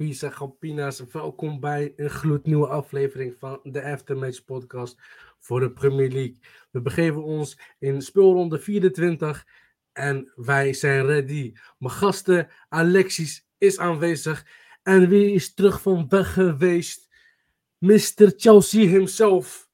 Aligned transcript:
Grappies 0.00 0.22
en. 0.22 1.06
Welkom 1.12 1.60
bij 1.60 1.92
een 1.96 2.10
gloednieuwe 2.10 2.66
aflevering 2.66 3.34
van 3.38 3.60
de 3.62 3.82
Aftermatch 3.82 4.44
podcast 4.44 4.96
voor 5.38 5.60
de 5.60 5.70
Premier 5.70 6.10
League. 6.10 6.36
We 6.70 6.80
begeven 6.80 7.22
ons 7.22 7.58
in 7.78 8.02
speelronde 8.02 8.58
24 8.58 9.46
en 9.92 10.32
wij 10.34 10.72
zijn 10.72 11.06
ready. 11.06 11.52
Mijn 11.78 11.94
gasten 11.94 12.48
Alexis 12.68 13.46
is 13.58 13.78
aanwezig 13.78 14.46
en 14.82 15.08
wie 15.08 15.32
is 15.32 15.54
terug 15.54 15.82
van 15.82 16.08
weg 16.08 16.32
geweest? 16.32 17.08
Mr. 17.78 18.32
Chelsea 18.36 18.86
himself, 18.86 19.68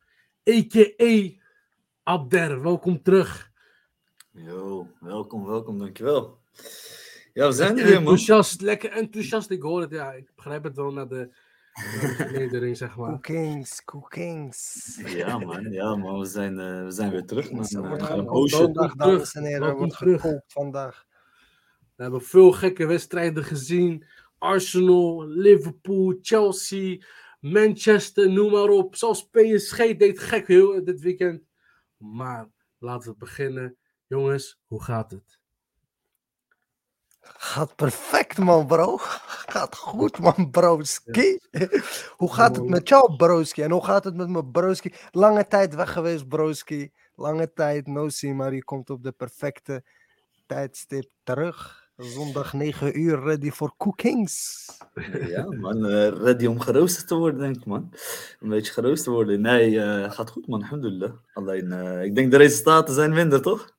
a.k.a. 0.50 1.31
Abder. 2.03 2.62
Welkom 2.62 3.03
terug. 3.03 3.50
Yo, 4.31 4.89
welkom, 5.00 5.47
welkom, 5.47 5.78
dankjewel. 5.78 6.39
Ja, 7.37 7.47
we 7.47 7.53
zijn 7.53 7.70
er 7.70 7.84
weer, 7.84 7.84
man. 7.87 7.97
enthousiast, 7.97 8.61
lekker 8.61 8.91
enthousiast. 8.91 9.51
Ik 9.51 9.62
hoor 9.62 9.81
het, 9.81 9.91
ja. 9.91 10.12
Ik 10.12 10.31
begrijp 10.34 10.65
het 10.65 10.77
wel 10.77 10.92
naar 10.92 11.09
de, 11.09 11.29
vernedering, 12.17 12.77
zeg 12.77 12.97
maar. 12.97 13.11
Cookings, 13.11 13.84
cookings. 13.84 15.01
Ja, 15.06 15.39
man, 15.39 15.73
ja, 15.73 15.97
man, 15.97 16.19
we 16.19 16.25
zijn, 16.25 16.59
eh, 16.59 16.84
we 16.84 16.91
zijn 16.91 17.11
weer 17.11 17.25
terug, 17.25 17.51
man. 17.51 17.67
Wordt 17.70 17.75
Eh, 18.03 18.06
gaan 18.06 18.19
een 18.19 18.25
gekookt 18.25 18.27
poosje. 18.27 18.56
vandaag, 18.56 18.95
Welkom 18.95 19.12
dames 19.15 19.34
en 19.34 19.45
heren. 19.45 19.69
Er 19.69 19.77
wordt 19.77 19.97
terug. 19.97 20.20
gekookt 20.20 20.53
vandaag. 20.53 21.06
We 21.97 22.03
hebben 22.03 22.23
veel 22.23 22.53
gekke 22.53 22.87
wedstrijden 22.87 23.45
gezien. 23.45 24.05
Arsenal, 24.39 25.27
Liverpool, 25.27 26.19
Chelsea, 26.23 26.98
Manchester, 27.41 28.31
noem 28.31 28.50
maar 28.50 28.69
op. 28.69 28.97
Zelfs 28.97 29.28
PSG 29.31 29.77
deed 29.77 30.19
gek 30.19 30.47
heel 30.47 30.84
dit 30.84 31.00
weekend. 31.00 31.43
Maar 31.97 32.48
laten 32.78 33.11
we 33.11 33.17
beginnen. 33.19 33.77
Jongens, 34.06 34.59
hoe 34.67 34.83
gaat 34.83 35.11
het? 35.11 35.39
Gaat 37.38 37.77
perfect, 37.77 38.38
man, 38.38 38.66
bro. 38.66 38.96
Gaat 39.46 39.77
goed, 39.77 40.19
man, 40.19 40.50
broski. 40.50 41.38
Hoe 42.16 42.34
gaat 42.34 42.56
het 42.56 42.69
met 42.69 42.88
jou, 42.88 43.16
broski? 43.16 43.62
En 43.62 43.70
hoe 43.70 43.84
gaat 43.84 44.05
het 44.05 44.14
met 44.14 44.28
mijn 44.28 44.50
broski? 44.50 44.92
Lange 45.10 45.47
tijd 45.47 45.75
weg 45.75 45.92
geweest, 45.92 46.28
broski. 46.28 46.92
Lange 47.15 47.53
tijd, 47.53 47.86
no 47.86 48.09
see, 48.09 48.34
maar 48.34 48.54
je 48.54 48.65
komt 48.65 48.91
op 48.91 49.03
de 49.03 49.12
perfecte 49.12 49.84
tijdstip 50.47 51.10
terug. 51.22 51.84
Zondag 51.97 52.53
9 52.53 53.00
uur, 53.00 53.20
ready 53.20 53.50
voor 53.50 53.75
cookings. 53.76 54.66
Ja, 55.28 55.50
man, 55.50 55.86
eh, 55.86 56.09
ready 56.09 56.47
om 56.47 56.60
geroosterd 56.60 57.09
te 57.09 57.15
worden, 57.15 57.41
denk 57.41 57.56
ik, 57.56 57.65
man. 57.65 57.92
Een 58.41 58.48
beetje 58.48 58.72
geroosterd 58.72 59.04
te 59.04 59.10
worden. 59.10 59.41
Nee, 59.41 59.81
eh, 59.81 60.10
gaat 60.10 60.31
goed, 60.31 60.47
man, 60.47 60.62
alhamdulillah. 60.62 61.12
Alleen, 61.32 61.72
eh, 61.72 62.03
ik 62.03 62.15
denk 62.15 62.31
de 62.31 62.36
resultaten 62.36 62.94
zijn 62.94 63.12
minder, 63.12 63.42
toch? 63.42 63.75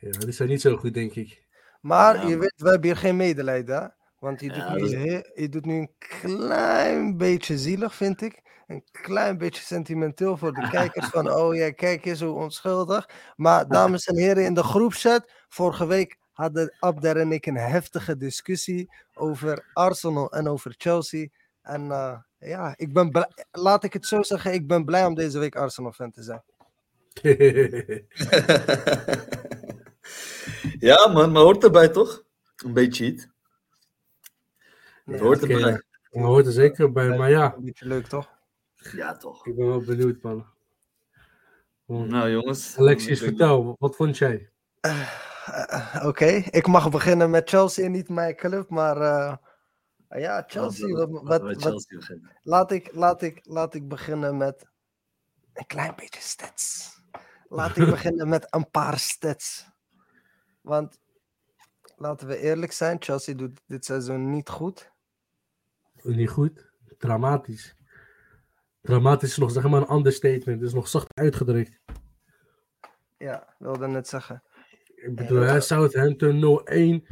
Ja, 0.00 0.10
die 0.10 0.32
zijn 0.32 0.48
niet 0.48 0.60
zo 0.60 0.76
goed, 0.76 0.94
denk 0.94 1.14
ik. 1.14 1.43
Maar 1.84 2.14
Ja, 2.14 2.28
je 2.28 2.38
weet, 2.38 2.54
we 2.56 2.68
hebben 2.68 2.86
hier 2.88 2.96
geen 2.96 3.16
medelijden, 3.16 3.82
hè? 3.82 3.86
Want 4.18 4.40
je, 4.40 4.52
Ja, 4.52 4.54
doet 4.54 4.68
nu, 4.80 4.84
is- 4.84 4.90
je 5.34 5.48
doet 5.48 5.64
nu 5.66 5.74
een 5.78 5.90
klein 5.98 7.16
beetje 7.16 7.58
zielig, 7.58 7.94
vind 7.94 8.22
ik. 8.22 8.42
Een 8.66 8.84
klein 8.90 9.38
beetje 9.38 9.62
sentimenteel 9.62 10.36
voor 10.36 10.54
de 10.54 10.68
kijkers. 10.68 11.08
Van, 11.08 11.30
oh 11.38 11.54
ja, 11.54 11.70
kijk 11.72 12.04
eens 12.04 12.20
hoe 12.20 12.32
onschuldig. 12.34 13.08
Maar 13.36 13.68
dames 13.68 14.06
en 14.06 14.16
heren, 14.16 14.44
in 14.44 14.54
de 14.54 14.62
groepchat, 14.62 15.30
vorige 15.48 15.86
week 15.86 16.16
hadden 16.32 16.74
Abder 16.78 17.16
en 17.16 17.32
ik 17.32 17.46
een 17.46 17.56
heftige 17.56 18.16
discussie 18.16 18.90
over 19.14 19.70
Arsenal 19.72 20.32
en 20.32 20.48
over 20.48 20.74
Chelsea. 20.78 21.28
En 21.62 21.90
eh, 21.90 22.18
ja, 22.38 22.74
ik 22.76 22.92
ben 22.92 23.10
blij- 23.10 23.30
laat 23.50 23.84
ik 23.84 23.92
het 23.92 24.06
zo 24.06 24.22
zeggen, 24.22 24.52
ik 24.52 24.66
ben 24.66 24.84
blij 24.84 25.04
om 25.06 25.14
deze 25.14 25.38
week 25.38 25.56
Arsenal-fan 25.56 26.10
te 26.10 26.22
zijn. 26.22 26.42
ja, 30.78 31.06
man, 31.08 31.32
maar 31.32 31.42
hoort 31.42 31.64
erbij, 31.64 31.88
toch? 31.88 32.24
Een 32.64 32.72
beetje 32.72 33.04
iets. 33.04 33.26
Het 35.04 35.20
hoort 35.20 35.42
erbij. 35.42 35.82
Dat 36.10 36.22
hoort 36.22 36.46
er 36.46 36.52
zeker 36.52 36.92
bij, 36.92 37.16
maar 37.18 37.30
ja, 37.30 37.54
Een 37.54 37.64
beetje 37.64 37.86
leuk, 37.86 38.06
toch? 38.06 38.28
Ja, 38.92 39.16
toch. 39.16 39.46
ik 39.46 39.56
ben 39.56 39.66
wel 39.66 39.80
benieuwd, 39.84 40.22
man. 40.22 40.46
Nou, 41.86 42.30
jongens. 42.30 42.78
Alexis, 42.78 43.18
vertel, 43.20 43.76
wat 43.78 43.96
vond 43.96 44.18
jij? 44.18 44.50
Eh, 44.80 46.02
Oké, 46.02 46.26
ik 46.50 46.66
mag 46.66 46.90
beginnen 46.90 47.30
met 47.30 47.48
Chelsea, 47.48 47.88
niet 47.88 48.08
mijn 48.08 48.36
club, 48.36 48.68
maar 48.70 48.96
eh, 49.00 49.36
ja, 50.20 50.44
Chelsea. 50.46 50.86
Laten 50.86 51.12
Wat, 51.24 51.40
we- 51.42 51.46
wat, 51.48 51.62
Chelsea 51.62 52.16
laat, 52.42 52.70
ik, 52.72 52.94
laat, 52.94 53.22
ik, 53.22 53.40
laat 53.42 53.74
ik 53.74 53.88
beginnen 53.88 54.36
met 54.36 54.66
een 55.52 55.66
klein 55.66 55.92
beetje 55.96 56.20
stats. 56.20 56.92
Laat 57.48 57.76
ik 57.76 57.90
beginnen 57.96 58.28
met 58.28 58.46
een 58.50 58.70
paar 58.70 58.98
stats. 58.98 59.66
Want 60.64 60.98
laten 61.96 62.26
we 62.26 62.38
eerlijk 62.38 62.72
zijn, 62.72 62.96
Chelsea 63.02 63.34
doet 63.34 63.60
dit 63.66 63.84
seizoen 63.84 64.30
niet 64.30 64.48
goed. 64.48 64.90
Niet 66.02 66.30
goed. 66.30 66.70
Dramatisch. 66.98 67.74
Dramatisch 68.80 69.30
is 69.30 69.36
nog 69.36 69.50
zeg 69.50 69.68
maar 69.68 69.80
een 69.80 69.92
understatement. 69.92 70.60
Het 70.60 70.68
is 70.68 70.74
nog 70.74 70.88
zacht 70.88 71.14
uitgedrukt. 71.14 71.80
Ja, 73.16 73.54
wilde 73.58 73.86
net 73.86 74.08
zeggen. 74.08 74.42
Ik 74.94 75.14
bedoel, 75.14 75.40
hè, 75.40 75.60
Southampton 75.60 76.40
0-1 76.40 77.06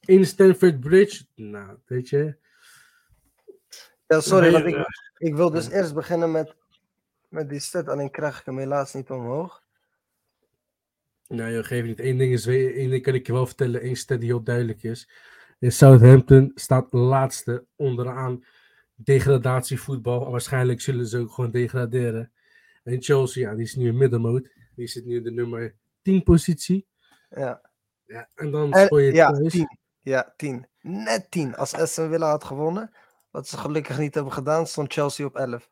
in 0.00 0.26
Stamford 0.26 0.80
Bridge. 0.80 1.24
Nou, 1.34 1.78
weet 1.84 2.08
je. 2.08 2.36
Ja, 4.06 4.20
sorry, 4.20 4.52
want 4.52 4.64
ik, 4.64 4.74
eh, 4.74 4.84
ik 5.18 5.34
wil 5.34 5.50
dus 5.50 5.68
eerst 5.68 5.94
beginnen 5.94 6.30
met, 6.30 6.54
met 7.28 7.48
die 7.48 7.60
stat, 7.60 7.88
alleen 7.88 8.10
krijg 8.10 8.38
ik 8.38 8.46
hem 8.46 8.58
helaas 8.58 8.94
niet 8.94 9.10
omhoog. 9.10 9.65
Nou, 11.28 11.50
je 11.50 11.64
geeft 11.64 11.86
niet. 11.86 12.00
Eén 12.00 12.18
ding, 12.18 12.32
is, 12.32 12.46
één 12.46 12.90
ding 12.90 13.02
kan 13.02 13.14
ik 13.14 13.26
je 13.26 13.32
wel 13.32 13.46
vertellen. 13.46 13.86
Eén 13.86 13.96
stat 13.96 14.20
die 14.20 14.28
heel 14.28 14.42
duidelijk 14.42 14.82
is. 14.82 15.08
In 15.58 15.72
Southampton 15.72 16.52
staat 16.54 16.92
laatste 16.92 17.64
onderaan 17.76 18.44
degradatievoetbal. 18.94 20.30
Waarschijnlijk 20.30 20.80
zullen 20.80 21.06
ze 21.06 21.18
ook 21.18 21.32
gewoon 21.32 21.50
degraderen. 21.50 22.32
En 22.84 23.02
Chelsea, 23.02 23.48
ja, 23.50 23.54
die 23.56 23.64
is 23.64 23.74
nu 23.74 23.88
in 23.88 23.96
middenmoot. 23.96 24.48
Die 24.74 24.86
zit 24.86 25.04
nu 25.04 25.16
in 25.16 25.22
de 25.22 25.30
nummer 25.30 25.74
10 26.02 26.22
positie. 26.22 26.86
Ja. 27.30 27.70
Ja, 28.04 28.28
en 28.34 28.50
dan 28.50 28.74
speel 28.74 28.98
je 28.98 29.12
ja, 29.12 29.30
thuis. 29.32 29.52
10. 29.52 29.78
Ja, 30.00 30.34
10. 30.36 30.66
Net 30.80 31.30
10. 31.30 31.56
Als 31.56 31.74
Aston 31.74 32.08
Villa 32.08 32.30
had 32.30 32.44
gewonnen, 32.44 32.90
wat 33.30 33.48
ze 33.48 33.56
gelukkig 33.58 33.98
niet 33.98 34.14
hebben 34.14 34.32
gedaan, 34.32 34.66
stond 34.66 34.92
Chelsea 34.92 35.26
op 35.26 35.36
11. 35.36 35.70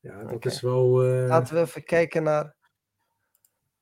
Ja, 0.00 0.24
dat 0.24 0.44
is 0.44 0.60
wel... 0.60 1.02
eh, 1.04 1.28
Laten 1.28 1.54
we 1.54 1.60
even 1.60 1.84
kijken 1.84 2.22
naar. 2.22 2.53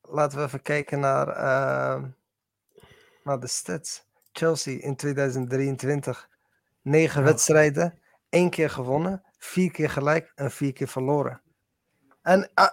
Laten 0.08 0.38
we 0.38 0.44
even 0.44 0.62
kijken 0.62 1.00
naar, 1.00 1.28
ehm, 1.28 2.06
naar 3.24 3.40
de 3.40 3.46
stats. 3.46 4.04
Chelsea 4.32 4.80
in 4.82 4.96
2023. 4.96 6.28
9 6.82 7.20
Ja. 7.20 7.26
wedstrijden, 7.26 7.98
1 8.30 8.50
keer 8.50 8.70
gewonnen, 8.70 9.22
4 9.38 9.70
keer 9.70 9.90
gelijk 9.90 10.32
en 10.34 10.50
4 10.50 10.72
keer 10.72 10.88
verloren. 10.88 11.40
En 12.22 12.50
uh, 12.58 12.66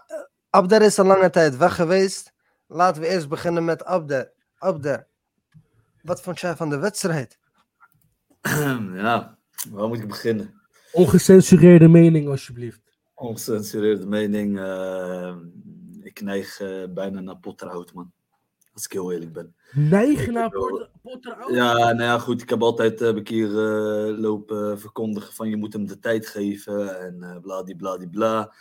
Abder 0.50 0.82
is 0.82 0.98
een 0.98 1.06
lange 1.06 1.30
tijd 1.30 1.58
weg 1.58 1.76
geweest. 1.76 2.34
Laten 2.68 3.02
we 3.02 3.08
eerst 3.08 3.30
beginnen 3.30 3.66
met 3.66 3.86
Abder. 3.86 4.32
Abder, 4.58 5.08
wat 6.02 6.22
vond 6.22 6.40
jij 6.40 6.56
van 6.56 6.70
de 6.70 6.78
wedstrijd? 6.78 7.38
ja, 9.04 9.38
waar 9.70 9.88
moet 9.88 10.00
ik 10.00 10.08
beginnen? 10.08 10.62
Ongecensureerde 10.92 11.88
mening, 11.88 12.28
alsjeblieft. 12.28 12.82
Ongecensureerde 13.14 14.06
mening. 14.06 14.60
eh, 14.60 15.36
ik 16.20 16.26
neig 16.26 16.60
eh, 16.60 16.84
bijna 16.90 17.20
naar 17.20 17.38
Potterhout, 17.38 17.94
man. 17.94 18.12
Als 18.74 18.86
ik 18.86 18.92
heel 18.92 19.12
eerlijk 19.12 19.34
ben. 19.34 19.56
Neigen 19.72 20.34
naar 20.34 20.50
Potter, 20.50 20.90
Potter 21.02 21.34
out? 21.34 21.56
Ja, 21.56 21.74
nou 21.78 22.02
ja, 22.02 22.20
goed. 22.20 22.42
Ik 22.42 22.50
heb 22.50 22.62
altijd 22.62 23.00
heb 23.00 23.18
ik 23.18 23.28
hier 23.28 23.48
eh, 23.50 24.18
lopen 24.20 24.80
verkondigen 24.80 25.34
van 25.34 25.50
je 25.50 25.56
moet 25.58 25.74
hem 25.74 25.88
de 25.88 26.00
tijd 26.00 26.28
geven 26.28 27.00
en 27.00 27.24
eh 27.24 27.38
bladibladibla. 27.42 28.54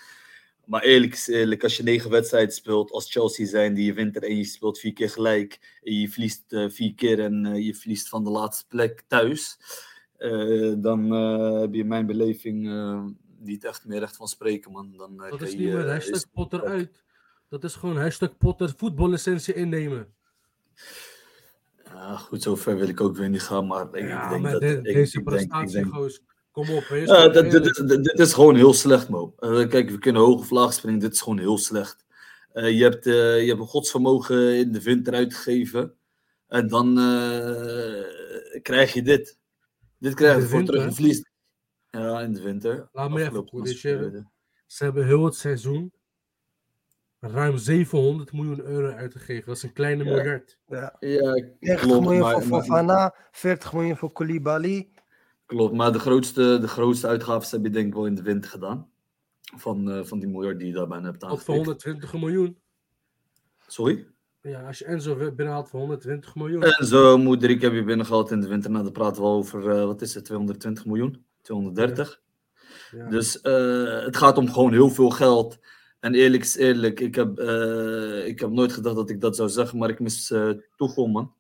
Maar 0.65 0.83
eerlijk 0.83 1.13
is 1.13 1.27
eerlijk, 1.29 1.63
als 1.63 1.77
je 1.77 1.83
negen 1.83 2.11
wedstrijden 2.11 2.55
speelt 2.55 2.91
als 2.91 3.11
Chelsea 3.13 3.47
zijn 3.47 3.75
die 3.75 3.85
je 3.85 3.93
wint 3.93 4.17
er 4.17 4.23
en 4.23 4.37
je 4.37 4.45
speelt 4.45 4.79
vier 4.79 4.93
keer 4.93 5.11
gelijk 5.11 5.79
en 5.83 5.95
je 5.95 6.09
verliest 6.09 6.53
eh, 6.53 6.69
vier 6.69 6.95
keer 6.95 7.21
en 7.21 7.47
eh, 7.47 7.67
je 7.67 7.75
verliest 7.75 8.09
van 8.09 8.25
de 8.25 8.31
laatste 8.31 8.67
plek 8.67 9.03
thuis, 9.07 9.59
eh, 10.17 10.73
dan 10.77 11.15
eh, 11.15 11.61
heb 11.61 11.75
je 11.75 11.81
in 11.81 11.87
mijn 11.87 12.07
beleving 12.07 12.69
eh, 12.69 13.05
niet 13.39 13.65
echt 13.65 13.87
meer 13.87 13.99
recht 13.99 14.17
van 14.17 14.29
spreken, 14.29 14.73
man. 14.73 14.95
Dan, 14.97 15.23
eh, 15.25 15.31
Dat 15.31 15.43
is 15.43 15.55
niet 15.55 15.73
meer 15.73 15.85
eh, 15.87 15.91
hashtag 15.91 16.31
Potter 16.33 16.65
uit. 16.65 17.03
Dat 17.49 17.65
is 17.65 17.75
gewoon 17.75 17.97
hashtag 17.97 18.37
Potter 18.39 18.73
voetballicentie 18.77 19.55
innemen. 19.55 20.09
Ja, 21.85 22.17
goed, 22.17 22.43
zover 22.43 22.77
wil 22.77 22.89
ik 22.89 23.01
ook 23.01 23.17
weer 23.17 23.29
niet 23.29 23.43
gaan, 23.43 23.67
maar 23.67 23.95
ik 23.95 24.09
ja, 24.09 24.29
denk 24.29 24.43
maar 24.43 24.53
dat... 24.53 24.61
de- 24.61 24.77
ik- 24.83 24.95
deze 24.95 25.23
prestatie. 25.23 25.89
Kom 26.51 26.71
op, 26.71 26.85
dit, 27.51 27.67
is- 27.67 27.77
dit, 27.87 28.05
dit 28.05 28.19
is 28.19 28.33
gewoon 28.33 28.55
heel 28.57 28.75
slecht, 28.75 29.09
Mo. 29.09 29.35
Eh, 29.39 29.69
kijk, 29.69 29.91
we 29.91 29.99
kunnen 29.99 30.23
hoog 30.23 30.41
of 30.41 30.51
laag 30.51 30.73
springen. 30.73 30.99
Dit 31.01 31.13
is 31.13 31.21
gewoon 31.21 31.39
heel 31.39 31.59
slecht. 31.59 32.05
Eh, 32.53 32.71
je, 32.79 32.83
hebt, 32.83 33.07
eh, 33.07 33.41
je 33.43 33.49
hebt 33.49 33.61
een 33.61 33.67
godsvermogen 33.67 34.57
in 34.59 34.73
de 34.73 34.83
wind 34.83 35.07
eruit 35.09 35.35
gegeven. 35.35 35.95
En 36.49 36.69
dan 36.69 36.95
krijg 38.63 38.93
je 38.93 39.03
dit. 39.03 39.39
Dit 39.99 40.15
krijg 40.15 40.37
je 40.37 40.43
voor 40.43 40.57
winter? 40.57 40.75
terug. 40.75 40.89
Je 40.89 40.95
verliest. 40.95 41.31
Ja, 41.91 42.21
in 42.21 42.33
de 42.33 42.43
winter. 42.43 42.89
Laat 42.93 43.11
me 43.11 43.21
even 43.23 43.49
corrigeren. 43.49 44.31
Ze 44.67 44.85
hebben 44.85 45.07
heel 45.07 45.25
het 45.25 45.35
seizoen 45.35 45.93
ruim 47.21 47.59
700 47.59 48.33
miljoen 48.33 48.61
euro 48.61 48.91
uitgegeven. 48.97 49.47
Dat 49.47 49.57
is 49.57 49.63
een 49.63 49.73
kleine 49.73 50.05
Ja. 50.05 50.11
miljard. 50.15 50.59
Ja. 50.67 50.97
Ja, 51.01 51.33
90 51.33 51.81
klopt. 51.81 52.01
miljoen 52.01 52.21
Maar, 52.21 52.33
voor 52.33 52.43
Fofana, 52.43 53.15
40 53.31 53.73
miljoen 53.73 53.97
voor 53.97 54.13
Koulibaly. 54.13 54.89
klopt, 55.47 55.75
maar 55.75 55.93
de 55.93 55.99
grootste, 55.99 56.59
de 56.61 56.69
grootste 56.69 57.07
uitgaven 57.07 57.51
heb 57.51 57.65
je 57.65 57.71
denk 57.71 57.87
ik 57.87 57.95
wel 57.95 58.07
in 58.07 58.15
de 58.15 58.23
winter 58.23 58.51
gedaan. 58.51 58.91
Van, 59.57 59.91
eh, 59.91 60.05
van 60.05 60.19
die 60.19 60.29
miljard 60.29 60.59
die 60.59 60.69
je 60.69 60.75
daarbij 60.75 61.01
hebt 61.01 61.25
Ook 61.25 61.41
voor 61.41 61.55
aangetikt. 61.55 61.57
120 61.57 62.13
miljoen. 62.13 62.59
Sorry? 63.67 64.07
Ja, 64.43 64.67
als 64.67 64.79
je 64.79 64.85
Enzo 64.85 65.17
binnenhaalt 65.17 65.69
voor 65.69 65.81
120 65.81 66.35
miljoen. 66.35 66.63
En 66.63 66.87
zo, 66.87 67.19
Moederik 67.19 67.61
heb 67.61 67.73
je 67.73 67.85
binnengehaald 67.85 68.31
in 68.31 68.41
de 68.41 68.49
winter. 68.49 68.71
Nou, 68.71 68.83
dan 68.85 68.93
praten 68.93 69.23
we 69.23 69.29
over, 69.29 69.71
eh, 69.71 69.85
wat 69.85 70.03
is 70.03 70.15
het, 70.15 70.25
220 70.25 70.87
miljoen? 70.87 71.25
230. 71.43 72.21
Ja. 72.91 73.09
Dus 73.09 73.41
eh, 73.41 74.01
het 74.05 74.17
gaat 74.17 74.39
om 74.39 74.49
gewoon 74.53 74.73
heel 74.73 74.91
veel 74.91 75.11
geld. 75.11 75.59
En 76.01 76.15
eerlijk 76.15 76.43
is 76.43 76.57
eerlijk, 76.57 77.01
ik 77.01 77.15
heb, 77.15 77.39
eh, 77.39 78.27
ik 78.27 78.41
heb 78.41 78.51
nooit 78.51 78.73
gedacht 78.73 78.97
dat 78.97 79.11
ik 79.11 79.21
dat 79.21 79.37
zou 79.37 79.49
zeggen, 79.49 79.79
maar 79.79 79.89
ik 79.89 80.01
mis 80.01 80.31
eh 80.31 80.51
Tuchel, 80.77 81.07
man. 81.07 81.33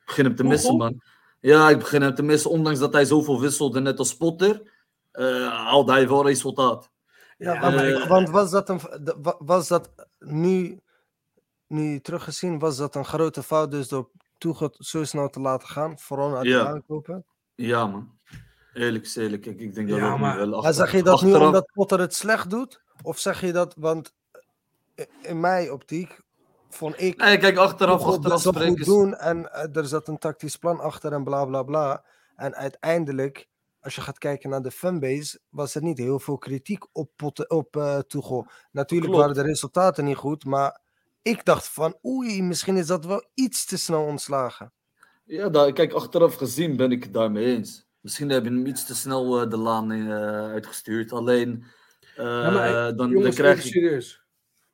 Ik 0.00 0.06
begin 0.06 0.24
hem 0.24 0.34
te 0.34 0.42
Tuchel? 0.42 0.56
missen, 0.56 0.76
man. 0.76 1.00
Ja, 1.40 1.70
ik 1.70 1.78
begin 1.78 2.02
hem 2.02 2.14
te 2.14 2.22
missen. 2.22 2.50
Ondanks 2.50 2.78
dat 2.78 2.92
hij 2.92 3.04
zoveel 3.04 3.40
wisselde, 3.40 3.80
net 3.80 3.98
als 3.98 4.16
Potter, 4.16 4.72
eh 5.12 5.48
haalde 5.48 5.92
hij 5.92 6.08
wel 6.08 6.26
resultaat. 6.26 6.90
Ja, 7.38 7.60
want, 7.60 7.74
maar 7.74 7.86
ik- 7.88 8.04
want 8.08 8.30
was 8.30 8.50
dat, 8.50 8.68
een, 8.68 8.78
de- 9.02 9.16
wa- 9.22 9.36
was 9.38 9.68
dat 9.68 9.90
nu, 10.18 10.80
nu 11.66 12.00
teruggezien, 12.00 12.58
was 12.58 12.76
dat 12.76 12.94
een 12.94 13.04
grote 13.04 13.42
fout 13.42 13.70
dus 13.70 13.88
door 13.88 14.10
Tuchel 14.38 14.74
zo 14.78 15.04
snel 15.04 15.28
te 15.28 15.40
laten 15.40 15.68
gaan, 15.68 15.98
vooral 15.98 16.40
de 16.42 16.48
Ja. 16.48 16.66
aankopen? 16.66 17.24
Ja, 17.54 17.86
man. 17.86 18.10
Eerlijk 18.74 19.04
is 19.04 19.16
eerlijk, 19.16 19.46
ik, 19.46 19.60
ik 19.60 19.74
denk 19.74 19.88
dat 19.88 19.98
Ja, 19.98 20.12
ook 20.12 20.18
maar- 20.18 20.32
nu 20.32 20.38
wel 20.38 20.48
Maar 20.48 20.56
achter- 20.58 20.74
zeg 20.74 20.92
je 20.92 21.02
dat 21.02 21.22
nu 21.22 21.34
omdat 21.34 21.70
Potter 21.72 22.00
het 22.00 22.14
slecht 22.14 22.50
doet? 22.50 22.84
Of 23.02 23.18
zeg 23.18 23.40
je 23.40 23.52
dat, 23.52 23.74
want 23.78 24.14
in 25.22 25.40
mijn 25.40 25.72
optiek 25.72 26.20
vond 26.68 27.00
ik 27.00 27.16
Nee, 27.16 27.38
kijk, 27.38 27.56
achteraf, 27.56 28.02
achteraf 28.02 28.42
goed 28.42 28.78
is- 28.78 28.86
doen 28.86 29.14
en 29.14 29.52
eh, 29.52 29.76
er 29.76 29.86
zat 29.86 30.08
een 30.08 30.18
tactisch 30.18 30.56
plan 30.56 30.80
achter 30.80 31.12
en 31.12 31.24
bla 31.24 31.44
bla 31.44 31.62
bla. 31.62 32.04
En 32.36 32.54
uiteindelijk, 32.54 33.48
als 33.80 33.94
je 33.94 34.00
gaat 34.00 34.18
kijken 34.18 34.50
naar 34.50 34.62
de 34.62 34.70
fanbase, 34.70 35.40
was 35.48 35.74
er 35.74 35.82
niet 35.82 35.98
heel 35.98 36.18
veel 36.18 36.38
kritiek 36.38 36.84
op, 36.92 37.10
op 37.48 38.04
Tuchel. 38.06 38.46
Natuurlijk 38.70 39.10
Klopt. 39.12 39.26
waren 39.26 39.42
de 39.42 39.48
resultaten 39.50 40.04
niet 40.04 40.16
goed, 40.16 40.44
maar 40.44 40.80
ik 41.22 41.44
dacht 41.44 41.68
van 41.68 41.98
oei, 42.04 42.42
misschien 42.42 42.76
is 42.76 42.86
dat 42.86 43.04
wel 43.04 43.24
iets 43.34 43.64
te 43.64 43.78
snel 43.78 44.02
ontslagen. 44.04 44.72
Ja, 45.24 45.48
daar, 45.48 45.72
kijk, 45.72 45.92
achteraf 45.92 46.34
gezien 46.34 46.76
ben 46.76 46.92
ik 46.92 47.02
het 47.02 47.12
daarmee 47.12 47.44
eens. 47.56 47.86
Misschien 48.00 48.28
heb 48.28 48.44
je 48.44 48.50
hem 48.50 48.66
iets 48.66 48.86
te 48.86 48.94
snel 48.94 49.40
eh, 49.42 49.50
de 49.50 49.56
laan 49.56 49.92
in, 49.92 50.10
uitgestuurd. 50.10 51.12
Alleen, 51.12 51.64
Ja, 52.16 52.50
maar, 52.50 52.96
dan, 52.96 53.12
dan 53.12 53.30
krijg 53.32 53.62
je... 53.62 53.68
serieus. 53.68 54.24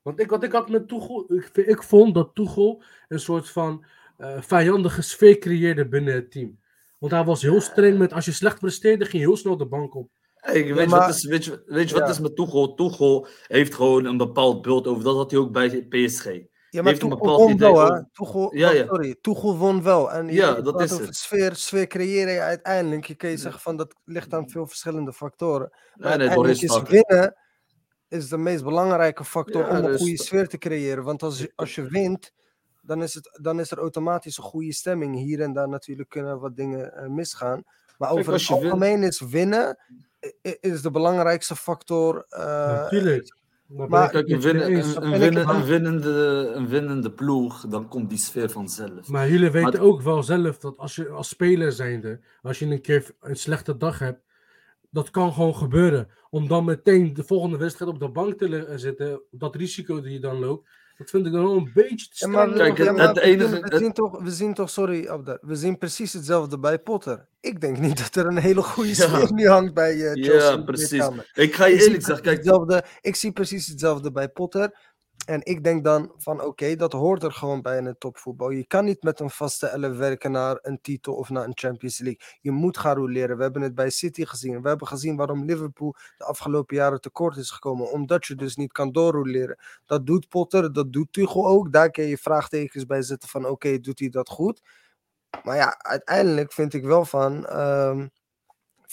Want 0.01 0.19
ik, 0.19 0.29
wat 0.29 0.43
ik 0.43 0.51
had 0.51 0.69
met 0.69 0.87
Tuchel, 0.87 1.33
ik, 1.33 1.49
ik 1.67 1.83
vond 1.83 2.13
dat 2.13 2.29
Tuchel 2.33 2.83
een 3.07 3.19
soort 3.19 3.49
van 3.49 3.85
eh, 4.17 4.41
vijandige 4.41 5.01
sfeer 5.01 5.37
creëerde 5.37 5.87
binnen 5.87 6.13
het 6.13 6.31
team. 6.31 6.59
Want 6.99 7.11
hij 7.11 7.23
was 7.23 7.41
heel 7.41 7.61
streng 7.61 7.97
met, 7.97 8.13
als 8.13 8.25
je 8.25 8.31
slecht 8.31 8.59
presteerde, 8.59 9.05
ging 9.05 9.21
je 9.23 9.27
heel 9.27 9.37
snel 9.37 9.57
de 9.57 9.65
bank 9.65 9.95
op. 9.95 10.09
Hey, 10.35 10.53
weet, 10.53 10.67
je 10.67 10.73
maar- 10.73 10.87
wat 10.99 11.09
is, 11.15 11.25
weet 11.25 11.45
je, 11.45 11.63
weet 11.65 11.89
je 11.89 11.93
wat 11.95 12.03
Ja. 12.03 12.09
is 12.09 12.19
met 12.19 12.35
Tuchel? 12.35 12.73
Tuchel 12.73 13.27
heeft 13.47 13.73
gewoon 13.75 14.05
een 14.05 14.17
bepaald 14.17 14.61
beeld 14.61 14.87
over. 14.87 15.03
Dat 15.03 15.15
had 15.15 15.31
hij 15.31 15.39
ook 15.39 15.51
bij 15.51 15.85
PSG. 15.89 16.25
Ja, 16.73 16.81
maar 16.81 16.93
bepaald 16.99 17.37
won 17.39 17.57
wel, 17.57 17.71
idee 17.71 17.79
hè? 17.81 17.91
over- 17.91 18.09
Tuchel, 18.11 18.55
Ja, 18.55 18.69
oh, 18.69 18.75
ja. 18.75 18.85
sorry, 18.85 19.15
Tuchel 19.21 19.57
won 19.57 19.83
wel. 19.83 20.11
En 20.11 20.25
je, 20.27 20.33
Ja, 20.33 20.61
dat 20.61 20.81
is 20.81 20.91
het. 20.91 21.15
Sfeer, 21.15 21.55
sfeer 21.55 21.87
creëer 21.87 22.29
je 22.29 22.39
uiteindelijk. 22.39 23.05
Je 23.05 23.15
kan 23.15 23.29
je 23.29 23.37
zeggen 23.37 23.61
van 23.61 23.77
dat 23.77 23.95
ligt 24.03 24.33
aan 24.33 24.49
veel 24.49 24.67
verschillende 24.67 25.13
factoren. 25.13 25.69
Maar 25.95 26.17
Nee, 26.17 26.27
nee, 26.27 26.49
is 26.49 26.79
winnen 26.87 27.35
is 28.07 28.29
de 28.29 28.37
meest 28.37 28.63
belangrijke 28.63 29.25
factor 29.25 29.61
Ja, 29.61 29.69
om 29.69 29.75
een 29.75 29.91
dus- 29.91 30.01
goede 30.01 30.17
sfeer 30.23 30.47
te 30.47 30.57
creëren. 30.57 31.03
Want 31.03 31.23
als 31.23 31.39
je, 31.39 31.51
als 31.55 31.75
je 31.75 31.83
wint, 31.87 32.31
dan 32.81 33.03
is, 33.03 33.13
het, 33.13 33.39
dan 33.41 33.59
is 33.59 33.71
er 33.71 33.77
automatisch 33.77 34.37
een 34.37 34.43
goede 34.43 34.73
stemming. 34.73 35.15
Hier 35.15 35.41
en 35.41 35.53
daar 35.53 35.69
natuurlijk 35.69 36.09
kunnen 36.09 36.39
wat 36.39 36.55
dingen 36.55 36.93
eh, 36.93 37.07
misgaan. 37.07 37.63
Maar 37.97 38.07
Kijk, 38.09 38.19
over 38.19 38.33
als 38.33 38.41
het 38.47 38.49
je 38.57 38.63
wint- 38.63 38.73
algemeen 38.73 39.03
is 39.03 39.19
winnen 39.19 39.77
is 40.59 40.81
de 40.81 40.91
belangrijkste 40.91 41.55
factor. 41.55 42.25
eh, 42.29 42.45
Natuurlijk. 42.65 43.41
Maar, 43.75 44.09
Kijk, 44.09 44.27
een, 44.29 44.33
een, 44.33 44.41
winnen, 45.19 45.65
winnende, 45.65 46.51
een 46.55 46.67
winnende 46.67 47.11
ploeg, 47.11 47.67
dan 47.67 47.87
komt 47.87 48.09
die 48.09 48.17
sfeer 48.17 48.49
vanzelf. 48.49 49.07
Maar 49.07 49.29
jullie 49.29 49.49
weten 49.49 49.71
Maar- 49.71 49.81
ook 49.81 50.01
wel 50.01 50.23
zelf 50.23 50.57
dat 50.57 50.77
als 50.77 50.95
je 50.95 51.09
als 51.09 51.27
speler 51.29 51.71
zijnde, 51.71 52.19
als 52.41 52.59
je 52.59 52.65
een 52.65 52.81
keer 52.81 53.15
een 53.21 53.35
slechte 53.35 53.77
dag 53.77 53.99
hebt, 53.99 54.21
dat 54.89 55.09
kan 55.09 55.33
gewoon 55.33 55.55
gebeuren. 55.55 56.07
Om 56.29 56.47
dan 56.47 56.65
meteen 56.65 57.13
de 57.13 57.23
volgende 57.23 57.57
wedstrijd 57.57 57.91
op 57.91 57.99
de 57.99 58.09
bank 58.09 58.37
te 58.37 58.73
zitten, 58.75 59.21
dat 59.31 59.55
risico 59.55 60.01
die 60.01 60.13
je 60.13 60.19
dan 60.19 60.39
loopt, 60.39 60.69
dat 60.97 61.09
vind 61.09 61.25
ik 61.25 61.31
dan 61.31 61.43
wel 61.43 61.55
een 61.57 61.71
beetje 61.73 62.07
te 62.09 62.29
Ja, 62.31 62.49
we- 62.49 62.53
Kijk, 62.55 62.77
ja, 62.77 62.93
het- 62.95 63.15
we 63.15 63.21
enige- 63.21 63.49
zien- 63.49 63.61
we, 63.61 63.67
het- 63.69 63.77
zien 63.81 63.93
toch, 63.93 64.21
we 64.21 64.31
zien 64.31 64.53
toch, 64.53 64.69
sorry 64.69 65.07
Abdar, 65.07 65.37
we 65.41 65.55
zien 65.55 65.77
precies 65.77 66.13
hetzelfde 66.13 66.59
bij 66.59 66.79
Potter. 66.79 67.25
Ik 67.41 67.61
denk 67.61 67.77
niet 67.77 67.97
dat 67.97 68.15
er 68.15 68.25
een 68.31 68.37
hele 68.37 68.61
goede 68.61 68.89
Ja. 68.89 68.95
sfeer 68.95 69.33
nu 69.33 69.47
hangt 69.47 69.73
bij 69.73 69.91
eh, 70.11 70.23
Chelsea. 70.23 70.49
Ja, 70.51 70.57
precies. 70.57 71.09
Ik 71.33 71.55
ga 71.55 71.65
je 71.65 71.73
Ik 71.75 71.81
eerlijk 71.81 72.03
zeggen, 72.05 72.23
kijk, 72.23 72.37
hetzelfde- 72.37 72.83
ik 73.01 73.15
zie 73.15 73.31
precies 73.31 73.67
hetzelfde 73.67 74.11
bij 74.11 74.29
Potter. 74.29 74.77
En 75.25 75.39
ik 75.43 75.63
denk 75.63 75.83
dan 75.83 76.11
van 76.17 76.41
oké, 76.41 76.75
dat 76.75 76.93
hoort 76.93 77.23
er 77.23 77.31
gewoon 77.31 77.61
bij 77.61 77.77
in 77.77 77.85
het 77.85 77.99
topvoetbal. 77.99 78.49
Je 78.49 78.67
kan 78.67 78.85
niet 78.85 79.03
met 79.03 79.19
een 79.19 79.29
vaste 79.29 79.67
elf 79.67 79.97
werken 79.97 80.31
naar 80.31 80.59
een 80.61 80.81
titel 80.81 81.13
of 81.13 81.29
naar 81.29 81.43
een 81.43 81.57
Champions 81.57 81.99
League. 81.99 82.27
Je 82.41 82.51
moet 82.51 82.77
gaan 82.77 82.95
roleren. 82.95 83.37
We 83.37 83.43
hebben 83.43 83.61
het 83.61 83.75
bij 83.75 83.89
City 83.89 84.25
gezien. 84.25 84.61
We 84.61 84.67
hebben 84.67 84.87
gezien 84.87 85.15
waarom 85.15 85.45
Liverpool 85.45 85.95
de 86.17 86.23
afgelopen 86.23 86.75
jaren 86.75 87.01
tekort 87.01 87.37
is 87.37 87.51
gekomen. 87.51 87.91
Omdat 87.91 88.25
je 88.25 88.35
dus 88.35 88.55
niet 88.55 88.71
kan 88.71 88.91
doorroleren. 88.91 89.59
Dat 89.85 90.05
doet 90.05 90.29
Potter, 90.29 90.73
dat 90.73 90.93
doet 90.93 91.13
Tuchel 91.13 91.47
ook. 91.47 91.71
Daar 91.71 91.89
kun 91.89 92.05
je 92.05 92.17
vraagtekens 92.17 92.85
bij 92.85 93.01
zetten 93.01 93.29
van 93.29 93.45
oké, 93.45 93.79
doet 93.79 93.99
hij 93.99 94.09
dat 94.09 94.29
goed? 94.29 94.61
Maar 95.43 95.55
ja, 95.55 95.77
uiteindelijk 95.77 96.53
vind 96.53 96.73
ik 96.73 96.83
wel 96.83 97.05
van... 97.05 97.45
ehm, 97.45 98.07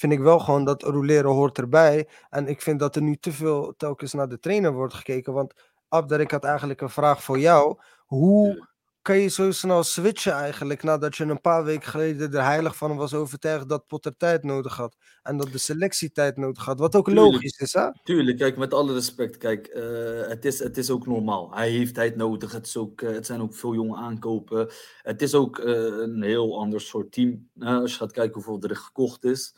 vind 0.00 0.12
ik 0.12 0.20
wel 0.20 0.38
gewoon 0.38 0.64
dat 0.64 0.82
roleren 0.82 1.30
hoort 1.30 1.58
erbij. 1.58 2.08
En 2.30 2.46
ik 2.46 2.62
vind 2.62 2.78
dat 2.78 2.96
er 2.96 3.02
nu 3.02 3.16
te 3.16 3.32
veel 3.32 3.74
telkens 3.76 4.12
naar 4.12 4.28
de 4.28 4.38
trainer 4.38 4.72
wordt 4.72 4.94
gekeken. 4.94 5.32
Want 5.32 5.69
Abder, 5.90 6.20
ik 6.20 6.30
had 6.30 6.44
eigenlijk 6.44 6.80
een 6.80 6.90
vraag 6.90 7.22
voor 7.22 7.38
jou. 7.38 7.78
Hoe 8.06 8.68
kan 9.02 9.18
je 9.18 9.28
zo 9.28 9.50
snel 9.50 9.82
switchen 9.82 10.32
eigenlijk 10.32 10.82
nadat 10.82 11.16
je 11.16 11.24
een 11.24 11.40
paar 11.40 11.64
weken 11.64 11.88
geleden 11.88 12.32
er 12.32 12.44
heilig 12.44 12.76
van 12.76 12.96
was 12.96 13.14
overtuigd 13.14 13.68
dat 13.68 13.86
Potter 13.86 14.16
tijd 14.16 14.42
nodig 14.44 14.76
had. 14.76 14.96
En 15.22 15.36
dat 15.36 15.52
de 15.52 15.58
selectie 15.58 16.12
tijd 16.12 16.36
nodig 16.36 16.64
had. 16.64 16.78
Wat 16.78 16.94
ook 16.94 17.06
Tuurlijk. 17.06 17.32
logisch 17.32 17.58
is, 17.58 17.72
hè? 17.72 17.88
Tuurlijk, 18.04 18.38
kijk, 18.38 18.56
met 18.56 18.74
alle 18.74 18.92
respect, 18.92 19.36
kijk, 19.36 19.66
eh, 19.66 20.28
het, 20.28 20.44
is, 20.44 20.58
het 20.58 20.78
is 20.78 20.90
ook 20.90 21.06
normaal. 21.06 21.54
Hij 21.54 21.70
heeft 21.70 21.94
tijd 21.94 22.16
nodig, 22.16 22.52
het, 22.52 22.66
is 22.66 22.76
ook, 22.76 23.02
eh, 23.02 23.12
het 23.12 23.26
zijn 23.26 23.40
ook 23.40 23.54
veel 23.54 23.74
jonge 23.74 23.96
aankopen. 23.96 24.70
Het 25.02 25.22
is 25.22 25.34
ook 25.34 25.58
eh, 25.58 25.74
een 25.74 26.22
heel 26.22 26.58
ander 26.58 26.80
soort 26.80 27.12
team, 27.12 27.50
als 27.58 27.92
je 27.92 27.98
gaat 27.98 28.12
kijken 28.12 28.34
hoeveel 28.34 28.70
er 28.70 28.76
gekocht 28.76 29.24
is. 29.24 29.56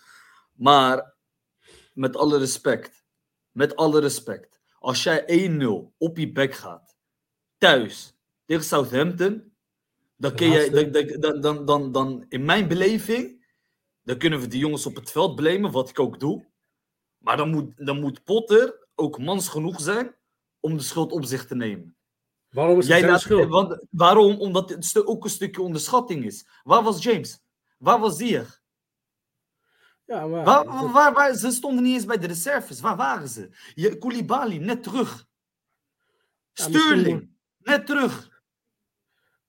Maar, 0.53 1.15
met 1.95 2.17
alle 2.17 2.39
respect, 2.39 3.05
met 3.51 3.77
alle 3.77 4.01
respect, 4.01 4.62
als 4.83 5.03
jij 5.03 5.49
1-0 5.61 5.95
op 5.99 6.19
je 6.19 6.33
bek 6.33 6.55
gaat, 6.55 6.97
thuis, 7.59 8.15
tegen 8.45 8.65
Southampton, 8.65 9.53
dan, 10.17 10.35
kun 10.35 10.51
jij, 10.51 10.71
Laatste. 10.71 11.19
dan, 11.19 11.41
dan, 11.41 11.41
dan, 11.41 11.65
dan, 11.67 11.93
dan, 11.93 12.25
in 12.29 12.45
mijn 12.45 12.69
beleving, 12.69 13.47
dan 14.03 14.19
kunnen 14.19 14.41
we 14.41 14.47
die 14.47 14.59
jongens 14.59 14.87
op 14.87 14.95
het 14.95 15.11
veld 15.11 15.35
blamen, 15.35 15.71
wat 15.71 15.89
ik 15.89 15.99
ook 15.99 16.21
doe. 16.21 16.47
Maar 17.19 17.37
dan 17.37 17.51
moet, 17.51 17.87
dan 17.87 18.01
moet 18.01 18.25
Potter 18.25 18.89
ook 18.95 19.19
mans 19.19 19.49
genoeg 19.49 19.81
zijn 19.81 20.17
om 20.61 20.77
de 20.77 20.83
schuld 20.83 21.13
op 21.13 21.25
zich 21.25 21.47
te 21.47 21.55
nemen. 21.55 21.97
Waarom 22.49 22.79
is 22.79 22.89
het 22.89 22.99
Jij 22.99 23.11
laat, 23.11 23.21
schuld? 23.21 23.49
want, 23.49 23.87
waarom? 23.91 24.41
Omdat 24.41 24.69
het 24.71 25.07
ook 25.07 25.25
een 25.25 25.31
stukje 25.31 25.63
onderschatting 25.63 26.25
is. 26.25 26.47
Waar 26.63 26.83
was 26.83 27.03
James? 27.03 27.41
Waar 27.79 28.01
was 28.01 28.17
Zier? 28.17 28.62
Ja, 30.05 30.27
maar, 30.27 30.45
Waar, 30.45 30.93
waar, 30.93 31.13
waar, 31.13 31.35
ze 31.35 31.51
stonden 31.51 31.85
niet 31.85 31.95
eens 31.95 32.05
bij 32.05 32.19
de 32.19 32.27
reserves. 32.27 32.81
Waar 32.81 32.97
waren 32.97 33.29
ze? 33.29 33.49
Je, 33.75 33.99
Koulibaly, 33.99 34.57
net 34.57 34.83
terug. 34.83 35.27
Ja, 36.53 36.69
net 37.59 37.87
terug. 37.87 38.43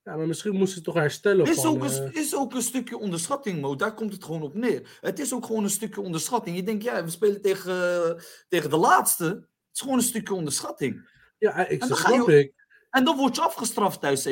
ja, 0.02 0.16
maar 0.16 0.26
misschien 0.26 0.56
moesten 0.56 0.76
ze 0.78 0.82
toch 0.84 0.94
herstellen. 0.94 1.46
Is 1.46 1.54
van, 1.54 1.66
ook, 1.66 1.84
eh, 1.84 1.96
een, 1.96 2.14
is 2.14 2.34
ook 2.34 2.54
een 2.54 2.62
stukje 2.62 2.98
onderschatting, 2.98 3.60
Mo. 3.60 3.76
Daar 3.76 3.94
komt 3.94 4.12
het 4.12 4.24
gewoon 4.24 4.42
op 4.42 4.54
neer. 4.54 4.98
Het 5.00 5.18
is 5.18 5.32
ook 5.32 5.46
gewoon 5.46 5.64
een 5.64 5.70
stukje 5.70 6.00
onderschatting. 6.00 6.56
Je 6.56 6.62
denkt, 6.62 6.84
ja, 6.84 7.04
we 7.04 7.10
spelen 7.10 7.40
tegen, 7.40 8.22
tegen 8.48 8.70
de 8.70 8.76
laatste. 8.76 9.24
Het 9.24 9.72
is 9.72 9.80
gewoon 9.80 9.96
een 9.96 10.02
stukje 10.02 10.34
onderschatting. 10.34 11.08
ja, 11.38 11.68
ik 11.68 11.80
dat 11.80 11.98
ga 11.98 12.08
je 12.08 12.14
snap 12.14 12.28
ik. 12.28 12.52
En 12.90 13.04
dan 13.04 13.16
word 13.16 13.36
je 13.36 13.42
afgestraft 13.42 14.00
thuis 14.00 14.26
1-0. 14.26 14.30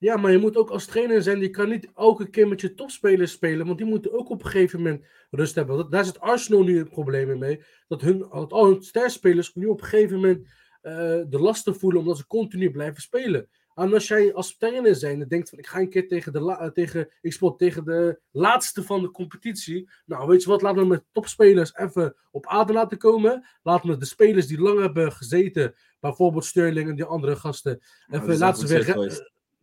Ja, 0.00 0.16
maar 0.16 0.30
je 0.32 0.38
moet 0.38 0.56
ook 0.56 0.70
als 0.70 0.84
trainer 0.86 1.22
zijn. 1.22 1.40
Je 1.40 1.50
kan 1.50 1.68
niet 1.68 1.88
elke 1.94 2.30
keer 2.30 2.48
met 2.48 2.60
je 2.60 2.74
topspelers 2.74 3.32
spelen. 3.32 3.66
Want 3.66 3.78
die 3.78 3.86
moeten 3.86 4.12
ook 4.12 4.30
op 4.30 4.44
een 4.44 4.50
gegeven 4.50 4.82
moment 4.82 5.04
rust 5.30 5.54
hebben. 5.54 5.76
Dat- 5.76 5.90
Daar 5.92 6.04
zit 6.04 6.20
Arsenal 6.20 6.62
nu 6.62 6.78
het 6.78 6.88
probleem 6.90 7.38
mee. 7.38 7.62
Dat, 7.88 8.00
hun, 8.00 8.18
dat 8.18 8.52
al 8.52 8.66
hun 8.66 8.82
sterspelers 8.82 9.54
nu 9.54 9.66
op 9.66 9.80
een 9.80 9.86
gegeven 9.86 10.16
moment 10.16 10.48
eh, 10.80 10.92
de 11.28 11.38
lasten 11.38 11.76
voelen. 11.76 12.00
Omdat 12.00 12.16
ze 12.16 12.26
continu 12.26 12.70
blijven 12.70 13.02
spelen. 13.02 13.48
En 13.74 13.92
als 13.92 14.08
jij 14.08 14.34
als 14.34 14.56
trainer 14.56 14.94
zijn 14.94 15.22
en 15.22 15.28
denkt 15.28 15.48
van 15.48 15.58
ik 15.58 15.66
ga 15.66 15.78
een 15.78 15.88
keer 15.90 16.08
tegen 16.08 16.32
de, 16.32 16.40
la- 16.40 16.58
eh, 16.60 16.70
tegen, 16.70 17.08
ik 17.20 17.32
spot 17.32 17.58
tegen 17.58 17.84
de 17.84 18.20
laatste 18.30 18.82
van 18.82 19.02
de 19.02 19.10
competitie. 19.10 19.90
Nou, 20.06 20.28
weet 20.28 20.42
je 20.42 20.48
wat, 20.48 20.62
laten 20.62 20.82
we 20.82 20.88
met 20.88 21.04
topspelers 21.12 21.74
even 21.74 22.16
op 22.30 22.46
adem 22.46 22.74
laten 22.74 22.98
komen. 22.98 23.46
Laten 23.62 23.88
we 23.88 23.96
de 23.96 24.04
spelers 24.04 24.46
die 24.46 24.60
lang 24.60 24.80
hebben 24.80 25.12
gezeten, 25.12 25.74
bijvoorbeeld 26.00 26.44
Sterling 26.44 26.88
en 26.88 26.96
die 26.96 27.04
andere 27.04 27.36
gasten, 27.36 27.72
die 28.06 28.16
even 28.20 28.38
laten 28.38 28.68
ze 28.68 28.74
weer 28.74 28.94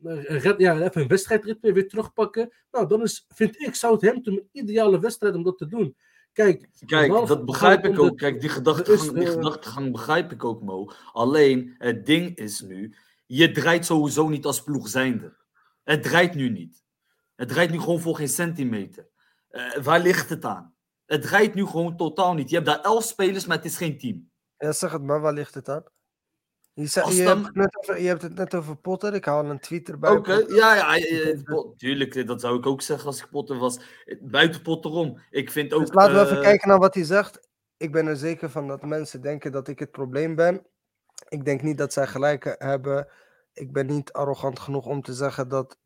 red- 0.02 0.60
ja, 0.60 0.80
even 0.80 1.02
een 1.02 1.08
wedstrijdritme 1.08 1.74
weer 1.74 1.88
terugpakken. 1.88 2.54
Nou, 2.72 2.88
dan 2.88 3.02
is, 3.02 3.26
vind 3.30 3.62
ik 3.62 3.76
Southampton 3.76 4.34
een 4.34 4.50
ideale 4.52 5.00
wedstrijd 5.00 5.36
om 5.36 5.44
dat 5.44 5.58
te 5.58 5.68
doen. 5.68 5.98
Kijk, 6.34 6.70
Kijk, 6.86 7.12
dat 7.28 7.46
begrijp 7.46 7.86
ik 7.86 7.96
de- 7.96 8.02
ook. 8.02 8.18
Kijk, 8.18 8.40
die 8.42 8.50
gedachtegang, 8.50 9.02
is, 9.02 9.12
die 9.12 9.28
gedachtegang 9.28 9.92
begrijp 9.92 10.32
ik 10.32 10.44
ook, 10.44 10.62
Mo. 10.62 10.92
Alleen, 11.14 11.76
het 11.78 12.06
ding 12.06 12.36
is 12.36 12.62
nu, 12.62 12.94
je 13.26 13.52
draait 13.52 13.86
sowieso 13.86 14.28
niet 14.30 14.46
als 14.46 14.64
ploeg 14.64 14.88
zijnde. 14.90 15.36
Het 15.84 16.04
draait 16.04 16.36
nu 16.36 16.50
niet. 16.50 16.84
Het 17.36 17.48
draait 17.48 17.72
nu 17.72 17.80
gewoon 17.80 18.00
voor 18.00 18.16
geen 18.16 18.28
centimeter. 18.30 19.08
Eh, 19.50 19.78
waar 19.78 20.00
ligt 20.00 20.30
het 20.30 20.46
aan? 20.46 20.76
Het 21.06 21.22
draait 21.22 21.54
nu 21.54 21.66
gewoon 21.66 21.98
totaal 21.98 22.34
niet. 22.34 22.50
Je 22.50 22.56
hebt 22.56 22.68
daar 22.68 22.82
elf 22.82 23.04
spelers, 23.04 23.46
maar 23.46 23.58
het 23.58 23.66
is 23.66 23.78
geen 23.78 23.98
team. 23.98 24.30
Ja, 24.58 24.72
zeg 24.72 24.92
het 24.92 25.02
maar, 25.04 25.22
waar 25.22 25.34
ligt 25.34 25.54
het 25.54 25.70
aan? 25.70 25.84
Je, 26.78 26.88
zei- 26.88 27.06
Als 27.06 27.18
je, 27.18 27.24
dan- 27.24 27.36
hebt, 27.36 27.46
het 27.48 27.56
net 27.56 27.78
over, 27.78 28.02
je 28.02 28.08
hebt 28.08 28.22
het 28.22 28.36
net 28.36 28.56
over 28.56 28.76
Potter. 28.76 29.14
Ik 29.14 29.26
haal 29.26 29.46
een 29.46 29.60
tweet 29.60 29.90
erbij. 29.90 30.12
Oké, 30.12 30.34
ja, 30.34 30.76
ja, 30.76 30.96
ja, 30.96 30.96
ja, 30.96 31.42
pot- 31.44 31.80
tuurlijk, 31.80 32.16
eh, 32.16 32.28
dat 32.28 32.42
zou 32.42 32.58
ik 32.58 32.66
ook 32.66 32.82
zeggen 32.82 33.08
als 33.08 33.20
ik 33.22 33.30
Potter 33.30 33.58
was. 33.58 33.80
Eh, 34.06 34.18
Buiten 34.22 34.62
Potter 34.62 34.92
om. 34.92 35.20
Ik 35.30 35.52
vind 35.52 35.74
ook... 35.74 35.80
Dus 35.80 35.94
laten 35.94 36.16
we 36.16 36.22
even 36.22 36.36
eh, 36.38 36.42
kijken 36.42 36.68
naar 36.70 36.80
wat 36.80 36.94
hij 36.94 37.04
zegt. 37.04 37.50
Ik 37.78 37.92
ben 37.92 38.08
er 38.08 38.16
zeker 38.18 38.50
van 38.50 38.68
dat 38.68 38.86
mensen 38.86 39.22
denken 39.22 39.52
dat 39.52 39.68
ik 39.68 39.80
het 39.80 39.92
probleem 39.92 40.36
ben. 40.36 40.66
Ik 41.30 41.46
denk 41.46 41.62
niet 41.62 41.78
dat 41.78 41.94
zij 41.94 42.08
gelijk 42.08 42.56
hebben. 42.58 43.08
Ik 43.54 43.72
ben 43.74 43.86
niet 43.86 44.14
arrogant 44.14 44.60
genoeg 44.60 44.86
om 44.86 45.02
te 45.02 45.14
zeggen 45.14 45.48
dat 45.50 45.78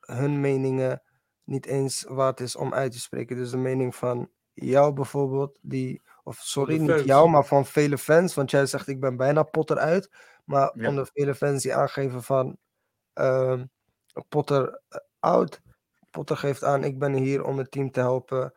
hun 0.00 0.40
meningen 0.40 1.02
niet 1.44 1.66
eens 1.66 2.04
waard 2.08 2.40
is 2.40 2.56
om 2.56 2.74
uit 2.74 2.92
te 2.92 3.00
spreken. 3.00 3.36
Dus 3.36 3.50
de 3.50 3.56
mening 3.56 3.94
van 3.94 4.30
jou 4.52 4.92
bijvoorbeeld, 4.92 5.58
die, 5.62 6.02
of 6.30 6.38
sorry, 6.38 6.78
niet 6.78 6.90
fans. 6.90 7.02
jou, 7.04 7.30
maar 7.30 7.44
van 7.46 7.66
vele 7.66 7.98
fans. 7.98 8.34
Want 8.34 8.50
jij 8.50 8.66
zegt 8.66 8.88
ik 8.88 9.00
ben 9.00 9.16
bijna 9.16 9.42
Potter 9.42 9.78
uit. 9.78 10.10
Maar 10.44 10.72
Ja. 10.74 10.90
de 10.90 11.06
vele 11.12 11.34
fans 11.34 11.62
die 11.62 11.74
aangeven 11.74 12.22
van 12.22 12.56
ehm, 13.12 13.64
Potter 14.28 14.80
eh, 14.88 14.98
out. 15.20 15.60
Potter 16.10 16.36
geeft 16.36 16.64
aan, 16.64 16.84
ik 16.84 16.98
ben 16.98 17.12
hier 17.14 17.44
om 17.44 17.58
het 17.58 17.70
team 17.70 17.90
te 17.90 18.00
helpen 18.00 18.52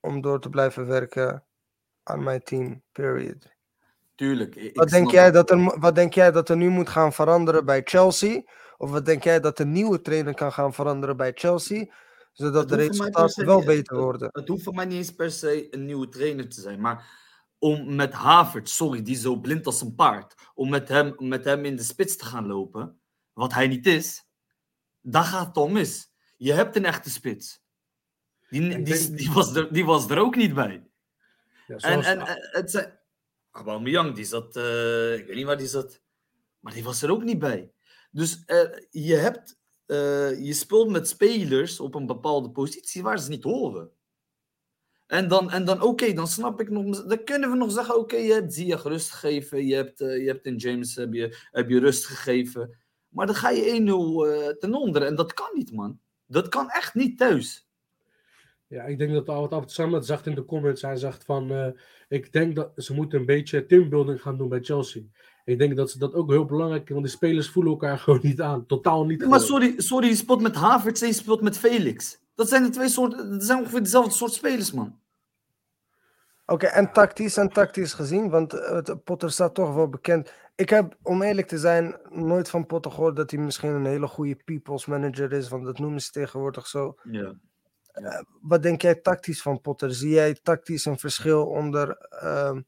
om 0.00 0.20
door 0.20 0.40
te 0.40 0.48
blijven 0.50 0.86
werken 0.86 1.44
aan 2.02 2.22
mijn 2.22 2.42
team, 2.42 2.82
period. 2.92 3.52
Tuurlijk. 4.14 4.54
ik- 4.54 4.76
Wat 4.76 4.88
denk, 4.88 5.10
jij 5.10 5.30
dat 5.30 5.50
er, 5.50 5.78
wat 5.80 5.94
denk 5.94 6.14
jij 6.14 6.30
dat 6.32 6.48
er 6.48 6.56
nu 6.56 6.68
moet 6.68 6.88
gaan 6.88 7.12
veranderen 7.12 7.64
bij 7.64 7.80
Chelsea? 7.84 8.42
Of 8.76 8.90
wat 8.90 9.06
denk 9.06 9.24
jij 9.24 9.40
dat 9.40 9.56
de 9.56 9.64
nieuwe 9.66 10.00
trainer 10.00 10.34
kan 10.34 10.52
gaan 10.52 10.74
veranderen 10.74 11.16
bij 11.16 11.32
Chelsea? 11.34 11.86
Zodat 12.34 12.70
Het 12.70 12.78
de 12.78 12.86
resultaten 12.86 13.46
wel 13.46 13.56
niet- 13.56 13.66
beter 13.66 13.96
worden. 13.96 14.28
Het 14.32 14.48
hoeft 14.48 14.62
voor 14.64 14.74
mij 14.74 14.84
niet 14.84 14.96
eens 14.96 15.14
per 15.14 15.30
se 15.30 15.74
een 15.74 15.84
nieuwe 15.84 16.08
trainer 16.08 16.48
te 16.48 16.60
zijn. 16.60 16.80
Maar 16.80 17.22
om 17.58 17.94
met 17.94 18.12
Havert, 18.12 18.68
sorry, 18.68 19.02
die 19.02 19.16
zo 19.16 19.36
blind 19.36 19.66
als 19.66 19.80
een 19.80 19.94
paard. 19.94 20.34
Om 20.54 20.68
met 20.68 20.88
hem, 20.88 21.14
met 21.18 21.44
hem 21.44 21.64
in 21.64 21.76
de 21.76 21.82
spits 21.82 22.16
te 22.16 22.24
gaan 22.24 22.46
lopen, 22.46 23.00
wat 23.32 23.52
hij 23.52 23.66
niet 23.68 23.86
is, 23.86 24.24
daar 25.00 25.24
gaat 25.24 25.46
het 25.46 25.56
al 25.56 25.68
mis. 25.68 26.10
Je 26.36 26.52
hebt 26.52 26.76
een 26.76 26.84
echte 26.84 27.10
spits. 27.10 27.62
Die, 28.48 28.82
die, 29.12 29.30
was, 29.32 29.54
er, 29.54 29.72
die 29.72 29.84
was 29.84 30.10
er 30.10 30.18
ook 30.18 30.36
niet 30.36 30.54
bij. 30.54 30.86
ja, 31.66 31.74
En, 31.74 31.80
zoals- 31.80 32.06
en, 32.06 32.20
en 32.20 32.48
het 32.50 32.70
zijn. 32.70 32.98
Aubameyang, 33.50 34.14
die 34.14 34.24
zat. 34.24 34.56
eh, 34.56 35.14
ik 35.14 35.26
weet 35.26 35.36
niet 35.36 35.44
waar 35.46 35.56
die 35.56 35.66
zat. 35.66 36.00
Maar 36.60 36.72
die 36.72 36.84
was 36.84 37.02
er 37.02 37.10
ook 37.10 37.22
niet 37.24 37.38
bij. 37.38 37.72
Dus 38.10 38.44
eh, 38.44 38.68
je 38.90 39.14
hebt. 39.14 39.58
Eh, 39.86 40.44
je 40.44 40.52
speelt 40.52 40.90
met 40.90 41.08
spelers 41.08 41.80
op 41.80 41.94
een 41.94 42.06
bepaalde 42.06 42.50
positie 42.50 43.02
waar 43.02 43.18
ze 43.18 43.28
niet 43.28 43.44
horen. 43.44 43.90
En 45.06 45.28
dan, 45.28 45.50
en 45.50 45.64
dan 45.64 45.82
oké, 45.82 46.12
dan 46.12 46.26
snap 46.26 46.60
ik 46.60 46.70
nog. 46.70 47.06
Dan 47.06 47.24
kunnen 47.24 47.50
we 47.50 47.56
nog 47.56 47.72
zeggen: 47.72 47.98
oké, 47.98 48.16
je 48.16 48.32
hebt 48.32 48.54
Ziyech 48.54 48.82
rust 48.82 49.10
gegeven. 49.10 49.66
Je 49.66 49.74
hebt, 49.74 50.00
eh, 50.00 50.18
je 50.18 50.26
hebt 50.26 50.46
in 50.46 50.56
James 50.56 50.94
heb 50.94 51.12
je, 51.12 51.36
heb 51.50 51.68
je 51.68 51.78
rust 51.78 52.06
gegeven. 52.06 52.78
Maar 53.08 53.26
dan 53.26 53.34
ga 53.34 53.50
je 53.50 53.64
1-0 53.64 54.26
eh, 54.26 54.48
ten 54.48 54.74
onder. 54.74 55.02
En 55.02 55.14
dat 55.14 55.32
kan 55.32 55.50
niet, 55.52 55.72
man. 55.72 56.00
Dat 56.26 56.48
kan 56.48 56.70
echt 56.70 56.94
niet 56.94 57.18
thuis. 57.18 57.68
Ja, 58.66 58.82
ik 58.82 58.98
denk 58.98 59.12
dat 59.12 59.26
wat 59.26 59.52
Albert 59.52 59.70
Samet 59.70 60.06
zegt 60.06 60.26
in 60.26 60.34
de 60.34 60.44
comments, 60.44 60.82
hij 60.82 60.96
zegt 60.96 61.24
van, 61.24 61.74
ik 62.08 62.32
denk 62.32 62.56
dat 62.56 62.72
ze 62.76 62.94
moeten 62.94 63.18
een 63.18 63.26
beetje 63.26 63.66
teambuilding 63.66 64.22
gaan 64.22 64.36
doen 64.36 64.48
bij 64.48 64.62
Chelsea. 64.62 65.02
Ik 65.44 65.58
denk 65.58 65.76
dat 65.76 65.90
ze 65.90 65.98
dat 65.98 66.14
ook 66.14 66.30
heel 66.30 66.44
belangrijk 66.44 66.86
vinden, 66.86 67.02
want 67.02 67.06
die 67.06 67.16
spelers 67.16 67.50
voelen 67.50 67.72
elkaar 67.72 67.98
gewoon 68.04 68.20
niet 68.22 68.40
aan. 68.40 68.66
Totaal 68.66 69.04
niet. 69.04 69.26
Maar 69.26 69.40
sorry, 69.40 69.74
sorry, 69.76 70.08
je 70.08 70.14
speelt 70.14 70.40
met 70.40 70.54
Havertz 70.54 71.02
en 71.02 71.08
je 71.08 71.14
speelt 71.14 71.40
met 71.40 71.58
Felix. 71.58 72.22
Dat 72.34 72.48
zijn 72.48 72.62
de 72.62 72.70
twee 72.70 72.88
soorten, 72.88 73.30
dat 73.30 73.44
zijn 73.44 73.58
ongeveer 73.58 73.82
dezelfde 73.82 74.10
soort 74.10 74.32
spelers, 74.32 74.72
man. 74.72 74.98
Oké, 76.46 76.66
en 76.66 76.92
tactisch 76.92 77.36
en 77.36 77.48
tactisch 77.48 77.92
gezien, 77.92 78.30
want 78.30 78.52
eh, 78.52 78.74
het, 78.74 79.04
Potter 79.04 79.30
staat 79.30 79.54
toch 79.54 79.74
wel 79.74 79.88
bekend. 79.88 80.32
Ik 80.54 80.70
heb, 80.70 80.96
om 81.02 81.22
eerlijk 81.22 81.46
te 81.48 81.58
zijn, 81.58 81.96
nooit 82.10 82.50
van 82.50 82.66
Potter 82.66 82.90
gehoord 82.90 83.16
dat 83.16 83.30
hij 83.30 83.40
misschien 83.40 83.70
een 83.70 83.86
hele 83.86 84.06
goede 84.06 84.36
people's 84.44 84.86
manager 84.86 85.32
is, 85.32 85.48
want 85.48 85.64
dat 85.64 85.78
noemen 85.78 86.00
ze 86.00 86.10
tegenwoordig 86.10 86.66
zo. 86.66 86.94
Ja. 87.02 87.34
Wat 88.40 88.62
denk 88.62 88.82
jij 88.82 88.94
tactisch 88.94 89.42
van 89.42 89.60
Potter? 89.60 89.94
Zie 89.94 90.10
jij 90.10 90.34
tactisch 90.42 90.84
een 90.84 90.98
verschil 90.98 91.46
onder 91.46 91.96
ehm 91.98 92.56
eh, 92.56 92.62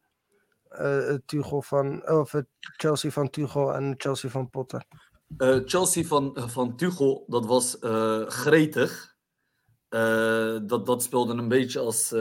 Tuchel 1.27 1.63
van, 1.63 2.09
of 2.09 2.35
Chelsea 2.59 3.11
van 3.11 3.31
Tuchel 3.31 3.75
en 3.75 3.95
Chelsea 3.97 4.31
van 4.31 4.51
Potter? 4.51 4.85
Eh, 5.37 5.61
Chelsea 5.65 6.05
van, 6.05 6.33
van 6.35 6.77
Tuchel, 6.77 7.25
dat 7.27 7.47
was 7.47 7.79
eh, 7.79 8.27
gretig. 8.27 9.17
Eh, 9.89 10.57
dat, 10.63 10.87
dat 10.87 11.03
speelde 11.03 11.35
een 11.35 11.49
beetje 11.49 11.81
als 11.81 12.13
eh 12.13 12.21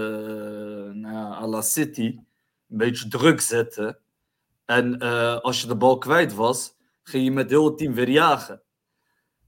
nou, 0.92 1.34
à 1.34 1.48
la 1.48 1.62
City. 1.62 2.20
Een 2.70 2.78
beetje 2.78 3.08
druk 3.08 3.42
zetten. 3.42 4.00
En 4.66 5.00
eh, 5.00 5.38
als 5.38 5.62
je 5.62 5.68
de 5.68 5.76
bal 5.76 5.98
kwijt 5.98 6.34
was, 6.34 6.76
ging 7.04 7.24
je 7.24 7.32
met 7.32 7.50
heel 7.50 7.66
het 7.66 7.78
team 7.78 7.94
weer 7.94 8.10
jagen. 8.10 8.62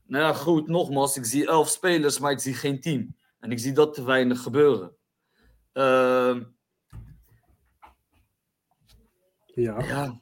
Nou 0.05 0.23
ja, 0.23 0.33
goed, 0.33 0.67
nogmaals, 0.67 1.17
ik 1.17 1.25
zie 1.25 1.47
elf 1.47 1.69
spelers, 1.69 2.19
maar 2.19 2.31
ik 2.31 2.39
zie 2.39 2.53
geen 2.53 2.81
team. 2.81 3.15
En 3.39 3.51
ik 3.51 3.59
zie 3.59 3.71
dat 3.71 3.93
te 3.93 4.03
weinig 4.03 4.41
gebeuren. 4.41 4.95
Ja. 9.61 9.79
ja, 9.79 10.21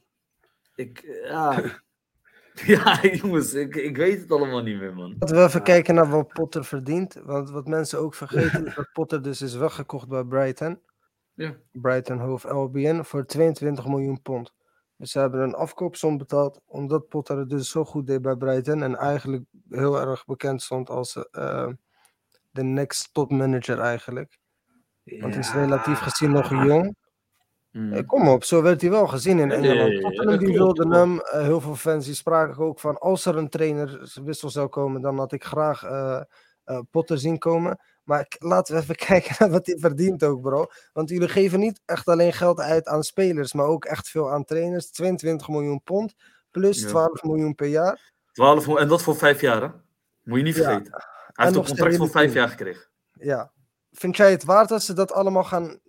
ik, 0.76 1.20
ja. 1.24 1.62
ja, 2.66 3.02
jongens, 3.22 3.54
ik, 3.54 3.76
ik 3.76 3.98
weet 3.98 4.20
het 4.22 4.32
allemaal 4.32 4.62
niet 4.62 4.80
meer, 4.80 4.94
man. 4.94 5.16
Laten 5.20 5.36
we 5.36 5.44
even 5.44 5.64
kijken 5.64 5.96
naar 5.96 6.10
wat 6.10 6.28
Potter 6.28 6.66
verdient. 6.66 7.14
Want 7.14 7.50
wat 7.50 7.68
mensen 7.68 8.00
ook 8.00 8.14
vergeten 8.14 8.66
is 8.66 8.76
dat 8.76 8.92
Potter 8.94 9.22
dus 9.22 9.42
is 9.42 9.56
weggekocht 9.56 10.08
bij 10.08 10.24
Brighton. 10.24 10.80
Ja. 11.34 11.56
Brighton 11.72 12.20
Hove 12.20 12.48
Albion 12.48 13.06
voor 13.06 13.26
22 13.26 13.88
miljoen 13.88 14.22
pond. 14.22 14.54
Dus 14.98 15.12
ze 15.12 15.20
hebben 15.20 15.42
een 15.42 15.56
afkoopsom 15.56 16.18
betaald 16.18 16.62
omdat 16.66 17.08
Potter 17.08 17.38
het 17.38 17.50
dus 17.50 17.70
zo 17.70 17.86
goed 17.86 18.08
deed 18.08 18.22
bij 18.22 18.36
Brighton. 18.36 18.84
En 18.84 18.96
eigenlijk 18.96 19.44
heel 19.70 20.02
erg 20.02 20.26
bekend 20.26 20.62
stond 20.62 20.90
als 20.90 21.30
eh, 21.32 21.70
de 22.52 22.64
next 22.64 23.14
top 23.14 23.32
manager 23.32 23.80
eigenlijk. 23.80 24.38
Want 25.04 25.34
hij 25.34 25.40
is 25.44 25.54
relatief 25.54 26.00
gezien 26.00 26.32
nog 26.32 26.50
jong. 26.50 26.96
Mm. 27.78 27.94
Eh, 27.94 28.06
kom 28.08 28.28
op, 28.28 28.44
zo 28.44 28.62
werd 28.62 28.82
hij 28.82 28.90
wel 28.90 29.08
gezien 29.08 29.40
in 29.40 29.52
Engeland. 29.52 29.92
ja, 29.92 30.00
Tottenham 30.00 30.38
die 30.38 30.54
wilde 30.54 30.88
hem. 30.98 31.20
eh, 31.20 31.42
heel 31.42 31.62
veel 31.62 31.76
fans 31.76 32.06
die 32.06 32.14
spraken 32.14 32.58
ook 32.64 32.80
van 32.80 32.98
als 32.98 33.26
er 33.26 33.38
een 33.38 33.50
trainerswissel 33.50 34.50
zou 34.50 34.68
komen, 34.68 35.02
dan 35.02 35.18
had 35.18 35.32
ik 35.32 35.44
graag 35.44 35.84
eh, 35.84 36.22
Potter 36.92 37.18
zien 37.18 37.38
komen. 37.38 37.80
Maar 38.04 38.26
laten 38.40 38.76
we 38.76 38.82
even 38.82 38.96
kijken 39.08 39.36
naar 39.40 39.50
wat 39.50 39.66
hij 39.66 39.78
verdient 39.80 40.24
ook, 40.24 40.42
bro. 40.42 40.66
Want 40.94 41.10
jullie 41.10 41.28
geven 41.28 41.60
niet 41.60 41.82
echt 41.86 42.08
alleen 42.08 42.34
geld 42.34 42.60
uit 42.60 42.88
aan 42.88 43.04
spelers, 43.04 43.54
maar 43.54 43.66
ook 43.66 43.86
echt 43.86 44.10
veel 44.10 44.32
aan 44.32 44.44
trainers. 44.46 44.92
22 44.92 45.48
miljoen 45.48 45.82
pond 45.84 46.14
plus 46.52 46.82
Ja. 46.82 46.88
12 46.88 47.24
miljoen 47.24 47.56
per 47.56 47.68
jaar. 47.68 48.12
12 48.32 48.56
miljoen, 48.66 48.80
en 48.84 48.88
dat 48.88 49.02
voor 49.02 49.16
vijf 49.16 49.42
jaar, 49.42 49.62
hè? 49.62 49.68
Moet 50.24 50.38
je 50.38 50.44
niet 50.44 50.56
Ja. 50.56 50.64
vergeten. 50.64 50.92
Hij 51.34 51.46
heeft 51.46 51.58
een 51.58 51.66
contract 51.66 51.96
voor 51.96 52.10
vijf 52.10 52.34
jaar 52.34 52.50
gekregen. 52.50 52.88
Ja. 53.14 53.52
Vind 53.92 54.18
jij 54.18 54.32
het 54.32 54.44
waard 54.44 54.70
dat 54.70 54.84
ze 54.84 54.94
dat 54.94 55.12
allemaal 55.12 55.44
gaan 55.44 55.80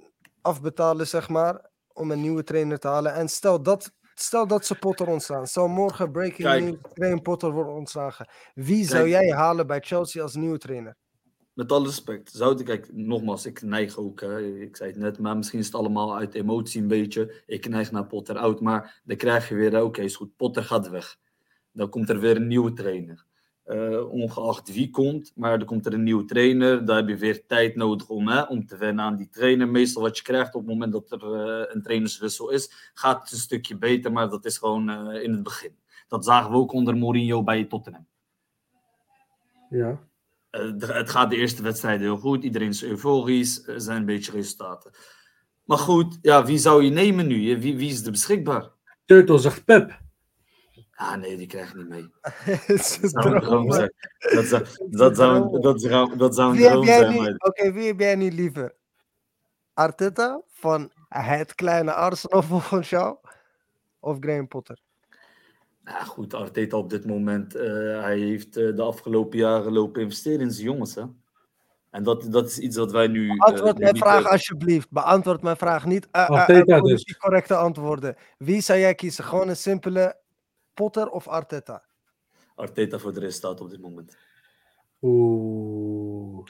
afbetalen, 0.43 1.07
zeg 1.07 1.29
maar, 1.29 1.71
om 1.97 2.11
een 2.11 2.21
nieuwe 2.21 2.43
trainer 2.43 2.79
te 2.79 2.89
halen? 2.89 3.15
En 3.15 3.29
stel 3.29 3.63
dat, 3.63 3.93
stel 4.15 4.47
dat 4.47 4.67
ze 4.67 4.75
Potter 4.75 5.09
ontslaan. 5.09 5.47
Stel 5.47 5.69
morgen 5.69 6.13
breaking 6.13 6.49
Kijk. 6.49 6.65
news, 6.65 6.77
Graham 6.93 7.23
Potter 7.23 7.51
wordt 7.51 7.71
ontslagen. 7.71 8.29
Wie 8.55 8.85
zou 8.85 9.09
jij 9.09 9.31
halen 9.31 9.67
bij 9.67 9.81
Chelsea 9.81 10.23
als 10.23 10.35
nieuwe 10.35 10.59
trainer? 10.59 10.97
Met 11.53 11.73
alle 11.73 11.87
respect. 11.87 12.31
Zou 12.33 12.59
ik, 12.59 12.65
kijk, 12.65 12.93
nogmaals, 12.93 13.47
ik 13.47 13.63
neig 13.63 13.97
ook, 13.97 14.21
hè, 14.21 14.41
ik 14.41 14.77
zei 14.77 14.91
het 14.91 14.99
net, 14.99 15.19
maar 15.19 15.37
misschien 15.37 15.59
is 15.59 15.67
het 15.67 15.75
allemaal 15.75 16.17
uit 16.17 16.35
emotie 16.35 16.83
een 16.83 16.89
beetje. 16.89 17.43
Ik 17.47 17.69
neig 17.69 17.91
naar 17.91 18.07
Potter 18.07 18.37
out, 18.37 18.61
maar 18.61 19.01
dan 19.05 19.17
krijg 19.17 19.49
je 19.49 19.55
weer, 19.55 19.83
oké, 19.83 20.03
is 20.03 20.17
goed, 20.17 20.37
Potter 20.37 20.65
gaat 20.65 20.89
weg. 20.89 21.17
Dan 21.73 21.89
komt 21.89 22.09
er 22.09 22.21
weer 22.21 22.37
een 22.37 22.47
nieuwe 22.47 22.73
trainer. 22.73 23.26
Eh, 23.67 24.11
ongeacht 24.13 24.73
wie 24.73 24.91
komt, 24.91 25.33
maar 25.35 25.59
dan 25.59 25.67
komt 25.67 25.87
er 25.87 25.93
een 25.93 26.03
nieuwe 26.03 26.25
trainer. 26.25 26.85
Daar 26.85 26.97
heb 26.97 27.09
je 27.09 27.17
weer 27.17 27.47
tijd 27.47 27.77
nodig 27.77 28.09
om, 28.09 28.29
hè, 28.29 28.43
om 28.43 28.67
te 28.67 28.77
wennen 28.77 29.05
aan 29.05 29.17
die 29.17 29.29
trainer. 29.29 29.69
Meestal 29.69 30.03
wat 30.03 30.17
je 30.17 30.23
krijgt 30.23 30.55
op 30.55 30.61
het 30.61 30.71
moment 30.71 30.93
dat 30.93 31.11
er 31.13 31.35
eh, 31.35 31.75
een 31.75 31.83
trainerswissel 31.83 32.51
is, 32.51 32.91
gaat 32.95 33.21
het 33.21 33.33
een 33.33 33.39
stukje 33.39 33.77
beter, 33.77 34.13
maar 34.13 34.29
dat 34.29 34.45
is 34.45 34.59
gewoon 34.59 34.89
eh, 34.91 35.23
in 35.23 35.33
het 35.33 35.43
begin. 35.43 35.77
Dat 36.09 36.25
zagen 36.25 36.51
we 36.51 36.57
ook 36.57 36.73
onder 36.73 36.97
Mourinho 36.97 37.43
bij 37.43 37.65
Tottenham. 37.65 38.07
Ja. 39.71 39.99
De- 40.51 40.93
het 40.93 41.11
gaat 41.11 41.31
de 41.31 41.37
eerste 41.37 41.63
wedstrijd 41.63 42.01
heel 42.01 42.17
goed. 42.19 42.45
Iedereen 42.45 42.69
is 42.69 42.85
euforisch. 42.85 43.69
Er 43.69 43.81
zijn 43.81 43.97
een 43.99 44.05
beetje 44.07 44.33
resultaten. 44.33 44.91
Maar 45.65 45.79
goed, 45.79 46.19
ja, 46.23 46.45
wie 46.45 46.59
zou 46.59 46.85
je 46.85 46.91
nemen 46.91 47.27
nu? 47.27 47.61
Wie, 47.61 47.77
wie 47.77 47.91
is 47.91 48.05
er 48.05 48.11
beschikbaar? 48.11 48.71
Turtle 49.05 49.39
zegt 49.39 49.65
Pep. 49.65 50.05
Ah, 50.97 51.17
nee, 51.17 51.37
die 51.37 51.47
krijg 51.47 51.69
ik 51.69 51.77
niet 51.77 51.89
mee. 51.89 52.11
Dat 52.67 52.85
zou 52.87 53.05
een 53.05 53.11
droom 53.11 53.41
droom, 53.41 53.73
zijn. 53.73 53.93
Dat 54.19 54.45
zou, 54.45 54.65
dat 54.91 55.17
zou, 55.17 55.61
dat 55.61 55.81
zou, 55.81 56.17
dat 56.17 56.35
zou 56.35 56.57
een 56.57 56.63
droom 56.63 56.85
zijn. 56.85 57.45
Oké, 57.45 57.73
wie 57.73 57.87
heb 57.87 58.01
jij 58.01 58.15
niet 58.15 58.33
liever? 58.33 58.75
Arteta 59.75 60.43
van 60.49 60.91
het 61.09 61.55
kleine 61.55 61.93
Arsenal 61.93 62.43
volgens 62.53 62.91
jou? 62.91 63.17
Of 64.01 64.17
Graham 64.21 64.49
Potter? 64.49 64.79
Ja, 65.85 66.05
goed, 66.05 66.35
Arteta 66.35 66.77
op 66.77 66.91
dit 66.91 67.07
moment, 67.07 67.55
eh, 67.55 67.67
hij 68.01 68.19
heeft 68.19 68.57
eh, 68.57 68.77
de 68.77 68.83
afgelopen 68.83 69.39
jaren 69.39 69.73
lopen 69.73 70.03
investeren 70.03 70.41
in 70.41 70.51
zijn 70.51 70.67
jongens. 70.67 70.95
Hè? 70.95 71.03
En 71.91 72.03
dat, 72.03 72.33
dat 72.33 72.47
is 72.47 72.59
iets 72.59 72.77
wat 72.77 72.93
wij 72.93 73.07
nu... 73.07 73.29
eh, 73.29 73.37
Beantwoord 73.37 73.79
mijn 73.79 73.97
vraag 73.97 74.31
alsjeblieft. 74.31 74.91
Beantwoord 74.91 75.43
mijn 75.43 75.57
vraag 75.57 75.85
niet. 75.85 76.11
politiek 76.11 77.07
dus. 77.07 77.17
correcte 77.17 77.57
antwoorden. 77.57 78.17
Wie 78.39 78.61
zou 78.61 78.79
jij 78.79 78.95
kiezen? 78.95 79.25
Gewoon 79.25 79.49
een 79.49 79.57
simpele 79.57 80.17
Potter 80.77 81.09
of 81.11 81.29
Arteta? 81.29 81.83
Arteta 82.55 82.99
voor 82.99 83.13
de 83.13 83.21
resultaat 83.21 83.61
op 83.61 83.71
dit 83.71 83.81
moment. 83.81 84.17
Oeh. 85.03 86.47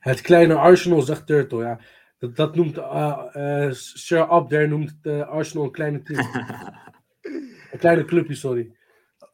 Het 0.00 0.20
kleine 0.20 0.54
Arsenal 0.54 1.00
zegt 1.02 1.26
Turtle, 1.26 1.62
ja. 1.64 1.80
Dat, 2.18 2.36
dat 2.36 2.54
noemt 2.54 2.78
eh, 2.78 3.26
eh, 3.66 3.72
Sir 3.72 4.28
Abder 4.28 4.68
noemt 4.68 4.94
eh, 5.02 5.28
Arsenal 5.28 5.64
een 5.64 5.70
kleine 5.72 6.02
team. 6.02 6.18
een 7.72 7.78
kleine 7.78 8.04
clubje, 8.04 8.34
sorry. 8.34 8.76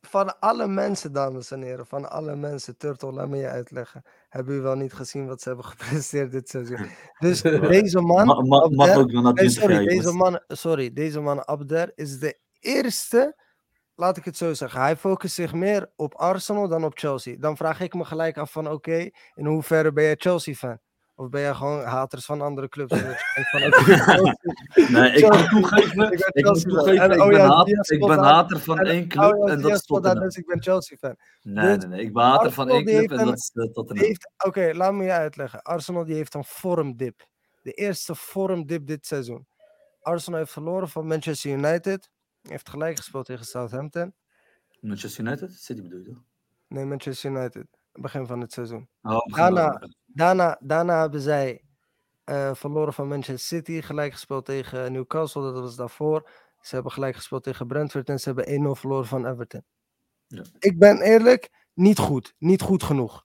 Van 0.00 0.40
alle 0.40 0.68
mensen, 0.68 1.12
dames 1.12 1.50
en 1.50 1.62
heren, 1.62 1.87
van 1.87 2.11
alle 2.11 2.37
mensen, 2.37 2.76
Turtle, 2.76 3.12
laat 3.12 3.28
me 3.28 3.37
je 3.37 3.49
uitleggen. 3.49 4.02
Hebben 4.28 4.52
jullie 4.54 4.68
wel 4.68 4.76
niet 4.76 4.92
gezien 4.92 5.26
wat 5.26 5.40
ze 5.42 5.49
hebben 5.49 5.66
gepresteerd 5.76 6.33
dit 6.33 6.49
seizoen? 6.49 6.87
Dus 7.18 7.42
deze 7.76 8.00
man, 8.00 8.26
Ma- 8.26 8.35
ma- 8.42 8.68
mag 8.68 8.88
Abder- 8.88 9.02
ook 9.02 9.11
wel 9.11 9.23
na 9.23 9.33
Nee, 9.33 9.49
20 9.49 9.62
sorry, 9.62 9.87
deze 9.87 10.12
man, 10.12 10.40
sorry, 10.49 10.92
deze 10.92 11.21
man 11.21 11.47
Abder 11.47 11.92
is 11.95 12.18
de 12.18 12.38
eerste, 12.61 13.37
laat 13.97 14.17
ik 14.17 14.25
het 14.25 14.37
zo 14.37 14.55
zeggen. 14.55 14.81
Hij 14.81 14.97
focust 14.97 15.35
zich 15.35 15.53
meer 15.53 15.91
op 15.97 16.15
Arsenal 16.15 16.69
dan 16.69 16.85
op 16.85 16.99
Chelsea. 16.99 17.37
Dan 17.38 17.57
vraag 17.57 17.81
ik 17.81 17.95
me 17.95 18.05
gelijk 18.05 18.38
af 18.38 18.53
van, 18.53 18.71
oké, 18.71 19.09
in 19.35 19.47
hoeverre 19.47 19.93
ben 19.93 20.05
jij 20.05 20.15
Chelsea-fan? 20.19 20.79
Of 21.15 21.29
ben 21.29 21.41
jij 21.41 21.55
gewoon 21.55 21.85
haters 21.85 22.25
van 22.25 22.41
andere 22.41 22.69
clubs? 22.69 22.95
Je 23.00 23.45
van, 23.50 23.61
Nee, 24.93 25.13
ik 25.13 25.32
moet 25.32 25.49
toegeven, 25.49 26.13
ik 26.13 26.30
ben 26.32 26.32
ik 26.32 26.45
toegeven, 26.63 27.02
En 27.02 27.11
ik 27.11 27.21
oh 27.21 27.28
ben, 27.28 27.39
ja, 27.39 27.65
ik 27.87 28.06
ben 28.06 28.19
hater 28.19 28.61
van 28.61 28.78
en- 28.78 28.87
één 28.87 29.09
club 29.09 29.32
Oh 29.32 29.47
ja, 29.47 29.52
en 29.52 29.61
dat 29.61 29.71
is 29.73 29.82
Tottenham. 29.82 30.23
dus 30.25 30.37
ik 30.37 30.47
ben 30.47 30.63
Chelsea-fan. 30.63 31.17
Nee, 31.43 31.65
Dus 31.76 31.76
nee, 31.76 31.87
nee, 31.97 32.00
ik 32.06 32.13
ben 32.13 32.23
hater 32.23 32.52
van 32.52 32.65
Arsenal 32.65 32.76
één 32.76 32.99
die 32.99 33.09
club 33.09 33.11
en 33.11 33.19
een- 33.19 33.30
dat 33.30 33.37
is 33.39 33.50
Die 33.54 33.71
Tottenham. 33.73 34.15
oké, 34.47 34.71
laat 34.75 34.93
me 34.93 35.04
je 35.04 35.11
uitleggen. 35.13 35.63
Arsenal 35.63 36.04
die 36.04 36.15
heeft 36.15 36.35
een 36.35 36.45
vormdip. 36.45 37.26
De 37.63 37.73
eerste 37.73 38.15
vormdip 38.15 38.87
dit 38.87 39.06
seizoen. 39.06 39.47
Arsenal 40.00 40.39
heeft 40.39 40.52
verloren 40.52 40.89
van 40.89 41.06
Manchester 41.06 41.50
United. 41.50 42.11
Heeft 42.49 42.69
gelijk 42.69 42.97
gespeeld 42.97 43.26
tegen 43.26 43.45
Southampton. 43.45 44.15
Manchester 44.80 45.25
United? 45.25 45.52
City 45.52 45.82
bedoel 45.82 45.99
je 45.99 46.04
toch? 46.04 46.23
Nee, 46.69 46.85
Manchester 46.85 47.30
United. 47.30 47.67
Begin 47.93 48.26
van 48.26 48.41
het 48.41 48.52
seizoen. 48.52 48.89
Oh, 49.02 49.26
Daarna- 49.26 49.89
Daarna, 50.06 50.59
daarna 50.61 51.00
hebben 51.00 51.21
zij 51.21 51.65
eh, 52.25 52.54
verloren 52.54 52.93
van 52.93 53.09
Manchester 53.09 53.59
City. 53.59 53.80
Gelijk 53.80 54.13
gespeeld 54.13 54.45
tegen 54.45 54.93
Newcastle. 54.93 55.43
Dat 55.43 55.63
was 55.63 55.76
daarvoor. 55.76 56.30
Ze 56.61 56.75
hebben 56.75 56.93
gelijk 56.93 57.17
gespeeld 57.17 57.43
tegen 57.43 57.67
Brentford. 57.67 58.09
En 58.09 58.21
ze 58.21 58.32
hebben 58.32 58.47
1-0 58.76 58.80
verloren 58.80 59.06
van 59.06 59.26
Everton. 59.26 59.65
Ja. 60.26 60.43
Ik 60.59 60.78
ben 60.78 61.00
eerlijk, 61.00 61.50
niet 61.75 61.99
goed. 61.99 62.35
Niet 62.39 62.63
goed 62.63 62.82
genoeg. 62.82 63.25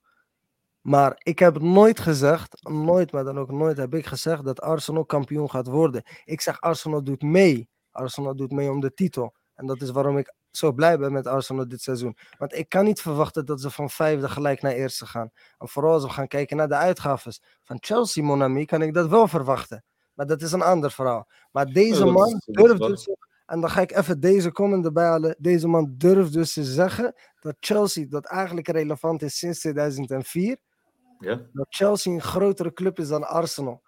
Maar 0.80 1.20
ik 1.22 1.38
heb 1.38 1.60
nooit 1.60 2.00
gezegd, 2.00 2.62
nooit, 2.68 3.12
maar 3.12 3.24
dan 3.24 3.38
ook 3.38 3.50
nooit 3.50 3.76
heb 3.76 3.94
ik 3.94 4.06
gezegd 4.06 4.44
dat 4.44 4.60
Arsenal 4.60 5.04
kampioen 5.04 5.50
gaat 5.50 5.66
worden. 5.66 6.02
Ik 6.24 6.40
zeg 6.40 6.60
Arsenal 6.60 7.04
doet 7.04 7.22
mee. 7.22 7.68
Arsenal 7.92 8.36
doet 8.36 8.52
mee 8.52 8.70
om 8.70 8.80
de 8.80 8.94
titel. 8.94 9.34
En 9.54 9.66
dat 9.66 9.82
is 9.82 9.90
waarom 9.90 10.18
ik 10.18 10.34
zo 10.50 10.72
blij 10.72 10.98
ben 10.98 11.12
met 11.12 11.26
Arsenal 11.26 11.68
dit 11.68 11.80
seizoen. 11.82 12.16
Want 12.38 12.54
ik 12.54 12.68
kan 12.68 12.84
niet 12.84 13.00
verwachten 13.00 13.46
dat 13.46 13.60
ze 13.60 13.70
van 13.70 13.90
vijfde 13.90 14.28
gelijk 14.28 14.62
naar 14.62 14.72
eerste 14.72 15.06
gaan. 15.06 15.30
En 15.58 15.68
vooral 15.68 15.92
als 15.92 16.02
we 16.02 16.10
gaan 16.10 16.28
kijken 16.28 16.56
naar 16.56 16.68
de 16.68 16.74
uitgaves 16.74 17.42
van 17.62 17.76
Chelsea, 17.80 18.22
Monami, 18.22 18.64
kan 18.64 18.82
ik 18.82 18.94
dat 18.94 19.08
wel 19.08 19.28
verwachten. 19.28 19.84
Maar 20.14 20.26
dat 20.26 20.42
is 20.42 20.52
een 20.52 20.62
ander 20.62 20.90
verhaal. 20.90 21.28
Maar 21.52 21.66
deze 21.66 22.04
man 22.04 22.42
durft 22.44 22.80
dus, 22.80 23.08
en 23.46 23.60
dan 23.60 23.70
ga 23.70 23.80
ik 23.80 23.92
even 23.96 24.20
deze 24.20 24.52
comment 24.52 24.84
erbij 24.84 25.06
halen. 25.06 25.36
Deze 25.38 25.68
man 25.68 25.94
durft 25.96 26.32
dus 26.32 26.52
te 26.52 26.64
zeggen 26.64 27.14
dat 27.40 27.56
Chelsea, 27.60 28.06
dat 28.08 28.26
eigenlijk 28.26 28.68
relevant 28.68 29.22
is 29.22 29.38
sinds 29.38 29.60
2004, 29.60 30.56
Ja, 31.18 31.40
dat 31.52 31.66
Chelsea 31.68 32.12
een 32.12 32.22
grotere 32.22 32.72
club 32.72 32.98
is 32.98 33.08
dan 33.08 33.26
Arsenal. 33.28 33.82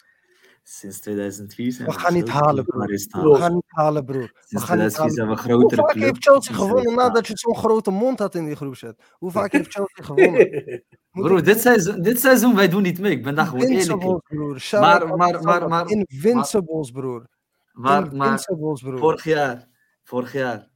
Sinds 0.67 1.01
2004 1.01 1.73
zijn 1.73 1.89
We 1.89 1.95
we 1.95 2.01
gaan 2.01 2.13
niet 2.13 2.29
grotere 2.29 2.45
halen, 2.47 2.65
broer. 2.65 2.87
We 3.33 3.39
gaan 3.39 3.55
niet 3.55 3.65
halen, 3.67 4.05
broer. 4.05 4.21
We 4.23 4.31
Sinds 4.47 4.65
gaan 4.65 4.79
niet 4.79 4.89
2004 4.95 4.99
halen. 4.99 5.15
zijn 5.15 5.27
we 5.27 5.33
een 5.33 5.39
Hoe 5.39 5.59
grotere 5.59 5.81
vaak 5.81 5.91
club. 5.91 6.05
heeft 6.05 6.25
Chelsea 6.25 6.55
gewonnen 6.55 6.95
nadat 6.95 7.27
je 7.27 7.33
zo'n 7.37 7.57
grote 7.57 7.91
mond 7.91 8.19
had 8.19 8.35
in 8.35 8.47
die 8.47 8.57
groepset? 8.57 9.03
Hoe 9.13 9.31
vaak 9.31 9.53
heeft 9.53 9.73
Chelsea 9.73 10.05
gewonnen? 10.09 10.83
Moet 11.11 11.25
Broer, 11.27 11.43
dit 11.43 11.61
seizoen, 11.61 12.03
dit 12.03 12.21
seizoen, 12.21 12.55
wij 12.55 12.69
doen 12.69 12.83
niet 12.83 12.99
mee. 13.01 13.13
Ik 13.13 13.23
ben 13.23 13.35
daar 13.35 13.47
gewoon 13.47 13.65
eerlijk 13.67 14.03
in. 14.03 14.21
Broer. 14.29 14.67
Maar- 14.71 15.17
maar- 15.17 15.43
maar- 15.43 15.69
maar- 15.69 15.89
Invincibles, 15.89 16.91
broer. 16.91 17.27
Maar, 17.73 18.15
maar 18.17 18.43
broer. 18.45 18.99
vorig 18.99 19.25
jaar, 19.25 19.69
vorig 20.03 20.33
jaar 20.33 20.69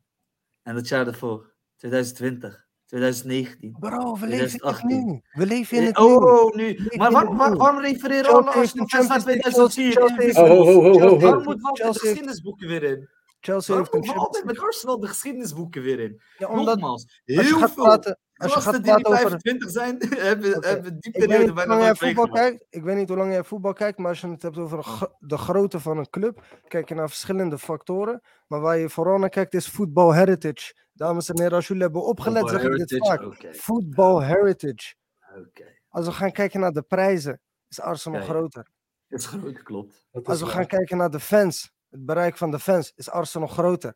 en 0.63 0.75
het 0.77 0.89
jaar 0.89 1.05
daarvoor, 1.05 1.55
2020, 1.77 2.68
2019. 2.89 3.77
Bro, 3.81 4.15
we 4.17 4.27
leven 4.27 4.37
in 4.37 4.41
het 4.43 4.51
2018. 4.51 5.07
nu. 5.07 5.21
We 5.33 5.47
leven 5.47 5.77
in 5.77 5.85
het 5.85 5.99
nu. 5.99 6.05
Oh, 6.05 6.55
nu. 6.55 6.89
Maar 6.97 7.07
in 7.07 7.13
waar, 7.13 7.57
waarom 7.57 7.81
refereren 7.81 8.31
fans 8.53 8.75
naar 8.75 8.87
Champions 8.87 9.25
League- 9.25 9.43
2004? 9.43 9.93
Chelsea 9.93 10.17
heeft- 10.17 10.37
Oh, 10.39 10.49
ho, 10.49 10.65
ho, 10.65 10.73
ho, 10.73 10.83
ho, 10.83 11.09
ho. 11.09 11.19
Waarom 11.19 11.43
moeten 11.45 11.63
we 11.63 11.69
altijd 11.69 11.93
de 11.95 11.99
geschiedenisboeken 12.01 12.69
weer 12.69 12.83
in? 12.83 13.09
Chelsea 13.41 13.75
Waarom 13.75 13.93
heeft 13.93 13.93
een 13.95 13.99
moeten 13.99 14.15
we 14.15 14.21
altijd 14.21 14.45
Champions 14.45 14.61
met 14.61 14.69
Arsenal 14.69 15.01
de 15.01 15.07
geschiedenisboeken 15.07 15.83
weer 15.83 16.01
in? 16.01 16.21
Ja, 16.39 16.47
omdat 16.49 16.75
Nogmaals, 16.79 17.21
heel 17.25 17.45
veel 17.59 17.69
praten, 17.85 18.19
als 18.35 18.55
je 18.55 18.61
gaat 18.61 18.83
praten 18.83 19.07
over... 19.07 19.19
25 19.21 19.71
zijn, 19.71 19.97
hebben, 20.29 20.57
Oké. 20.57 20.69
hebben 20.69 21.01
die 21.01 21.13
Ik 21.13 21.19
weet, 21.19 21.29
periode 21.29 21.39
niet 21.39 21.47
hoe 21.47 21.55
bijna 21.55 21.71
lang 21.71 21.81
jij 21.81 21.89
nooit 22.01 22.17
voetbal 22.17 22.35
kijkt. 22.35 22.67
ik 22.71 22.83
weet 22.83 22.97
niet 22.97 23.09
hoe 23.09 23.17
lang 23.19 23.33
jij 23.33 23.45
voetbal 23.45 23.73
kijkt, 23.73 23.99
maar 23.99 24.09
als 24.09 24.21
je 24.21 24.29
het 24.29 24.43
hebt 24.43 24.59
over 24.59 25.09
de 25.19 25.39
grootte 25.39 25.81
van 25.81 25.99
een 25.99 26.11
club, 26.11 26.45
kijk 26.69 26.89
je 26.89 26.95
naar 26.95 27.09
verschillende 27.09 27.59
factoren. 27.59 28.21
Maar 28.47 28.61
waar 28.61 28.79
je 28.79 28.89
vooral 28.91 29.19
naar 29.19 29.29
kijkt 29.29 29.55
is 29.55 29.69
voetbal 29.69 30.15
heritage. 30.15 30.75
Dames 30.99 31.29
en 31.29 31.39
heren, 31.41 31.57
als 31.57 31.67
jullie 31.67 31.83
hebben 31.83 32.05
opgelet, 32.05 32.49
zeg 32.49 32.63
ik 32.63 32.89
dit 32.89 33.07
vaak. 33.07 33.23
Oké, 33.23 33.55
Voetbal 33.55 34.23
heritage. 34.23 34.95
Als 35.89 36.07
we 36.07 36.13
gaan 36.13 36.33
kijken 36.33 36.61
naar 36.61 36.73
de 36.73 36.83
prijzen, 36.83 37.41
is 37.69 37.81
Arsenal 37.81 38.23
groter. 38.23 38.67
Het 39.09 39.21
is 39.21 39.63
klopt. 39.63 40.07
Als 40.13 40.39
we 40.39 40.45
waar. 40.45 40.55
gaan 40.55 40.67
kijken 40.67 40.97
naar 40.97 41.11
de 41.11 41.21
fans, 41.21 41.73
het 41.91 42.05
bereik 42.07 42.37
van 42.37 42.51
de 42.51 42.59
fans, 42.59 42.93
is 42.97 43.11
Arsenal 43.11 43.49
groter. 43.49 43.95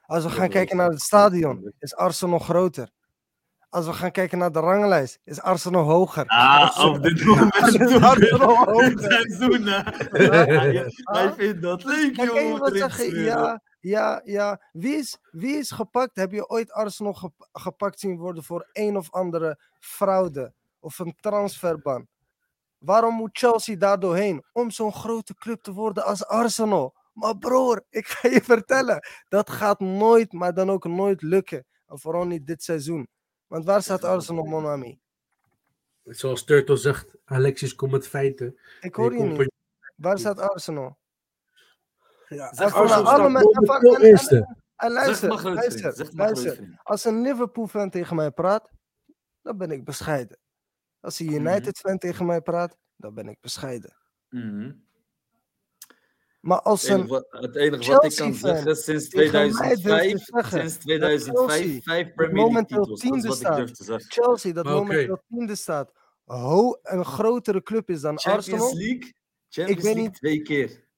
Als 0.00 0.24
we 0.24 0.30
gaan 0.30 0.48
kijken 0.48 0.76
naar 0.76 0.90
het 0.90 1.00
stadion, 1.00 1.72
is 1.78 1.94
Arsenal 1.94 2.38
groter. 2.38 2.90
Als 3.68 3.86
we 3.86 3.92
gaan 3.92 4.10
kijken 4.10 4.38
naar 4.38 4.52
de 4.52 4.60
ranglijst, 4.60 5.18
is 5.24 5.40
Arsenal 5.40 5.84
hoger. 5.84 6.26
Ah, 6.26 6.84
op 6.84 7.02
dit 7.02 7.24
moment 7.24 7.54
Is 7.80 7.94
Arsenal 8.02 8.56
hoger. 8.56 8.84
het 8.90 9.02
seizoen, 9.02 9.66
hè. 9.66 9.80
Hij 11.02 11.32
vindt 11.32 11.62
dat 11.62 11.84
leuk, 11.84 12.16
joh. 12.16 13.14
ja, 13.24 13.62
ja, 13.80 14.20
ja. 14.24 14.62
Wie 14.72 14.96
is, 14.96 15.18
wie 15.30 15.56
is 15.56 15.70
gepakt? 15.70 16.16
Heb 16.16 16.32
je 16.32 16.48
ooit 16.48 16.72
Arsenal 16.72 17.14
gep- 17.14 17.48
gepakt 17.52 18.00
zien 18.00 18.16
worden 18.16 18.44
voor 18.44 18.68
een 18.72 18.96
of 18.96 19.10
andere 19.10 19.60
fraude 19.78 20.54
of 20.78 20.98
een 20.98 21.14
transferban? 21.20 22.08
Waarom 22.78 23.14
moet 23.14 23.38
Chelsea 23.38 23.76
daar 23.76 23.98
doorheen? 24.00 24.44
Om 24.52 24.70
zo'n 24.70 24.92
grote 24.92 25.34
club 25.34 25.62
te 25.62 25.72
worden 25.72 26.04
als 26.04 26.26
Arsenal. 26.26 26.94
Maar 27.12 27.38
broer, 27.38 27.84
ik 27.90 28.06
ga 28.06 28.28
je 28.28 28.42
vertellen, 28.42 29.06
dat 29.28 29.50
gaat 29.50 29.80
nooit, 29.80 30.32
maar 30.32 30.54
dan 30.54 30.70
ook 30.70 30.84
nooit 30.84 31.22
lukken. 31.22 31.66
En 31.86 31.98
vooral 31.98 32.26
niet 32.26 32.46
dit 32.46 32.62
seizoen. 32.62 33.08
Want 33.46 33.64
waar 33.64 33.82
staat 33.82 34.04
Arsenal, 34.04 34.44
Monami? 34.44 35.00
Zoals 36.04 36.44
Turtle 36.44 36.76
zegt, 36.76 37.16
Alexis 37.24 37.74
komt 37.74 37.92
met 37.92 38.08
feiten. 38.08 38.58
Ik 38.80 38.94
hoor 38.94 39.16
je 39.16 39.22
niet. 39.22 39.52
Waar 39.96 40.18
staat 40.18 40.38
Arsenal? 40.38 40.98
Ja, 42.34 42.54
Zeg 42.54 42.70
voor 42.70 42.80
Arsenal 42.80 43.04
alle 43.06 43.16
staat 43.16 43.30
mensen- 43.32 43.64
momenteel 43.64 43.96
en- 43.96 44.02
eerste. 44.02 44.56
Luister, 44.76 45.28
luister, 45.54 46.08
luister. 46.14 46.54
vriend. 46.54 46.74
Als 46.82 47.04
een 47.04 47.22
Liverpool-fan 47.22 47.90
tegen 47.90 48.16
mij 48.16 48.30
praat, 48.30 48.70
dan 49.42 49.58
ben 49.58 49.70
ik 49.70 49.84
bescheiden. 49.84 50.38
Als 51.00 51.18
een 51.18 51.26
Mhm. 51.26 51.34
United-fan 51.34 51.98
tegen 51.98 52.26
mij 52.26 52.40
praat, 52.40 52.76
dan 52.96 53.14
ben 53.14 53.28
ik 53.28 53.36
bescheiden. 53.40 53.96
Mhm. 54.28 54.72
Maar 56.40 56.60
als 56.60 56.82
Het 56.82 56.90
enige 56.90 57.02
een... 57.02 57.08
wat, 57.08 57.26
het 57.30 57.56
enige 57.56 57.92
wat 57.92 58.04
ik 58.04 58.16
kan 58.16 58.34
zeggen, 58.34 58.76
sinds 58.76 59.08
tegen 59.08 59.32
mij 59.32 59.42
durft 59.42 59.58
te 59.58 59.66
2005, 59.80 60.24
zeggen 60.24 60.60
sinds 60.60 60.76
2005, 60.76 61.60
Chelsea 61.60 61.80
vijf 61.80 62.14
Premier 62.14 62.44
League 62.52 62.94
tiende 62.96 63.28
ik 63.28 63.34
staat. 63.34 64.02
Chelsea, 64.08 64.52
dat 64.52 64.64
oké. 64.66 64.74
momenteel 64.74 65.22
tiende 65.28 65.54
staat, 65.54 65.92
ho 66.24 66.78
een 66.82 67.04
grotere 67.04 67.62
club 67.62 67.90
is 67.90 68.00
dan 68.00 68.18
Champions 68.18 68.48
Arsenal. 68.62 68.74
League, 68.76 69.14
Champions 69.48 69.82
weet 69.82 69.94
League 69.94 70.02
niet- 70.02 70.14
twee 70.14 70.42
keer. 70.42 70.88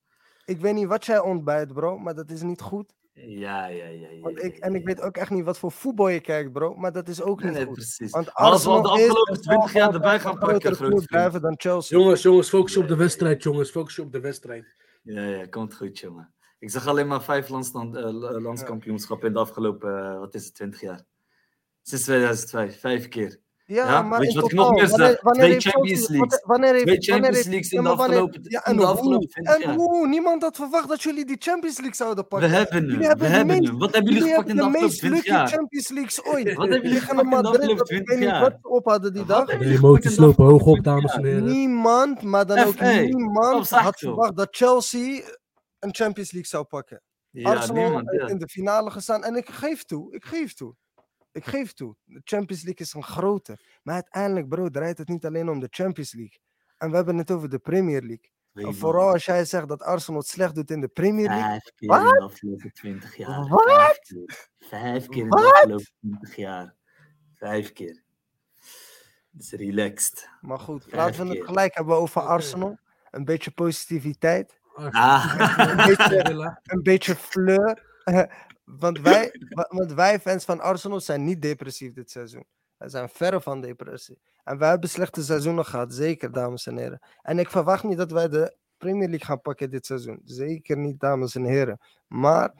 Ik 0.44 0.61
weet 0.61 0.74
niet 0.74 0.87
wat 0.87 1.07
jij 1.07 1.18
ontbijt, 1.20 1.72
bro, 1.72 1.98
maar 1.98 2.14
dat 2.14 2.31
is 2.31 2.42
niet 2.42 2.61
goed. 2.61 2.94
Ja, 3.14 3.66
ja, 3.66 3.87
ja. 3.87 4.09
ja, 4.11 4.20
Want 4.20 4.37
ja, 4.40 4.42
ik, 4.42 4.57
en 4.57 4.74
ik 4.74 4.85
weet 4.85 5.00
ook 5.00 5.16
echt 5.16 5.31
niet 5.31 5.44
wat 5.44 5.59
voor 5.59 5.72
voetbal 5.72 6.09
je 6.09 6.20
kijkt, 6.20 6.52
bro. 6.52 6.74
Maar 6.74 6.92
dat 6.92 7.09
is 7.09 7.22
ook 7.22 7.38
Nee, 7.38 7.48
niet 7.48 7.57
nee, 7.57 7.66
goed. 7.66 7.74
precies. 7.74 8.11
Want 8.11 8.24
Maar 8.26 8.35
als 8.35 8.64
we 8.64 8.70
al 8.70 8.83
de 8.83 8.88
afgelopen 8.88 9.35
en 9.35 9.40
20 9.40 9.72
jaar 9.72 9.94
erbij 9.94 10.20
gaan 10.20 10.38
pakken, 10.38 10.76
vriend. 10.76 11.07
blijven 11.07 11.40
dan 11.40 11.55
Chelsea. 11.57 11.98
Jongens, 11.98 12.22
jongens, 12.22 12.48
focus 12.48 12.76
op 12.76 12.88
de 12.88 12.96
wedstrijd, 12.96 13.42
jongens. 13.42 13.70
Focus 13.70 13.96
je 13.96 14.02
op 14.02 14.12
de 14.12 14.20
wedstrijd. 14.20 14.64
Ja, 15.02 15.22
ja, 15.22 15.46
komt 15.46 15.74
goed, 15.74 15.98
jongen. 15.98 16.35
Ik 16.59 16.70
zag 16.70 16.87
alleen 16.87 17.07
maar 17.07 17.22
vijf 17.22 17.48
landsland, 17.48 17.96
eh, 17.96 18.02
la- 18.12 18.40
landskampioenschappen 18.40 19.26
in 19.28 19.33
de 19.35 19.38
afgelopen, 19.40 20.05
eh, 20.05 20.18
wat 20.18 20.35
is 20.35 20.44
het, 20.44 20.55
20 20.55 20.81
jaar. 20.81 21.05
Sinds 21.83 22.05
2005, 22.05 22.81
vijf 22.81 23.09
keer. 23.09 23.40
Ja, 23.64 23.87
Ja, 23.88 24.03
maar 24.03 24.18
weet 24.20 24.33
je 24.33 24.35
in 24.35 24.40
wat 24.42 24.51
ik 24.53 24.57
totaal, 24.57 24.70
nog 24.72 24.81
meer 24.81 24.88
wanneer- 24.90 25.09
zeg? 25.09 25.20
wanneer 25.22 25.61
Champions 25.61 26.09
Leagues. 26.09 26.42
Wanneer 26.44 26.72
heeft, 26.75 26.85
Twee 26.87 26.98
wanneer 26.98 27.22
Champions 27.22 27.46
Leagues 27.46 27.70
in 27.72 27.83
de 27.83 27.88
afgelopen, 27.88 28.40
Ja, 28.42 28.64
en 28.64 28.77
de 28.77 28.83
hoe? 28.83 28.90
afgelopen 28.92 29.29
20 29.29 29.59
En 29.59 29.75
hoe? 29.75 30.09
Niemand 30.09 30.42
had 30.42 30.57
verwacht 30.57 30.88
dat 30.88 31.03
jullie 31.03 31.25
die 31.25 31.37
Champions 31.38 31.77
League 31.77 31.94
zouden 31.94 32.22
We 32.25 32.29
pakken. 32.31 32.51
hebben 32.51 32.77
hem, 32.88 32.98
we 32.98 33.05
hebben 33.07 33.27
de 33.29 33.35
hebben 33.35 33.57
meest- 33.57 33.68
hem. 33.70 33.79
Wat 33.79 33.94
hebben 33.94 34.12
jullie 34.12 34.29
gepakt 34.29 34.48
in 34.48 34.57
hebben 34.57 34.72
de 34.72 34.79
de 34.79 34.87
afgelopen 34.87 34.88
meest 34.88 34.98
20 34.98 35.25
lucky 35.25 35.38
jaar? 35.38 35.48
Champions 35.48 35.88
Leagues 35.88 36.25
ooit. 36.33 36.55
Wat 36.55 36.68
hebben 36.68 36.88
jullie 36.88 37.01
gepakt 37.01 37.18
een 37.18 37.25
in 37.25 37.31
de 37.31 37.37
Madrid 37.37 37.55
afgelopen 37.55 37.77
dat 37.77 37.90
ik 37.90 37.96
20 37.96 38.09
weet 38.09 38.18
niet 38.18 38.29
jaar? 38.29 38.40
wat 38.40 38.72
op 38.72 38.85
hadden 38.85 39.12
die 39.12 39.25
dag. 39.25 39.48
hebben 39.48 39.68
De 39.68 39.75
emoties 39.75 40.14
de 40.14 40.20
lopen 40.20 40.44
hoog 40.44 40.64
op, 40.64 40.85
dames 40.85 41.12
en 41.12 41.20
20 41.20 41.33
jaar? 41.33 41.40
heren. 41.42 41.59
Niemand, 41.59 42.22
maar 42.22 42.46
dan 42.46 42.59
ook 42.59 42.81
niemand 42.81 43.70
had 43.70 43.98
verwacht 43.98 44.37
dat 44.37 44.48
Chelsea 44.51 45.20
een 45.79 45.94
Champions 45.94 46.33
League 46.33 46.51
zou 46.51 46.64
pakken. 46.64 47.03
Ja, 47.31 47.51
Arsenal 47.51 47.98
in 48.27 48.38
de 48.38 48.48
finale 48.48 48.90
gestaan. 48.90 49.25
En 49.25 49.35
ik 49.37 49.48
geef 49.48 49.83
toe, 49.85 50.14
ik 50.14 50.25
geef 50.25 50.55
toe. 50.55 50.75
Ik 51.33 51.45
geef 51.45 51.73
toe. 51.73 51.97
De 52.05 52.21
Champions 52.25 52.62
League 52.62 52.87
is 52.87 52.92
een 52.95 53.03
grote. 53.03 53.59
Maar 53.83 53.95
uiteindelijk, 53.95 54.49
bro, 54.49 54.68
draait 54.68 54.99
het 54.99 55.09
niet 55.09 55.27
alleen 55.27 55.49
om 55.49 55.61
de 55.61 55.68
Champions 55.71 56.12
League. 56.12 56.40
En 56.79 56.90
we 56.90 56.97
hebben 56.97 57.16
het 57.18 57.31
over 57.31 57.49
de 57.49 57.59
Premier 57.59 58.01
League. 58.01 58.31
En 58.55 58.75
vooral 58.75 59.12
als 59.12 59.25
jij 59.25 59.45
zegt 59.45 59.68
dat 59.68 59.83
Arsenal 59.83 60.21
het 60.21 60.29
slecht 60.29 60.55
doet 60.55 60.71
in 60.71 60.81
de 60.81 60.88
Premier 60.88 61.29
League. 61.29 61.49
Vijf 61.49 61.73
keer 61.75 61.88
Wat? 61.88 62.01
in 62.01 62.09
de 62.09 62.21
afgelopen 62.21 62.73
20 62.73 63.16
jaar. 63.16 63.49
Wat? 63.49 63.62
Vijf 63.64 63.99
keer, 63.99 64.47
Vijf 64.59 65.09
keer 65.09 65.23
in 65.23 65.29
de 65.29 65.37
afgelopen 65.37 65.92
20 66.01 66.37
jaar. 66.37 66.75
Vijf 67.35 67.73
keer. 67.73 68.03
Dat 69.31 69.42
is 69.42 69.53
relaxed. 69.53 70.29
Maar 70.40 70.59
goed, 70.59 70.83
Vijf 70.83 70.95
laten 70.95 71.29
we 71.29 71.37
het 71.37 71.45
gelijk 71.45 71.75
hebben 71.75 71.97
over. 71.97 72.21
Arsenal. 72.21 72.79
Een 73.11 73.25
beetje 73.25 73.51
positiviteit. 73.51 74.61
Ah. 74.75 75.35
Een 75.59 75.77
beetje, 75.77 76.61
een 76.62 76.83
beetje 76.83 77.14
fleur. 77.14 77.90
want, 78.78 79.00
wij, 79.08 79.30
wa- 79.48 79.68
want 79.68 79.92
wij 79.92 80.20
fans 80.20 80.44
van 80.44 80.61
Arsenal 80.61 81.00
zijn 81.00 81.24
niet 81.24 81.42
depressief 81.42 81.92
dit 81.92 82.11
seizoen. 82.11 82.44
Wij 82.76 82.88
zijn 82.88 83.08
verre 83.08 83.40
van 83.40 83.61
depressie. 83.61 84.20
En 84.44 84.58
wij 84.58 84.68
hebben 84.68 84.88
slechte 84.88 85.22
seizoenen 85.22 85.64
gehad, 85.64 85.94
zeker, 85.94 86.32
dames 86.32 86.66
en 86.66 86.76
heren. 86.76 87.00
En 87.22 87.38
ik 87.38 87.50
verwacht 87.50 87.85
niet 87.85 87.98
dat 87.98 88.11
wij 88.11 88.28
de 88.28 88.56
Premier 88.76 89.08
League 89.08 89.26
gaan 89.26 89.40
pakken 89.40 89.70
dit 89.70 89.87
seizoen. 89.87 90.20
Zeker 90.24 90.76
niet, 90.76 91.00
dames 91.00 91.35
en 91.35 91.44
heren. 91.44 91.78
Maar 92.06 92.54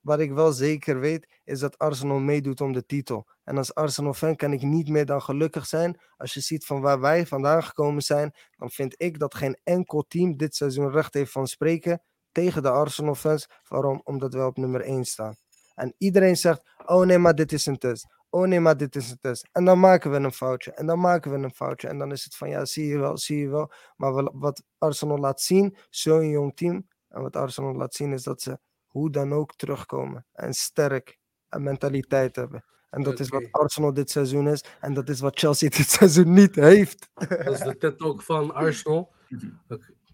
wat 0.00 0.20
ik 0.20 0.32
wel 0.32 0.52
zeker 0.52 1.00
weet, 1.00 1.40
is 1.44 1.60
dat 1.60 1.78
Arsenal 1.78 2.18
meedoet 2.18 2.60
om 2.60 2.72
de 2.72 2.86
titel. 2.86 3.26
En 3.44 3.56
als 3.56 3.74
Arsenal-fan 3.74 4.36
kan 4.36 4.52
ik 4.52 4.62
niet 4.62 4.88
meer 4.88 5.06
dan 5.06 5.22
gelukkig 5.22 5.66
zijn. 5.66 6.00
Als 6.16 6.34
je 6.34 6.40
ziet 6.40 6.66
van 6.66 6.80
waar 6.80 7.00
wij 7.00 7.26
vandaan 7.26 7.62
gekomen 7.62 8.02
zijn, 8.02 8.34
dan 8.56 8.70
vind 8.70 8.94
ik 8.96 9.18
dat 9.18 9.34
geen 9.34 9.58
enkel 9.64 10.04
team 10.08 10.36
dit 10.36 10.54
seizoen 10.54 10.90
recht 10.90 11.14
heeft 11.14 11.32
van 11.32 11.46
spreken 11.46 12.02
tegen 12.36 12.62
de 12.62 12.70
Arsenal-fans. 12.70 13.48
Waarom? 13.68 14.00
Omdat 14.04 14.34
we 14.34 14.46
op 14.46 14.56
nummer 14.56 14.80
1 14.80 15.04
staan. 15.04 15.36
En 15.74 15.94
iedereen 15.98 16.36
zegt, 16.36 16.70
oh 16.86 17.06
nee, 17.06 17.18
maar 17.18 17.34
dit 17.34 17.52
is 17.52 17.66
een 17.66 17.78
test. 17.78 18.06
Oh 18.30 18.46
nee, 18.46 18.60
maar 18.60 18.76
dit 18.76 18.96
is 18.96 19.10
een 19.10 19.18
test. 19.20 19.48
En 19.52 19.64
dan 19.64 19.80
maken 19.80 20.10
we 20.10 20.16
een 20.16 20.32
foutje. 20.32 20.72
En 20.72 20.86
dan 20.86 21.00
maken 21.00 21.30
we 21.30 21.38
een 21.38 21.54
foutje. 21.54 21.88
En 21.88 21.98
dan 21.98 22.12
is 22.12 22.24
het 22.24 22.36
van, 22.36 22.48
ja, 22.48 22.64
zie 22.64 22.86
je 22.86 22.98
wel, 22.98 23.18
zie 23.18 23.38
je 23.38 23.48
wel. 23.48 23.72
Maar 23.96 24.12
wat 24.32 24.62
Arsenal 24.78 25.18
laat 25.18 25.40
zien, 25.40 25.76
zo'n 25.90 26.28
jong 26.28 26.56
team. 26.56 26.88
En 27.08 27.22
wat 27.22 27.36
Arsenal 27.36 27.74
laat 27.74 27.94
zien 27.94 28.12
is 28.12 28.22
dat 28.22 28.42
ze 28.42 28.58
hoe 28.86 29.10
dan 29.10 29.32
ook 29.32 29.54
terugkomen. 29.54 30.26
En 30.32 30.54
sterk 30.54 31.18
en 31.48 31.62
mentaliteit 31.62 32.36
hebben. 32.36 32.64
En 32.90 33.02
dat 33.02 33.20
is 33.20 33.28
wat. 33.28 33.48
Arsenal 33.50 33.92
dit 33.92 34.10
seizoen 34.10 34.48
is. 34.48 34.64
En 34.80 34.94
dat 34.94 35.08
is 35.08 35.20
wat 35.20 35.38
Chelsea 35.38 35.68
dit 35.68 35.88
seizoen 35.98 36.32
niet 36.32 36.54
heeft. 36.54 37.08
Dat 37.14 37.52
is 37.52 37.60
de 37.60 37.76
TED 37.82 37.98
Talk 37.98 38.22
van 38.22 38.54
Arsenal. 38.54 39.12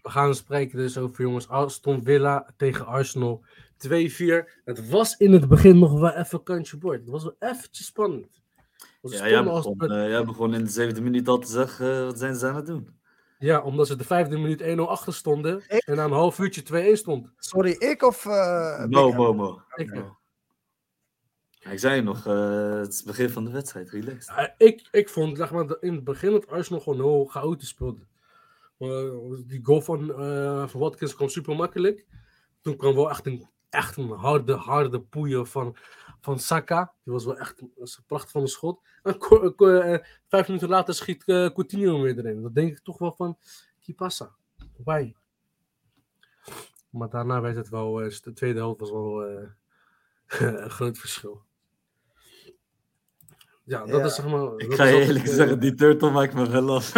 We 0.03 0.09
gaan 0.09 0.35
spreken 0.35 0.77
dus 0.77 0.97
over 0.97 1.21
jongens. 1.23 1.47
Aston 1.47 2.03
Villa 2.03 2.53
tegen 2.57 2.85
Arsenal 2.85 3.43
2-4. 3.77 3.89
Het 4.65 4.89
was 4.89 5.17
in 5.17 5.33
het 5.33 5.47
begin 5.47 5.79
nog 5.79 5.99
wel 5.99 6.11
even 6.11 6.43
kantje 6.43 6.77
bord. 6.77 6.99
Het 6.99 7.09
was 7.09 7.23
wel 7.23 7.35
eventjes 7.39 7.85
spannend. 7.85 8.41
Ja, 9.11 9.29
jij 9.29 9.37
als- 9.47 9.65
eh, 9.91 10.07
jij 10.09 10.23
begon 10.25 10.53
in 10.53 10.63
de 10.63 10.69
zevende 10.69 11.01
minuut 11.01 11.27
al 11.27 11.37
te 11.39 11.47
zeggen, 11.51 11.93
eh, 11.97 12.03
wat 12.03 12.19
zijn 12.19 12.35
ze 12.35 12.47
aan 12.47 12.55
het 12.55 12.65
doen? 12.65 12.89
Ja, 13.39 13.61
omdat 13.61 13.87
ze 13.87 13.95
de 13.95 14.03
vijfde 14.03 14.37
minuut 14.37 14.61
1-0 14.61 14.89
achter 14.89 15.13
stonden. 15.13 15.63
Ik- 15.67 15.83
En 15.85 15.95
na 15.95 16.03
een 16.03 16.11
half 16.11 16.39
uurtje 16.39 16.61
2-1 16.63 16.97
stond. 16.97 17.31
Sorry, 17.37 17.71
ik 17.71 18.03
of... 18.03 18.25
eh, 18.25 18.85
Mo, 18.85 19.05
Big 19.07 19.15
Mo, 19.15 19.33
Mo. 19.33 19.61
Ik, 19.75 19.93
Mo. 19.93 20.17
Ik 21.71 21.79
zei 21.79 21.95
je 21.95 22.01
nog, 22.01 22.25
eh, 22.27 22.75
het 22.79 22.87
is 22.91 22.97
het 22.97 23.05
begin 23.05 23.29
van 23.29 23.43
de 23.45 23.51
wedstrijd, 23.51 23.89
relaxed. 23.89 24.53
Ik, 24.57 24.87
ik 24.91 25.09
vond 25.09 25.37
zeg 25.37 25.51
maar, 25.51 25.75
in 25.79 25.93
het 25.95 26.03
begin 26.03 26.31
dat 26.31 26.47
Arsenal 26.47 26.81
gewoon 26.81 26.99
heel 26.99 27.25
chaotisch 27.25 27.67
speelde. 27.69 28.05
Eh, 28.77 29.37
die 29.45 29.59
goal 29.63 29.81
van, 29.81 30.13
eh, 30.13 30.67
van 30.67 30.79
Watkins 30.79 31.15
kwam 31.15 31.29
super 31.29 31.55
makkelijk. 31.55 32.05
Toen 32.61 32.77
kwam 32.77 32.95
wel 32.95 33.09
echt 33.09 33.25
een, 33.25 33.47
echt 33.69 33.97
een 33.97 34.09
harde, 34.09 34.53
harde 34.53 35.01
poeien 35.01 35.47
van, 35.47 35.75
van 36.21 36.39
Saka. 36.39 36.93
Die 37.03 37.13
was 37.13 37.25
wel 37.25 37.37
echt 37.37 37.61
een, 37.61 37.71
een 37.75 38.19
van 38.27 38.41
een 38.41 38.47
schot. 38.47 38.81
En 39.03 39.17
eh, 39.57 39.99
vijf 40.27 40.47
minuten 40.47 40.69
later 40.69 40.93
schiet 40.93 41.23
Coutinho 41.23 42.01
weer 42.01 42.17
erin. 42.17 42.41
Dat 42.41 42.55
denk 42.55 42.71
ik 42.71 42.83
toch 42.83 42.97
wel 42.97 43.11
van, 43.11 43.37
die 43.79 43.95
passa. 43.95 44.35
Why? 44.77 45.13
Maar 46.89 47.09
daarna 47.09 47.41
werd 47.41 47.55
het 47.55 47.69
wel, 47.69 47.93
de 47.93 48.33
tweede 48.33 48.59
helft 48.59 48.79
was 48.79 48.91
wel 48.91 49.23
een 50.27 50.69
groot 50.69 50.97
verschil. 50.97 51.43
Ja, 53.65 53.79
dat 53.85 53.99
Ja. 53.99 54.05
is 54.05 54.15
zeg 54.15 54.25
maar... 54.27 54.41
Ik 54.57 54.73
ga 54.73 54.83
je 54.83 54.99
eerlijk 55.05 55.27
zeggen, 55.27 55.59
die 55.59 55.73
turtle 55.73 56.11
maakt 56.11 56.33
me 56.33 56.49
wel 56.49 56.75
af. 56.75 56.91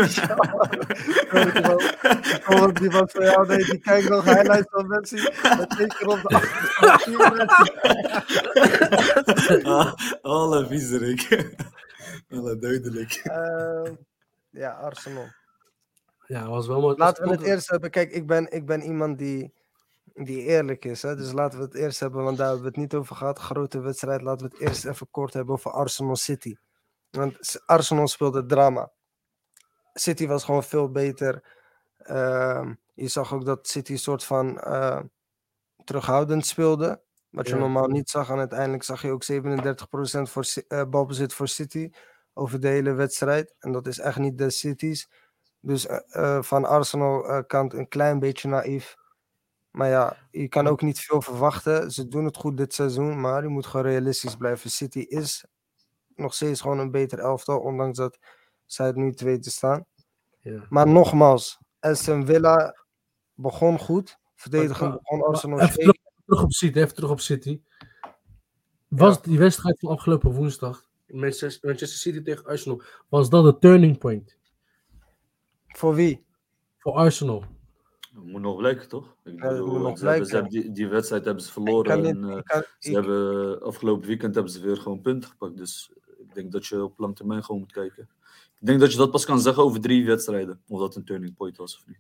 Oh, 2.50 2.74
die 2.74 2.90
was 2.90 3.12
van 3.12 3.24
jou, 3.26 3.48
nee, 3.48 3.66
die 3.66 3.80
kijkt 3.80 4.10
nog 4.10 4.24
highlights 4.24 4.70
van 4.70 4.88
Messi. 4.88 5.16
Dat 5.58 5.80
één 5.80 5.88
keer 5.88 6.08
op 6.08 6.22
de 6.22 6.28
achtergrond. 6.30 7.52
Ah, 9.66 9.94
Alle 10.22 10.68
viezerik. 10.68 11.54
Alle 12.36 12.58
duidelijk. 12.58 13.12
Ehm, 13.24 13.94
ja, 14.50 14.72
Arsenal. 14.72 15.28
Ja, 16.28 16.50
was 16.50 16.68
wel 16.68 16.82
mooi. 16.82 16.96
Laten 16.98 17.24
we 17.24 17.32
het 17.32 17.42
eerst 17.42 17.70
hebben. 17.70 17.90
Kijk, 17.90 18.12
ik 18.12 18.28
ben, 18.28 18.52
ik 18.52 18.66
ben 18.66 18.82
iemand 18.82 19.18
die, 19.18 19.54
die 20.24 20.42
eerlijk 20.44 20.86
is. 20.86 21.02
Hè? 21.02 21.16
Dus 21.16 21.32
laten 21.32 21.60
we 21.60 21.66
het 21.66 21.76
eerst 21.76 22.00
hebben, 22.00 22.24
want 22.24 22.38
daar 22.38 22.46
hebben 22.48 22.64
we 22.66 22.70
het 22.72 22.78
niet 22.80 22.94
over 22.96 23.16
gehad. 23.16 23.40
Grote 23.40 23.80
wedstrijd. 23.80 24.22
Laten 24.22 24.48
we 24.50 24.54
het 24.54 24.62
eerst 24.68 24.86
even 24.86 25.08
kort 25.12 25.34
hebben 25.34 25.54
over 25.54 25.72
Arsenal 25.72 26.16
City. 26.16 26.56
Want 27.10 27.62
Arsenal 27.66 28.08
speelde 28.08 28.46
drama. 28.46 28.92
City 29.94 30.28
was 30.28 30.44
gewoon 30.44 30.64
veel 30.64 30.92
beter. 30.92 31.58
Ehm, 31.98 32.74
je 32.94 33.08
zag 33.08 33.34
ook 33.34 33.46
dat 33.46 33.68
City 33.68 33.92
een 33.92 33.98
soort 34.00 34.24
van 34.24 34.60
eh, 34.60 35.02
terughoudend 35.84 36.46
speelde. 36.46 37.04
Wat 37.30 37.48
je 37.48 37.54
Ja. 37.54 37.60
normaal 37.60 37.88
niet 37.88 38.10
zag. 38.10 38.30
En 38.30 38.38
uiteindelijk 38.38 38.84
zag 38.84 39.02
je 39.02 39.12
ook 39.12 39.24
37% 39.24 40.30
voor, 40.30 40.46
eh, 40.68 40.84
balbezit 40.90 41.34
voor 41.34 41.48
City 41.48 41.90
over 42.34 42.60
de 42.60 42.68
hele 42.68 42.94
wedstrijd. 42.94 43.56
En 43.60 43.72
dat 43.72 43.88
is 43.88 44.00
echt 44.00 44.18
niet 44.18 44.38
de 44.38 44.50
City's. 44.50 45.10
Dus 45.60 45.88
eh, 45.88 46.42
van 46.42 46.66
Arsenal 46.66 47.44
kant 47.46 47.74
een 47.74 47.88
klein 47.88 48.20
beetje 48.20 48.48
naïef. 48.48 48.96
Maar 49.76 49.90
ja, 49.90 50.18
je 50.32 50.48
kan 50.48 50.68
ook 50.68 50.82
niet 50.82 51.00
veel 51.00 51.22
verwachten. 51.22 51.92
Ze 51.92 52.08
doen 52.08 52.26
het 52.26 52.38
goed 52.38 52.58
dit 52.58 52.74
seizoen, 52.74 53.20
maar 53.22 53.44
je 53.44 53.48
moet 53.48 53.66
gewoon 53.66 53.86
realistisch 53.86 54.36
blijven. 54.36 54.70
City 54.70 55.00
is 55.00 55.46
nog 56.16 56.34
steeds 56.34 56.62
gewoon 56.62 56.80
een 56.80 56.92
beter 56.92 57.20
elftal, 57.20 57.60
ondanks 57.60 57.98
dat 57.98 58.20
zij 58.66 58.86
het 58.86 58.96
nu 58.96 59.14
tweede 59.14 59.50
staan. 59.50 59.86
Ja. 60.40 60.66
Maar 60.70 60.88
nogmaals, 60.88 61.60
Aston 61.80 62.26
Villa 62.26 62.86
begon 63.34 63.80
goed. 63.80 64.18
Verdedigend 64.36 64.94
begon 64.94 65.22
Arsenal 65.22 65.60
even. 65.60 65.98
Terug 66.26 66.44
op 66.44 66.52
City, 66.52 66.78
even 66.80 66.96
terug 66.96 67.10
op 67.10 67.20
City. 67.20 67.62
Was 68.88 69.22
die 69.22 69.38
wedstrijd 69.38 69.80
van 69.80 69.90
afgelopen 69.90 70.32
woensdag, 70.32 70.86
Manchester, 71.08 71.68
Manchester 71.68 72.00
City 72.00 72.22
tegen 72.22 72.46
Arsenal, 72.46 72.82
was 73.10 73.30
dat 73.30 73.44
de 73.44 73.58
turning 73.60 73.98
point 73.98 74.38
Voor 75.68 75.96
wie? 75.96 76.26
voor 76.78 76.94
Arsenal? 76.94 77.55
Moet 78.24 78.42
nog 78.42 78.58
blijken, 78.58 78.88
toch? 78.88 79.16
Ik 79.24 79.40
Ja, 79.42 79.50
dat 79.50 79.58
moet 79.58 79.66
bedoel, 79.66 79.80
nog 79.82 79.98
ze 79.98 80.06
hebben, 80.08 80.26
ze 80.26 80.32
blijken. 80.32 80.52
hebben 80.52 80.52
die, 80.52 80.72
die 80.72 80.88
wedstrijd 80.88 81.26
hebben 81.26 81.44
ze 81.44 81.52
verloren. 81.52 81.84
kan 81.92 82.02
niet- 82.02 82.16
en, 82.16 82.30
eh, 82.30 82.38
ik 82.38 82.44
kan- 82.46 82.64
ze 82.80 82.90
ik- 82.90 82.96
hebben, 82.96 83.62
afgelopen 83.62 84.08
weekend 84.08 84.36
hebben 84.36 84.52
ze 84.54 84.62
weer 84.62 84.78
gewoon 84.78 85.02
punten 85.02 85.30
gepakt. 85.30 85.58
Dus 85.58 85.92
ik 86.18 86.34
denk 86.34 86.52
dat 86.52 86.66
je 86.66 86.84
op 86.84 87.00
lange 87.00 87.14
termijn 87.14 87.44
gewoon 87.44 87.62
moet 87.62 87.72
kijken. 87.72 88.10
Ik 88.60 88.66
denk 88.68 88.80
dat 88.80 88.92
je 88.92 88.98
dat 88.98 89.12
pas 89.12 89.26
kan 89.26 89.40
zeggen 89.40 89.64
over 89.64 89.82
drie 89.82 90.06
wedstrijden. 90.06 90.62
Of 90.68 90.80
dat 90.80 90.96
een 90.96 91.04
turning 91.04 91.36
point 91.36 91.58
was 91.58 91.78
of 91.78 91.88
niet. 91.88 92.00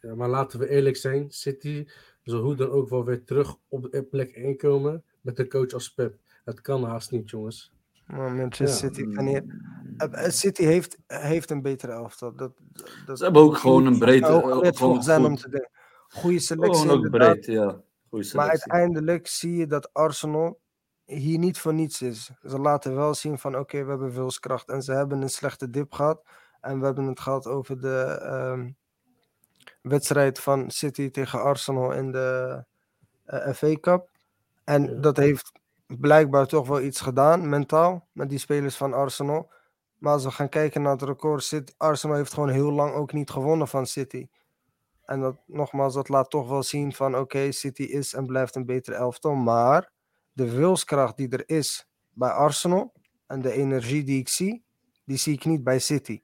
Ja, 0.00 0.14
maar 0.14 0.28
laten 0.28 0.58
we 0.58 0.68
eerlijk 0.68 0.96
zijn, 0.96 1.30
City 1.30 1.86
zal 2.24 2.40
hoe 2.40 2.54
dan 2.56 2.68
ook 2.70 2.88
wel 2.88 3.04
weer 3.04 3.24
terug 3.24 3.56
op 3.68 3.88
de 3.92 4.02
plek 4.02 4.30
1 4.36 4.56
komen 4.56 5.04
met 5.20 5.38
een 5.38 5.48
coach 5.48 5.72
als 5.72 5.94
Pep. 5.94 6.18
Het 6.44 6.60
kan 6.60 6.84
haast 6.84 7.10
niet, 7.10 7.30
jongens. 7.30 7.72
Maar 8.06 8.32
Manchester 8.34 8.88
Ja. 8.88 8.94
City 8.94 9.10
kan 9.14 9.26
hier. 9.26 9.44
Eh, 9.96 10.24
eh, 10.24 10.30
City 10.30 10.62
heeft, 10.64 10.98
heeft 11.06 11.50
een 11.50 11.62
betere 11.62 11.92
elftal. 11.92 12.34
Dat, 12.36 12.52
dat, 13.06 13.18
Ze 13.18 13.24
hebben 13.24 13.42
ook 13.42 13.56
gewoon 13.56 13.86
een 13.86 13.98
gewoon 13.98 14.74
voor 14.74 15.02
zijn 15.02 15.24
om 15.24 15.36
te 15.36 15.48
denken. 15.48 15.70
Goede 16.08 16.38
selectie. 16.38 16.80
Gewoon 16.80 16.96
ook 16.98 17.04
inderdaad. 17.04 17.40
breed, 17.40 17.46
ja. 17.46 17.62
Goeie 17.62 17.80
Maar 18.10 18.24
selectie. 18.24 18.50
uiteindelijk 18.72 19.26
zie 19.26 19.56
je 19.56 19.66
dat 19.66 19.92
Arsenal 19.92 20.60
hier 21.04 21.38
niet 21.38 21.58
voor 21.58 21.74
niets 21.74 22.02
is. 22.02 22.30
Ze 22.42 22.58
laten 22.58 22.94
wel 22.94 23.14
zien 23.14 23.38
van 23.38 23.58
oké, 23.58 23.84
we 23.84 23.90
hebben 23.90 24.12
wilskracht. 24.12 24.68
En 24.68 24.82
ze 24.82 24.92
hebben 24.92 25.22
een 25.22 25.28
slechte 25.28 25.70
dip 25.70 25.92
gehad. 25.92 26.22
En 26.60 26.78
we 26.78 26.84
hebben 26.84 27.06
het 27.06 27.20
gehad 27.20 27.46
over 27.46 27.80
de 27.80 28.18
ehm, 28.22 28.70
wedstrijd 29.82 30.38
van 30.40 30.70
City 30.70 31.10
tegen 31.10 31.42
Arsenal 31.42 31.92
in 31.92 32.12
de 32.12 32.64
eh, 33.24 33.52
FA 33.52 33.74
Cup. 33.80 34.08
En 34.64 34.82
Ja. 34.94 35.00
dat 35.00 35.16
heeft 35.16 35.52
blijkbaar 35.86 36.46
toch 36.46 36.68
wel 36.68 36.80
iets 36.80 37.00
gedaan, 37.00 37.48
mentaal, 37.48 38.06
met 38.12 38.28
die 38.28 38.38
spelers 38.38 38.76
van 38.76 38.92
Arsenal. 38.92 39.50
Maar 40.02 40.12
als 40.12 40.24
we 40.24 40.30
gaan 40.30 40.48
kijken 40.48 40.82
naar 40.82 40.92
het 40.92 41.02
record, 41.02 41.74
Arsenal 41.76 42.16
heeft 42.16 42.32
gewoon 42.32 42.48
heel 42.48 42.72
lang 42.72 42.94
ook 42.94 43.12
niet 43.12 43.30
gewonnen 43.30 43.68
van 43.68 43.86
City. 43.86 44.28
En 45.04 45.20
dat, 45.20 45.36
nogmaals, 45.46 45.94
dat 45.94 46.08
laat 46.08 46.30
toch 46.30 46.48
wel 46.48 46.62
zien 46.62 46.92
van 46.92 47.18
oké, 47.18 47.52
City 47.52 47.82
is 47.82 48.14
en 48.14 48.26
blijft 48.26 48.54
een 48.54 48.66
betere 48.66 48.96
elftal. 48.96 49.34
Maar 49.34 49.90
de 50.32 50.50
wilskracht 50.50 51.16
die 51.16 51.28
er 51.28 51.48
is 51.48 51.88
bij 52.10 52.30
Arsenal 52.30 52.92
en 53.26 53.42
de 53.42 53.52
energie 53.52 54.04
die 54.04 54.18
ik 54.18 54.28
zie, 54.28 54.64
die 55.04 55.16
zie 55.16 55.34
ik 55.34 55.44
niet 55.44 55.64
bij 55.64 55.78
City. 55.78 56.22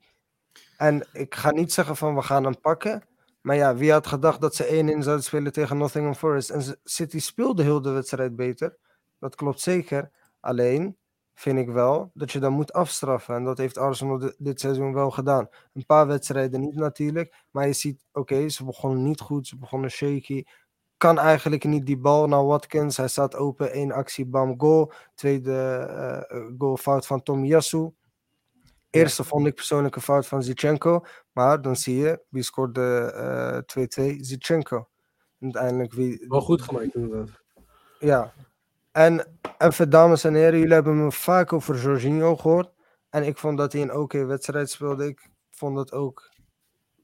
En 0.77 1.09
ik 1.13 1.35
ga 1.35 1.51
niet 1.51 1.73
zeggen 1.73 1.97
van 1.97 2.15
we 2.15 2.23
gaan 2.23 2.45
hem 2.45 2.61
pakken. 2.61 3.03
Maar 3.41 3.57
ja, 3.57 3.77
wie 3.77 3.93
had 3.93 4.07
gedacht 4.07 4.41
dat 4.41 4.55
ze 4.55 4.95
1-1 4.97 5.03
zouden 5.03 5.25
spelen 5.25 5.53
tegen 5.53 5.79
Nottingham 5.79 6.15
Forest? 6.15 6.51
En 6.51 6.79
City 6.85 7.19
speelde 7.19 7.63
heel 7.63 7.83
de 7.83 7.91
wedstrijd 7.91 8.37
beter. 8.37 8.77
Dat 9.19 9.35
klopt 9.35 9.61
zeker. 9.61 10.11
Alleen 10.41 10.97
vind 11.39 11.59
ik 11.59 11.69
wel 11.69 12.11
dat 12.15 12.33
je 12.33 12.39
dan 12.39 12.53
moet 12.53 12.73
afstraffen. 12.73 13.35
En 13.35 13.45
dat 13.45 13.59
heeft 13.59 13.79
Arsenal 13.79 14.19
di- 14.19 14.35
dit 14.39 14.61
seizoen 14.61 14.93
wel 14.93 15.11
gedaan. 15.11 15.49
Een 15.75 15.87
paar 15.87 16.07
wedstrijden 16.07 16.61
niet 16.61 16.75
natuurlijk. 16.75 17.45
Maar 17.51 17.67
je 17.67 17.73
ziet, 17.73 18.05
oké, 18.13 18.49
ze 18.49 18.65
begonnen 18.65 19.03
niet 19.03 19.21
goed. 19.21 19.47
Ze 19.47 19.57
begonnen 19.57 19.91
shaky. 19.91 20.45
Kan 20.97 21.19
eigenlijk 21.19 21.65
niet 21.65 21.87
die 21.87 21.97
bal 21.99 22.27
naar 22.27 22.45
Watkins. 22.47 22.97
Hij 22.97 23.09
staat 23.09 23.37
open. 23.37 23.73
één 23.73 23.93
actie, 23.93 24.27
bam, 24.27 24.61
goal. 24.61 24.93
Tweede 25.15 25.55
eh, 26.29 26.47
goal 26.59 26.77
fout 26.77 27.07
van 27.07 27.23
Tomiyasu. 27.23 27.91
Eerste 28.91 29.25
vond 29.25 29.47
ik 29.47 29.55
persoonlijk 29.55 29.97
een 29.97 30.03
fout 30.03 30.27
van 30.27 30.43
Zichenko. 30.43 31.05
Maar 31.33 31.63
dan 31.63 31.77
zie 31.77 31.97
je, 31.97 32.23
wie 32.29 32.43
scoort 32.43 32.75
de 32.75 33.13
eh, 33.77 34.13
2-2? 34.15 34.17
Zichenko. 34.21 34.89
Uiteindelijk 35.41 35.93
wie... 35.93 36.25
Wel 36.29 36.41
goed 36.41 36.63
gemaakt 36.63 36.95
inderdaad. 36.95 37.43
Ja. 37.99 38.33
En 38.99 39.39
even 39.59 39.91
dames 39.91 40.25
en 40.25 40.35
heren, 40.35 40.59
jullie 40.59 40.75
hebben 40.75 41.05
me 41.05 41.13
vaak 41.13 41.53
over 41.53 41.77
Jorginho 41.77 42.37
gehoord. 42.37 42.71
En 43.11 43.25
ik 43.25 43.39
vond 43.39 43.59
dat 43.59 43.73
hij 43.73 43.83
een 43.83 43.95
oké 43.95 44.25
wedstrijd 44.25 44.71
speelde. 44.71 45.07
Ik 45.07 45.29
vond 45.51 45.77
dat 45.77 45.93
ook. 45.93 46.31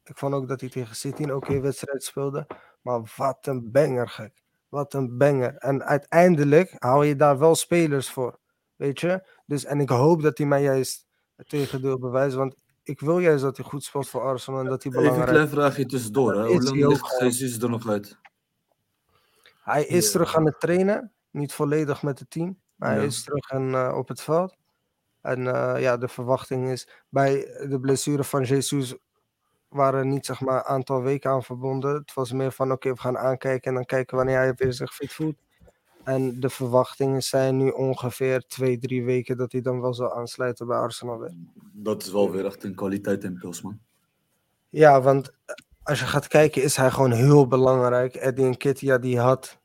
Ik 0.05 0.19
vond 0.19 0.35
ook 0.35 0.49
dat 0.49 0.61
hij 0.61 0.69
tegen 0.69 0.97
City 0.97 1.23
een 1.23 1.35
oké 1.35 1.61
wedstrijd 1.61 2.05
speelde. 2.05 2.47
Maar 2.83 3.13
wat 3.17 3.47
een 3.47 3.71
banger, 3.71 4.09
gek. 4.09 4.43
Wat 4.69 4.95
een 4.95 5.17
banger. 5.19 5.57
En 5.57 5.85
uiteindelijk 5.85 6.75
haal 6.79 7.03
je 7.03 7.17
daar 7.17 7.39
wel 7.39 7.55
spelers 7.55 8.11
voor. 8.11 8.39
Weet 8.77 9.01
je? 9.01 9.27
Dus, 9.47 9.65
en 9.65 9.81
ik 9.81 9.89
hoop 9.89 10.23
dat 10.23 10.39
hij 10.39 10.47
mij 10.47 10.63
juist 10.63 11.07
het 11.37 11.49
tegendeel 11.49 11.99
bewijst. 11.99 12.37
Want 12.37 12.55
ik 12.83 13.01
wil 13.01 13.19
juist 13.19 13.43
dat 13.43 13.57
hij 13.57 13.67
goed 13.67 13.85
speelt 13.85 14.09
voor 14.09 14.21
Arsenal. 14.21 14.61
En 14.61 14.67
dat 14.67 14.83
hij 14.83 14.93
Even 14.93 15.05
een 15.05 15.11
belangrijk 15.11 15.37
klein 15.37 15.49
vraagje 15.49 15.87
tussendoor. 15.87 16.35
Hè? 16.35 16.47
Hoe 16.47 16.57
is 16.57 16.65
lang 16.65 16.87
ligt. 16.87 17.19
Jesus 17.19 17.63
er 17.63 17.71
nog 17.71 17.89
uit? 17.89 18.19
Hij 19.63 19.85
is 19.85 20.11
terug 20.11 20.37
aan 20.37 20.47
het 20.47 20.61
trainen. 20.61 21.14
Niet 21.35 21.53
volledig 21.53 22.03
met 22.03 22.19
het 22.19 22.31
team. 22.31 22.61
Maar 22.75 22.95
hij 22.95 23.05
is 23.05 23.25
terug 23.25 23.51
en, 23.51 23.75
eh, 23.75 23.95
op 23.97 24.09
het 24.09 24.21
veld. 24.21 24.57
En 25.21 25.47
eh, 25.47 25.81
ja, 25.81 25.97
de 25.97 26.09
verwachting 26.09 26.69
is 26.69 26.89
bij 27.09 27.33
de 27.69 27.81
blessure 27.81 28.25
van 28.25 28.43
Jesus 28.43 28.97
waren 29.69 30.09
niet 30.09 30.27
zeg 30.27 30.41
maar 30.41 30.57
een 30.57 30.65
aantal 30.65 31.03
weken 31.03 31.31
aan 31.31 31.43
verbonden. 31.43 31.95
Het 31.95 32.15
was 32.15 32.33
meer 32.33 32.53
van 32.53 32.73
oké, 32.73 32.93
we 32.93 33.01
gaan 33.01 33.19
aankijken 33.19 33.69
en 33.69 33.75
dan 33.75 33.85
kijken 33.85 34.17
wanneer 34.17 34.37
hij 34.37 34.55
weer 34.55 34.73
zich 34.73 34.95
fit 34.95 35.13
voelt. 35.13 35.37
En 36.05 36.41
de 36.41 36.51
verwachtingen 36.51 37.23
zijn 37.23 37.57
nu 37.57 37.71
ongeveer 37.71 38.47
twee, 38.47 38.79
drie 38.79 39.05
weken 39.05 39.37
dat 39.37 39.53
hij 39.53 39.61
dan 39.61 39.81
wel 39.81 39.95
zal 39.95 40.15
aansluiten 40.15 40.67
bij 40.67 40.77
Arsenal 40.77 41.19
weer. 41.19 41.35
Dat 41.73 42.03
is 42.03 42.13
wel 42.13 42.31
weer 42.31 42.47
echt 42.47 42.65
een 42.65 42.75
kwaliteit 42.75 43.25
in 43.25 43.39
Pils, 43.39 43.63
man. 43.63 43.79
Ja, 44.69 45.01
want 45.01 45.35
als 45.83 46.01
je 46.01 46.07
gaat 46.07 46.29
kijken 46.29 46.63
is 46.63 46.77
hij 46.77 46.91
gewoon 46.91 47.13
heel 47.13 47.47
belangrijk. 47.47 48.15
Eddie 48.15 48.45
Nketiah 48.45 49.03
die 49.03 49.19
had... 49.19 49.63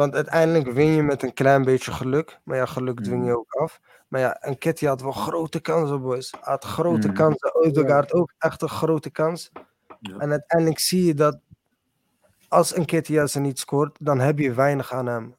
Want 0.00 0.14
uiteindelijk 0.14 0.72
win 0.72 0.86
je 0.86 1.02
met 1.02 1.22
een 1.22 1.32
klein 1.34 1.64
beetje 1.64 1.92
geluk. 1.92 2.38
Maar 2.44 2.56
ja, 2.56 2.66
geluk 2.66 3.00
dwing 3.02 3.24
je 3.24 3.30
Mm. 3.30 3.36
ook 3.36 3.52
af. 3.52 3.80
Maar 4.08 4.20
ja, 4.20 4.38
Nketiah 4.48 4.90
had 4.90 5.00
wel 5.02 5.12
grote 5.12 5.60
kansen, 5.60 6.00
boys. 6.00 6.30
Hij 6.30 6.40
had 6.42 6.64
grote 6.64 7.08
Mm. 7.08 7.14
kansen. 7.14 7.54
Odegaard 7.54 8.12
ook 8.12 8.32
echt 8.38 8.62
een 8.62 8.68
grote 8.68 9.10
kans. 9.10 9.50
Ja. 10.00 10.18
En 10.18 10.30
uiteindelijk 10.30 10.78
zie 10.78 11.04
je 11.04 11.14
dat 11.14 11.38
als 12.48 12.72
Nketiah 12.72 13.26
ze 13.26 13.40
niet 13.40 13.58
scoort, 13.58 13.96
dan 14.00 14.20
heb 14.20 14.38
je 14.38 14.52
weinig 14.52 14.92
aan 14.92 15.06
hem. 15.06 15.34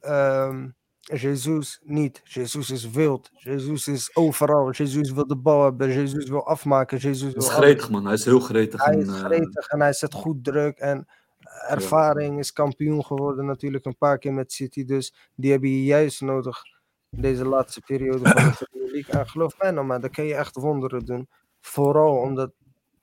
Ehm 0.00 0.66
Jesus 1.00 1.80
niet. 1.82 2.20
Jesus 2.24 2.70
is 2.70 2.90
wild. 2.90 3.30
Jesus 3.32 3.88
is 3.88 4.16
overal. 4.16 4.70
Jesus 4.70 5.10
wil 5.12 5.26
de 5.26 5.36
bal 5.36 5.62
hebben. 5.64 5.88
Jesus 5.92 6.28
wil 6.28 6.46
afmaken. 6.46 6.98
Wil 6.98 7.10
is 7.34 7.48
gretig, 7.48 7.90
man. 7.90 8.04
Hij 8.04 8.14
is 8.14 8.24
heel 8.24 8.40
gretig. 8.40 8.84
Hij 8.84 8.94
en, 8.94 9.00
is 9.00 9.08
eh, 9.08 9.14
gretig 9.14 9.66
en 9.68 9.80
hij 9.80 9.92
zet 9.92 10.14
goed 10.14 10.44
druk. 10.44 10.78
En 10.78 11.06
ervaring 11.66 12.38
is 12.38 12.52
kampioen 12.52 13.04
geworden 13.04 13.46
natuurlijk 13.46 13.84
een 13.84 13.96
paar 13.96 14.18
keer 14.18 14.32
met 14.32 14.52
City. 14.52 14.84
Dus 14.84 15.14
die 15.34 15.50
hebben 15.50 15.70
je 15.70 15.84
juist 15.84 16.20
nodig 16.20 16.58
deze 17.10 17.44
laatste 17.44 17.80
periode 17.80 18.28
van 18.28 18.44
de 18.44 18.56
Premier 18.70 18.92
League. 18.92 19.20
En 19.20 19.28
geloof 19.28 19.58
mij 19.58 19.70
nou 19.70 19.86
maar, 19.86 20.00
dan 20.00 20.10
kan 20.10 20.24
je 20.24 20.34
echt 20.34 20.56
wonderen 20.56 21.04
doen. 21.04 21.28
Vooral 21.60 22.16
omdat 22.16 22.52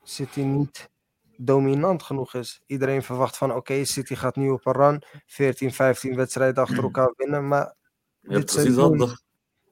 City 0.03 0.41
niet 0.41 0.89
dominant 1.37 2.03
genoeg 2.03 2.33
is. 2.33 2.61
Iedereen 2.65 3.03
verwacht 3.03 3.37
van 3.37 3.53
oké, 3.55 3.85
City 3.85 4.15
gaat 4.15 4.35
nu 4.35 4.49
op 4.49 4.65
een 4.65 4.73
run. 4.73 5.03
14, 5.25 5.73
15 5.73 6.15
wedstrijden 6.15 6.63
achter 6.63 6.83
elkaar 6.83 7.13
winnen. 7.17 7.47
Maar 7.47 7.75
je 8.19 8.29
dit 8.29 8.51
seizoen- 8.51 9.17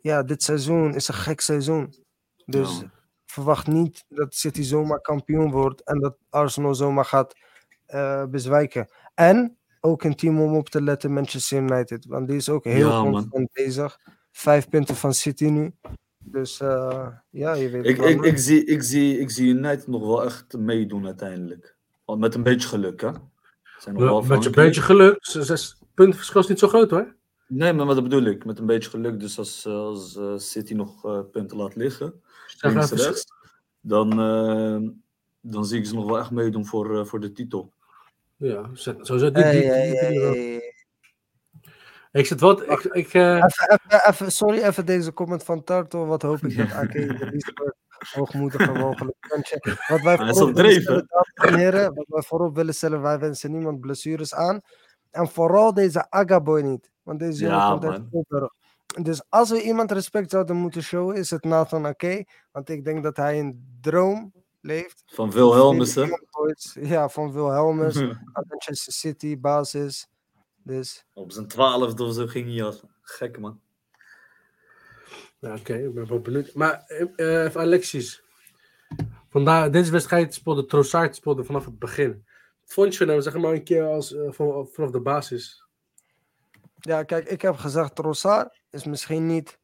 ja, 0.02 0.24
dit 0.24 0.44
seizoen 0.44 0.96
is 0.96 1.08
een 1.08 1.14
gek 1.14 1.42
seizoen. 1.42 1.94
Dus 2.46 2.80
Ja. 2.80 2.92
verwacht 3.26 3.68
niet 3.68 4.06
dat 4.10 4.34
City 4.36 4.62
zomaar 4.62 5.02
kampioen 5.02 5.52
wordt 5.52 5.84
en 5.84 6.00
dat 6.00 6.18
Arsenal 6.30 6.76
zomaar 6.76 7.06
gaat 7.06 7.34
eh, 7.86 8.26
bezwijken. 8.26 8.88
En 9.14 9.58
ook 9.82 10.04
een 10.04 10.16
team 10.16 10.42
om 10.42 10.56
op 10.56 10.70
te 10.70 10.82
letten, 10.82 11.14
Manchester 11.14 11.58
United. 11.62 12.06
Want 12.06 12.28
die 12.28 12.38
is 12.38 12.50
ook 12.50 12.64
heel 12.64 12.90
Ja, 12.90 13.04
man. 13.04 13.12
constant 13.12 13.50
bezig. 13.54 14.00
Vijf 14.32 14.70
punten 14.70 14.96
van 14.96 15.14
City 15.14 15.46
nu. 15.46 15.74
Dus 16.18 16.60
eh, 16.60 17.08
ja, 17.30 17.54
je 17.54 17.70
weet 17.70 17.86
Ik, 17.86 17.98
ik, 17.98 18.22
ik, 18.22 18.38
zie, 18.38 18.66
ik, 18.66 18.84
zie, 18.84 19.20
ik 19.20 19.30
zie 19.30 19.54
United 19.54 19.88
nog 19.88 20.02
wel 20.02 20.24
echt 20.26 20.58
meedoen 20.58 21.06
uiteindelijk. 21.06 21.76
Want 22.06 22.20
met 22.20 22.36
een 22.36 22.44
beetje 22.44 22.68
geluk, 22.68 23.02
hè? 23.02 23.10
Zijn 23.80 23.96
nog 23.96 24.04
wel 24.04 24.22
Met 24.22 24.46
een 24.46 24.52
beetje 24.52 24.82
geluk. 24.82 25.18
Zes 25.20 25.78
punten 25.94 26.16
verschil 26.18 26.42
is 26.42 26.48
niet 26.48 26.60
zo 26.60 26.68
groot 26.68 26.90
hoor. 26.90 27.16
Nee, 27.48 27.74
maar 27.74 27.86
wat 27.86 28.04
bedoel 28.04 28.24
ik? 28.24 28.46
Met 28.46 28.60
een 28.60 28.66
beetje 28.66 28.90
geluk. 28.90 29.20
Dus 29.20 29.38
als, 29.38 29.66
eh, 29.66 29.74
als 29.74 30.16
eh, 30.16 30.38
City 30.38 30.74
nog 30.74 31.06
eh, 31.06 31.20
punten 31.32 31.58
laat 31.58 31.76
liggen, 31.76 32.22
links, 32.62 32.92
rechts, 32.92 33.26
dan, 33.82 34.20
eh, 34.20 34.90
dan 35.46 35.66
zie 35.66 35.80
ik 35.80 35.86
ze 35.86 35.94
nog 35.94 36.06
wel 36.06 36.20
echt 36.20 36.32
meedoen 36.32 36.66
voor, 36.66 37.00
eh, 37.00 37.06
voor 37.06 37.20
de 37.20 37.32
titel. 37.32 37.74
Ja, 38.36 38.70
zo- 38.74 38.96
sowieso. 39.02 39.32
Die, 39.32 39.44
hey. 39.44 40.74
Ik 42.12 42.26
zit 42.26 42.40
wat. 42.40 42.62
Ik, 42.62 42.84
ik, 42.84 43.14
eh, 43.14 43.36
Even, 43.36 43.80
even, 43.88 44.10
even, 44.10 44.32
sorry, 44.32 44.62
even 44.62 44.86
deze 44.86 45.14
comment 45.14 45.44
van 45.44 45.64
Tarto. 45.64 46.06
Wat 46.06 46.22
hoop 46.22 46.40
ik 46.46 46.58
dat 46.58 46.72
AK 46.82 46.92
de 46.92 47.28
liefste 47.32 47.74
hoogmoedige 48.14 48.72
mogelijk 48.72 49.18
kantje. 49.20 49.78
Wat 49.88 50.02
wij 50.02 50.18
voorop 50.18 50.50
op 50.50 50.56
willen 50.56 51.60
heren, 51.60 51.94
wat 51.94 52.06
wij 52.08 52.22
voorop 52.22 52.56
willen 52.56 52.74
stellen, 52.76 53.02
wij 53.02 53.20
wensen 53.20 53.52
niemand 53.52 53.80
blessures 53.80 54.34
aan. 54.34 54.62
En 55.12 55.28
vooral 55.28 55.74
deze 55.74 56.10
Agaboy 56.10 56.62
niet. 56.62 56.92
Want 57.04 57.20
deze 57.20 57.44
jongen 57.44 57.58
Ja, 57.58 57.70
komt 57.72 57.84
uit. 57.86 58.10
Tilburg. 58.12 58.54
Dus 59.02 59.24
als 59.30 59.50
we 59.50 59.62
iemand 59.62 59.92
respect 59.92 60.30
zouden 60.30 60.56
moeten 60.56 60.84
showen, 60.84 61.16
is 61.16 61.30
het 61.30 61.44
Nathan 61.44 61.86
Ake. 61.86 62.28
Want 62.52 62.70
ik 62.70 62.84
denk 62.86 63.04
dat 63.04 63.18
hij 63.18 63.40
een 63.40 63.78
droom 63.82 64.34
leeft. 64.64 65.04
Van 65.06 65.32
Wilhelmus, 65.32 65.96
hè? 65.96 66.06
Ja, 66.74 67.10
van 67.10 67.32
Wilhelmus. 67.32 67.98
aan 68.34 68.46
Manchester 68.48 68.94
City, 68.94 69.40
basis. 69.40 70.08
Dus 70.64 71.06
Op 71.14 71.32
zijn 71.32 71.48
twaalfde 71.48 72.04
of 72.04 72.14
zo 72.14 72.28
ging 72.28 72.54
hij 72.56 72.64
al. 72.64 72.80
Gek, 73.02 73.40
man. 73.40 73.62
ja, 75.40 75.54
Oké, 75.56 75.74
ik 75.74 75.94
ben 75.94 76.08
wel 76.08 76.20
benieuwd. 76.20 76.54
Maar 76.54 76.84
eh, 76.88 77.02
eh, 77.16 77.44
even 77.46 77.62
Alexis. 77.62 78.24
Vandaar, 79.30 79.72
deze 79.72 79.92
wedstrijd 79.92 80.34
speelde 80.34 80.66
Trossard 80.66 81.16
speelde 81.16 81.44
vanaf 81.44 81.66
het 81.66 81.80
begin. 81.80 82.26
Wat 82.62 82.74
vond 82.74 82.92
je 82.94 82.98
van 82.98 83.08
hem, 83.08 83.22
zeg 83.22 83.38
maar 83.38 83.52
een 83.54 83.64
keer 83.64 83.84
als, 83.86 84.14
eh, 84.14 84.32
van- 84.32 84.68
vanaf 84.72 84.90
de 84.92 85.00
basis? 85.02 85.64
Ja, 86.80 87.04
kijk, 87.04 87.28
ik 87.30 87.42
heb 87.42 87.56
gezegd, 87.56 87.96
Trossard 87.96 88.62
is 88.70 88.84
misschien 88.84 89.26
niet 89.26 89.60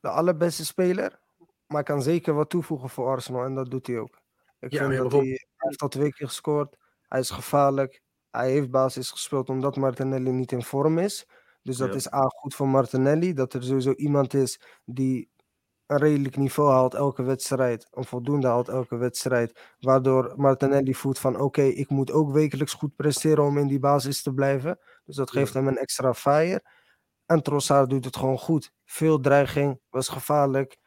de 0.00 0.08
allerbeste 0.08 0.64
speler, 0.64 1.19
maar 1.70 1.82
kan 1.82 2.02
zeker 2.02 2.34
wat 2.34 2.50
toevoegen 2.50 2.88
voor 2.90 3.06
Arsenal 3.08 3.44
en 3.44 3.54
dat 3.54 3.70
doet 3.70 3.86
hij 3.86 3.98
ook. 3.98 4.20
Ik 4.58 4.72
Ja, 4.72 4.78
vind 4.78 4.96
dat 5.02 5.12
hij, 5.12 5.20
hij 5.30 5.38
heeft 5.56 5.82
al 5.82 5.88
twee 5.88 6.12
keer 6.12 6.26
gescoord, 6.26 6.76
hij 7.08 7.20
is 7.20 7.30
gevaarlijk, 7.30 8.02
hij 8.30 8.50
heeft 8.50 8.70
basis 8.70 9.10
gespeeld 9.10 9.48
omdat 9.48 9.76
Martinelli 9.76 10.30
niet 10.30 10.52
in 10.52 10.62
vorm 10.62 10.98
is. 10.98 11.26
Dus 11.62 11.76
dat 11.76 11.88
Ja. 11.88 11.94
is 11.94 12.12
A 12.12 12.20
goed 12.28 12.54
voor 12.54 12.68
Martinelli, 12.68 13.32
dat 13.32 13.52
er 13.54 13.62
sowieso 13.64 13.92
iemand 13.92 14.34
is 14.34 14.60
die 14.84 15.30
een 15.86 15.98
redelijk 15.98 16.36
niveau 16.36 16.70
haalt 16.70 16.94
elke 16.94 17.22
wedstrijd, 17.22 17.86
een 17.90 18.04
voldoende 18.04 18.46
haalt 18.46 18.68
elke 18.68 18.96
wedstrijd, 18.96 19.74
waardoor 19.80 20.32
Martinelli 20.36 20.94
voelt 20.94 21.18
van 21.18 21.40
oké, 21.40 21.62
ik 21.62 21.88
moet 21.88 22.12
ook 22.12 22.32
wekelijks 22.32 22.72
goed 22.74 22.96
presteren 22.96 23.44
om 23.44 23.58
in 23.58 23.66
die 23.66 23.78
basis 23.78 24.22
te 24.22 24.32
blijven. 24.34 24.78
Dus 25.04 25.16
dat 25.16 25.30
geeft 25.30 25.54
hem 25.54 25.68
een 25.68 25.78
extra 25.78 26.14
fire. 26.14 26.62
En 27.26 27.42
Trossard 27.42 27.90
doet 27.90 28.04
het 28.04 28.16
gewoon 28.16 28.38
goed. 28.38 28.72
Veel 28.84 29.20
dreiging, 29.20 29.80
was 29.90 30.08
gevaarlijk, 30.08 30.78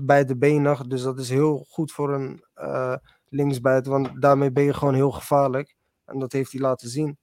bij 0.00 0.24
de 0.24 0.36
benig, 0.36 0.86
dus 0.86 1.02
dat 1.02 1.18
is 1.18 1.28
heel 1.28 1.66
goed 1.68 1.92
voor 1.92 2.14
een 2.14 2.44
uh, 2.56 2.96
linksbuiten, 3.28 3.92
want 3.92 4.20
daarmee 4.22 4.52
ben 4.52 4.64
je 4.64 4.74
gewoon 4.74 4.94
heel 4.94 5.10
gevaarlijk. 5.10 5.76
En 6.04 6.18
dat 6.18 6.32
heeft 6.32 6.52
hij 6.52 6.60
laten 6.60 6.88
zien. 6.88 7.18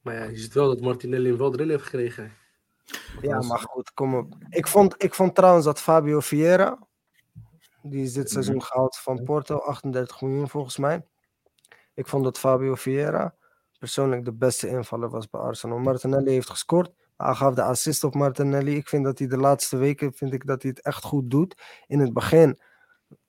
Maar 0.00 0.14
ja, 0.14 0.24
je 0.24 0.36
ziet 0.36 0.54
wel 0.54 0.68
dat 0.68 0.80
Martinelli 0.80 1.28
hem 1.28 1.38
wel 1.38 1.52
erin 1.52 1.68
heeft 1.68 1.82
gekregen. 1.82 2.32
Ja, 3.20 3.40
maar 3.42 3.58
goed, 3.58 3.92
kom 3.92 4.14
op. 4.14 4.34
Ik 4.48 4.66
vond, 4.66 5.02
ik 5.02 5.14
vond 5.14 5.34
trouwens 5.34 5.64
dat 5.64 5.80
Fabio 5.80 6.20
Vieira, 6.20 6.78
die 7.82 8.02
is 8.02 8.12
dit 8.12 8.30
seizoen 8.30 8.62
gehaald 8.62 8.96
van 8.96 9.22
Porto, 9.22 9.56
38 9.56 10.20
miljoen 10.20 10.48
volgens 10.48 10.76
mij. 10.76 11.06
Ik 11.94 12.08
vond 12.08 12.24
dat 12.24 12.38
Fabio 12.38 12.74
Vieira 12.74 13.34
persoonlijk 13.78 14.24
de 14.24 14.32
beste 14.32 14.68
invaller 14.68 15.10
was 15.10 15.30
bij 15.30 15.40
Arsenal. 15.40 15.78
Martinelli 15.78 16.30
heeft 16.30 16.50
gescoord. 16.50 16.90
Hij 17.18 17.34
gaf 17.34 17.54
de 17.54 17.62
assist 17.62 18.04
op 18.04 18.14
Martinelli. 18.14 18.76
Ik 18.76 18.88
vind 18.88 19.04
dat 19.04 19.18
hij 19.18 19.28
de 19.28 19.36
laatste 19.36 19.76
weken 19.76 20.12
vind 20.12 20.32
ik 20.32 20.46
dat 20.46 20.62
hij 20.62 20.70
het 20.70 20.84
echt 20.84 21.04
goed 21.04 21.30
doet. 21.30 21.62
In 21.86 22.00
het 22.00 22.12
begin 22.12 22.60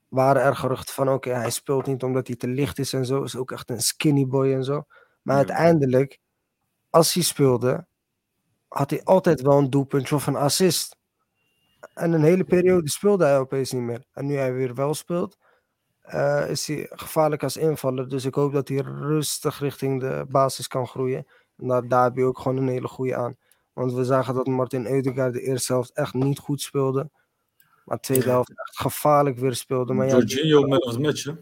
waren 0.08 0.42
er 0.42 0.56
geruchten 0.56 0.94
van 0.94 1.08
oké, 1.08 1.30
hij 1.30 1.50
speelt 1.50 1.86
niet 1.86 2.02
omdat 2.02 2.26
hij 2.26 2.36
te 2.36 2.48
licht 2.48 2.78
is 2.78 2.92
en 2.92 3.06
zo. 3.06 3.22
Is 3.22 3.36
ook 3.36 3.50
echt 3.52 3.70
een 3.70 3.80
skinny 3.80 4.26
boy 4.26 4.52
en 4.52 4.64
zo. 4.64 4.84
Maar 5.22 5.36
uiteindelijk, 5.36 6.18
als 6.90 7.14
hij 7.14 7.22
speelde, 7.22 7.86
had 8.68 8.90
hij 8.90 9.04
altijd 9.04 9.40
wel 9.40 9.58
een 9.58 9.70
doelpuntje 9.70 10.14
of 10.14 10.26
een 10.26 10.36
assist. 10.36 10.96
En 11.94 12.12
een 12.12 12.22
hele 12.22 12.44
periode 12.44 12.90
speelde 12.90 13.24
hij 13.24 13.38
opeens 13.38 13.72
niet 13.72 13.82
meer. 13.82 14.04
En 14.12 14.26
nu 14.26 14.36
hij 14.36 14.52
weer 14.52 14.74
wel 14.74 14.94
speelt, 14.94 15.38
uh, 16.04 16.50
is 16.50 16.66
hij 16.66 16.86
gevaarlijk 16.90 17.42
als 17.42 17.56
invaller. 17.56 18.08
Dus 18.08 18.24
ik 18.24 18.34
hoop 18.34 18.52
dat 18.52 18.68
hij 18.68 18.78
rustig 18.78 19.60
richting 19.60 20.00
de 20.00 20.26
basis 20.28 20.66
kan 20.66 20.86
groeien. 20.86 21.26
En 21.56 21.68
daar, 21.68 21.88
daar 21.88 22.04
heb 22.04 22.16
je 22.16 22.24
ook 22.24 22.38
gewoon 22.38 22.56
een 22.56 22.68
hele 22.68 22.88
goede 22.88 23.16
aan. 23.16 23.36
Want 23.72 23.92
we 23.92 24.04
zagen 24.04 24.34
dat 24.34 24.46
Martin 24.46 24.86
Eudegaard 24.86 25.32
de 25.32 25.40
eerste 25.40 25.72
helft 25.72 25.92
echt 25.92 26.14
niet 26.14 26.38
goed 26.38 26.60
speelde. 26.60 27.10
Maar 27.84 27.96
de 27.96 28.02
tweede 28.02 28.28
helft 28.28 28.50
echt 28.50 28.78
gevaarlijk 28.78 29.38
weer 29.38 29.54
speelde. 29.54 29.92
Maar 29.92 30.08
Jorginho 30.08 30.60
ja, 30.60 30.66
met 30.66 30.84
ons 30.84 30.98
match, 30.98 31.24
hè? 31.24 31.32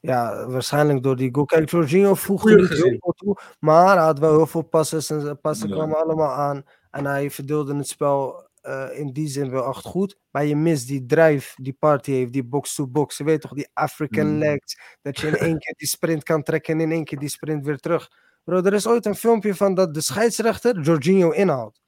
Ja, 0.00 0.46
waarschijnlijk 0.46 1.02
door 1.02 1.16
die 1.16 1.34
goal. 1.34 1.46
Kijk, 1.46 1.70
Jorginho 1.70 2.14
voegde 2.14 2.56
niet 2.56 2.68
heel 2.68 2.96
veel 2.98 3.12
toe. 3.16 3.38
Maar 3.58 3.96
hij 3.96 4.04
had 4.04 4.18
wel 4.18 4.36
heel 4.36 4.46
veel 4.46 4.62
passes. 4.62 5.10
En 5.10 5.40
passen 5.40 5.68
ja. 5.68 5.74
kwamen 5.74 5.96
allemaal 5.96 6.32
aan. 6.32 6.64
En 6.90 7.04
hij 7.04 7.30
verdeelde 7.30 7.76
het 7.76 7.88
spel 7.88 8.48
uh, 8.62 8.98
in 8.98 9.12
die 9.12 9.28
zin 9.28 9.50
wel 9.50 9.68
echt 9.68 9.84
goed. 9.84 10.18
Maar 10.30 10.44
je 10.44 10.56
mist 10.56 10.86
die 10.86 11.06
drive 11.06 11.62
die 11.62 11.76
Party 11.78 12.10
heeft, 12.10 12.32
die 12.32 12.44
box-to-box. 12.44 13.18
Je 13.18 13.24
weet 13.24 13.40
toch, 13.40 13.52
die 13.52 13.70
African 13.72 14.32
mm. 14.32 14.38
legs. 14.38 14.78
Dat 15.02 15.20
je 15.20 15.26
in 15.26 15.36
één 15.36 15.58
keer 15.58 15.74
die 15.76 15.88
sprint 15.88 16.22
kan 16.22 16.42
trekken 16.42 16.74
en 16.74 16.80
in 16.80 16.92
één 16.92 17.04
keer 17.04 17.18
die 17.18 17.28
sprint 17.28 17.64
weer 17.64 17.78
terug. 17.78 18.10
Bro, 18.44 18.62
er 18.62 18.72
is 18.72 18.86
ooit 18.86 19.06
een 19.06 19.14
filmpje 19.14 19.54
van 19.54 19.74
dat 19.74 19.94
de 19.94 20.00
scheidsrechter 20.00 20.80
Jorginho 20.80 21.30
inhaalt. 21.30 21.80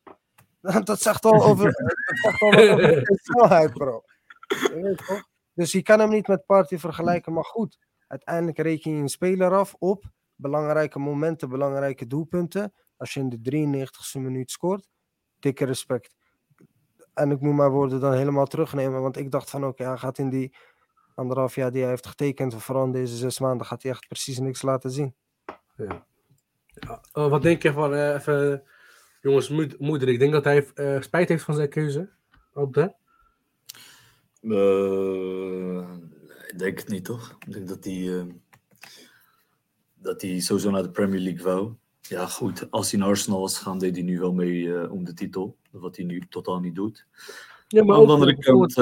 Dat 0.84 1.00
zegt 1.00 1.24
al 1.24 1.42
over, 1.42 1.72
dat 1.72 2.18
zegt 2.18 2.40
al 2.40 2.48
over 2.48 3.04
de 3.04 3.18
snelheid, 3.22 3.72
bro. 3.72 4.02
Je 4.48 4.80
weet 4.82 5.06
toch? 5.06 5.28
Dus 5.54 5.72
je 5.72 5.82
kan 5.82 5.98
hem 5.98 6.08
niet 6.08 6.26
met 6.26 6.46
Party 6.46 6.78
vergelijken, 6.78 7.32
maar 7.32 7.44
goed. 7.44 7.78
Uiteindelijk 8.06 8.58
reken 8.58 8.90
je 8.90 9.00
een 9.00 9.08
speler 9.08 9.54
af 9.54 9.74
op 9.78 10.10
belangrijke 10.34 10.98
momenten, 10.98 11.48
belangrijke 11.48 12.06
doelpunten. 12.06 12.72
Als 12.96 13.14
je 13.14 13.20
in 13.20 13.28
de 13.28 13.38
93ste 13.38 14.20
minuut 14.20 14.50
scoort, 14.50 14.88
dikke 15.38 15.64
respect. 15.64 16.14
En 17.14 17.30
ik 17.30 17.40
moet 17.40 17.54
mijn 17.54 17.70
woorden 17.70 18.00
dan 18.00 18.12
helemaal 18.12 18.46
terugnemen, 18.46 19.00
want 19.00 19.16
ik 19.16 19.30
dacht 19.30 19.50
van 19.50 19.60
oké, 19.60 19.70
okay, 19.70 19.86
hij 19.86 19.96
gaat 19.96 20.18
in 20.18 20.28
die 20.28 20.54
anderhalf 21.14 21.54
jaar 21.54 21.70
die 21.72 21.80
hij 21.80 21.90
heeft 21.90 22.06
getekend, 22.06 22.62
vooral 22.62 22.84
in 22.84 22.92
deze 22.92 23.16
zes 23.16 23.38
maanden, 23.38 23.66
gaat 23.66 23.82
hij 23.82 23.92
echt 23.92 24.08
precies 24.08 24.38
niks 24.38 24.62
laten 24.62 24.90
zien. 24.90 25.14
Ja. 25.76 26.06
Oh, 27.12 27.30
wat 27.30 27.42
denk 27.42 27.62
je 27.62 27.72
van, 27.72 27.92
uh, 27.92 28.14
even, 28.14 28.62
jongens, 29.22 29.48
moeder, 29.78 30.08
ik 30.08 30.18
denk 30.18 30.32
dat 30.32 30.44
hij 30.44 30.68
uh, 30.74 31.00
spijt 31.00 31.28
heeft 31.28 31.44
van 31.44 31.54
zijn 31.54 31.68
keuze 31.68 32.08
op 32.52 32.74
de? 32.74 32.92
Uh, 34.40 35.88
ik 36.48 36.58
denk 36.58 36.78
het 36.78 36.88
niet, 36.88 37.04
toch? 37.04 37.36
Ik 37.46 37.52
denk 37.52 37.68
dat 37.68 37.84
hij, 37.84 38.26
dat 39.94 40.22
hij 40.22 40.40
sowieso 40.40 40.70
naar 40.70 40.82
de 40.82 40.90
Premier 40.90 41.20
League 41.20 41.44
wou. 41.44 41.72
Ja, 42.00 42.26
goed, 42.26 42.70
als 42.70 42.90
hij 42.90 43.00
naar 43.00 43.08
Arsenal 43.08 43.40
was 43.40 43.58
gegaan, 43.58 43.78
deed 43.78 43.94
hij 43.94 44.04
nu 44.04 44.18
wel 44.18 44.32
mee 44.32 44.90
om 44.90 45.04
de 45.04 45.14
titel. 45.14 45.56
Wat 45.70 45.96
hij 45.96 46.04
nu 46.04 46.22
totaal 46.28 46.60
niet 46.60 46.74
doet. 46.74 47.06
Ja, 47.68 47.84
maar 47.84 47.96
aan 47.96 48.06
de 48.06 48.12
andere 48.12 48.38
kant... 48.38 48.74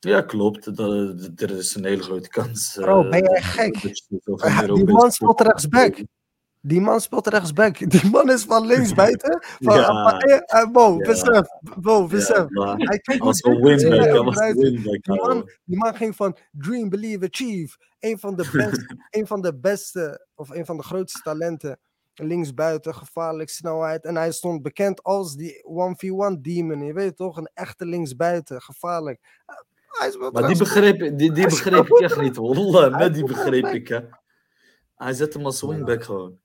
Ja, 0.00 0.20
klopt. 0.20 0.76
Dat, 0.76 1.30
er 1.36 1.50
is 1.50 1.74
een 1.74 1.84
hele 1.84 2.02
grote 2.02 2.28
kans. 2.28 2.72
Bro, 2.74 3.08
ben 3.08 3.22
jij 3.24 3.42
gek? 3.42 3.80
Die 4.74 4.84
man 4.98 5.12
speelt 5.12 5.40
rechtsback. 5.40 6.02
Die 6.60 6.80
man 6.80 7.00
speelt 7.00 7.26
rechtsback. 7.26 7.78
Die 7.90 8.10
man 8.10 8.30
is 8.30 8.44
van 8.44 8.66
links 8.66 8.94
buiten. 8.94 9.38
Van, 9.58 9.76
ja. 9.76 10.22
uh, 10.54 10.70
Bo, 10.72 10.96
ja. 10.98 11.06
besef. 11.06 11.46
Bo, 11.80 12.06
besef. 12.06 12.46
Ja, 12.48 12.76
hij 12.76 12.98
kijkt 12.98 13.20
als 13.20 13.42
een 13.42 13.62
winback. 13.62 15.04
Die 15.04 15.22
man, 15.22 15.50
die 15.64 15.76
man 15.76 15.96
ging 15.96 16.16
van 16.16 16.36
Dream, 16.52 16.88
Believe, 16.88 17.26
Achieve. 17.26 17.76
Een 17.98 18.18
van 18.18 18.36
de 18.36 18.48
beste, 18.52 18.96
een 19.18 19.26
van 19.26 19.40
de 19.40 19.58
beste 19.58 20.26
of 20.34 20.50
een 20.50 20.66
van 20.66 20.76
de 20.76 20.82
grootste 20.82 21.20
talenten. 21.22 21.78
Linksbuiten, 22.14 22.94
gevaarlijk, 22.94 23.48
snelheid. 23.48 24.04
En 24.04 24.16
hij 24.16 24.32
stond 24.32 24.62
bekend 24.62 25.02
als 25.02 25.34
die 25.34 25.64
1v1 25.64 26.40
demon. 26.40 26.84
Je 26.84 26.92
weet 26.92 27.16
toch? 27.16 27.36
Een 27.36 27.50
echte 27.54 27.86
linksbuiten, 27.86 28.62
gevaarlijk. 28.62 29.20
Maar 30.32 30.46
die 30.46 30.56
begreep, 30.56 30.98
die, 30.98 31.32
die 31.32 31.44
begreep 31.44 31.86
ik 31.86 31.98
echt 31.98 32.20
niet, 32.20 32.36
hoor. 32.36 32.90
Met 32.90 33.14
die 33.14 33.24
begreep 33.24 33.66
ik, 33.66 33.88
hè. 33.88 34.00
Hij 34.94 35.12
zet 35.12 35.34
hem 35.34 35.44
als 35.44 35.60
wingback 35.60 36.04
gewoon. 36.04 36.38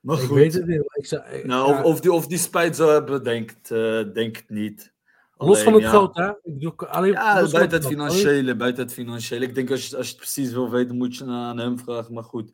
Maar 0.00 0.22
ik 0.22 0.28
weet 0.28 0.54
het 0.54 0.66
niet. 0.66 0.82
Ik 0.92 1.06
zou, 1.06 1.22
ik, 1.30 1.44
nou, 1.44 1.72
of, 1.72 1.82
of, 1.82 2.00
die, 2.00 2.12
of 2.12 2.26
die 2.26 2.38
spijt 2.38 2.76
zou 2.76 2.90
hebben, 2.90 3.24
denk, 3.24 3.50
uh, 3.72 4.12
denk 4.12 4.36
het 4.36 4.48
niet. 4.48 4.94
Alleen, 5.36 5.52
los 5.52 5.62
van 5.62 5.72
het 5.72 5.82
ja, 5.82 5.90
geld, 5.90 6.16
hè? 6.16 6.28
Ik 6.28 6.36
bedoel, 6.42 6.76
alleen, 6.76 7.12
ja, 7.12 7.50
buiten 7.50 7.78
het, 7.78 7.86
financiële, 7.86 8.56
buiten 8.56 8.84
het 8.84 8.92
financiële. 8.92 9.44
Ik 9.44 9.54
denk 9.54 9.70
als 9.70 9.88
je, 9.88 9.96
als 9.96 10.06
je 10.06 10.12
het 10.12 10.22
precies 10.22 10.52
wil 10.52 10.70
weten, 10.70 10.96
moet 10.96 11.16
je 11.16 11.24
aan 11.24 11.58
hem 11.58 11.78
vragen. 11.78 12.14
Maar 12.14 12.24
goed, 12.24 12.52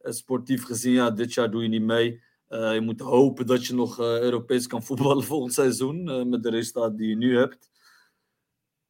eh, 0.00 0.12
sportief 0.12 0.64
gezien, 0.64 0.92
ja, 0.92 1.10
dit 1.10 1.34
jaar 1.34 1.50
doe 1.50 1.62
je 1.62 1.68
niet 1.68 1.82
mee. 1.82 2.22
Uh, 2.48 2.74
je 2.74 2.80
moet 2.80 3.00
hopen 3.00 3.46
dat 3.46 3.66
je 3.66 3.74
nog 3.74 4.00
uh, 4.00 4.20
Europees 4.20 4.66
kan 4.66 4.82
voetballen 4.82 5.24
volgend 5.32 5.52
seizoen. 5.52 6.08
Uh, 6.08 6.24
met 6.24 6.42
de 6.42 6.50
resultaat 6.50 6.96
die 6.96 7.08
je 7.08 7.16
nu 7.16 7.36
hebt. 7.36 7.70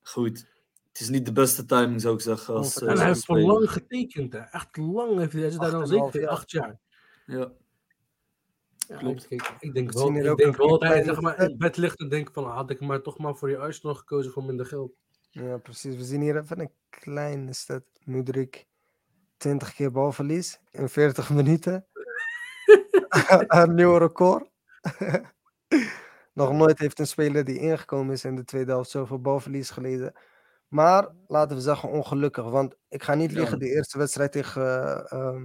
Goed, 0.04 0.46
het 0.88 1.00
is 1.00 1.08
niet 1.08 1.26
de 1.26 1.32
beste 1.32 1.64
timing, 1.64 2.00
zou 2.00 2.14
ik 2.14 2.20
zeggen. 2.20 2.54
Als, 2.54 2.82
en 2.82 2.96
hij 2.96 3.06
heeft 3.06 3.24
voor 3.24 3.38
lang 3.38 3.70
getekend, 3.70 4.32
hè? 4.32 4.38
Echt 4.38 4.76
lang 4.76 5.18
heeft 5.18 5.32
hij. 5.32 5.40
Hij 5.40 5.50
zit 5.50 5.60
daar 5.60 5.70
dan 5.70 5.86
zeker 5.86 6.28
acht 6.28 6.50
jaar. 6.50 6.78
Ja. 7.26 7.52
Ja, 8.88 8.96
Klopt. 8.96 9.26
Ik, 9.28 9.54
ik, 9.60 9.74
denk 9.74 9.92
wel, 9.92 10.14
ik 10.14 10.36
denk 10.36 10.56
wel 10.56 10.68
dat 10.68 10.82
hij 10.82 11.02
zeg 11.02 11.20
maar, 11.20 11.38
in 11.38 11.58
bed 11.58 11.76
ligt 11.76 12.00
en 12.00 12.08
denkt 12.08 12.32
van 12.32 12.44
had 12.44 12.70
ik 12.70 12.80
maar 12.80 13.02
toch 13.02 13.18
maar 13.18 13.34
voor 13.36 13.50
je 13.50 13.58
Arsenal 13.58 13.94
gekozen 13.94 14.32
voor 14.32 14.44
minder 14.44 14.66
geld. 14.66 14.92
Ja, 15.30 15.58
precies. 15.58 15.96
We 15.96 16.04
zien 16.04 16.20
hier 16.20 16.36
even 16.36 16.60
een 16.60 16.72
kleine 16.88 17.52
stad. 17.52 17.82
Moedrik 18.04 18.66
20 19.36 19.74
keer 19.74 19.90
balverlies 19.90 20.60
in 20.70 20.88
40 20.88 21.30
minuten. 21.30 21.86
een 23.46 23.74
nieuw 23.74 23.96
record. 23.96 24.50
Nog 26.34 26.52
nooit 26.52 26.78
heeft 26.78 26.98
een 26.98 27.06
speler 27.06 27.44
die 27.44 27.58
ingekomen 27.58 28.12
is 28.12 28.24
in 28.24 28.36
de 28.36 28.44
tweede 28.44 28.70
helft 28.70 28.90
zoveel 28.90 29.20
balverlies 29.20 29.70
geleden. 29.70 30.12
Maar 30.68 31.08
laten 31.26 31.56
we 31.56 31.62
zeggen 31.62 31.90
ongelukkig. 31.90 32.44
Want 32.44 32.76
ik 32.88 33.02
ga 33.02 33.14
niet 33.14 33.32
liggen, 33.32 33.58
de 33.58 33.68
eerste 33.68 33.98
wedstrijd 33.98 34.32
tegen 34.32 35.06
uh, 35.12 35.42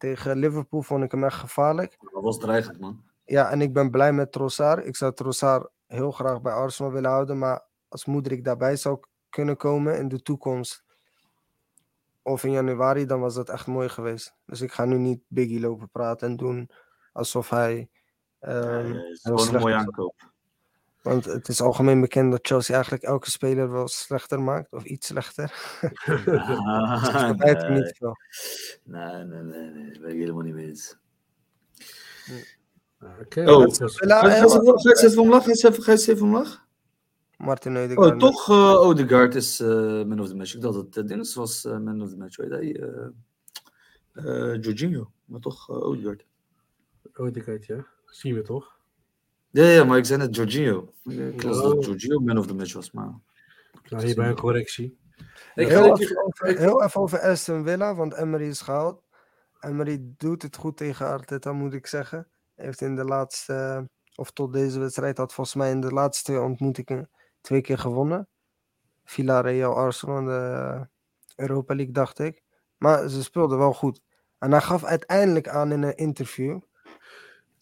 tegen 0.00 0.36
Liverpool 0.36 0.82
vond 0.82 1.04
ik 1.04 1.10
hem 1.10 1.24
echt 1.24 1.38
gevaarlijk. 1.38 1.96
Dat 2.12 2.22
was 2.22 2.38
dreigend, 2.38 2.80
man. 2.80 3.02
Ja, 3.24 3.50
en 3.50 3.60
ik 3.60 3.72
ben 3.72 3.90
blij 3.90 4.12
met 4.12 4.32
Trossard. 4.32 4.86
Ik 4.86 4.96
zou 4.96 5.14
Trossard 5.14 5.70
heel 5.86 6.10
graag 6.10 6.40
bij 6.40 6.52
Arsenal 6.52 6.92
willen 6.92 7.10
houden. 7.10 7.38
Maar 7.38 7.66
als 7.88 8.04
Moedrik 8.04 8.44
daarbij 8.44 8.76
zou 8.76 9.00
kunnen 9.28 9.56
komen 9.56 9.98
in 9.98 10.08
de 10.08 10.22
toekomst. 10.22 10.84
Of 12.22 12.44
in 12.44 12.50
januari, 12.50 13.06
dan 13.06 13.20
was 13.20 13.34
dat 13.34 13.48
echt 13.48 13.66
mooi 13.66 13.88
geweest. 13.88 14.34
Dus 14.46 14.60
ik 14.60 14.72
ga 14.72 14.84
nu 14.84 14.98
niet 14.98 15.22
Biggie 15.28 15.60
lopen 15.60 15.90
praten 15.90 16.28
en 16.28 16.36
doen 16.36 16.70
alsof 17.12 17.50
hij. 17.50 17.88
Um, 18.40 18.92
ja, 18.92 19.00
het 19.00 19.12
is 19.12 19.20
gewoon 19.22 19.54
een 19.54 19.60
mooie 19.60 19.74
aankoop. 19.74 20.30
Want 21.02 21.24
het 21.24 21.48
is 21.48 21.60
algemeen 21.60 22.00
bekend 22.00 22.30
dat 22.30 22.46
Chelsea 22.46 22.74
eigenlijk 22.74 23.04
elke 23.04 23.30
speler 23.30 23.70
wel 23.70 23.88
slechter 23.88 24.42
maakt, 24.42 24.72
of 24.72 24.84
iets 24.84 25.06
slechter. 25.06 25.52
Ah, 26.64 27.28
dat 27.38 27.68
nee. 27.68 27.70
niet 27.70 27.96
veel. 27.98 28.16
Nee, 28.84 29.24
nee, 29.24 29.42
nee, 29.42 29.70
nee, 29.70 29.92
dat 29.92 30.00
ben 30.00 30.10
ik 30.10 30.18
helemaal 30.18 30.42
niet 30.42 30.54
mee 30.54 30.66
eens. 30.66 30.96
Oké, 33.00 33.20
okay, 33.20 33.46
oh, 33.46 33.74
ga 33.74 34.96
je 34.98 35.04
even 35.04 35.22
omlaag? 35.22 35.44
Ga 35.44 35.92
je 35.92 35.98
even 35.98 36.22
omlaag? 36.22 36.68
Martin 37.36 37.76
Odegaard. 37.76 38.12
Oh, 38.12 38.18
toch 38.18 38.48
uh, 38.48 38.80
Odegaard 38.80 39.34
is 39.34 39.60
uh, 39.60 39.68
man 40.04 40.20
of 40.20 40.28
the 40.28 40.34
match. 40.34 40.54
Ik 40.54 40.60
dacht 40.60 40.74
dat 40.74 40.96
uh, 40.96 41.04
Dennis 41.04 41.34
was 41.34 41.64
uh, 41.64 41.78
man 41.78 42.02
of 42.02 42.10
the 42.10 42.16
match. 42.16 42.36
Weet 42.36 42.78
uh, 44.14 44.62
Jorginho, 44.62 45.10
maar 45.24 45.40
toch 45.40 45.70
uh, 45.70 45.76
Odegaard. 45.76 46.24
Odegaard, 47.14 47.66
ja. 47.66 47.86
Zien 48.10 48.34
we 48.34 48.42
toch? 48.42 48.78
Ja, 49.50 49.64
ja, 49.64 49.84
maar 49.84 49.98
ik 49.98 50.04
zei 50.04 50.18
net 50.18 50.36
Jorginho. 50.36 50.92
Ik 51.04 51.42
las 51.42 51.62
dat 51.62 51.84
Jorginho 51.84 52.20
man 52.20 52.38
of 52.38 52.46
the 52.46 52.54
match 52.54 52.72
was, 52.72 52.90
maar... 52.90 53.14
Nou, 53.88 54.04
hierbij 54.04 54.28
een 54.28 54.34
correctie. 54.34 54.98
Ik 55.54 55.68
ga 55.68 55.82
Heel 55.82 55.98
even, 55.98 56.24
over, 56.24 56.58
heel 56.58 56.82
even 56.82 57.00
over 57.00 57.20
Aston 57.20 57.64
Villa, 57.64 57.94
want 57.94 58.14
Emery 58.14 58.48
is 58.48 58.60
gehaald. 58.60 59.02
Emery 59.60 59.98
doet 60.16 60.42
het 60.42 60.56
goed 60.56 60.76
tegen 60.76 61.06
Arteta, 61.06 61.52
moet 61.52 61.72
ik 61.72 61.86
zeggen. 61.86 62.28
Heeft 62.54 62.80
in 62.80 62.96
de 62.96 63.04
laatste, 63.04 63.88
of 64.14 64.30
tot 64.30 64.52
deze 64.52 64.78
wedstrijd, 64.78 65.16
had 65.16 65.34
volgens 65.34 65.56
mij 65.56 65.70
in 65.70 65.80
de 65.80 65.92
laatste 65.92 66.24
twee 66.24 66.40
ontmoetingen 66.40 67.10
twee 67.40 67.60
keer 67.60 67.78
gewonnen. 67.78 68.28
Villarreal, 69.04 69.74
Arsenal 69.74 70.18
en 70.18 70.24
de 70.24 70.86
Europa 71.36 71.74
League, 71.74 71.94
dacht 71.94 72.18
ik. 72.18 72.42
Maar 72.76 73.08
ze 73.08 73.22
speelden 73.22 73.58
wel 73.58 73.72
goed. 73.72 74.00
En 74.38 74.50
hij 74.50 74.60
gaf 74.60 74.84
uiteindelijk 74.84 75.48
aan 75.48 75.72
in 75.72 75.82
een 75.82 75.96
interview. 75.96 76.60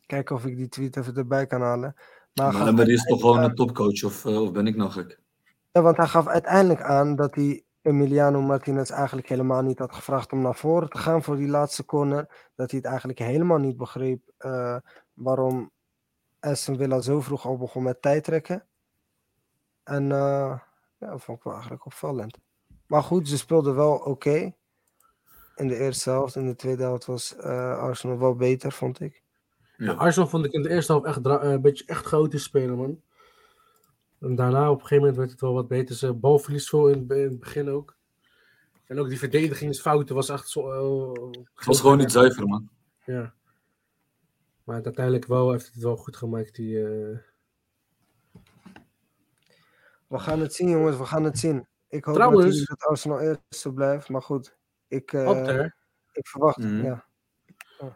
Kijken 0.08 0.36
of 0.36 0.44
ik 0.44 0.56
die 0.56 0.68
tweet 0.68 0.96
even 0.96 1.14
erbij 1.14 1.46
kan 1.46 1.60
halen. 1.60 1.94
Maar 2.34 2.88
is 2.88 3.02
toch 3.02 3.20
gewoon 3.20 3.42
een 3.42 3.54
topcoach, 3.54 4.04
of, 4.04 4.24
eh, 4.24 4.42
of 4.42 4.52
ben 4.52 4.66
ik 4.66 4.76
nou 4.76 4.90
gek? 4.90 5.20
ja, 5.72 5.82
want 5.82 5.96
hij 5.96 6.06
gaf 6.06 6.26
uiteindelijk 6.26 6.82
aan 6.82 7.16
dat 7.16 7.34
hij 7.34 7.64
Emiliano 7.82 8.40
Martinez 8.40 8.90
eigenlijk 8.90 9.28
helemaal 9.28 9.62
niet 9.62 9.78
had 9.78 9.92
gevraagd 9.92 10.32
om 10.32 10.40
naar 10.40 10.54
voren 10.54 10.90
te 10.90 10.98
gaan 10.98 11.22
voor 11.22 11.36
die 11.36 11.48
laatste 11.48 11.84
corner. 11.84 12.50
Dat 12.54 12.70
hij 12.70 12.78
het 12.78 12.88
eigenlijk 12.88 13.18
helemaal 13.18 13.58
niet 13.58 13.76
begreep 13.76 14.32
eh, 14.36 14.76
waarom 15.12 15.70
Aston 16.40 16.76
Villa 16.76 17.00
zo 17.00 17.20
vroeg 17.20 17.46
al 17.46 17.56
begon 17.56 17.82
met 17.82 18.02
tijdrekken. 18.02 18.66
En 19.82 20.12
eh, 20.12 20.58
ja, 20.98 21.10
dat 21.10 21.22
vond 21.22 21.38
ik 21.38 21.44
wel 21.44 21.52
eigenlijk 21.52 21.86
opvallend. 21.86 22.38
Maar 22.86 23.02
goed, 23.02 23.28
ze 23.28 23.38
speelden 23.38 23.74
wel 23.74 23.94
oké. 23.94 24.52
In 25.54 25.68
de 25.68 25.78
eerste 25.78 26.10
helft. 26.10 26.36
In 26.36 26.46
de 26.46 26.54
tweede 26.54 26.82
helft 26.82 27.06
was 27.06 27.38
Arsenal 27.38 28.18
wel 28.18 28.34
beter, 28.34 28.72
vond 28.72 29.00
ik. 29.00 29.22
Ja, 29.78 29.92
Arsenal 29.92 30.28
vond 30.28 30.44
ik 30.44 30.52
in 30.52 30.62
de 30.62 30.68
eerste 30.68 30.92
helft 30.92 31.06
echt 31.06 31.26
eh, 31.26 31.50
een 31.50 31.60
beetje 31.60 31.84
echt 31.86 32.06
chaotisch 32.06 32.42
spelen, 32.42 32.76
man. 32.76 33.02
En 34.20 34.34
daarna 34.34 34.70
op 34.70 34.74
een 34.74 34.80
gegeven 34.80 34.98
moment 34.98 35.16
werd 35.16 35.30
het 35.30 35.40
wel 35.40 35.52
wat 35.52 35.68
beter. 35.68 35.94
Ze 35.94 36.12
balverlies 36.12 36.68
veel 36.68 36.88
in, 36.88 37.08
in 37.08 37.18
het 37.28 37.38
begin 37.38 37.70
ook. 37.70 37.96
En 38.86 38.98
ook 38.98 39.08
die 39.08 39.18
verdedigingsfouten 39.18 40.14
was 40.14 40.28
echt 40.28 40.48
zo... 40.48 40.70
eh, 41.14 41.30
Het 41.54 41.64
was 41.64 41.80
gewoon 41.80 41.98
niet 41.98 42.12
zuiver, 42.12 42.46
man. 42.46 42.68
Ja. 43.04 43.34
Maar 44.64 44.80
uiteindelijk 44.84 45.26
wel 45.26 45.50
heeft 45.52 45.66
het 45.66 45.82
wel 45.82 45.96
goed 45.96 46.16
gemaakt, 46.16 46.54
die... 46.54 46.84
eh, 46.86 47.18
We 50.06 50.18
gaan 50.18 50.40
het 50.40 50.54
zien, 50.54 50.68
jongens. 50.68 50.96
We 50.96 51.04
gaan 51.04 51.24
het 51.24 51.38
zien. 51.38 51.66
Ik 51.88 52.04
hoop 52.04 52.14
Trouwens- 52.14 52.64
dat 52.64 52.82
Arsenal 52.84 53.20
eerste 53.20 53.72
blijft. 53.72 54.08
Maar 54.08 54.22
goed, 54.22 54.56
ik, 54.88 55.12
eh, 55.12 55.26
daar. 55.44 55.76
ik 56.12 56.26
verwacht. 56.28 56.58
Mhm. 56.58 56.82
Ja. 56.84 57.06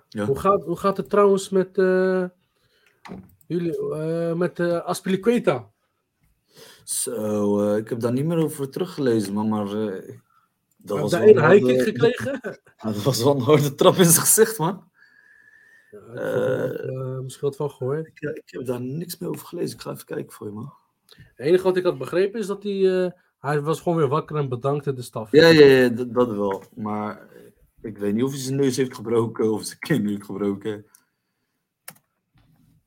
Ja. 0.09 0.25
Hoe, 0.25 0.39
gaat, 0.39 0.65
hoe 0.65 0.77
gaat 0.77 0.97
het 0.97 1.11
trouwens 1.11 1.49
met... 1.49 1.79
eh, 1.79 2.25
jullie, 3.47 3.95
eh, 3.95 4.33
met 4.35 4.61
Aspilicueta? 4.61 5.71
Zo, 6.85 7.75
ik 7.77 7.89
heb 7.89 8.01
daar 8.01 8.13
niet 8.13 8.25
meer 8.25 8.39
over 8.39 8.71
teruggelezen, 8.71 9.33
man, 9.33 9.49
maar... 9.49 9.67
dat, 10.77 10.99
was 10.99 11.11
daar 11.11 11.23
een 11.23 11.51
highkick 11.51 11.77
harde- 11.77 11.83
gekregen? 11.83 12.41
dat 12.83 13.03
was 13.03 13.23
wel 13.23 13.35
een 13.35 13.41
harde 13.41 13.75
trap 13.75 13.97
in 13.97 14.05
zijn 14.05 14.27
gezicht, 14.27 14.59
man. 14.59 14.91
Ja, 15.91 16.65
ik 16.65 16.81
heb 16.81 17.23
misschien 17.23 17.49
wat 17.49 17.57
van 17.57 17.71
gehoord. 17.71 18.07
Ik, 18.07 18.21
ik 18.21 18.43
heb 18.47 18.65
daar 18.65 18.81
niks 18.81 19.19
meer 19.19 19.29
over 19.29 19.47
gelezen. 19.47 19.77
Ik 19.77 19.83
ga 19.83 19.91
even 19.91 20.05
kijken 20.05 20.33
voor 20.33 20.47
je, 20.47 20.53
man. 20.53 20.73
Het 21.07 21.47
enige 21.47 21.63
wat 21.63 21.77
ik 21.77 21.85
had 21.85 21.99
begrepen 21.99 22.41
is 22.41 22.47
dat 22.47 22.63
hij... 22.63 23.13
hij 23.39 23.61
was 23.61 23.81
gewoon 23.81 23.99
weer 23.99 24.09
wakker 24.09 24.37
en 24.37 24.49
bedankte 24.49 24.93
de 24.93 25.03
staf. 25.03 25.33
Ja, 25.33 25.47
ja, 25.47 25.67
ja 25.67 25.89
dat, 25.89 26.15
dat 26.15 26.31
wel. 26.31 26.63
Maar 26.75 27.29
ik 27.83 27.99
weet 27.99 28.15
niet 28.15 28.23
of 28.23 28.31
hij 28.31 28.41
zijn 28.41 28.57
neus 28.57 28.77
heeft 28.77 28.95
gebroken 28.95 29.53
of 29.53 29.65
zijn 29.65 29.79
kin 29.79 30.07
heeft 30.07 30.25
gebroken. 30.25 30.87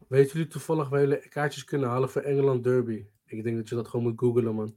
Weten 0.07 0.31
jullie 0.31 0.51
toevallig 0.51 0.89
waar 0.89 0.99
jullie 0.99 1.29
kaartjes 1.29 1.63
kunnen 1.63 1.89
halen 1.89 2.09
voor 2.09 2.21
Engeland 2.21 2.63
Derby? 2.63 3.05
Ik 3.25 3.43
denk 3.43 3.55
dat 3.55 3.69
je 3.69 3.75
dat 3.75 3.87
gewoon 3.87 4.05
moet 4.05 4.19
googlen, 4.19 4.55
man. 4.55 4.75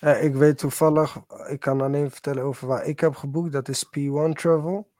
Eh, 0.00 0.24
ik 0.24 0.34
weet 0.34 0.58
toevallig, 0.58 1.16
ik 1.48 1.60
kan 1.60 1.80
alleen 1.80 2.10
vertellen 2.10 2.42
over 2.42 2.66
waar 2.66 2.84
ik 2.84 3.00
heb 3.00 3.14
geboekt. 3.14 3.52
Dat 3.52 3.68
is 3.68 3.84
P1 3.84 4.32
Travel. 4.32 4.92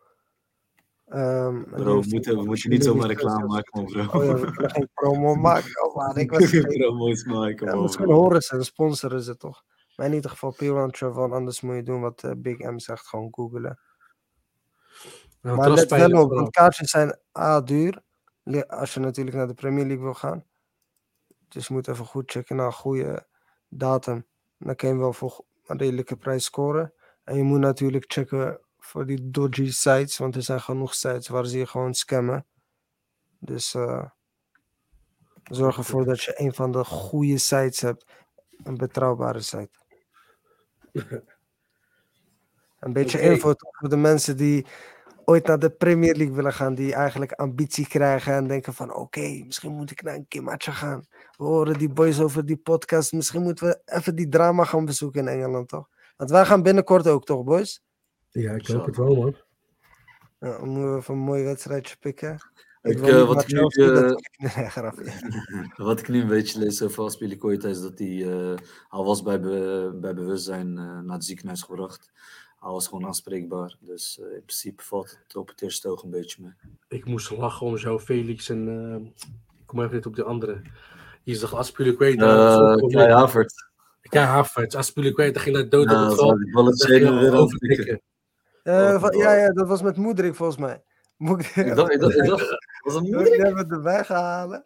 Ehm, 1.06 1.54
die 1.54 1.82
Bro, 1.82 1.94
moeten, 1.94 2.34
we 2.34 2.40
een 2.40 2.46
moeten 2.46 2.70
niet 2.70 2.84
zomaar 2.84 3.06
reclame 3.06 3.46
maken, 3.46 3.82
man, 3.82 3.92
bro. 3.92 4.18
Oh 4.20 4.24
ja, 4.24 4.34
we 4.34 4.50
kunnen 4.50 4.70
geen 4.70 4.88
promo 4.94 5.34
maken. 5.50 5.88
Oh 5.88 5.96
man, 5.96 6.16
ik 6.16 6.30
was 6.30 6.44
Geen 6.44 6.62
promo's 6.62 7.24
maken, 7.24 7.66
Ja, 7.66 7.72
man. 7.74 7.82
misschien 7.82 8.10
horen 8.10 8.42
ze 8.42 8.56
en 8.56 8.64
sponsoren 8.64 9.22
ze 9.22 9.36
toch. 9.36 9.64
Maar 9.96 10.06
in 10.06 10.12
ieder 10.12 10.30
geval 10.30 10.54
P1 10.54 10.90
Travel. 10.90 11.32
Anders 11.32 11.60
moet 11.60 11.74
je 11.76 11.82
doen 11.82 12.00
wat 12.00 12.24
eh, 12.24 12.30
Big 12.36 12.58
M 12.58 12.78
zegt, 12.78 13.06
gewoon 13.06 13.28
googlen. 13.30 13.78
Nou, 15.44 15.56
Maar 15.56 15.70
let 15.70 15.90
wel 15.90 16.22
op, 16.22 16.30
want 16.30 16.50
kaartjes 16.50 16.90
zijn 16.90 17.18
A 17.38 17.60
duur. 17.60 18.02
Als 18.66 18.94
je 18.94 19.00
natuurlijk 19.00 19.36
naar 19.36 19.46
de 19.46 19.54
Premier 19.54 19.86
League 19.86 20.04
wil 20.04 20.14
gaan. 20.14 20.44
Dus 21.48 21.66
je 21.66 21.74
moet 21.74 21.88
even 21.88 22.06
goed 22.06 22.30
checken 22.30 22.56
naar 22.56 22.66
een 22.66 22.72
goede 22.72 23.26
datum. 23.68 24.26
Dan 24.58 24.76
kun 24.76 24.88
je 24.88 24.96
wel 24.96 25.12
voor 25.12 25.44
een 25.66 25.78
redelijke 25.78 26.16
prijs 26.16 26.44
scoren. 26.44 26.92
En 27.24 27.36
je 27.36 27.42
moet 27.42 27.58
natuurlijk 27.58 28.04
checken 28.12 28.60
voor 28.78 29.06
die 29.06 29.30
dodgy 29.30 29.70
sites. 29.70 30.18
Want 30.18 30.36
er 30.36 30.42
zijn 30.42 30.60
genoeg 30.60 30.94
sites 30.94 31.28
waar 31.28 31.46
ze 31.46 31.58
je 31.58 31.66
gewoon 31.66 31.94
scammen. 31.94 32.46
Dus 33.38 33.74
eh, 33.74 34.04
zorg 35.44 35.76
ervoor 35.76 36.04
dat 36.04 36.22
je 36.22 36.40
een 36.40 36.54
van 36.54 36.72
de 36.72 36.84
goede 36.84 37.38
sites 37.38 37.80
hebt. 37.80 38.04
Een 38.62 38.76
betrouwbare 38.76 39.40
site. 39.40 39.78
Een 42.80 42.92
beetje 42.92 43.20
info 43.20 43.52
voor 43.56 43.88
de 43.88 43.96
mensen 43.96 44.36
die 44.36 44.66
ooit 45.24 45.46
naar 45.46 45.58
de 45.58 45.70
Premier 45.70 46.14
League 46.16 46.34
willen 46.34 46.52
gaan, 46.52 46.74
die 46.74 46.94
eigenlijk 46.94 47.32
ambitie 47.32 47.86
krijgen 47.88 48.32
en 48.34 48.46
denken 48.46 48.74
van 48.74 48.94
oké, 48.94 49.42
misschien 49.44 49.72
moet 49.72 49.90
ik 49.90 50.02
naar 50.02 50.14
een 50.14 50.28
Kimacha 50.28 50.72
gaan. 50.72 51.06
We 51.36 51.44
horen 51.44 51.78
die 51.78 51.88
boys 51.92 52.20
over 52.20 52.46
die 52.46 52.56
podcast, 52.56 53.12
misschien 53.12 53.42
moeten 53.42 53.66
we 53.66 53.80
even 53.84 54.14
die 54.14 54.28
drama 54.28 54.64
gaan 54.64 54.84
bezoeken 54.84 55.20
in 55.20 55.28
Engeland 55.28 55.68
toch? 55.68 55.88
Want 56.16 56.30
wij 56.30 56.44
gaan 56.44 56.62
binnenkort 56.62 57.06
ook 57.06 57.24
toch 57.24 57.44
boys? 57.44 57.82
Ja, 58.28 58.52
ik 58.52 58.66
hoop 58.66 58.86
het 58.86 58.96
wel, 58.96 59.14
man. 59.14 59.36
Ja, 60.40 60.50
dan 60.58 60.68
moeten 60.68 60.92
we 60.92 60.98
even 60.98 61.14
een 61.14 61.20
mooi 61.20 61.44
wedstrijdje 61.44 61.96
pikken. 61.96 62.38
Ik, 62.82 63.00
eh, 63.00 63.26
wat, 63.26 63.42
ik 63.42 63.48
nu, 63.48 63.68
grapje. 64.48 65.12
wat 65.76 66.00
ik 66.00 66.08
nu 66.08 66.20
een 66.20 66.28
beetje 66.28 66.58
lees 66.58 66.82
over 66.82 67.04
Aspilicueta 67.04 67.68
is 67.68 67.80
dat 67.80 67.98
hij 67.98 68.32
eh, 68.32 68.58
al 68.88 69.04
was 69.04 69.22
bij, 69.22 69.40
be- 69.40 69.96
bij 70.00 70.14
bewustzijn 70.14 70.78
eh, 70.78 70.98
naar 71.00 71.14
het 71.14 71.24
ziekenhuis 71.24 71.62
gebracht. 71.62 72.12
Was 72.72 72.88
gewoon 72.88 73.06
aanspreekbaar. 73.06 73.76
Dus 73.80 74.18
eh, 74.20 74.24
in 74.34 74.42
principe 74.44 74.82
valt 74.82 75.18
het 75.26 75.36
op 75.36 75.48
het 75.48 75.62
eerste 75.62 75.88
oog 75.88 76.02
een 76.02 76.10
beetje 76.10 76.42
mee. 76.42 76.52
Ik 76.88 77.04
moest 77.04 77.30
lachen 77.30 77.66
om 77.66 77.78
zo 77.78 77.98
Felix 77.98 78.48
en... 78.48 78.68
eh, 78.68 79.06
ik 79.60 79.66
kom 79.66 79.80
even 79.82 79.94
niet 79.94 80.06
op 80.06 80.16
de 80.16 80.24
andere. 80.24 80.62
Je 81.22 81.34
zag 81.34 81.54
Aspilicueta. 81.54 82.58
Eh 82.74 82.88
Kai 82.88 83.12
Havert. 83.12 83.72
Ja, 84.10 84.24
Havertz. 84.24 84.74
Aspilicueta 84.74 85.40
ging 85.40 85.56
naar 85.56 85.68
dood 85.68 85.84
op 85.84 85.90
Ja, 85.90 86.00
het 86.00 86.08
dat 86.08 86.18
veld. 86.18 86.28
Dat 86.28 86.38
weer 86.40 86.52
ja, 89.16 89.34
ja, 89.34 89.52
dat 89.52 89.68
was 89.68 89.82
met 89.82 89.96
Moedrik 89.96 90.34
volgens 90.34 90.58
mij. 90.58 90.82
Moet 91.16 91.40
ik 91.40 91.56
Ik 91.56 91.74
dacht, 91.74 91.92
ik 91.92 92.00
dacht, 92.00 92.16
ik 92.16 92.24
dacht, 92.26 92.56
was 92.82 92.94
een 92.94 93.02
Moet 93.02 93.12
moeder? 93.12 93.34
ik 93.34 93.44
even 93.44 93.70
erbij 93.70 94.04
gaan 94.04 94.24
halen? 94.24 94.64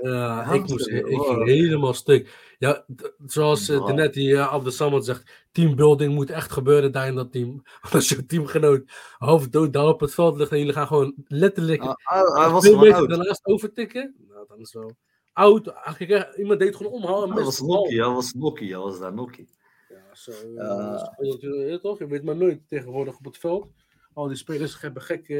Ja, 0.00 0.52
ik, 0.52 0.68
moest, 0.68 0.88
ik 0.88 1.06
ging 1.06 1.44
helemaal 1.44 1.94
stuk. 1.94 2.47
Ja, 2.58 2.84
zoals 3.26 3.68
uh, 3.68 3.78
Wow. 3.78 3.92
net 3.94 4.14
die 4.14 4.28
uh, 4.28 4.52
Abdel 4.52 4.72
Samad 4.72 5.04
zegt, 5.04 5.46
teambuilding 5.52 6.14
moet 6.14 6.30
echt 6.30 6.52
gebeuren 6.52 6.92
daar 6.92 7.06
in 7.06 7.14
dat 7.14 7.32
team. 7.32 7.62
Als 7.92 8.08
je 8.08 8.26
teamgenoot 8.26 8.82
half 9.18 9.48
dood 9.48 9.72
daar 9.72 9.86
op 9.86 10.00
het 10.00 10.14
veld 10.14 10.36
ligt 10.36 10.50
en 10.50 10.58
jullie 10.58 10.72
gaan 10.72 10.86
gewoon 10.86 11.14
letterlijk 11.26 11.82
ah, 11.82 11.94
hij 12.34 12.50
was 12.50 12.60
twee 12.60 12.72
gewoon 12.72 12.78
meter 12.88 13.00
oud. 13.00 13.08
daarnaast 13.08 13.46
overtikken. 13.46 14.14
Nou, 14.28 14.44
dan 14.48 14.58
is 14.60 14.72
wel 14.72 14.96
oud. 15.32 15.66
Eigenlijk, 15.66 16.10
eh, 16.24 16.38
iemand 16.38 16.60
deed 16.60 16.76
gewoon 16.76 16.92
omhaal 16.92 17.22
en 17.22 17.26
Hij 17.32 17.34
mist 17.34 17.44
was 17.44 17.56
de. 17.56 17.64
Nokkie, 17.74 18.00
hij 18.02 18.12
was 18.14 18.32
Nokkie, 18.32 18.76
was 18.76 18.98
daar 19.00 19.14
Nokkie. 19.14 19.48
Ja, 19.88 20.14
zo. 20.14 20.30
eh, 20.30 20.54
Ja. 20.54 20.96
dat 20.96 21.14
natuurlijk- 21.18 21.70
ja, 21.70 21.78
toch? 21.78 21.98
Je 21.98 22.06
weet 22.06 22.22
maar 22.24 22.36
nooit 22.36 22.60
tegenwoordig 22.68 23.16
op 23.18 23.24
het 23.24 23.38
veld. 23.38 23.66
Al 24.12 24.26
die 24.26 24.36
spelers 24.36 24.80
hebben 24.80 25.02
gek. 25.02 25.28
eh 25.28 25.36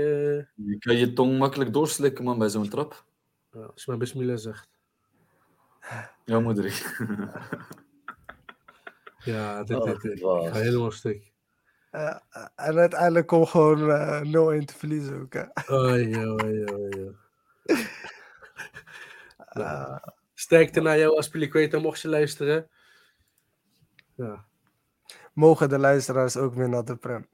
Je 0.54 0.76
kan 0.78 0.96
je 0.96 1.12
tong 1.12 1.38
makkelijk 1.38 1.72
doorslikken, 1.72 2.24
man, 2.24 2.38
bij 2.38 2.48
zo'n 2.48 2.68
trap. 2.68 3.04
ja, 3.52 3.60
als 3.60 3.84
je 3.84 3.90
maar 3.90 3.96
Bismillah 4.00 4.36
zegt. 4.36 4.68
Ja, 6.24 6.40
moeder. 6.40 6.82
Ja, 9.24 9.64
dit, 9.64 9.82
dit, 9.82 10.00
dit. 10.00 10.12
Ik 10.12 10.22
ga 10.22 10.52
helemaal 10.52 10.90
stuk. 10.90 11.32
Eh, 11.90 12.16
en 12.54 12.78
uiteindelijk 12.78 13.26
kon 13.26 13.48
gewoon 13.48 13.90
eh 13.90 14.20
0-1 14.20 14.64
te 14.64 14.74
verliezen 14.74 15.20
ook. 15.20 15.32
Hè. 15.32 15.72
Oei, 15.72 16.26
oei, 16.26 16.72
oei. 16.72 17.16
Eh, 19.48 19.96
Sterkte 20.34 20.80
naar 20.80 20.98
jou 20.98 21.16
als 21.16 21.28
Piliqueta 21.28 21.78
mocht 21.78 22.00
je 22.00 22.08
luisteren. 22.08 22.68
Ja, 24.14 24.44
mogen 25.32 25.68
de 25.68 25.78
luisteraars 25.78 26.36
ook 26.36 26.54
weer 26.54 26.68
naar 26.68 26.84
de 26.84 26.96
Prem? 26.96 27.28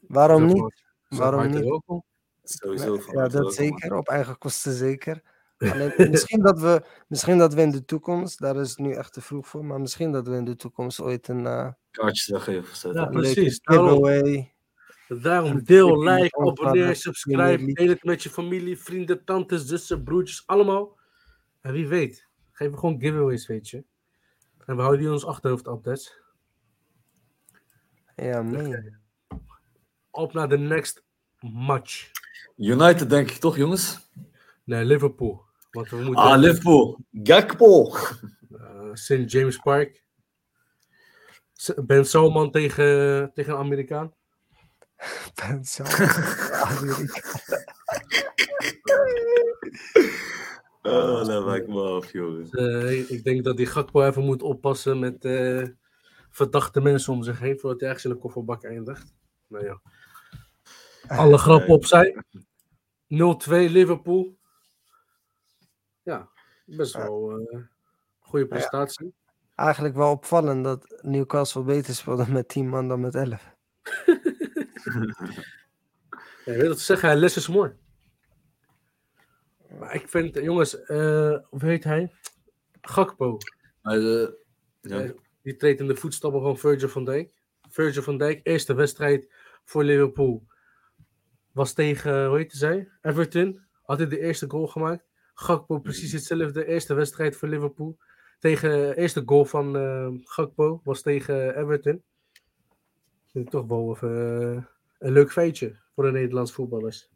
Waarom 0.00 0.46
niet? 0.46 0.82
Waarom 1.08 1.50
niet? 1.50 1.64
welkom. 1.64 2.04
Sowieso 2.42 2.96
van 2.98 3.14
Ja, 3.16 3.28
dat 3.28 3.54
zeker. 3.54 3.94
Op 3.94 4.08
eigen 4.08 4.38
kosten 4.38 4.72
zeker. 4.72 5.22
Alleen, 5.58 5.92
misschien, 6.10 6.42
dat 6.42 6.60
we, 6.60 6.82
misschien 7.06 7.38
dat 7.38 7.54
we 7.54 7.60
in 7.60 7.70
de 7.70 7.84
toekomst, 7.84 8.38
daar 8.38 8.56
is 8.56 8.68
het 8.68 8.78
nu 8.78 8.92
echt 8.92 9.12
te 9.12 9.20
vroeg 9.20 9.46
voor, 9.46 9.64
maar 9.64 9.80
misschien 9.80 10.12
dat 10.12 10.28
we 10.28 10.36
in 10.36 10.44
de 10.44 10.56
toekomst 10.56 11.00
ooit 11.00 11.28
een, 11.28 11.46
eh, 11.46 11.68
zo. 12.72 12.92
Ja, 12.92 13.06
een 13.06 13.10
precies, 13.10 13.60
giveaway. 13.62 14.52
Daarom 15.08 15.64
deel, 15.64 16.02
like, 16.02 16.38
abonneer, 16.38 16.96
subscribe. 16.96 17.72
Deel 17.72 17.88
het 17.88 18.04
met 18.04 18.22
je 18.22 18.30
familie, 18.30 18.78
vrienden, 18.78 19.24
tantes, 19.24 19.64
zussen, 19.64 20.02
broertjes, 20.02 20.42
allemaal. 20.46 20.98
En 21.60 21.72
wie 21.72 21.88
weet, 21.88 22.28
geven 22.52 22.72
we 22.72 22.78
gewoon 22.78 23.00
giveaways, 23.00 23.46
weet 23.46 23.68
je. 23.68 23.84
En 24.66 24.76
we 24.76 24.80
houden 24.80 24.98
die 24.98 25.06
in 25.06 25.14
ons 25.14 25.26
achterhoofd 25.26 25.66
updates. 25.66 26.20
Ja, 28.16 28.42
man. 28.42 28.96
Op 30.10 30.32
naar 30.32 30.48
de 30.48 30.58
next 30.58 31.04
match. 31.40 32.10
United 32.56 33.10
denk 33.10 33.30
ik 33.30 33.36
toch, 33.36 33.56
jongens? 33.56 34.10
Nee, 34.64 34.84
Liverpool. 34.84 35.47
Want 35.70 35.88
we 35.90 35.96
moeten 35.96 36.24
Ah, 36.24 36.38
Liverpool. 36.38 36.98
Gakpo. 37.12 37.94
eh, 38.58 38.90
St. 38.92 39.22
James 39.32 39.56
Park. 39.56 40.04
Ben 41.86 42.04
Salman 42.06 42.50
tegen, 42.50 43.30
tegen 43.34 43.52
een 43.52 43.58
Amerikaan. 43.58 44.12
Ben 45.34 45.64
zo. 45.64 45.82
Amerika. 46.52 47.20
Oh, 50.82 51.24
dat 51.26 51.44
maakt 51.44 51.66
me 51.66 51.80
af, 51.82 52.12
jongens. 52.12 52.50
Eh, 52.50 53.10
ik 53.10 53.24
denk 53.24 53.44
dat 53.44 53.56
die 53.56 53.66
Gakpo 53.66 54.02
even 54.06 54.24
moet 54.24 54.42
oppassen 54.42 54.98
met 54.98 55.24
eh, 55.24 55.62
verdachte 56.30 56.80
mensen 56.80 57.12
om 57.12 57.22
zich 57.22 57.38
heen 57.38 57.58
voordat 57.58 57.80
hij 57.80 57.88
ergens 57.88 58.04
in 58.06 58.10
de 58.12 58.18
kofferbak 58.18 58.64
eindigt. 58.64 59.14
Nou 59.46 59.64
ja. 59.64 59.80
Alle 61.08 61.38
grappen 61.38 61.74
opzij. 61.74 62.22
0-2 63.08 63.70
Liverpool. 63.70 64.37
Best 66.76 66.92
wel 66.92 67.38
eh 67.38 67.60
goede 68.18 68.46
prestatie. 68.46 69.14
Eigenlijk 69.54 69.94
wel 69.94 70.10
opvallend 70.10 70.64
dat 70.64 71.00
Newcastle 71.02 71.62
beter 71.62 71.94
speelde 71.94 72.30
met 72.30 72.48
10 72.48 72.68
man 72.68 72.88
dan 72.88 73.00
met 73.00 73.14
11. 73.14 73.54
Ja, 76.44 76.66
wat 76.66 76.78
ze 76.78 76.84
zeggen, 76.84 77.16
less 77.16 77.36
is 77.36 77.48
more. 77.48 77.76
Maar 79.78 79.94
ik 79.94 80.08
vind, 80.08 80.34
jongens, 80.34 80.82
eh 80.82 81.38
hoe 81.48 81.64
heet 81.64 81.84
hij? 81.84 82.12
Gakpo. 82.80 83.38
Eh. 83.82 84.22
Eh, 84.80 85.10
die 85.42 85.56
treedt 85.56 85.80
in 85.80 85.86
de 85.86 85.96
voetstappen 85.96 86.42
van 86.42 86.58
Virgil 86.58 86.88
van 86.88 87.04
Dijk. 87.04 87.32
Virgil 87.68 88.02
van 88.02 88.18
Dijk, 88.18 88.40
eerste 88.42 88.74
wedstrijd 88.74 89.32
voor 89.64 89.84
Liverpool. 89.84 90.46
Was 91.52 91.72
tegen, 91.72 92.26
hoe 92.26 92.36
heette 92.36 92.56
zij? 92.56 92.88
Everton. 93.02 93.66
Had 93.82 93.98
hij 93.98 94.08
de 94.08 94.20
eerste 94.20 94.50
goal 94.50 94.66
gemaakt. 94.66 95.07
Gakpo 95.40 95.78
precies 95.78 96.12
hetzelfde. 96.12 96.66
Eerste 96.66 96.94
wedstrijd 96.94 97.36
voor 97.36 97.48
Liverpool. 97.48 97.98
Tegen 98.38 98.96
eerste 98.96 99.22
goal 99.26 99.44
van 99.44 99.76
eh, 99.76 100.08
Gakpo 100.24 100.80
was 100.84 101.02
tegen 101.02 101.56
Everton. 101.56 102.02
Vind 103.26 103.44
ik 103.44 103.50
toch 103.50 103.66
wel 103.66 103.90
even, 103.94 104.56
eh, 104.56 104.64
een 104.98 105.12
leuk 105.12 105.32
feitje 105.32 105.76
voor 105.94 106.04
de 106.04 106.10
Nederlandse 106.10 106.54
voetballers. 106.54 107.10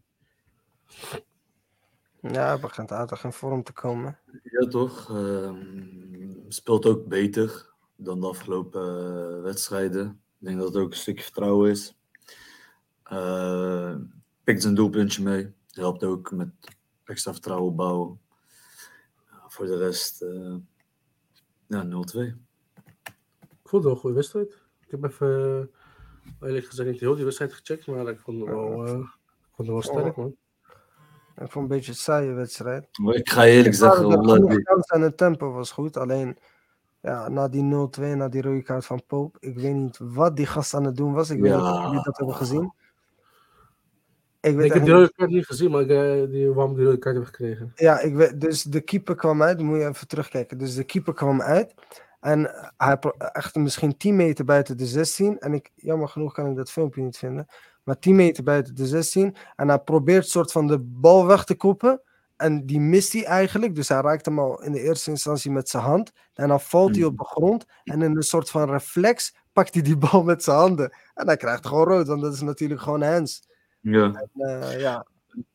Ja, 2.20 2.46
hij 2.46 2.60
begint 2.60 2.92
aardig 2.92 3.24
in 3.24 3.32
vorm 3.32 3.62
te 3.62 3.72
komen. 3.72 4.18
Ja, 4.42 4.68
toch? 4.68 5.10
Ehm, 5.10 5.74
speelt 6.48 6.86
ook 6.86 7.06
beter 7.06 7.70
dan 7.96 8.20
de 8.20 8.26
afgelopen 8.26 8.82
eh, 8.82 9.42
wedstrijden. 9.42 10.06
Ik 10.38 10.46
denk 10.46 10.58
dat 10.58 10.66
het 10.66 10.76
ook 10.76 10.90
een 10.90 10.96
stukje 10.96 11.24
vertrouwen 11.24 11.70
is. 11.70 11.96
Eh, 13.02 13.96
pikt 14.44 14.62
zijn 14.62 14.74
doelpuntje 14.74 15.22
mee. 15.22 15.52
Helpt 15.70 16.04
ook 16.04 16.30
met 16.30 16.48
extra 17.12 17.32
vertrouwen 17.32 17.68
opbouwen. 17.70 18.20
Ja, 19.30 19.44
voor 19.48 19.66
de 19.66 19.76
rest, 19.76 20.22
eh, 20.22 20.54
ja, 21.66 21.82
0-2. 21.82 22.20
Ik 23.40 23.68
vond 23.68 23.72
het 23.72 23.82
wel 23.82 23.92
een 23.92 23.98
goede 23.98 24.16
wedstrijd. 24.16 24.52
Ik 24.84 24.90
heb 24.90 25.04
even, 25.04 25.70
eh, 26.40 26.48
eerlijk 26.48 26.66
gezegd, 26.66 26.90
niet 26.90 27.00
heel 27.00 27.14
die 27.14 27.24
wedstrijd 27.24 27.52
gecheckt. 27.52 27.86
Maar 27.86 28.08
ik 28.08 28.20
vond 28.20 28.40
het 28.40 28.48
wel, 28.48 28.86
eh, 28.86 28.92
ik 28.92 29.52
vond 29.52 29.56
het 29.56 29.66
wel 29.66 29.82
sterk, 29.82 30.16
man. 30.16 30.36
Ik 31.36 31.50
vond 31.50 31.70
een 31.70 31.76
beetje 31.76 31.90
een 31.90 31.96
saaie 31.96 32.32
wedstrijd. 32.32 32.98
Maar 32.98 33.14
ik 33.14 33.30
ga 33.30 33.44
eerlijk 33.44 33.74
zeggen, 33.74 34.08
de 34.08 34.84
en 34.86 35.00
het 35.00 35.16
tempo 35.16 35.52
was 35.52 35.70
goed. 35.70 35.96
Alleen 35.96 36.38
ja, 37.00 37.28
na 37.28 37.48
die 37.48 37.62
0-2, 37.62 38.14
na 38.14 38.28
die 38.28 38.42
rode 38.42 38.62
kaart 38.62 38.86
van 38.86 39.02
Pope, 39.06 39.38
ik 39.40 39.58
weet 39.58 39.74
niet 39.74 39.98
wat 39.98 40.36
die 40.36 40.46
gast 40.46 40.74
aan 40.74 40.84
het 40.84 40.96
doen 40.96 41.12
was. 41.12 41.30
Ik 41.30 41.40
weet 41.40 41.52
niet 41.52 41.60
of 41.60 41.82
jullie 41.82 42.02
dat 42.02 42.16
hebben 42.16 42.36
gezien. 42.36 42.72
Ik 44.42 44.56
weet 44.56 44.64
Ik 44.66 44.72
heb 44.72 44.84
die 44.84 44.92
niet- 44.92 45.00
rode 45.02 45.12
kaart 45.16 45.30
niet 45.30 45.46
gezien, 45.46 45.70
maar 45.70 45.80
ik, 45.80 45.88
eh, 45.90 46.30
die, 46.30 46.52
waarom 46.52 46.74
die 46.74 46.84
rode 46.84 46.98
kaart 46.98 47.16
heb 47.16 47.24
gekregen. 47.24 47.72
Ja, 47.74 48.00
ik 48.00 48.14
weet, 48.14 48.40
dus 48.40 48.62
de 48.62 48.80
keeper 48.80 49.14
kwam 49.14 49.42
uit, 49.42 49.60
moet 49.60 49.78
je 49.78 49.86
even 49.88 50.08
terugkijken. 50.08 50.58
Dus 50.58 50.74
de 50.74 50.84
keeper 50.84 51.14
kwam 51.14 51.42
uit 51.42 51.74
en 52.20 52.50
hij 52.76 52.98
echt 53.32 53.54
misschien 53.54 53.96
10 53.96 54.16
meter 54.16 54.44
buiten 54.44 54.76
de 54.76 54.86
16. 54.86 55.38
En 55.38 55.52
ik, 55.54 55.70
jammer 55.74 56.08
genoeg 56.08 56.32
kan 56.32 56.50
ik 56.50 56.56
dat 56.56 56.70
filmpje 56.70 57.02
niet 57.02 57.18
vinden. 57.18 57.46
Maar 57.82 57.98
10 57.98 58.16
meter 58.16 58.42
buiten 58.44 58.74
de 58.74 58.86
16. 58.86 59.36
En 59.56 59.68
hij 59.68 59.78
probeert 59.78 60.28
soort 60.28 60.52
van 60.52 60.66
de 60.66 60.78
bal 60.78 61.26
weg 61.26 61.44
te 61.44 61.54
koppen. 61.54 62.00
En 62.36 62.66
die 62.66 62.80
mist 62.80 63.12
hij 63.12 63.24
eigenlijk. 63.24 63.74
Dus 63.74 63.88
hij 63.88 64.00
raakt 64.00 64.24
hem 64.26 64.38
al 64.38 64.62
in 64.62 64.72
de 64.72 64.80
eerste 64.80 65.10
instantie 65.10 65.50
met 65.50 65.68
zijn 65.68 65.82
hand. 65.82 66.12
En 66.34 66.48
dan 66.48 66.60
valt 66.60 66.96
hij 66.96 67.04
op 67.04 67.18
de 67.18 67.24
grond. 67.24 67.66
En 67.84 68.02
in 68.02 68.16
een 68.16 68.22
soort 68.22 68.50
van 68.50 68.70
reflex 68.70 69.34
pakt 69.52 69.74
hij 69.74 69.82
die 69.82 69.96
bal 69.96 70.22
met 70.22 70.42
zijn 70.42 70.56
handen. 70.56 70.96
En 71.14 71.26
hij 71.26 71.36
krijgt 71.36 71.66
gewoon 71.66 71.84
rood, 71.88 72.06
want 72.06 72.22
dat 72.22 72.32
is 72.34 72.40
natuurlijk 72.40 72.80
gewoon 72.80 73.02
hands. 73.02 73.50
Ja. 73.82 74.26
Eh, 74.34 74.80
ja, 74.80 75.06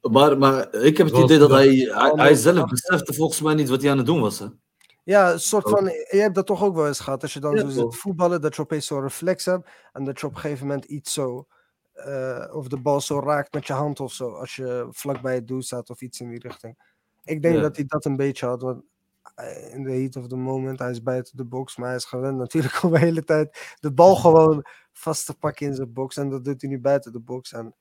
Maar, 0.01 0.37
maar 0.37 0.73
ik 0.73 0.97
heb 0.97 1.07
het 1.07 1.17
idee 1.17 1.37
dat 1.37 1.49
hij, 1.51 1.67
hij, 1.75 2.11
hij 2.15 2.33
zelf 2.35 2.69
besefte 2.69 3.13
volgens 3.13 3.41
mij 3.41 3.53
niet 3.53 3.69
wat 3.69 3.81
hij 3.81 3.91
aan 3.91 3.97
het 3.97 4.05
doen 4.05 4.21
was. 4.21 4.39
Hè? 4.39 4.45
Ja, 5.03 5.31
een 5.31 5.39
soort 5.39 5.65
Ook. 5.65 5.77
van. 5.77 5.85
Je 5.85 6.17
hebt 6.21 6.35
dat 6.35 6.45
toch 6.45 6.63
ook 6.63 6.75
wel 6.75 6.87
eens 6.87 6.99
gehad. 6.99 7.21
Als 7.21 7.33
je 7.33 7.39
dan 7.39 7.55
Ja, 7.55 7.61
zo 7.61 7.69
zit 7.69 7.95
voetballen, 7.95 8.41
dat 8.41 8.55
je 8.55 8.61
opeens 8.61 8.85
zo'n 8.85 9.01
reflex 9.01 9.45
hebt. 9.45 9.69
En 9.93 10.03
dat 10.03 10.19
je 10.19 10.25
op 10.25 10.33
een 10.35 10.39
gegeven 10.39 10.67
moment 10.67 10.85
iets 10.85 11.13
zo. 11.13 11.47
eh, 11.93 12.49
of 12.53 12.67
de 12.67 12.77
bal 12.79 13.01
zo 13.01 13.19
raakt 13.19 13.53
met 13.53 13.67
je 13.67 13.73
hand 13.73 13.99
of 13.99 14.13
zo. 14.13 14.29
Als 14.33 14.55
je 14.55 14.87
vlakbij 14.91 15.35
het 15.35 15.47
doel 15.47 15.61
staat 15.61 15.89
of 15.89 16.01
iets 16.01 16.19
in 16.21 16.29
die 16.29 16.39
richting. 16.39 16.77
Ik 17.23 17.41
denk 17.41 17.55
Ja. 17.55 17.61
dat 17.61 17.75
hij 17.75 17.85
dat 17.87 18.05
een 18.05 18.15
beetje 18.15 18.45
had. 18.45 18.61
Want 18.61 18.83
eh, 19.35 19.73
in 19.73 19.83
de 19.83 19.91
heat 19.91 20.15
of 20.15 20.27
the 20.27 20.35
moment, 20.35 20.79
hij 20.79 20.91
is 20.91 21.01
buiten 21.03 21.37
de 21.37 21.45
box. 21.45 21.77
Maar 21.77 21.87
hij 21.87 21.97
is 21.97 22.05
gewend 22.05 22.37
natuurlijk 22.37 22.73
om 22.83 22.91
de 22.91 22.99
hele 22.99 23.23
tijd 23.23 23.75
de 23.79 23.91
bal 23.93 24.15
gewoon 24.15 24.65
vast 24.93 25.25
te 25.25 25.33
pakken 25.37 25.65
in 25.67 25.75
zijn 25.75 25.93
box. 25.93 26.17
En 26.17 26.29
dat 26.29 26.45
doet 26.45 26.61
hij 26.61 26.69
nu 26.69 26.79
buiten 26.79 27.11
de 27.11 27.19
box. 27.19 27.51
En 27.53 27.75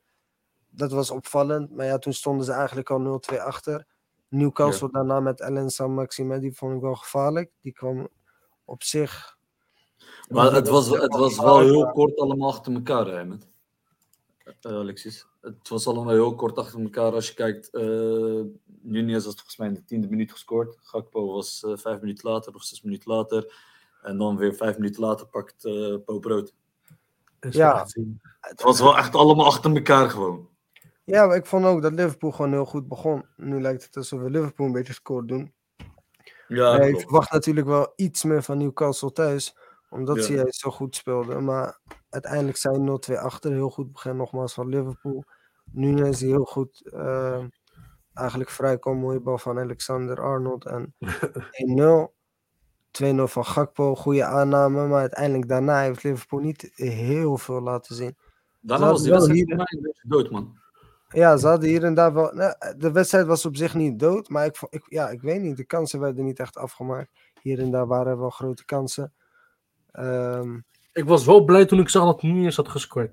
dat 0.77 0.91
was 0.93 1.11
opvallend. 1.11 1.71
Maar 1.71 1.87
ja, 1.87 1.99
toen 1.99 2.13
stonden 2.13 2.45
ze 2.45 2.53
eigenlijk 2.53 2.91
al 2.91 3.21
0-2 3.33 3.37
achter. 3.41 3.87
Newcastle 4.29 4.91
daarna 4.91 5.21
met 5.21 5.41
Ellen 5.41 5.71
San 5.71 5.95
Maxime, 5.95 6.39
die 6.39 6.55
vond 6.55 6.75
ik 6.75 6.81
wel 6.81 6.95
gevaarlijk. 6.95 7.51
Die 7.61 7.73
kwam 7.73 8.09
op 8.65 8.83
zich. 8.83 9.37
Maar 10.29 10.53
het 10.53 10.69
was, 10.69 10.89
het 10.89 11.17
was 11.17 11.39
wel 11.39 11.61
heel 11.61 11.91
kort 11.91 12.19
allemaal 12.19 12.49
achter 12.49 12.73
elkaar, 12.75 13.07
hè, 13.07 13.25
met, 13.25 13.49
eh, 14.61 14.73
Alexis. 14.73 15.27
Het 15.41 15.69
was 15.69 15.87
allemaal 15.87 16.13
heel 16.13 16.35
kort 16.35 16.59
achter 16.59 16.81
elkaar. 16.81 17.13
Als 17.13 17.29
je 17.29 17.35
kijkt, 17.35 17.71
eh 17.71 18.41
Nunez 18.81 19.25
had 19.25 19.35
volgens 19.35 19.57
mij 19.57 19.69
in 19.69 19.75
de 19.75 19.85
tiende 19.85 20.09
minuut 20.09 20.33
gescoord. 20.33 20.77
Gakpo 20.81 21.33
was 21.33 21.65
eh, 21.65 21.77
vijf 21.77 22.01
minuten 22.01 22.31
later 22.31 22.55
of 22.55 22.63
zes 22.63 22.83
minuten 22.83 23.13
later. 23.13 23.55
En 24.03 24.19
dan 24.19 24.37
weer 24.37 24.55
vijf 24.55 24.77
minuten 24.77 25.03
later 25.03 25.27
pakt 25.27 25.65
eh 25.65 25.95
Pope 26.05 26.29
rood. 26.29 26.55
En 27.41 27.51
Ja. 27.53 27.87
Het 28.41 28.63
was 28.63 28.81
wel 28.81 28.97
echt 28.97 29.15
allemaal 29.15 29.47
achter 29.47 29.77
elkaar 29.77 30.11
gewoon. 30.11 30.49
Ja, 31.07 31.27
maar 31.27 31.37
ik 31.37 31.47
vond 31.47 31.65
ook 31.65 31.83
dat 31.83 31.93
Liverpool 31.93 32.31
gewoon 32.31 32.53
heel 32.53 32.65
goed 32.65 32.89
begon. 32.89 33.25
Nu 33.37 33.61
lijkt 33.61 33.85
het 33.85 33.97
alsof 33.97 34.21
we 34.21 34.31
Liverpool 34.31 34.67
een 34.67 34.73
beetje 34.73 34.93
score 34.93 35.27
doen. 35.27 35.55
Ja, 36.49 36.77
Ja, 36.77 36.81
ik 36.83 37.01
verwacht 37.01 37.33
natuurlijk 37.33 37.67
wel 37.67 37.93
iets 37.97 38.25
meer 38.25 38.43
van 38.43 38.59
Newcastle 38.59 39.13
thuis. 39.13 39.57
Omdat 39.91 40.17
Ja. 40.17 40.23
ze 40.23 40.33
juist 40.35 40.61
zo 40.61 40.71
goed 40.71 40.97
speelden. 40.97 41.45
Maar 41.45 41.79
uiteindelijk 42.11 42.57
zijn 42.57 42.85
0-2 42.85 43.19
achter. 43.19 43.53
Heel 43.53 43.71
goed 43.71 43.93
begin 43.93 44.17
nogmaals 44.17 44.55
van 44.55 44.69
Liverpool. 44.69 45.25
Nunes 45.73 46.19
die 46.19 46.29
heel 46.29 46.45
goed 46.45 46.91
eh, 46.93 47.45
eigenlijk 48.15 48.51
vrijkomt. 48.51 49.01
Mooie 49.01 49.21
bal 49.21 49.39
van 49.39 49.59
Alexander 49.59 50.21
Arnold. 50.21 50.65
En 50.67 50.95
1-0. 52.11 52.15
2-0 52.91 53.23
van 53.23 53.45
Gakpo. 53.45 53.95
Goede 53.95 54.25
aanname. 54.25 54.87
Maar 54.87 55.01
uiteindelijk 55.01 55.49
daarna 55.49 55.81
heeft 55.81 56.03
Liverpool 56.03 56.41
niet 56.41 56.71
heel 56.75 57.37
veel 57.39 57.61
laten 57.61 57.95
zien. 57.95 58.17
Daarna 58.61 58.91
was 58.91 59.03
die 59.03 59.11
wedstrijd 59.13 59.47
mij 59.47 59.57
een 59.57 59.83
beetje 59.83 60.09
dood, 60.09 60.31
man. 60.31 60.59
Ja, 61.09 61.37
ze 61.37 61.47
hadden 61.47 61.69
hier 61.69 61.85
en 61.85 61.95
daar 61.95 62.15
wel. 62.15 62.33
nou, 62.35 62.55
de 62.77 62.93
wedstrijd 62.93 63.27
was 63.27 63.47
op 63.47 63.57
zich 63.57 63.75
niet 63.75 63.99
dood, 63.99 64.29
maar 64.29 64.47
ik, 64.47 64.67
ik, 64.71 64.85
ja, 64.89 65.09
ik 65.09 65.21
weet 65.21 65.43
niet. 65.43 65.57
De 65.57 65.65
kansen 65.65 66.01
werden 66.01 66.25
niet 66.25 66.39
echt 66.41 66.57
afgemaakt. 66.57 67.11
Hier 67.43 67.59
en 67.59 67.71
daar 67.71 67.87
waren 67.87 68.19
wel 68.19 68.31
grote 68.31 68.65
kansen. 68.65 69.13
Ehm, 69.93 70.59
Ik 70.93 71.05
was 71.05 71.25
wel 71.27 71.45
blij 71.45 71.65
toen 71.67 71.79
ik 71.79 71.89
zag 71.89 72.05
dat 72.05 72.23
Nunez 72.23 72.57
had 72.57 72.69
gescoord. 72.69 73.11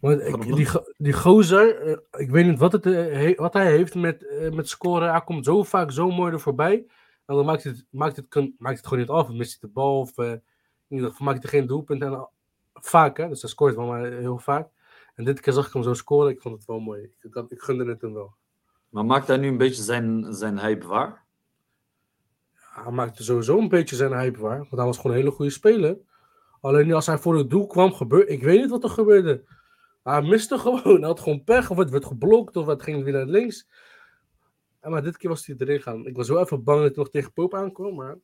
Want 0.00 0.20
ik, 0.20 0.42
die, 0.56 0.68
die 0.96 1.12
gozer, 1.12 1.80
eh, 1.80 2.20
ik 2.20 2.30
weet 2.30 2.46
niet 2.46 2.58
wat, 2.58 2.72
het, 2.72 2.86
eh, 2.86 3.38
wat 3.38 3.52
hij 3.52 3.70
heeft 3.70 3.94
met, 3.94 4.26
eh, 4.26 4.50
met 4.50 4.68
scoren. 4.68 5.10
Hij 5.10 5.24
komt 5.24 5.44
zo 5.44 5.62
vaak 5.62 5.90
zo 5.90 6.10
mooi 6.10 6.32
er 6.32 6.40
voorbij. 6.40 6.86
En 7.26 7.34
dan 7.34 7.44
maakt 7.44 7.64
het, 7.64 7.86
maakt 7.90 8.16
het, 8.16 8.34
maakt 8.58 8.76
het 8.76 8.86
gewoon 8.86 8.98
niet 8.98 9.12
af. 9.12 9.26
Dan 9.26 9.36
mist 9.36 9.60
hij 9.60 9.68
de 9.68 9.74
bal 9.74 9.98
of 10.00 10.18
in 10.18 10.42
ieder 10.88 11.10
geval 11.10 11.26
maakt 11.26 11.42
hij 11.42 11.50
geen 11.50 11.66
doelpunt. 11.66 12.02
En, 12.02 12.28
vaak, 12.74 13.16
hè? 13.16 13.28
dus 13.28 13.40
hij 13.40 13.50
scoort 13.50 13.74
wel 13.74 13.86
maar 13.86 14.04
heel 14.04 14.38
vaak. 14.38 14.68
En 15.14 15.24
dit 15.24 15.40
keer 15.40 15.52
zag 15.52 15.66
ik 15.66 15.72
hem 15.72 15.82
zo 15.82 15.94
scoren. 15.94 16.30
Ik 16.30 16.40
vond 16.40 16.54
het 16.54 16.64
wel 16.64 16.80
mooi. 16.80 17.02
Ik, 17.20 17.44
ik, 17.48 17.60
gunde 17.60 17.84
het 17.84 18.00
hem 18.00 18.14
wel. 18.14 18.34
Maar 18.88 19.04
maakt 19.04 19.26
hij 19.26 19.36
nu 19.36 19.48
een 19.48 19.58
beetje 19.58 19.82
zijn, 19.82 20.34
zijn 20.34 20.58
hype 20.58 20.86
waar? 20.86 21.24
Hij 22.52 22.92
maakte 22.92 23.24
sowieso 23.24 23.58
een 23.58 23.68
beetje 23.68 23.96
zijn 23.96 24.12
hype 24.12 24.40
waar. 24.40 24.58
Want 24.58 24.70
hij 24.70 24.84
was 24.84 24.96
gewoon 24.96 25.12
een 25.12 25.22
hele 25.22 25.34
goede 25.34 25.50
speler. 25.50 25.98
Alleen 26.60 26.92
als 26.92 27.06
hij 27.06 27.18
voor 27.18 27.36
het 27.36 27.50
doel 27.50 27.66
kwam, 27.66 27.92
gebeurde. 27.92 28.32
Ik 28.32 28.42
weet 28.42 28.60
niet 28.60 28.70
wat 28.70 28.84
er 28.84 28.90
gebeurde. 28.90 29.44
Hij 30.02 30.22
miste 30.22 30.58
gewoon. 30.64 30.82
Hij 30.82 31.08
had 31.08 31.20
gewoon 31.20 31.44
pech. 31.44 31.70
Of 31.70 31.76
het 31.76 31.90
werd 31.90 32.04
geblokt. 32.04 32.56
Of 32.56 32.66
het 32.66 32.82
ging 32.82 33.04
weer 33.04 33.12
naar 33.12 33.26
links. 33.26 33.68
Ja, 34.82 34.88
maar 34.88 35.02
dit 35.02 35.16
keer 35.16 35.30
was 35.30 35.46
hij 35.46 35.56
erin 35.58 35.82
gaan. 35.82 36.06
Ik 36.06 36.16
was 36.16 36.28
wel 36.28 36.40
even 36.40 36.64
bang 36.64 36.78
dat 36.78 36.94
hij 36.94 37.04
nog 37.04 37.10
tegen 37.10 37.32
Pope 37.32 37.56
aankwam, 37.56 37.94
maar... 37.94 38.18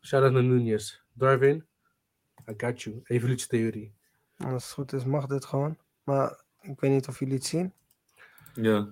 Shout-out 0.00 0.32
naar 0.32 0.44
Nunez. 0.44 1.00
Darwin, 1.12 1.66
I 2.48 2.54
got 2.56 2.82
you. 2.82 3.00
Evolutietheorie. 3.04 3.97
Als 4.38 4.64
het 4.64 4.72
goed 4.72 4.92
is, 4.92 5.04
mag 5.04 5.26
dit 5.26 5.44
gewoon. 5.44 5.76
Maar 6.04 6.40
ik 6.60 6.80
weet 6.80 6.90
niet 6.90 7.08
of 7.08 7.18
jullie 7.18 7.34
het 7.34 7.44
zien. 7.44 7.72
Ja, 8.54 8.88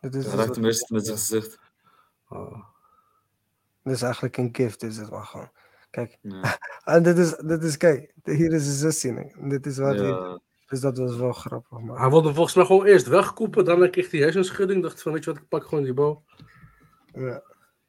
Dit 0.00 0.14
is, 0.14 0.24
hij 0.26 0.36
dus 0.36 0.44
raakt 0.44 0.54
hem 0.56 0.64
eerst 0.64 0.90
met 0.90 1.06
zijn 1.06 1.18
gezicht. 1.18 1.58
Oh. 2.28 2.64
dit 3.82 3.92
is 3.94 4.02
eigenlijk 4.02 4.36
een 4.36 4.48
gift, 4.52 4.82
is 4.82 4.96
het 4.96 5.08
wel 5.08 5.22
gewoon. 5.24 5.50
Kijk, 5.90 6.18
Ja. 6.20 6.58
en 6.84 7.02
dit 7.08 7.18
is, 7.18 7.36
dit 7.36 7.62
is 7.62 7.76
kijk, 7.76 8.12
hier 8.22 8.52
is 8.52 8.64
de 8.64 8.72
16. 8.72 9.34
Dit 9.48 9.66
is 9.66 9.78
wat 9.78 9.94
hij, 9.98 10.06
Ja. 10.06 10.40
dus 10.66 10.80
dat 10.80 10.98
was 10.98 11.16
wel 11.16 11.32
grappig. 11.32 11.78
Maar, 11.78 11.98
Hij 12.00 12.08
wilde 12.08 12.34
volgens 12.34 12.54
mij 12.54 12.64
gewoon 12.64 12.84
eerst 12.86 13.06
wegkoepen, 13.06 13.64
daarna 13.64 13.88
kreeg 13.88 14.10
hij 14.10 14.20
hersenschudding. 14.20 14.82
Dacht 14.82 15.02
van, 15.02 15.12
weet 15.12 15.24
je 15.24 15.32
wat, 15.32 15.40
ik 15.42 15.48
pak 15.48 15.64
gewoon 15.64 15.84
die 15.84 15.94
bal. 15.94 16.24
ja. 17.12 17.42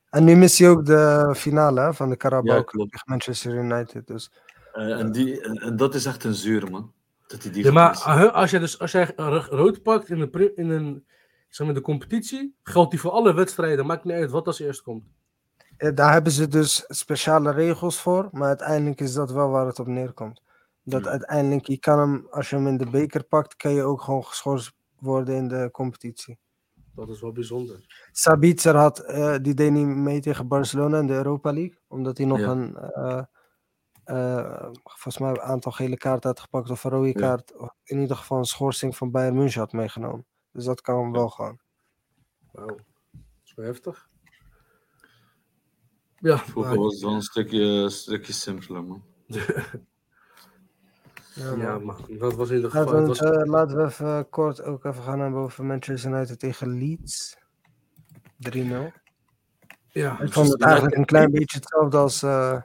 En 0.10 0.24
nu 0.24 0.36
mist 0.36 0.60
hij 0.60 0.70
ook 0.70 0.86
de 0.86 1.34
finale 1.38 1.82
hè, 1.82 1.94
van 1.94 2.10
de 2.10 2.18
Carabao 2.18 2.56
Ja, 2.56 2.64
tegen 2.64 3.02
Manchester 3.06 3.54
United. 3.54 4.08
Dus 4.08 4.32
en, 4.80 5.12
die, 5.12 5.42
en, 5.42 5.56
en 5.56 5.76
dat 5.76 5.96
is 5.96 6.06
echt 6.06 6.24
een 6.24 6.34
zuur, 6.34 6.70
man. 6.72 6.92
Dat 7.28 7.44
hij 7.44 7.52
die 7.52 7.64
Ja, 7.64 7.72
maar 7.72 7.92
uh, 8.08 8.34
als 8.34 8.52
jij 8.52 8.60
dus 8.60 8.80
als 8.80 8.92
jij 8.92 9.14
ro- 9.16 9.46
rood 9.50 9.82
pakt 9.84 10.10
in, 10.10 10.20
de, 10.20 10.52
in 10.56 10.70
een, 10.70 11.06
zeg 11.50 11.66
maar, 11.68 11.76
de 11.76 11.82
competitie, 11.82 12.56
geldt 12.64 12.92
die 12.92 13.00
voor 13.00 13.12
alle 13.12 13.34
wedstrijden. 13.34 13.86
Maakt 13.86 14.04
niet 14.04 14.14
uit 14.14 14.32
wat 14.32 14.48
als 14.48 14.60
eerst 14.60 14.82
komt. 14.82 15.04
Ja, 15.78 15.92
daar 15.92 16.12
hebben 16.14 16.32
ze 16.32 16.48
dus 16.48 16.84
speciale 16.88 17.52
regels 17.52 18.02
voor, 18.02 18.30
maar 18.32 18.48
uiteindelijk 18.48 19.02
is 19.02 19.14
dat 19.14 19.32
wel 19.32 19.50
waar 19.50 19.66
het 19.66 19.80
op 19.80 19.88
neerkomt. 19.88 20.42
Dat 20.84 21.04
Ja. 21.04 21.10
uiteindelijk, 21.10 21.68
je 21.68 21.78
kan 21.78 22.00
hem, 22.00 22.28
als 22.32 22.50
je 22.50 22.56
hem 22.56 22.68
in 22.68 22.78
de 22.78 22.90
beker 22.90 23.24
pakt, 23.24 23.56
kan 23.56 23.72
je 23.74 23.84
ook 23.84 24.02
gewoon 24.02 24.24
geschorst 24.26 24.74
worden 25.00 25.36
in 25.36 25.48
de 25.48 25.70
competitie. 25.72 26.38
Dat 26.96 27.10
is 27.10 27.22
wel 27.22 27.32
bijzonder. 27.32 28.08
Sabitzer 28.12 28.76
had, 28.76 29.00
eh, 29.00 29.36
die 29.42 29.54
deed 29.54 29.72
niet 29.72 29.86
mee 29.86 30.20
tegen 30.20 30.48
Barcelona 30.48 31.00
in 31.00 31.08
de 31.08 31.14
Europa 31.14 31.54
League, 31.54 31.78
omdat 31.88 32.18
hij 32.18 32.26
nog 32.28 32.40
Ja. 32.40 32.48
een, 32.48 32.76
eh, 32.78 33.22
eh, 34.10 34.70
volgens 34.84 35.18
mij 35.18 35.30
een 35.30 35.42
aantal 35.42 35.72
gele 35.72 35.98
kaarten 35.98 36.30
had 36.30 36.40
gepakt 36.40 36.70
of 36.70 36.84
een 36.84 36.92
rode 36.92 37.08
Ja. 37.08 37.14
kaart, 37.14 37.56
of 37.56 37.70
in 37.84 38.00
ieder 38.00 38.16
geval 38.16 38.38
een 38.38 38.46
schorsing 38.46 38.96
van 38.98 39.12
Bayern 39.12 39.36
München 39.36 39.60
had 39.60 39.72
meegenomen. 39.72 40.26
Dus 40.52 40.66
dat 40.66 40.82
kan 40.82 41.00
hem 41.02 41.12
wel 41.12 41.30
gewoon. 41.30 41.60
Wauw. 42.52 42.78
Wel 43.56 43.66
heftig. 43.66 44.08
Ja, 46.20 46.38
Vroeger 46.38 46.74
maar, 46.74 46.84
was 46.84 46.94
het 46.94 47.04
wel 47.04 47.14
een 47.14 47.22
stukje, 47.22 47.90
stukje 47.90 48.34
simpeler, 48.34 48.84
man. 48.84 49.04
Ja, 51.58 51.78
maar 51.80 51.96
dat 52.08 52.34
was 52.36 52.50
in 52.50 52.56
ieder 52.56 52.72
geval... 52.72 52.86
Laten 52.86 53.04
we, 53.04 53.10
het 53.10 53.20
het, 53.20 53.30
was- 53.30 53.42
eh, 53.44 53.50
laten 53.50 53.78
we 53.78 53.84
even 53.84 54.30
kort 54.30 54.62
ook 54.62 54.86
even 54.86 55.04
gaan 55.04 55.20
hebben 55.20 55.42
over 55.42 55.66
Manchester 55.66 56.12
United 56.12 56.40
tegen 56.40 56.78
Leeds. 56.78 57.38
3-0. 58.50 58.92
ja, 59.88 60.20
Ik 60.20 60.34
vond 60.34 60.50
het 60.50 60.62
eigenlijk 60.62 60.96
een 60.96 61.06
klein 61.06 61.32
beetje 61.32 61.58
hetzelfde 61.58 61.98
als, 61.98 62.24
eh, 62.24 62.62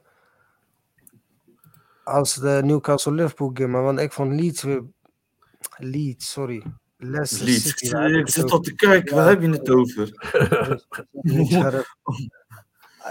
als 2.04 2.34
de 2.34 2.60
Newcastle-Liverpool 2.64 3.50
game. 3.54 3.80
Want 3.80 3.98
ik 4.00 4.12
vond 4.12 4.40
Leeds 4.40 4.62
weer... 4.62 4.82
Leeds, 5.76 6.30
sorry. 6.30 6.62
Leicester 6.96 7.46
Leeds. 7.46 7.62
City. 7.62 7.96
Ik 7.96 8.28
zit 8.28 8.50
al 8.50 8.60
te 8.60 8.74
kijken, 8.74 9.16
waar 9.16 9.28
heb 9.28 9.42
je 9.42 9.50
het 9.50 9.70
over? 9.70 10.10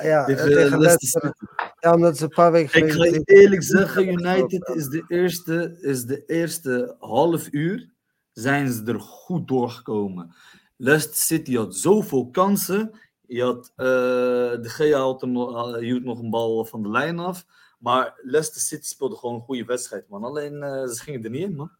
Ja, 0.01 0.25
Dit, 0.25 0.37
eh, 0.37 0.45
eh, 0.45 0.51
tegen 0.53 0.79
Leicester 0.79 0.79
Leicester. 0.79 1.33
Ja, 1.79 1.93
omdat 1.93 2.17
ze 2.17 2.23
een 2.23 2.29
paar 2.29 2.51
weken 2.51 2.85
Ik 2.85 2.91
ga 2.93 3.03
je 3.05 3.21
eerlijk 3.23 3.63
zeggen, 3.63 4.07
United 4.07 4.69
is 4.75 4.87
de 4.87 5.03
eerste, 5.07 5.77
is 5.81 6.03
de 6.05 6.23
eerste 6.25 6.95
half 6.99 7.47
uur 7.51 7.91
zijn 8.31 8.71
ze 8.71 8.83
er 8.83 8.99
goed 8.99 9.47
doorgekomen. 9.47 10.35
Leicester 10.77 11.15
City 11.15 11.55
had 11.55 11.75
zoveel 11.75 12.29
kansen. 12.29 12.99
Je 13.27 13.43
had, 13.43 13.71
eh, 13.75 13.85
de 13.85 14.69
Gea 14.69 14.99
had 14.99 15.21
hem, 15.21 15.31
nog- 15.31 15.75
eh, 15.75 15.79
hield 15.81 16.03
nog 16.03 16.19
een 16.19 16.29
bal 16.29 16.65
van 16.65 16.83
de 16.83 16.89
lijn 16.89 17.19
af. 17.19 17.45
Maar 17.83 18.13
Leicester 18.21 18.61
City 18.61 18.87
speelde 18.87 19.15
gewoon 19.15 19.35
een 19.35 19.41
goede 19.41 19.65
wedstrijd, 19.65 20.09
man. 20.09 20.23
Alleen 20.23 20.63
eh, 20.63 20.87
ze 20.87 21.01
gingen 21.01 21.23
er 21.23 21.29
niet 21.29 21.41
in, 21.41 21.55
man. 21.55 21.71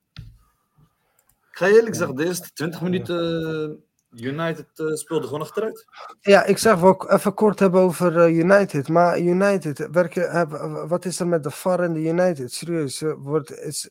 Ik 1.52 1.60
ga 1.60 1.66
je 1.66 1.76
eerlijk 1.76 1.96
zeggen, 1.96 2.16
de 2.16 2.26
eerste 2.26 2.50
20 2.54 2.82
minuten 2.82 3.82
eh, 4.12 4.24
United 4.26 4.68
eh, 4.76 4.86
speelde 4.94 5.26
gewoon 5.26 5.42
achteruit. 5.42 5.86
Ja, 6.22 6.44
ik 6.44 6.58
zeg 6.58 6.80
wel 6.80 7.10
even 7.12 7.34
kort 7.34 7.60
hebben 7.60 7.82
over 7.82 8.30
United. 8.30 8.88
Maar 8.88 9.20
United, 9.20 9.88
werken, 9.92 10.32
heb- 10.32 10.86
wat 10.88 11.06
is 11.06 11.20
er 11.20 11.28
met 11.28 11.44
de 11.44 11.52
VAR 11.52 11.80
en 11.80 11.94
de 11.94 12.00
United? 12.00 12.54
Serieus, 12.54 13.02
wordt, 13.18 13.52
is, 13.60 13.90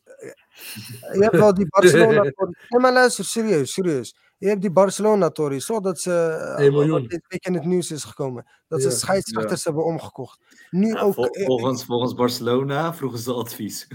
je 1.13 1.19
hebt 1.19 1.35
wel 1.37 1.53
die 1.53 1.67
Barcelona. 1.69 2.21
nee, 2.69 2.81
maar 2.81 2.93
luister, 2.93 3.25
serieus, 3.25 3.73
serieus. 3.73 4.15
Je 4.43 4.49
hebt 4.49 4.61
die 4.61 4.71
Barcelona-tory, 4.71 5.59
zodat 5.59 5.99
ze, 5.99 6.11
eh, 6.57 6.63
1 6.65 6.71
miljoen. 6.71 7.01
wat 7.01 7.09
dit 7.09 7.25
week 7.27 7.45
in 7.45 7.53
het 7.53 7.65
nieuws 7.65 7.91
is 7.91 8.03
gekomen, 8.03 8.45
dat 8.67 8.83
Ja, 8.83 8.89
ze 8.89 8.97
scheidsrechters 8.97 9.63
hebben 9.63 9.85
omgekocht. 9.85 10.39
Nu 10.69 10.87
Ja, 10.87 10.99
ook 11.01 11.13
vol- 11.13 11.27
eh, 11.29 11.45
volgens, 11.45 11.85
volgens 11.85 12.13
Barcelona 12.13 12.93
vroegen 12.93 13.19
ze 13.19 13.33
advies. 13.33 13.87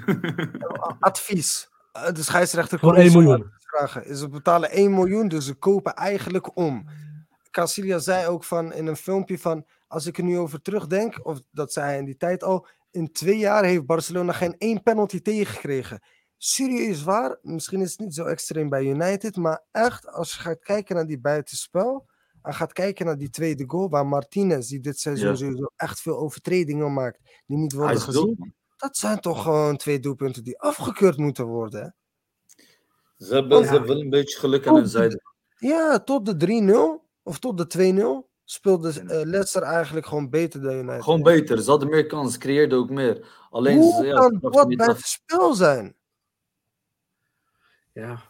advies. 1.01 1.69
Eh, 1.93 2.13
de 2.13 2.23
scheidsrechter 2.23 2.79
kon 2.79 2.95
1 2.95 3.03
niet 3.03 3.13
zomaar 3.13 3.27
miljoen. 3.29 3.53
vragen. 3.59 4.17
Ze 4.17 4.29
betalen 4.29 4.79
1 4.79 4.95
miljoen, 4.95 5.29
dus 5.29 5.45
ze 5.47 5.55
kopen 5.55 5.95
eigenlijk 5.95 6.57
om. 6.57 6.85
Casilia 7.51 7.99
zei 7.99 8.27
ook 8.27 8.45
van 8.45 8.73
in 8.73 8.87
een 8.87 8.97
filmpje 8.97 9.39
van, 9.39 9.67
als 9.87 10.07
ik 10.07 10.19
er 10.19 10.25
nu 10.25 10.39
over 10.39 10.63
terugdenk, 10.63 11.21
of 11.27 11.41
dat 11.51 11.73
zei 11.73 11.87
hij 11.87 11.99
in 11.99 12.05
die 12.05 12.17
tijd 12.17 12.43
al, 12.45 12.67
in 12.91 13.13
twee 13.13 13.39
jaar 13.39 13.65
heeft 13.65 13.87
Barcelona 13.87 14.33
geen 14.33 14.55
één 14.59 14.83
penalty 14.83 15.21
tegengekregen. 15.21 16.01
Serieus 16.39 17.03
waar, 17.03 17.39
misschien 17.43 17.81
is 17.81 17.91
het 17.91 18.01
niet 18.01 18.15
zo 18.15 18.25
extreem 18.25 18.69
bij 18.69 18.85
United, 18.85 19.37
maar 19.37 19.65
echt, 19.71 20.09
als 20.09 20.33
je 20.33 20.41
gaat 20.41 20.59
kijken 20.59 20.95
naar 20.95 21.07
die 21.07 21.21
buitenspel, 21.21 22.07
en 22.43 22.55
gaat 22.55 22.73
kijken 22.73 23.07
naar 23.07 23.19
die 23.19 23.31
tweede 23.31 23.65
goal, 23.67 23.89
waar 23.89 24.07
Martinez, 24.07 24.69
die 24.69 24.81
dit 24.81 24.99
seizoen 24.99 25.29
Ja. 25.29 25.35
sowieso 25.35 25.71
echt 25.77 26.01
veel 26.01 26.19
overtredingen 26.19 26.93
maakt, 26.93 27.43
die 27.47 27.57
niet 27.57 27.73
worden 27.73 27.97
is 27.97 28.03
gezien, 28.03 28.55
dat 28.77 28.97
zijn 28.97 29.21
toch 29.21 29.43
gewoon 29.43 29.77
twee 29.77 30.01
doelpunten 30.01 30.45
die 30.45 30.59
afgekeurd 30.61 31.17
moeten 31.17 31.45
worden. 31.47 31.95
Ze 33.17 33.35
hebben, 33.35 33.59
Ja. 33.59 33.65
ze 33.65 33.71
hebben 33.71 33.89
wel 33.89 34.01
een 34.01 34.11
beetje 34.11 34.39
geluk 34.39 34.67
aan 34.67 34.75
hun 34.75 34.89
zijde. 34.89 35.23
Ja, 35.57 35.99
tot 36.01 36.27
de 36.27 36.37
3-0 36.37 37.09
of 37.23 37.39
tot 37.39 37.59
de 37.59 37.67
2-0 37.67 38.31
speelde 38.45 38.89
eh, 38.89 39.07
Leicester 39.07 39.63
eigenlijk 39.63 40.07
gewoon 40.07 40.31
beter 40.31 40.61
dan 40.63 40.75
United. 40.75 41.03
Gewoon 41.03 41.23
beter. 41.23 41.63
Ze 41.63 41.71
hadden 41.71 41.89
meer 41.89 42.07
kans, 42.07 42.39
creëerden 42.39 42.79
ook 42.79 42.91
meer. 42.91 43.47
Alleen 43.51 43.79
Hoe 43.79 44.05
ja, 44.07 44.15
kan 44.15 44.39
dat 44.41 44.77
bij 44.77 44.87
het 44.87 45.01
spel 45.01 45.55
zijn? 45.55 45.97
Ja, 47.99 48.23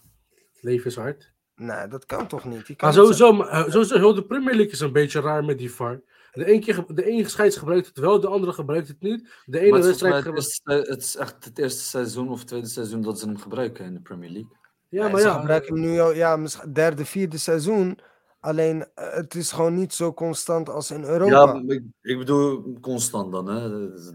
het 0.52 0.62
leven 0.62 0.86
is 0.86 0.96
hard. 0.96 1.32
Nee, 1.54 1.88
dat 1.88 2.06
kan 2.06 2.26
toch 2.26 2.44
niet? 2.44 2.64
Kan 2.64 2.74
Maar 2.78 2.88
niet 2.88 2.98
sowieso, 2.98 3.32
maar, 3.32 3.48
eh, 3.48 3.70
sowieso 3.70 3.96
heel 3.96 4.14
de 4.14 4.24
Premier 4.24 4.54
League 4.54 4.72
is 4.72 4.80
een 4.80 4.92
beetje 4.92 5.20
raar 5.20 5.44
met 5.44 5.58
die 5.58 5.72
VAR. 5.72 6.00
De 6.32 6.44
ene, 6.44 6.60
keer, 6.60 6.84
de 6.88 7.04
ene 7.04 7.28
scheids 7.28 7.56
gebruikt 7.56 7.86
het 7.86 7.98
wel, 7.98 8.20
de 8.20 8.28
andere 8.28 8.52
gebruikt 8.52 8.88
het 8.88 9.00
niet. 9.00 9.28
De 9.44 9.58
ene 9.58 9.76
het, 9.76 9.84
wedstrijd 9.84 10.14
het, 10.14 10.22
gebruikt... 10.22 10.60
eerste, 10.64 10.92
het 10.92 11.02
is 11.02 11.16
echt 11.16 11.44
het 11.44 11.58
eerste 11.58 11.82
seizoen 11.82 12.28
of 12.28 12.38
het 12.38 12.48
tweede 12.48 12.66
seizoen 12.66 13.02
dat 13.02 13.18
ze 13.18 13.26
hem 13.26 13.38
gebruiken 13.38 13.84
in 13.84 13.94
de 13.94 14.00
Premier 14.00 14.30
League. 14.30 14.56
Ja, 14.88 15.08
maar 15.08 15.20
Ze 15.20 15.26
ja, 15.26 15.38
gebruiken 15.38 15.74
hem 15.74 15.82
nu 15.82 16.00
al, 16.00 16.14
ja, 16.14 16.36
misschien 16.36 16.72
derde, 16.72 17.04
vierde 17.04 17.38
seizoen. 17.38 17.98
Alleen 18.40 18.86
eh, 18.94 19.12
het 19.12 19.34
is 19.34 19.52
gewoon 19.52 19.74
niet 19.74 19.94
zo 19.94 20.14
constant 20.14 20.68
als 20.68 20.90
in 20.90 21.04
Europa. 21.04 21.54
Ja, 21.54 21.62
ik, 21.66 21.82
ik 22.02 22.18
bedoel 22.18 22.78
constant 22.80 23.32
dan. 23.32 23.46
Hè. 23.46 23.60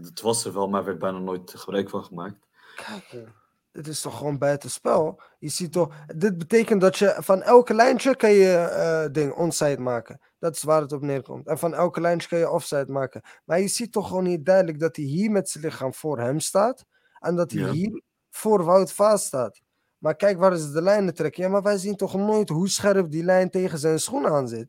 Het 0.02 0.20
was 0.20 0.44
er 0.44 0.52
wel, 0.52 0.68
maar 0.68 0.80
er 0.80 0.86
werd 0.86 0.98
bijna 0.98 1.18
nooit 1.18 1.54
gebruik 1.56 1.90
van 1.90 2.04
gemaakt. 2.04 2.46
Kijk, 2.76 3.26
dit 3.74 3.86
is 3.86 4.00
toch 4.00 4.18
gewoon 4.18 4.38
buitenspel. 4.38 5.20
Je 5.38 5.48
ziet 5.48 5.72
toch, 5.72 5.94
dit 6.16 6.38
betekent 6.38 6.80
dat 6.80 6.96
je 6.96 7.16
van 7.18 7.42
elke 7.42 7.74
lijntje 7.74 8.16
kan 8.16 8.30
je 8.32 8.52
eh 8.56 9.04
ding 9.12 9.32
onside 9.32 9.78
maken. 9.80 10.20
Dat 10.38 10.54
is 10.56 10.62
waar 10.62 10.80
het 10.80 10.92
op 10.92 11.02
neerkomt. 11.02 11.46
En 11.46 11.58
van 11.58 11.74
elke 11.74 12.00
lijntje 12.00 12.28
kan 12.28 12.38
je 12.38 12.50
offside 12.50 12.92
maken. 12.92 13.20
Maar 13.44 13.60
je 13.60 13.68
ziet 13.68 13.92
toch 13.92 14.08
gewoon 14.08 14.24
niet 14.24 14.44
duidelijk 14.46 14.78
dat 14.78 14.96
hij 14.96 15.04
hier 15.04 15.30
met 15.30 15.48
zijn 15.50 15.64
lichaam 15.64 15.94
voor 15.94 16.18
hem 16.18 16.40
staat. 16.40 16.84
En 17.20 17.36
dat 17.36 17.50
hij 17.50 17.60
Ja. 17.60 17.70
hier 17.70 18.02
voor 18.30 18.64
Wout 18.64 18.92
Vaas 18.92 19.24
staat. 19.24 19.60
Maar 19.98 20.16
kijk 20.16 20.38
waar 20.38 20.56
ze 20.56 20.70
de 20.72 20.82
lijnen 20.82 21.14
trekken. 21.14 21.42
Ja, 21.42 21.48
maar 21.48 21.62
wij 21.62 21.78
zien 21.78 21.96
toch 21.96 22.14
nooit 22.14 22.48
hoe 22.48 22.68
scherp 22.68 23.10
die 23.10 23.24
lijn 23.24 23.50
tegen 23.50 23.78
zijn 23.78 23.98
schoen 24.00 24.26
aan 24.26 24.48
zit. 24.48 24.68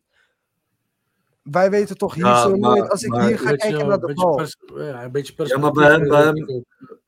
Wij 1.43 1.69
weten 1.69 1.97
toch 1.97 2.13
hier 2.13 2.25
Ja, 2.25 2.41
zo 2.41 2.49
maar- 2.49 2.59
nooit. 2.59 2.89
Als 2.89 3.03
ik 3.03 3.09
maar 3.09 3.27
hier 3.27 3.39
ga 3.39 3.49
je 3.49 3.57
kijken 3.57 3.79
naar 3.87 3.93
een 3.93 3.99
de 3.99 4.05
beetje 4.05 4.23
bal. 4.25 4.83
ja, 4.83 5.03
een 5.03 5.11
beetje 5.11 5.33
Ja, 5.45 5.57
maar 5.57 5.71
bij 5.71 5.91
hem, 5.91 6.07
bij 6.07 6.23
hem. 6.23 6.65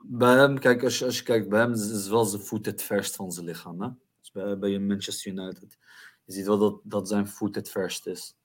Bij 0.10 0.36
hem 0.36 0.60
kijk, 0.60 0.84
als 0.84 1.00
je, 1.00 1.06
als 1.06 1.18
je 1.18 1.24
kijkt, 1.24 1.50
bij 1.50 1.60
hem 1.60 1.74
is, 1.74 2.08
wel 2.08 2.26
zijn 2.26 2.42
voet 2.42 2.66
het 2.66 2.84
verst 2.84 3.16
van 3.16 3.32
zijn 3.32 3.46
lichaam. 3.46 3.82
Hè? 3.82 3.90
Dus 4.20 4.32
bij, 4.32 4.58
bij 4.58 4.80
Manchester 4.80 5.32
United. 5.32 5.78
Je 6.26 6.34
ziet 6.34 6.46
wel 6.46 6.58
dat, 6.58 6.80
dat 6.84 7.08
zijn 7.08 7.28
voet 7.28 7.56
het 7.56 7.70
verst 7.70 8.08
is. 8.08 8.36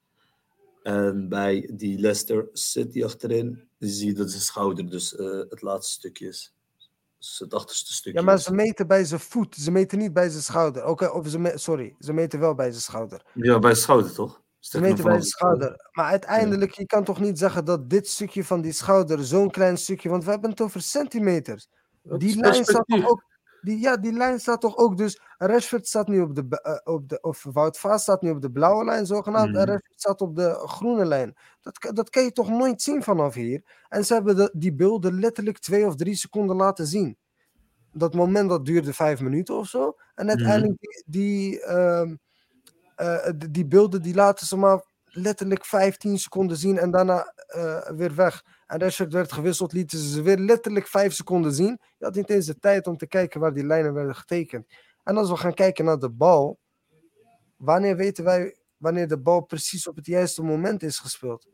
En 0.82 1.28
bij 1.28 1.70
die 1.72 1.98
Leicester 1.98 2.48
City 2.52 3.04
achterin, 3.04 3.68
zie 3.78 4.06
je 4.06 4.14
dat 4.14 4.30
zijn 4.30 4.42
schouder 4.42 4.90
dus 4.90 5.16
eh, 5.16 5.38
het 5.48 5.62
laatste 5.62 5.92
stukje 5.92 6.26
is. 6.26 6.54
Dus 7.18 7.38
het 7.38 7.54
achterste 7.54 7.92
stukje. 7.92 8.18
Ja, 8.18 8.24
maar 8.24 8.40
ze 8.40 8.52
meten 8.52 8.86
bij 8.86 9.04
zijn 9.04 9.20
voet. 9.20 9.54
Ze 9.54 9.70
meten 9.70 9.98
niet 9.98 10.12
bij 10.12 10.28
zijn 10.28 10.42
schouder. 10.42 10.86
Oké, 10.86 11.06
of 11.06 11.28
ze 11.28 11.38
me- 11.38 11.58
sorry, 11.58 11.94
ze 11.98 12.12
meten 12.12 12.40
wel 12.40 12.54
bij 12.54 12.70
zijn 12.70 12.82
schouder. 12.82 13.22
Ja, 13.34 13.58
bij 13.58 13.74
schouder 13.74 14.12
toch? 14.12 14.41
Meten 14.90 15.04
bij 15.04 15.12
de 15.16 15.24
schouder. 15.26 15.88
Maar 15.92 16.06
uiteindelijk, 16.06 16.72
je 16.72 16.86
kan 16.86 17.04
toch 17.04 17.20
niet 17.20 17.38
zeggen 17.38 17.64
dat 17.64 17.90
dit 17.90 18.08
stukje 18.08 18.44
van 18.44 18.60
die 18.60 18.72
schouder, 18.72 19.24
zo'n 19.24 19.50
klein 19.50 19.78
stukje, 19.78 20.08
want 20.08 20.24
we 20.24 20.30
hebben 20.30 20.50
het 20.50 20.60
over 20.60 20.82
centimeters. 20.82 21.68
Die 22.18 22.36
lijn 22.40 22.54
staat 22.64 22.86
toch 22.86 23.10
ook. 23.10 23.22
Die, 23.60 23.80
ja, 23.80 23.96
die 23.96 24.12
lijn 24.12 24.40
staat 24.40 24.60
toch 24.60 24.76
ook. 24.76 24.96
Dus 24.96 25.20
Rashford 25.38 25.86
staat 25.86 26.08
nu 26.08 26.20
op 26.20 26.34
de, 26.34 26.60
eh, 26.62 26.92
op 26.94 27.08
de 27.08 27.20
of 27.20 27.42
Wout 27.52 27.78
Vaas 27.78 28.02
staat 28.02 28.22
nu 28.22 28.30
op 28.30 28.40
de 28.42 28.50
blauwe 28.50 28.84
lijn 28.84 29.06
zogenaamd. 29.06 29.46
En 29.56 29.62
Mhm. 29.62 29.70
Rashford 29.70 30.00
staat 30.00 30.20
op 30.20 30.36
de 30.36 30.50
groene 30.66 31.04
lijn. 31.04 31.34
Dat, 31.60 31.78
kan- 31.78 31.94
dat 31.94 32.10
kan 32.10 32.22
je 32.24 32.32
toch 32.32 32.48
nooit 32.48 32.82
zien 32.82 33.02
vanaf 33.02 33.34
hier. 33.34 33.62
En 33.88 34.04
ze 34.04 34.14
hebben 34.14 34.36
de, 34.36 34.50
die 34.56 34.74
beelden 34.74 35.20
letterlijk 35.20 35.58
twee 35.58 35.86
of 35.86 35.96
drie 35.96 36.14
seconden 36.14 36.56
laten 36.56 36.86
zien. 36.86 37.16
Dat 37.92 38.14
moment 38.14 38.48
dat 38.48 38.64
duurde 38.66 38.92
vijf 38.92 39.20
minuten 39.20 39.54
of 39.56 39.66
zo. 39.66 39.96
En 40.14 40.28
uiteindelijk 40.28 40.80
die, 40.80 41.02
die, 41.06 41.60
ehm, 41.62 42.16
eh, 42.96 43.30
die, 43.50 43.66
beelden 43.66 44.02
die 44.02 44.14
laten 44.14 44.46
ze 44.46 44.56
maar 44.56 44.84
letterlijk 45.04 45.64
15 45.64 46.18
seconden 46.18 46.56
zien 46.56 46.78
en 46.78 46.90
daarna 46.90 47.32
eh, 47.46 47.90
weer 47.90 48.14
weg. 48.14 48.44
En 48.66 48.80
Rashford 48.80 49.12
werd 49.12 49.32
gewisseld, 49.32 49.72
lieten 49.72 49.98
ze 49.98 50.08
ze 50.08 50.22
weer 50.22 50.38
letterlijk 50.38 50.86
5 50.86 51.12
seconden 51.12 51.52
zien. 51.52 51.78
Je 51.98 52.04
had 52.04 52.14
niet 52.14 52.30
eens 52.30 52.46
de 52.46 52.58
tijd 52.58 52.86
om 52.86 52.96
te 52.96 53.06
kijken 53.06 53.40
waar 53.40 53.52
die 53.54 53.66
lijnen 53.66 53.94
werden 53.94 54.14
getekend. 54.16 54.66
En 55.04 55.16
als 55.16 55.30
we 55.30 55.36
gaan 55.36 55.54
kijken 55.54 55.84
naar 55.84 55.98
de 55.98 56.10
bal, 56.10 56.58
wanneer 57.56 57.96
weten 57.96 58.24
wij 58.24 58.56
wanneer 58.76 59.08
de 59.08 59.18
bal 59.18 59.40
precies 59.40 59.88
op 59.88 59.96
het 59.96 60.06
juiste 60.06 60.42
moment 60.42 60.82
is 60.82 60.98
gespeeld? 60.98 61.48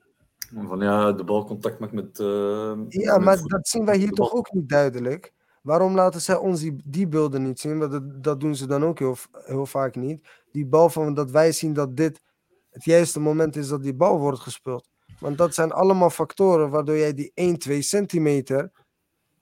Van 0.55 0.81
ja, 0.81 1.13
de 1.13 1.25
bal 1.25 1.45
contact 1.45 1.79
maakt 1.79 1.93
met. 1.93 2.19
eh, 2.21 2.73
Ja, 2.89 3.15
met 3.17 3.25
maar 3.25 3.39
dat 3.43 3.69
zien 3.69 3.85
wij 3.85 3.97
hier 3.97 4.11
toch 4.11 4.33
ook 4.33 4.53
niet 4.53 4.69
duidelijk. 4.69 5.33
Waarom 5.63 5.95
laten 5.95 6.21
zij 6.21 6.37
ons 6.37 6.61
die, 6.61 6.77
die 6.85 7.09
beelden 7.09 7.43
niet 7.43 7.61
zien? 7.61 7.79
Dat, 7.79 8.23
dat 8.25 8.41
doen 8.41 8.55
ze 8.55 8.67
dan 8.67 8.85
ook 8.85 8.99
heel, 8.99 9.17
heel 9.33 9.67
vaak 9.67 9.97
niet. 9.97 10.29
Die 10.53 10.67
bal 10.67 10.91
van 10.91 11.15
dat 11.15 11.31
wij 11.31 11.53
zien 11.53 11.73
dat 11.73 11.97
dit 11.97 12.21
het 12.71 12.85
juiste 12.85 13.21
moment 13.21 13.57
is 13.57 13.69
dat 13.69 13.83
die 13.83 13.95
bal 13.95 14.19
wordt 14.19 14.41
gespeeld. 14.41 14.89
Want 15.19 15.39
dat 15.39 15.55
zijn 15.55 15.73
allemaal 15.73 16.11
factoren 16.11 16.71
waardoor 16.71 16.97
jij 16.97 17.15
die 17.15 17.31
1, 17.35 17.59
2 17.59 17.83
centimeter 17.83 18.73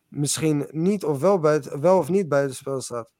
misschien 0.09 0.69
niet 0.71 1.05
of 1.05 1.21
wel, 1.21 1.39
buiten, 1.39 1.81
wel 1.81 1.99
of 1.99 2.09
niet 2.09 2.29
buiten 2.29 2.57
spel 2.57 2.81
staat. 2.81 3.16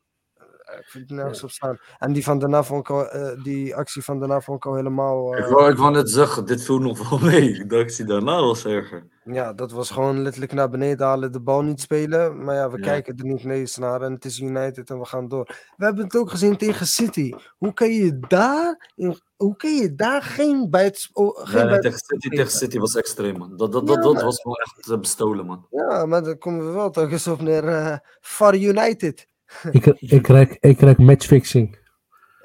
Eh, 0.67 0.79
Ik 0.79 0.87
vind 0.87 1.09
het 1.09 1.19
nergens 1.19 1.43
op 1.43 1.51
staan. 1.51 1.79
En 1.99 2.13
die 2.13 2.25
van 2.25 2.39
daarna 2.39 2.63
vond 2.63 2.81
ik 2.81 2.91
al, 2.91 3.09
eh, 3.09 3.43
die 3.43 3.77
actie 3.77 4.03
van 4.03 4.19
daarna 4.19 4.41
vond 4.41 4.57
ik 4.57 4.67
al 4.67 4.75
helemaal. 4.75 5.35
eh, 5.35 5.45
Ik 5.45 5.51
wou, 5.53 5.71
ik 5.71 5.77
wou 5.77 5.93
net 5.93 6.11
zeggen, 6.11 6.45
dit 6.47 6.63
viel 6.65 6.79
nog 6.79 7.09
wel 7.11 7.19
mee. 7.19 7.51
Ik 7.55 7.71
dacht, 7.71 7.97
die 7.97 8.07
daarna 8.07 8.41
was 8.41 8.65
erger. 8.65 9.07
Ja, 9.25 9.53
dat 9.53 9.73
was 9.73 9.91
gewoon 9.91 10.23
letterlijk 10.23 10.53
naar 10.53 10.69
beneden 10.71 11.07
halen, 11.07 11.33
de 11.33 11.41
bal 11.41 11.63
niet 11.63 11.81
spelen. 11.81 12.45
Maar 12.45 12.55
ja, 12.55 12.71
we 12.71 12.79
Ja. 12.79 12.85
kijken 12.85 13.17
er 13.17 13.25
niet 13.25 13.45
eens 13.45 13.77
naar 13.77 14.03
en 14.03 14.13
het 14.13 14.25
is 14.25 14.39
United 14.41 14.91
en 14.91 14.99
we 14.99 15.05
gaan 15.05 15.29
door. 15.29 15.45
We 15.77 15.85
hebben 15.85 16.05
het 16.05 16.17
ook 16.17 16.31
gezien 16.31 16.57
tegen 16.57 16.87
City. 16.87 17.33
Hoe 17.59 17.73
kan 17.73 17.91
je 17.91 18.19
daar, 18.29 18.91
hoe 19.37 19.57
kan 19.57 19.75
je 19.75 19.95
daar 19.95 20.23
geen 20.23 20.71
buiten... 20.71 21.11
oh, 21.13 21.37
geen 21.37 21.45
Nee, 21.45 21.55
nee, 21.55 21.65
buiten- 21.65 21.83
tegen, 21.91 21.99
City, 22.07 22.29
tegen 22.29 22.51
City 22.51 22.79
was 22.79 22.97
extreem, 22.97 23.39
man. 23.39 23.57
Dat, 23.57 23.73
dat, 23.73 23.89
Ja, 23.89 23.95
dat, 23.95 24.03
dat 24.03 24.15
maar- 24.15 24.25
was 24.25 24.43
wel 24.43 24.59
echt 24.61 25.01
bestolen, 25.01 25.47
man. 25.47 25.67
Ja, 25.71 26.07
maar 26.07 26.23
dan 26.23 26.39
komen 26.39 26.67
we 26.67 26.73
wel 26.73 26.91
toch 26.91 27.11
eens 27.11 27.27
op 27.27 27.41
naar 27.41 27.65
eh 27.65 27.99
Far 28.21 28.55
United. 28.57 29.27
Ik, 29.71 29.87
ik, 29.87 30.23
krijg, 30.23 30.59
ik 30.59 30.77
krijg 30.77 30.99
matchfixing. 30.99 31.79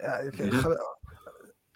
Ja, 0.01 0.17
ik, 0.17 0.37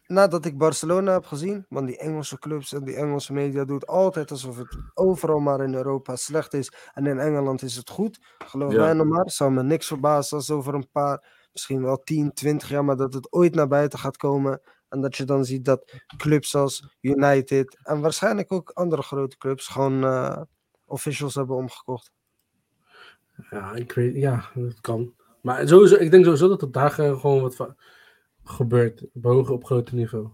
nadat 0.07 0.45
ik 0.45 0.57
Barcelona 0.57 1.11
heb 1.13 1.25
gezien, 1.25 1.65
want 1.69 1.87
die 1.87 1.97
Engelse 1.97 2.39
clubs 2.39 2.73
en 2.73 2.83
die 2.83 2.95
Engelse 2.95 3.33
media 3.33 3.65
doet 3.65 3.87
altijd 3.87 4.31
alsof 4.31 4.57
het 4.57 4.77
overal 4.93 5.39
maar 5.39 5.61
in 5.61 5.73
Europa 5.73 6.15
slecht 6.15 6.53
is 6.53 6.71
en 6.93 7.05
in 7.05 7.19
Engeland 7.19 7.61
is 7.61 7.75
het 7.75 7.89
goed. 7.89 8.19
Geloof 8.37 8.73
Ja. 8.73 8.79
mij 8.79 8.93
nog 8.93 9.07
maar, 9.07 9.29
zou 9.31 9.51
me 9.51 9.63
niks 9.63 9.87
verbazen 9.87 10.37
als 10.37 10.51
over 10.51 10.73
een 10.73 10.89
paar, 10.91 11.47
misschien 11.51 11.83
wel 11.83 11.97
10, 11.97 12.33
20 12.33 12.69
jaar, 12.69 12.85
maar 12.85 12.97
dat 12.97 13.13
het 13.13 13.31
ooit 13.33 13.55
naar 13.55 13.67
buiten 13.67 13.99
gaat 13.99 14.17
komen. 14.17 14.61
En 14.89 15.01
dat 15.01 15.15
je 15.15 15.23
dan 15.23 15.45
ziet 15.45 15.65
dat 15.65 15.93
clubs 16.17 16.55
als 16.55 16.95
United 17.01 17.77
en 17.83 18.01
waarschijnlijk 18.01 18.51
ook 18.51 18.69
andere 18.69 19.01
grote 19.01 19.37
clubs 19.37 19.67
gewoon 19.67 20.03
eh, 20.03 20.41
officials 20.85 21.35
hebben 21.35 21.55
omgekocht. 21.55 22.11
Ja, 23.49 23.73
ik 23.73 23.91
weet, 23.91 24.15
ja, 24.15 24.49
dat 24.53 24.81
kan. 24.81 25.13
Maar 25.41 25.67
sowieso, 25.67 25.95
ik 25.95 26.11
denk 26.11 26.23
sowieso 26.23 26.47
dat 26.47 26.61
er 26.61 26.71
daar 26.71 26.99
eh, 26.99 27.19
gewoon 27.19 27.41
wat 27.41 27.75
gebeurt. 28.43 29.05
Op 29.13 29.23
hoger, 29.23 29.53
op 29.53 29.65
groter 29.65 29.95
niveau. 29.95 30.29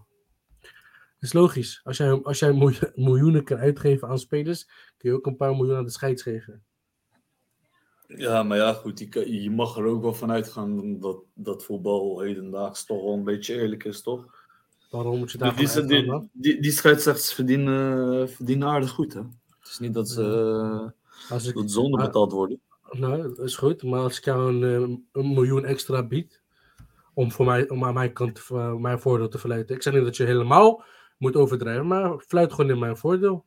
Dat 0.60 1.30
is 1.30 1.32
logisch. 1.32 1.80
Als 1.84 1.96
jij, 1.96 2.22
als 2.22 2.38
jij 2.38 2.52
miljo- 2.52 2.90
miljoenen 2.94 3.44
kan 3.44 3.58
uitgeven 3.58 4.08
aan 4.08 4.18
spelers, 4.18 4.64
kun 4.96 5.10
je 5.10 5.16
ook 5.16 5.26
een 5.26 5.36
paar 5.36 5.56
miljoen 5.56 5.76
aan 5.76 5.84
de 5.84 5.90
scheids 5.90 6.22
geven. 6.22 6.62
Ja, 8.06 8.42
maar 8.42 8.56
ja, 8.56 8.72
goed, 8.72 8.98
je, 9.26 9.50
mag 9.50 9.76
er 9.76 9.84
ook 9.84 10.02
wel 10.02 10.14
van 10.14 10.30
uitgaan 10.30 11.00
dat, 11.00 11.22
dat 11.34 11.64
voetbal 11.64 12.20
hedendaags 12.20 12.84
toch 12.84 13.02
wel 13.02 13.12
een 13.12 13.24
beetje 13.24 13.54
eerlijk 13.54 13.84
is, 13.84 14.02
toch? 14.02 14.40
Waarom 14.90 15.18
moet 15.18 15.32
je 15.32 15.38
Die, 15.38 15.46
daarvan 15.46 15.86
die, 15.86 16.02
die, 16.02 16.28
die, 16.32 16.60
die 16.60 16.70
scheidsrechters 16.70 17.32
verdienen, 17.32 18.28
verdienen 18.30 18.68
aardig 18.68 18.90
goed, 18.90 19.12
hè? 19.14 19.20
Het 19.20 19.68
is 19.70 19.78
niet 19.78 19.94
dat 19.94 20.08
ze, 20.08 20.92
Als 21.28 21.46
ik, 21.46 21.54
dat 21.54 21.70
ze 21.70 21.80
onderbetaald 21.80 22.32
worden. 22.32 22.60
Nou, 22.98 23.22
dat 23.22 23.38
is 23.38 23.56
goed. 23.56 23.82
Maar 23.82 24.00
als 24.00 24.18
ik 24.18 24.24
jou 24.24 24.48
een, 24.48 24.62
eh, 24.62 24.96
een 25.12 25.32
miljoen 25.32 25.64
extra 25.64 26.02
bied, 26.02 26.42
om, 27.14 27.32
voor 27.32 27.46
mij, 27.46 27.68
om 27.68 27.84
aan 27.84 27.94
mijn 27.94 28.12
kant 28.12 28.48
uh, 28.52 28.74
mijn 28.74 29.00
voordeel 29.00 29.28
te 29.28 29.38
verleiden. 29.38 29.76
Ik 29.76 29.82
zeg 29.82 29.94
niet 29.94 30.04
dat 30.04 30.16
je 30.16 30.24
helemaal 30.24 30.82
moet 31.18 31.36
overdrijven, 31.36 31.86
maar 31.86 32.18
fluit 32.18 32.52
gewoon 32.52 32.70
in 32.70 32.78
mijn 32.78 32.96
voordeel. 32.96 33.44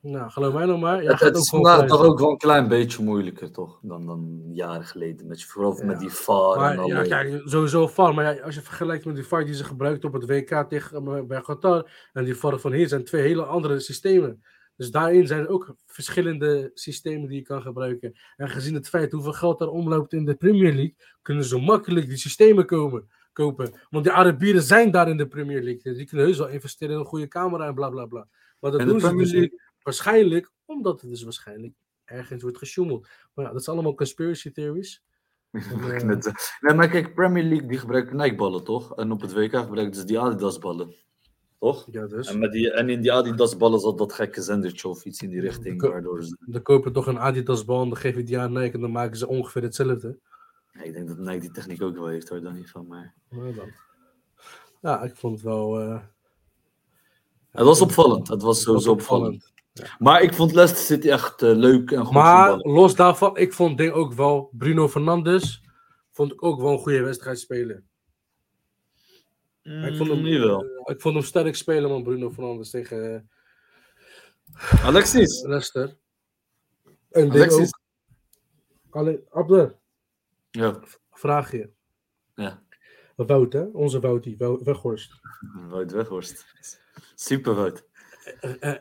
Nou, 0.00 0.30
geloof 0.30 0.54
mij 0.54 0.64
nog 0.64 0.80
maar. 0.80 1.02
Ja, 1.02 1.10
het, 1.10 1.20
het 1.20 1.36
is 1.36 1.48
vandaag 1.48 1.86
toch 1.86 2.02
ook 2.02 2.18
wel 2.18 2.30
een 2.30 2.36
klein 2.38 2.68
beetje 2.68 3.02
moeilijker, 3.02 3.52
toch? 3.52 3.78
Dan, 3.82 4.06
dan 4.06 4.40
jaren 4.52 4.84
geleden. 4.84 5.26
Met, 5.26 5.44
vooral 5.44 5.76
Ja. 5.78 5.84
met 5.84 5.98
die 5.98 6.10
VAR 6.10 6.70
en 6.70 6.76
Maar 6.76 6.86
ja, 6.86 7.02
kijk, 7.02 7.42
sowieso 7.44 7.86
VAR. 7.86 8.14
Maar 8.14 8.34
ja, 8.34 8.42
als 8.42 8.54
je 8.54 8.60
vergelijkt 8.60 9.04
met 9.04 9.14
die 9.14 9.26
VAR 9.26 9.44
die 9.44 9.54
ze 9.54 9.64
gebruikt 9.64 10.04
op 10.04 10.12
het 10.12 10.26
WK 10.26 10.64
tegen, 10.68 11.06
eh, 11.06 11.22
bij 11.22 11.40
Qatar 11.40 11.90
en 12.12 12.24
die 12.24 12.36
VAR 12.36 12.58
van 12.58 12.72
hier, 12.72 12.88
zijn 12.88 13.04
twee 13.04 13.22
hele 13.22 13.44
andere 13.44 13.80
systemen. 13.80 14.42
Dus 14.78 14.90
daarin 14.90 15.26
zijn 15.26 15.40
er 15.40 15.48
ook 15.48 15.74
verschillende 15.86 16.70
systemen 16.74 17.28
die 17.28 17.36
je 17.36 17.42
kan 17.42 17.62
gebruiken. 17.62 18.14
En 18.36 18.48
gezien 18.48 18.74
het 18.74 18.88
feit 18.88 19.12
hoeveel 19.12 19.32
geld 19.32 19.58
daar 19.58 19.68
omloopt 19.68 20.12
in 20.12 20.24
de 20.24 20.34
Premier 20.34 20.72
League, 20.72 20.96
kunnen 21.22 21.44
ze 21.44 21.58
makkelijk 21.58 22.06
die 22.08 22.16
systemen 22.16 22.66
komen, 22.66 23.08
kopen. 23.32 23.72
Want 23.90 24.04
die 24.04 24.12
Arabieren 24.12 24.62
zijn 24.62 24.90
daar 24.90 25.08
in 25.08 25.16
de 25.16 25.28
Premier 25.28 25.62
League. 25.62 25.82
Dus 25.82 25.96
die 25.96 26.06
kunnen 26.06 26.26
heus 26.26 26.38
wel 26.38 26.48
investeren 26.48 26.94
in 26.94 27.00
een 27.00 27.06
goede 27.06 27.28
camera 27.28 27.66
en 27.66 27.74
bla 27.74 27.88
bla 27.90 28.06
bla. 28.06 28.26
Maar 28.60 28.70
dat 28.70 28.80
En 28.80 28.86
doen 28.86 29.00
ze 29.00 29.16
dus 29.16 29.32
League-. 29.32 29.60
Waarschijnlijk, 29.82 30.50
omdat 30.64 31.00
het 31.00 31.10
dus 31.10 31.22
waarschijnlijk 31.22 31.74
ergens 32.04 32.42
wordt 32.42 32.58
gesjoemeld. 32.58 33.08
Maar 33.34 33.44
ja, 33.44 33.52
dat 33.52 33.64
zijn 33.64 33.76
allemaal 33.76 33.94
conspiracy 33.94 34.50
theories. 34.50 35.02
En, 35.52 36.10
eh, 36.10 36.26
eh, 36.26 36.34
Nee, 36.60 36.74
maar 36.76 36.88
kijk, 36.88 37.14
Premier 37.14 37.44
League 37.44 37.68
die 37.68 37.78
gebruikt 37.78 38.12
Nike-ballen, 38.12 38.64
toch? 38.64 38.96
En 38.96 39.12
op 39.12 39.20
het 39.20 39.32
WK 39.32 39.56
gebruiken 39.56 39.94
ze 39.94 40.04
die 40.04 40.18
Adidas-ballen. 40.18 40.94
Toch? 41.58 41.86
ja, 41.90 42.06
dus. 42.06 42.28
En, 42.28 42.38
met 42.38 42.52
die, 42.52 42.72
en 42.72 42.88
in 42.88 43.00
die 43.00 43.12
Adidas-ballen 43.12 43.80
zat 43.80 43.98
dat 43.98 44.12
gekke 44.12 44.42
zendertje 44.42 44.88
of 44.88 45.04
iets 45.04 45.22
in 45.22 45.30
die 45.30 45.40
richting. 45.40 45.78
Ko- 45.80 45.90
Waardoor 45.90 46.22
ze... 46.24 46.36
Dan 46.46 46.62
kopen 46.62 46.92
toch 46.92 47.06
een 47.06 47.18
Adidas 47.18 47.64
bal 47.64 47.82
en 47.82 47.88
dan 47.88 47.98
geef 47.98 48.16
je 48.16 48.22
die 48.22 48.38
aan 48.38 48.52
Nike 48.52 48.74
en 48.74 48.80
dan 48.80 48.90
maken 48.90 49.16
ze 49.16 49.28
ongeveer 49.28 49.62
hetzelfde. 49.62 50.18
Ja, 50.72 50.82
ik 50.82 50.92
denk 50.92 51.08
dat 51.08 51.18
Nike 51.18 51.38
die 51.40 51.50
techniek 51.50 51.82
ook 51.82 51.94
wel 51.96 52.06
heeft, 52.06 52.28
hoor, 52.28 52.52
niet 52.52 52.70
van. 52.70 52.86
Maar... 52.86 53.14
Dan. 53.30 53.72
Ja, 54.80 55.02
ik 55.02 55.16
vond 55.16 55.34
het 55.34 55.44
wel. 55.44 55.80
eh, 55.80 56.00
Het 57.50 57.64
was 57.64 57.80
opvallend. 57.80 58.28
Het 58.28 58.42
was 58.42 58.62
sowieso 58.62 58.90
opvallend. 58.90 59.52
Maar 59.98 60.22
ik 60.22 60.34
vond 60.34 60.52
Leicester 60.52 60.84
City 60.96 61.08
echt 61.08 61.42
eh, 61.42 61.54
leuk 61.56 61.90
en 61.90 62.04
goed 62.04 62.14
Maar 62.14 62.56
los 62.56 62.94
daarvan, 62.94 63.36
ik 63.36 63.52
vond 63.52 63.78
ding 63.78 63.92
ook 63.92 64.12
wel. 64.12 64.50
Bruno 64.52 64.88
Fernandes 64.88 65.62
vond 66.10 66.32
ik 66.32 66.42
ook 66.44 66.60
wel 66.60 66.72
een 66.72 66.78
goede 66.78 67.02
wedstrijd 67.02 67.38
spelen. 67.38 67.87
Ik, 69.68 69.96
vond 69.96 70.08
hem, 70.10 70.18
Mm, 70.18 70.26
jawel. 70.26 70.64
eh, 70.64 70.94
ik 70.94 71.00
vond 71.00 71.14
hem 71.14 71.24
sterk 71.24 71.54
spelen, 71.56 71.90
man, 71.90 72.02
Bruno 72.02 72.30
Fernandes 72.30 72.70
tegen 72.70 73.14
eh, 74.54 74.84
Alexis. 74.84 75.42
Leicester. 75.42 75.96
En 77.10 77.30
Alexis. 77.30 77.70
Alleen, 78.90 79.24
Abder, 79.30 79.76
Ja. 80.50 80.80
vraag 81.10 81.52
je. 81.52 81.70
ja. 82.34 82.62
Wout, 83.16 83.52
hè? 83.52 83.62
Onze 83.62 84.00
Woutie, 84.00 84.36
Wou- 84.36 84.60
Weghorst. 84.64 85.12
Wout 85.68 85.90
Weghorst. 85.92 86.46
Super 87.14 87.54
Wout. 87.54 87.84
Eh, 88.40 88.72
eh, 88.72 88.78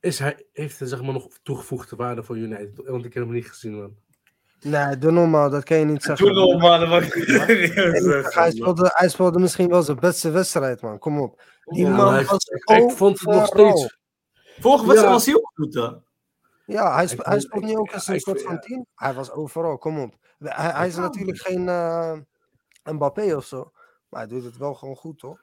is 0.00 0.18
hij, 0.18 0.46
heeft 0.52 0.78
hij 0.78 0.88
zeg 0.88 1.02
maar 1.02 1.12
nog 1.12 1.38
toegevoegde 1.42 1.96
waarde 1.96 2.22
voor 2.22 2.36
United? 2.36 2.86
Want 2.86 3.04
ik 3.04 3.14
heb 3.14 3.24
hem 3.24 3.32
niet 3.32 3.48
gezien, 3.48 3.74
man. 3.74 3.96
Nee, 4.60 4.98
doe 4.98 5.10
normaal, 5.10 5.50
dat 5.50 5.64
kan 5.64 5.76
je 5.78 5.84
niet 5.84 6.02
zeggen. 6.02 6.26
Toen 6.26 6.34
nog, 6.34 6.60
man. 6.60 6.80
dat 6.80 6.88
mag 6.88 7.02
ik 7.02 7.14
niet 7.16 8.34
Hij 8.34 8.50
speelde, 8.50 8.90
hij 8.94 9.08
speelde 9.08 9.38
misschien 9.38 9.68
wel 9.68 9.82
zijn 9.82 9.98
beste 10.00 10.30
wedstrijd, 10.30 10.80
man. 10.82 10.98
Kom 10.98 11.20
op. 11.20 11.42
Die 11.64 11.84
Ja, 11.84 11.96
man 11.96 12.24
was 12.24 12.44
ik, 12.44 12.70
ik 12.70 12.90
vond 12.90 13.20
het 13.20 13.28
nog 13.28 13.46
steeds. 13.46 13.98
Vorige 14.60 14.86
wedstrijd 14.86 15.06
Ja. 15.08 15.12
was 15.12 15.26
hij 15.26 15.34
ook 15.34 15.50
goed, 15.54 15.74
hè? 15.74 15.88
Ja, 16.74 16.94
hij, 16.94 17.04
Ik 17.04 17.18
hij 17.26 17.40
speelt 17.40 17.76
ook 17.76 17.92
eens 17.92 18.06
een 18.06 18.20
soort 18.20 18.42
van 18.42 18.60
team. 18.60 18.86
Hij 18.94 19.14
was 19.14 19.30
overal, 19.30 19.78
kom 19.78 20.00
op. 20.00 20.14
Hij, 20.38 20.70
hij 20.70 20.86
is 20.86 20.94
Ja. 20.94 21.00
natuurlijk 21.00 21.38
geen 21.38 21.68
eh 21.68 22.12
Mbappé 22.84 23.36
of 23.36 23.44
zo. 23.44 23.72
Maar 24.08 24.20
hij 24.20 24.28
doet 24.28 24.44
het 24.44 24.56
wel 24.56 24.74
gewoon 24.74 24.96
goed, 24.96 25.18
toch? 25.18 25.38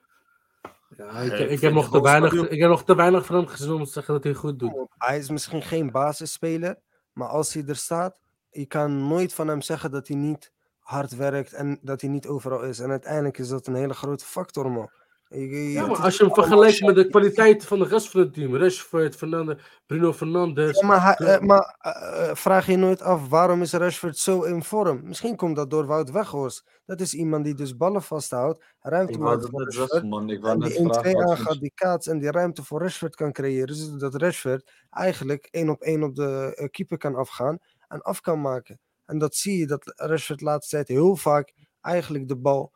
Ja, 0.98 1.10
ik, 1.20 1.32
ik, 1.34 1.50
ik 1.50 1.62
heb 1.62 1.74
nog 1.74 1.90
te 1.92 2.02
weinig, 2.02 2.34
ik 2.34 2.60
heb 2.60 2.70
nog 2.70 2.84
te 2.84 2.96
weinig 2.96 3.26
van 3.26 3.36
hem 3.36 3.48
gezien 3.48 3.72
om 3.74 3.84
te 3.84 3.92
zeggen 3.92 4.14
dat 4.14 4.24
hij 4.24 4.34
goed 4.34 4.60
doet. 4.60 4.74
Hij 4.98 5.18
is 5.18 5.30
misschien 5.30 5.62
geen 5.62 5.92
basisspeler. 5.92 6.80
Maar 7.14 7.28
als 7.28 7.54
hij 7.54 7.64
er 7.68 7.76
staat, 7.76 8.16
je 8.56 8.66
kan 8.66 9.08
nooit 9.08 9.34
van 9.34 9.48
hem 9.48 9.62
zeggen 9.62 9.92
dat 9.92 10.08
hij 10.08 10.18
niet 10.18 10.52
hard 10.80 11.16
werkt 11.16 11.54
en 11.54 11.80
dat 11.82 12.02
hij 12.02 12.10
niet 12.10 12.28
overal 12.28 12.64
is. 12.64 12.80
En 12.80 12.90
uiteindelijk 12.90 13.38
is 13.38 13.48
dat 13.48 13.68
een 13.68 13.76
hele 13.76 13.94
grote 13.94 14.26
factor, 14.26 14.72
man. 14.72 14.90
Je- 15.28 15.50
je- 15.50 15.72
Ja, 15.72 15.86
maar 15.88 15.98
als 16.02 16.18
je 16.18 16.24
hem 16.24 16.34
vergelijkt 16.34 16.82
met 16.82 16.96
de 16.96 17.08
kwaliteit 17.08 17.66
van 17.66 17.80
de 17.80 17.86
rest 17.88 18.10
van 18.10 18.20
het 18.20 18.34
team, 18.34 18.56
Rashford, 18.56 19.16
Fernandes, 19.16 19.82
Bruno 19.86 20.14
Fernandes. 20.14 20.80
Ja, 20.80 20.88
maar 20.88 21.04
hij- 21.04 21.16
eh, 21.36 21.40
maar 21.42 21.76
eh, 21.80 22.30
eh, 22.30 22.36
vraag 22.36 22.66
je 22.68 22.78
nooit 22.78 23.02
af 23.02 23.30
waarom 23.30 23.62
is 23.62 23.74
Rashford 23.74 24.18
zo 24.18 24.42
in 24.42 24.64
vorm? 24.64 25.00
Misschien 25.04 25.36
komt 25.36 25.56
dat 25.56 25.70
door 25.70 25.86
Wout 25.86 26.12
Weghorst. 26.12 26.64
Dat 26.86 27.00
is 27.00 27.14
iemand 27.14 27.46
die 27.46 27.54
dus 27.56 27.78
ballen 27.78 28.02
vasthoudt, 28.04 28.64
ruimte 28.80 29.14
Ik 29.14 29.18
wou 29.20 29.30
maakt 29.30 29.42
dat 29.42 29.50
voor 29.52 29.60
net 29.60 29.68
Rashford. 29.68 29.92
zeggen, 29.92 30.10
man. 30.10 30.30
Ik 30.30 30.42
wou 30.42 30.54
En 30.54 30.60
die 30.60 30.78
1-2 30.78 31.12
vragen. 31.12 31.14
wat 31.28 31.30
aangaat, 31.38 31.60
die 31.60 31.72
kaats 31.76 32.08
en 32.08 32.20
die 32.20 32.32
ruimte 32.32 32.64
voor 32.64 32.82
Rashford 32.82 33.16
kan 33.16 33.32
creëren. 33.32 33.76
Zodat 33.76 34.16
Rashford 34.16 34.72
eigenlijk 34.90 35.48
één 35.52 35.70
op 35.70 35.82
één 35.82 36.04
op 36.04 36.16
de 36.16 36.68
keeper 36.72 36.98
kan 36.98 37.16
afgaan 37.16 37.58
en 37.88 38.02
af 38.02 38.22
kan 38.22 38.42
maken. 38.42 38.80
En 39.06 39.18
dat 39.18 39.36
zie 39.36 39.58
je 39.58 39.68
dat 39.68 39.94
Rashford 39.96 40.40
de 40.40 40.46
laatste 40.46 40.76
tijd 40.76 40.88
heel 40.88 41.16
vaak 41.16 41.54
eigenlijk 41.82 42.28
de 42.28 42.36
bal 42.38 42.72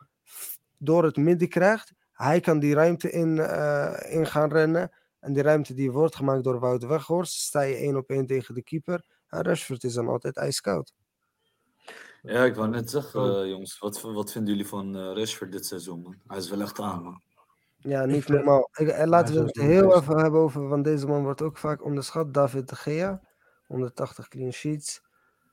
door 0.77 1.03
het 1.03 1.17
midden 1.17 1.49
krijgt. 1.49 1.93
Hij 2.11 2.39
kan 2.39 2.59
die 2.59 2.73
ruimte 2.73 3.11
in, 3.11 3.39
eh, 3.39 4.13
in 4.15 4.25
gaan 4.25 4.51
rennen. 4.51 4.91
En 5.19 5.33
die 5.33 5.43
ruimte 5.43 5.73
die 5.73 5.91
wordt 5.91 6.15
gemaakt 6.15 6.43
door 6.43 6.59
Wout 6.59 6.85
Weghorst. 6.85 7.33
Sta 7.33 7.61
je 7.61 7.75
één 7.75 7.95
op 7.95 8.09
één 8.09 8.25
tegen 8.25 8.53
de 8.53 8.63
keeper. 8.63 9.05
En 9.27 9.41
Rashford 9.41 9.83
is 9.83 9.93
dan 9.93 10.07
altijd 10.07 10.37
ijskoud. 10.37 10.93
Ja, 12.21 12.43
ik 12.45 12.55
wou 12.55 12.69
net 12.69 12.89
zeggen, 12.89 13.21
Oh. 13.21 13.41
eh, 13.41 13.49
jongens. 13.49 13.79
Wat, 13.79 14.01
wat 14.01 14.31
vinden 14.31 14.53
jullie 14.53 14.67
van 14.69 14.95
eh, 14.97 15.13
Rashford 15.13 15.51
dit 15.51 15.65
seizoen, 15.65 16.01
man? 16.01 16.15
Hij 16.27 16.37
is 16.37 16.49
wel 16.49 16.61
echt 16.61 16.79
aan, 16.79 17.03
man. 17.03 17.21
Ja, 17.77 18.05
niet 18.05 18.27
normaal. 18.27 18.69
Ik, 18.73 19.05
laten 19.05 19.35
we 19.35 19.41
het 19.41 19.55
heel 19.57 19.95
even 19.95 20.17
hebben 20.17 20.39
over, 20.39 20.67
want 20.67 20.83
deze 20.83 21.07
man 21.07 21.23
wordt 21.23 21.41
ook 21.41 21.57
vaak 21.57 21.83
onderschat. 21.83 22.33
David 22.33 22.69
de 22.69 22.75
Gea, 22.75 23.21
180 23.69 24.27
clean 24.27 24.51
sheets. 24.51 25.01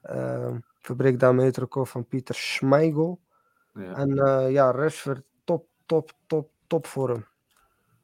Ehm 0.03 0.59
verbreekt 0.81 1.21
daarmee 1.21 1.47
het 1.47 1.57
record 1.57 1.89
van 1.89 2.07
Pieter 2.07 2.35
Schmeichel. 2.35 3.21
Ja, 3.75 3.95
En 3.95 4.19
eh, 4.19 4.51
ja, 4.51 4.71
Rashford 4.71 5.23
top, 5.45 5.67
top, 5.87 6.13
top, 6.27 6.51
top 6.67 6.87
vorm. 6.87 7.27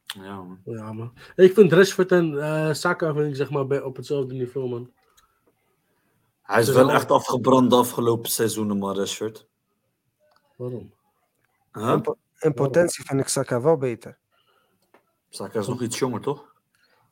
ja 0.04 0.36
man. 0.42 0.60
Ja, 0.64 0.92
man. 0.92 1.12
Ik 1.36 1.54
vind 1.54 1.72
Rashford 1.72 2.12
en 2.12 2.38
eh 2.42 2.72
Saka 2.72 3.12
vind 3.14 3.26
ik, 3.28 3.36
zeg 3.36 3.50
maar, 3.50 3.66
bij, 3.66 3.80
op 3.82 3.96
hetzelfde 3.96 4.34
niveau, 4.34 4.68
man. 4.68 4.92
Hij 6.42 6.60
is 6.60 6.68
wel 6.68 6.86
wel- 6.86 6.94
echt 6.94 7.10
afgebrand 7.10 7.70
de 7.70 7.76
afgelopen 7.76 8.30
seizoenen, 8.30 8.78
man, 8.78 8.96
Rashford. 8.96 9.48
Waarom? 10.56 10.92
Huh? 11.72 11.90
In, 11.92 12.02
po- 12.02 12.18
in 12.38 12.54
potentie 12.54 13.04
vind 13.04 13.20
ik 13.20 13.28
Saka 13.28 13.60
wel 13.60 13.76
beter. 13.76 14.18
Saka 15.28 15.58
is 15.58 15.66
nog 15.66 15.82
iets 15.82 15.98
jonger, 15.98 16.20
toch? 16.20 16.54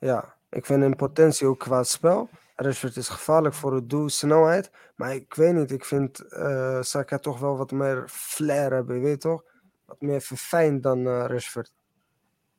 Ja, 0.01 0.37
ik 0.51 0.67
vind 0.67 0.83
in 0.83 0.97
potentie 0.97 1.47
ook 1.47 1.59
qua 1.59 1.83
spel. 1.83 2.29
Rashford 2.63 2.97
is 2.97 3.09
gevaarlijk 3.09 3.55
voor 3.55 3.75
het 3.75 3.91
doel, 3.91 4.09
snelheid. 4.09 4.71
Maar 4.97 5.15
ik 5.15 5.35
weet 5.35 5.55
niet, 5.55 5.71
ik 5.71 5.85
vind 5.85 6.21
eh, 6.21 6.83
Saka 6.83 7.19
toch 7.19 7.39
wel 7.39 7.57
wat 7.57 7.71
meer 7.71 8.05
flair 8.09 8.73
hebben, 8.73 8.97
je 8.97 9.03
weet 9.03 9.21
toch? 9.21 9.45
Wat 9.85 10.01
meer 10.01 10.21
verfijnd 10.21 10.83
dan 10.83 11.07
Rashford. 11.09 11.73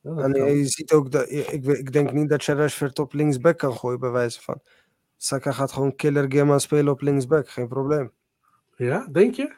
Ja, 0.00 0.14
dat 0.14 0.24
En 0.24 0.44
je, 0.44 0.58
je 0.58 0.66
ziet 0.66 0.92
ook 0.92 1.10
dat 1.10 1.30
ik, 1.30 1.48
ik, 1.64 1.92
denk 1.92 2.12
niet 2.12 2.28
dat 2.28 2.44
je 2.44 2.54
Rashford 2.54 2.98
op 2.98 3.12
linksback 3.12 3.58
kan 3.58 3.76
gooien, 3.76 4.00
bij 4.00 4.10
wijze 4.10 4.42
van. 4.42 4.60
Saka 5.16 5.52
gaat 5.52 5.72
gewoon 5.72 5.96
killer 5.96 6.32
game 6.32 6.52
aan 6.52 6.60
spelen 6.60 6.92
op 6.92 7.00
linksback, 7.00 7.48
geen 7.48 7.68
probleem. 7.68 8.12
ja, 8.76 9.06
denk 9.12 9.34
je? 9.34 9.54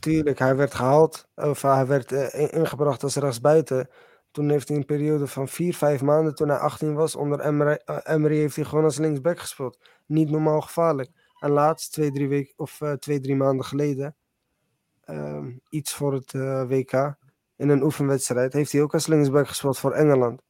Tuurlijk, 0.00 0.38
hij 0.38 0.56
werd 0.56 0.74
gehaald, 0.74 1.28
of 1.34 1.62
hij 1.62 1.86
werd 1.86 2.12
eh, 2.12 2.40
in- 2.40 2.50
ingebracht 2.50 3.02
als 3.02 3.16
rechtsbuiten. 3.16 3.88
Toen 4.36 4.50
heeft 4.50 4.68
hij 4.68 4.76
een 4.76 4.84
periode 4.84 5.26
van 5.26 5.48
vier, 5.48 5.74
vijf 5.74 6.02
maanden, 6.02 6.34
toen 6.34 6.48
hij 6.48 6.58
18 6.58 6.94
was, 6.94 7.16
onder 7.16 7.40
Emery, 7.40 7.80
eh, 7.84 7.98
Emery 8.02 8.36
heeft 8.36 8.56
hij 8.56 8.64
gewoon 8.64 8.84
als 8.84 8.98
linksback 8.98 9.38
gespeeld. 9.38 9.78
Niet 10.06 10.30
normaal 10.30 10.60
gevaarlijk. 10.60 11.10
En 11.38 11.50
laatst, 11.50 11.92
twee, 11.92 12.10
drie, 12.10 12.28
week, 12.28 12.52
of, 12.56 12.80
eh, 12.80 12.92
twee, 12.92 13.20
drie 13.20 13.36
maanden 13.36 13.64
geleden, 13.64 14.16
ehm, 15.00 15.52
iets 15.68 15.94
voor 15.94 16.12
het 16.12 16.34
eh, 16.34 16.68
WK, 16.68 16.92
in 17.56 17.68
een 17.68 17.82
oefenwedstrijd, 17.82 18.52
heeft 18.52 18.72
hij 18.72 18.82
ook 18.82 18.94
als 18.94 19.06
linksback 19.06 19.48
gespeeld 19.48 19.78
voor 19.78 19.92
Engeland. 19.92 20.42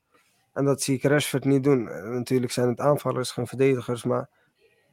En 0.53 0.65
dat 0.65 0.83
zie 0.83 0.95
ik 0.95 1.03
Rashford 1.03 1.45
niet 1.45 1.65
doen. 1.65 1.85
Natuurlijk 2.13 2.53
zijn 2.53 2.69
het 2.69 2.81
aanvallers, 2.81 3.31
geen 3.31 3.47
verdedigers, 3.47 4.05
maar 4.05 4.31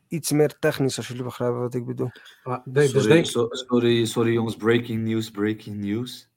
iets 0.08 0.32
meer 0.32 0.60
technisch, 0.60 0.98
als 0.98 1.08
jullie 1.08 1.24
begrijpen 1.24 1.60
wat 1.60 1.74
ik 1.74 1.86
bedoel. 1.86 2.12
Ah, 2.44 2.66
dus 2.66 2.92
sorry, 2.92 3.08
denk, 3.08 3.26
so- 3.26 3.48
sorry, 3.50 4.06
sorry, 4.06 4.32
jongens. 4.34 4.56
Breaking 4.56 5.04
news, 5.04 5.32
breaking 5.32 5.76
news. 5.76 6.32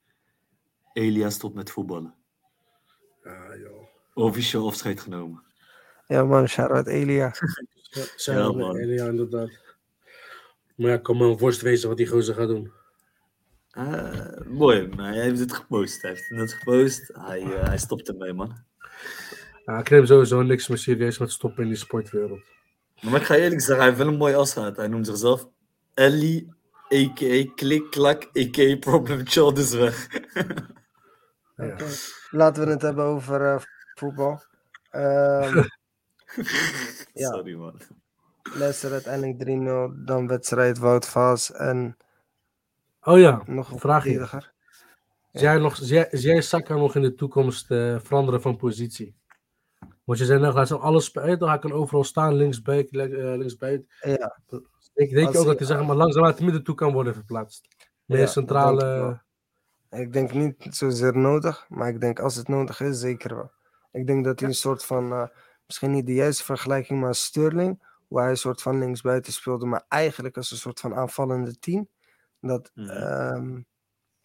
Elia 0.92 1.30
stopt 1.30 1.54
met 1.54 1.70
voetballen. 1.70 2.15
Ja, 3.26 3.56
joh. 3.56 3.86
Officieel 4.14 4.66
afscheid 4.66 5.00
genomen. 5.00 5.42
Ja 6.06 6.24
man, 6.24 6.48
shout-out 6.48 6.86
Elia. 6.86 7.32
Ja, 8.16 8.52
man. 8.52 8.76
Elia, 8.76 9.06
inderdaad. 9.06 9.50
Maar 10.74 10.88
ja, 10.90 10.94
ik 10.94 11.02
kan 11.02 11.16
me 11.16 11.24
een 11.24 11.38
worst 11.38 11.60
wezen 11.60 11.88
wat 11.88 11.96
die 11.96 12.06
gozer 12.06 12.34
gaat 12.34 12.48
doen. 12.48 12.72
Eh, 13.70 14.40
mooi, 14.46 14.88
maar 14.96 15.12
hij 15.12 15.22
heeft 15.22 15.38
het 15.40 15.52
gepost. 15.52 16.02
Hij 16.02 16.10
heeft 16.10 16.28
het 16.28 16.52
gepost. 16.52 17.10
Hij, 17.12 17.42
eh, 17.42 17.66
hij 17.66 17.78
stopt 17.78 18.08
ermee, 18.08 18.32
man. 18.32 18.64
Ja, 19.64 19.78
ik 19.78 19.90
neem 19.90 20.06
sowieso 20.06 20.42
niks 20.42 20.68
meer 20.68 20.78
serieus 20.78 21.18
met 21.18 21.30
stoppen 21.30 21.62
in 21.62 21.68
die 21.68 21.78
sportwereld. 21.78 22.44
Maar 23.00 23.20
ik 23.20 23.26
ga 23.26 23.34
je 23.34 23.42
eerlijk 23.42 23.60
zeggen, 23.60 23.76
hij 23.76 23.86
heeft 23.86 23.98
wel 23.98 24.08
een 24.08 24.18
mooi 24.18 24.34
afscheid. 24.34 24.76
Hij 24.76 24.88
noemt 24.88 25.06
zichzelf 25.06 25.48
Ellie, 25.94 26.52
a.k.a. 26.94 27.52
Klik 27.54 27.90
Klak, 27.90 28.22
a.k.a. 28.38 28.76
Problem 28.76 29.26
Child 29.26 29.58
is 29.58 29.74
weg. 29.74 30.08
Ja. 31.56 31.76
Laten 32.36 32.64
we 32.64 32.70
het 32.70 32.82
hebben 32.82 33.04
over 33.04 33.54
eh, 33.54 33.60
voetbal. 33.94 34.42
Ehm 34.90 35.56
Ja. 37.12 37.28
Sorry, 37.30 37.54
man. 37.54 37.80
Leicester 38.54 38.92
uiteindelijk 38.92 39.44
3-0. 40.00 40.04
Dan 40.04 40.26
wedstrijd 40.26 40.78
Wout 40.78 41.06
Vaas 41.06 41.52
en 41.52 41.96
Oh 43.02 43.18
ja, 43.18 43.42
nog 43.46 43.70
een 43.70 43.78
Vraag 43.78 44.04
je. 44.04 44.10
zie 44.10 44.50
jij, 45.42 45.58
nog, 45.58 45.76
jij, 45.76 46.40
Saka 46.40 46.74
nog 46.74 46.94
in 46.94 47.02
de 47.02 47.14
toekomst 47.14 47.70
eh, 47.70 47.96
veranderen 48.00 48.40
van 48.42 48.56
positie? 48.56 49.14
Want 50.04 50.18
je 50.18 50.24
zei 50.24 50.40
net, 50.40 50.54
hij 50.54 50.66
zal 50.66 50.80
alles 50.80 51.04
spelen, 51.04 51.48
hij 51.48 51.58
kan 51.58 51.72
overal 51.72 52.04
staan, 52.04 52.34
linksbuiten, 52.34 53.10
uh, 53.10 53.36
linksbuiten. 53.38 53.88
Ja, 54.00 54.38
Ik 54.94 55.10
denk 55.10 55.26
Als 55.26 55.36
ook 55.36 55.42
hij- 55.44 55.50
dat 55.56 55.58
hij 55.68 55.76
zeg 55.76 55.86
maar, 55.86 55.96
langzaam 55.96 56.24
uit 56.24 56.36
de 56.36 56.44
midden 56.44 56.62
toe 56.62 56.74
kan 56.74 56.92
worden 56.92 57.14
verplaatst. 57.14 57.68
Meer 58.04 58.18
Ja, 58.18 58.24
dat 58.24 58.32
centrale... 58.32 59.24
ik 59.90 60.12
denk 60.12 60.32
niet 60.32 60.66
zozeer 60.70 61.16
nodig, 61.16 61.66
maar 61.68 61.88
ik 61.88 62.00
denk 62.00 62.20
als 62.20 62.36
het 62.36 62.48
nodig 62.48 62.80
is, 62.80 62.98
zeker 63.00 63.34
wel. 63.36 63.50
Ik 63.92 64.06
denk 64.06 64.24
dat 64.24 64.40
hij 64.40 64.48
een 64.48 64.54
soort 64.54 64.84
van, 64.84 65.12
eh, 65.12 65.26
misschien 65.66 65.90
niet 65.90 66.06
de 66.06 66.14
juiste 66.14 66.44
vergelijking, 66.44 67.00
maar 67.00 67.14
Sterling, 67.14 67.86
hoe 68.08 68.20
hij 68.20 68.30
een 68.30 68.36
soort 68.36 68.62
van 68.62 68.78
linksbuiten 68.78 69.32
speelde, 69.32 69.66
maar 69.66 69.84
eigenlijk 69.88 70.36
als 70.36 70.50
een 70.50 70.56
soort 70.56 70.80
van 70.80 70.94
aanvallende 70.94 71.58
team, 71.58 71.88
dat, 72.40 72.70
ehm, 72.74 73.60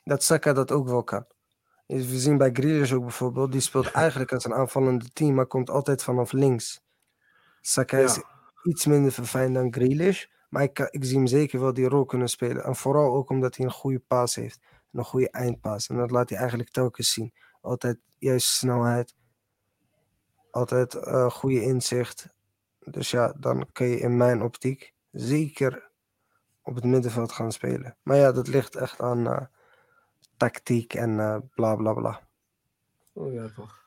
dat 0.03 0.23
Saka 0.23 0.53
dat 0.53 0.71
ook 0.71 0.87
wel 0.87 1.03
kan. 1.03 1.25
We 1.85 2.19
zien 2.19 2.37
bij 2.37 2.49
Grealish 2.53 2.91
ook 2.93 3.01
bijvoorbeeld, 3.01 3.51
die 3.51 3.61
speelt 3.61 3.91
eigenlijk 3.91 4.33
als 4.33 4.45
een 4.45 4.53
aanvallende 4.53 5.09
team, 5.13 5.33
maar 5.33 5.45
komt 5.45 5.69
altijd 5.69 6.03
vanaf 6.03 6.31
links. 6.31 6.83
Saka 7.61 7.97
is 7.97 8.21
iets 8.63 8.85
minder 8.85 9.11
verfijnd 9.11 9.53
dan 9.53 9.73
Grealish, 9.73 10.25
maar 10.49 10.63
ik, 10.63 10.79
ik 10.79 11.03
zie 11.03 11.17
hem 11.17 11.27
zeker 11.27 11.59
wel 11.59 11.73
die 11.73 11.87
rol 11.87 12.05
kunnen 12.05 12.29
spelen. 12.29 12.63
En 12.63 12.75
vooral 12.75 13.13
ook 13.13 13.29
omdat 13.29 13.55
hij 13.55 13.65
een 13.65 13.71
goede 13.71 13.99
paas 13.99 14.35
heeft, 14.35 14.59
en 14.91 14.99
een 14.99 15.05
goede 15.05 15.29
eindpaas. 15.29 15.87
En 15.87 15.97
dat 15.97 16.11
laat 16.11 16.29
hij 16.29 16.37
eigenlijk 16.37 16.69
telkens 16.69 17.11
zien. 17.13 17.33
Altijd 17.61 17.99
juist 18.17 18.47
snelheid, 18.47 19.15
altijd 20.51 20.95
eh, 20.95 21.29
goede 21.29 21.61
inzicht. 21.61 22.29
Dus 22.79 23.11
ja, 23.11 23.33
dan 23.37 23.67
kun 23.71 23.87
je 23.87 23.99
in 23.99 24.17
mijn 24.17 24.41
optiek 24.41 24.93
zeker 25.11 25.89
op 26.61 26.75
het 26.75 26.83
middenveld 26.83 27.31
gaan 27.31 27.51
spelen. 27.51 27.97
Maar 28.03 28.17
ja, 28.17 28.31
dat 28.31 28.47
ligt 28.47 28.75
echt 28.75 29.01
aan 29.01 29.27
eh, 29.27 29.45
tactiek 30.37 30.93
en 30.93 31.19
eh 31.19 31.37
bla 31.55 31.75
bla 31.75 31.93
bla. 31.93 32.21
Oh 33.13 33.33
ja, 33.33 33.49
toch. 33.55 33.79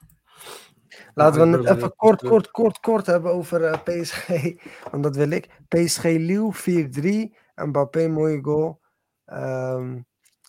Laten 1.15 1.51
we 1.51 1.57
het 1.57 1.77
even 1.77 1.97
kort, 1.97 2.23
kort, 2.23 2.51
kort, 2.51 2.81
kort 2.81 3.07
hebben 3.07 3.33
over 3.33 3.81
PSG. 3.83 4.29
Want 4.91 5.03
dat 5.03 5.17
wil 5.17 5.31
ik. 5.31 5.49
PSG 5.69 6.03
Lille 6.03 7.31
4-3. 7.33 7.65
Mbappé, 7.65 8.09
mooie 8.09 8.43
goal. 8.43 8.81
Ehm, 9.25 10.01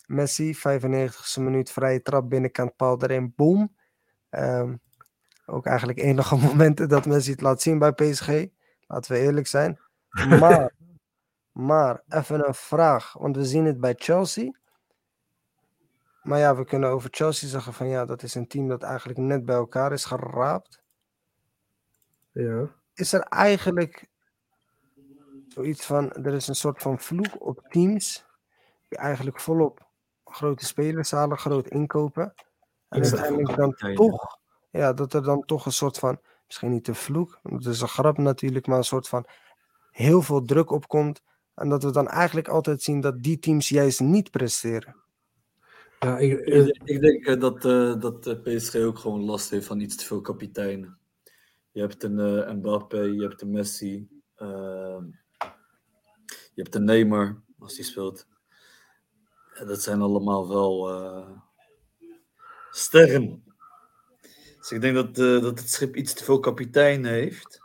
Messi, 0.06 0.54
95e 0.54 1.40
minuut, 1.40 1.70
vrije 1.70 2.02
trap, 2.02 2.28
binnenkant 2.28 2.76
paal 2.76 3.02
erin, 3.02 3.32
boom. 3.36 3.76
Ehm, 4.30 4.76
ook 5.46 5.66
eigenlijk 5.66 5.98
enige 5.98 6.36
momenten 6.46 6.88
dat 6.88 7.06
Messi 7.06 7.30
het 7.30 7.40
laat 7.40 7.62
zien 7.62 7.78
bij 7.78 7.92
PSG. 7.92 8.28
Laten 8.86 9.12
we 9.12 9.18
eerlijk 9.18 9.46
zijn. 9.46 9.78
Maar, 10.40 10.72
maar, 11.52 12.02
even 12.08 12.46
een 12.46 12.54
vraag. 12.54 13.12
Want 13.12 13.36
we 13.36 13.44
zien 13.44 13.64
het 13.64 13.80
bij 13.80 13.94
Chelsea. 13.96 14.50
Maar 16.22 16.38
ja, 16.38 16.56
we 16.56 16.64
kunnen 16.64 16.90
over 16.90 17.08
Chelsea 17.12 17.48
zeggen 17.48 17.72
van 17.72 17.88
ja, 17.88 18.04
dat 18.04 18.22
is 18.22 18.34
een 18.34 18.46
team 18.46 18.68
dat 18.68 18.82
eigenlijk 18.82 19.18
net 19.18 19.44
bij 19.44 19.54
elkaar 19.54 19.92
is 19.92 20.04
geraapt. 20.04 20.82
Ja. 22.32 22.70
Is 22.94 23.12
er 23.12 23.20
eigenlijk 23.20 24.08
zoiets 25.48 25.86
van, 25.86 26.12
er 26.12 26.34
is 26.34 26.48
een 26.48 26.54
soort 26.54 26.82
van 26.82 26.98
vloek 26.98 27.46
op 27.46 27.66
teams 27.68 28.26
die 28.88 28.98
eigenlijk 28.98 29.40
volop 29.40 29.85
grote 30.36 30.64
spelers 30.64 31.10
halen, 31.10 31.38
groot 31.38 31.68
inkopen. 31.68 32.34
En 32.88 33.02
uiteindelijk 33.02 33.56
dan 33.56 33.94
toch, 33.94 34.38
ja, 34.70 34.92
dat 34.92 35.12
er 35.12 35.22
dan 35.22 35.44
toch 35.44 35.66
een 35.66 35.72
soort 35.72 35.98
van, 35.98 36.20
misschien 36.46 36.70
niet 36.70 36.86
de 36.86 36.94
vloek, 36.94 37.38
want 37.42 37.64
het 37.64 37.74
is 37.74 37.80
een 37.80 37.88
grap 37.88 38.18
natuurlijk, 38.18 38.66
maar 38.66 38.78
een 38.78 38.84
soort 38.84 39.08
van 39.08 39.26
heel 39.90 40.22
veel 40.22 40.42
druk 40.42 40.70
opkomt. 40.70 41.22
En 41.54 41.68
dat 41.68 41.82
we 41.82 41.90
dan 41.90 42.08
eigenlijk 42.08 42.48
altijd 42.48 42.82
zien 42.82 43.00
dat 43.00 43.22
die 43.22 43.38
teams 43.38 43.68
juist 43.68 44.00
niet 44.00 44.30
presteren. 44.30 44.96
Ja, 46.00 46.18
ik, 46.18 46.40
Ik, 46.40 46.80
ik 46.84 47.00
denk 47.00 47.26
eh, 47.26 47.40
dat, 47.40 47.64
eh, 47.64 48.00
dat 48.00 48.26
eh, 48.26 48.56
PSG 48.56 48.74
ook 48.76 48.98
gewoon 48.98 49.24
last 49.24 49.50
heeft 49.50 49.66
van 49.66 49.80
iets 49.80 49.96
te 49.96 50.04
veel 50.04 50.20
kapiteinen. 50.20 50.98
Je 51.70 51.80
hebt 51.80 52.02
een 52.02 52.18
eh, 52.18 52.52
Mbappé, 52.52 53.00
je 53.00 53.22
hebt 53.22 53.42
een 53.42 53.50
Messi, 53.50 54.08
ehm, 54.34 55.04
je 56.54 56.62
hebt 56.62 56.74
een 56.74 56.84
Neymar 56.84 57.42
als 57.58 57.74
die 57.74 57.84
speelt. 57.84 58.26
Dat 59.64 59.82
zijn 59.82 60.00
allemaal 60.00 60.48
wel 60.48 60.90
eh, 60.90 61.30
sterren. 62.70 63.44
Dus 64.58 64.70
ik 64.70 64.80
denk 64.80 64.94
dat, 64.94 65.08
eh, 65.18 65.42
dat 65.42 65.58
het 65.58 65.70
schip 65.70 65.96
iets 65.96 66.14
te 66.14 66.24
veel 66.24 66.40
kapiteinen 66.40 67.10
heeft. 67.10 67.60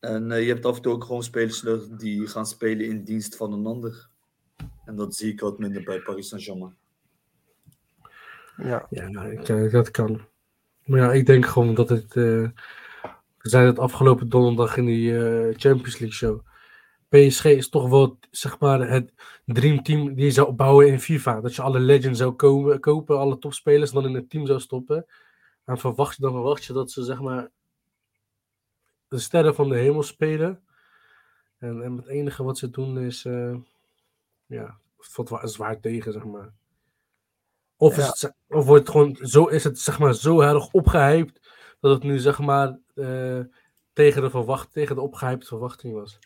En 0.00 0.32
eh, 0.32 0.42
je 0.42 0.48
hebt 0.52 0.66
af 0.66 0.76
en 0.76 0.82
toe 0.82 0.92
ook 0.92 1.04
gewoon 1.04 1.22
spelers 1.22 1.64
die 1.98 2.26
gaan 2.26 2.46
spelen 2.46 2.86
in 2.86 3.04
dienst 3.04 3.36
van 3.36 3.52
een 3.52 3.66
ander. 3.66 4.08
En 4.84 4.96
dat 4.96 5.14
zie 5.14 5.32
ik 5.32 5.40
wat 5.40 5.58
minder 5.58 5.82
bij 5.82 6.00
Paris 6.00 6.28
Saint-Germain. 6.28 6.76
Ja, 8.56 8.86
ja, 8.90 9.08
nou, 9.08 9.32
ik, 9.32 9.70
dat 9.72 9.90
kan. 9.90 10.26
Maar 10.84 11.00
ja, 11.00 11.12
ik 11.12 11.26
denk 11.26 11.46
gewoon 11.46 11.74
dat 11.74 11.88
het. 11.88 12.16
eh, 12.16 12.48
we 13.38 13.48
zeiden 13.48 13.72
het 13.72 13.82
afgelopen 13.82 14.28
donderdag 14.28 14.76
in 14.76 14.84
die 14.84 15.16
eh, 15.16 15.54
Champions 15.56 15.98
League 15.98 16.12
show. 16.12 16.40
PSG 17.12 17.44
is 17.44 17.68
toch 17.68 17.88
wel 17.88 18.18
zeg 18.30 18.58
maar 18.58 18.88
het 18.88 19.12
dreamteam 19.44 20.14
die 20.14 20.24
je 20.24 20.30
zou 20.30 20.48
opbouwen 20.48 20.86
in 20.86 21.00
FIFA. 21.00 21.40
Dat 21.40 21.54
je 21.54 21.62
alle 21.62 21.80
legends 21.80 22.18
zou 22.18 22.32
komen, 22.32 22.80
kopen, 22.80 23.18
alle 23.18 23.38
topspelers, 23.38 23.90
dan 23.90 24.06
in 24.06 24.14
het 24.14 24.30
team 24.30 24.46
zou 24.46 24.60
stoppen. 24.60 25.06
En 25.64 25.78
verwacht, 25.78 26.20
dan 26.20 26.32
verwacht 26.32 26.64
je 26.64 26.72
dat 26.72 26.90
ze 26.90 27.04
zeg 27.04 27.20
maar 27.20 27.50
de 29.08 29.18
sterren 29.18 29.54
van 29.54 29.68
de 29.68 29.76
hemel 29.76 30.02
spelen. 30.02 30.62
En, 31.58 31.82
en 31.82 31.96
het 31.96 32.06
enige 32.06 32.42
wat 32.42 32.58
ze 32.58 32.70
doen 32.70 32.98
is, 32.98 33.24
eh, 33.24 33.54
ja, 34.46 34.78
valt 34.98 35.28
wel 35.28 35.48
zwaar 35.48 35.80
tegen, 35.80 36.12
zeg 36.12 36.24
maar. 36.24 36.52
Of, 37.76 37.96
Ja. 37.96 38.06
het, 38.06 38.34
of 38.48 38.66
wordt 38.66 38.90
gewoon 38.90 39.18
zo, 39.20 39.44
is 39.44 39.64
het 39.64 39.78
zeg 39.78 39.98
maar 39.98 40.14
zo 40.14 40.40
erg 40.40 40.70
opgehyped 40.72 41.40
dat 41.80 41.94
het 41.94 42.02
nu 42.02 42.18
zeg 42.18 42.38
maar 42.38 42.78
eh, 42.94 43.40
tegen, 43.92 44.22
de 44.22 44.30
verwacht, 44.30 44.72
tegen 44.72 44.94
de 44.94 45.02
opgehypte 45.02 45.46
verwachting 45.46 45.94
was. 45.94 46.18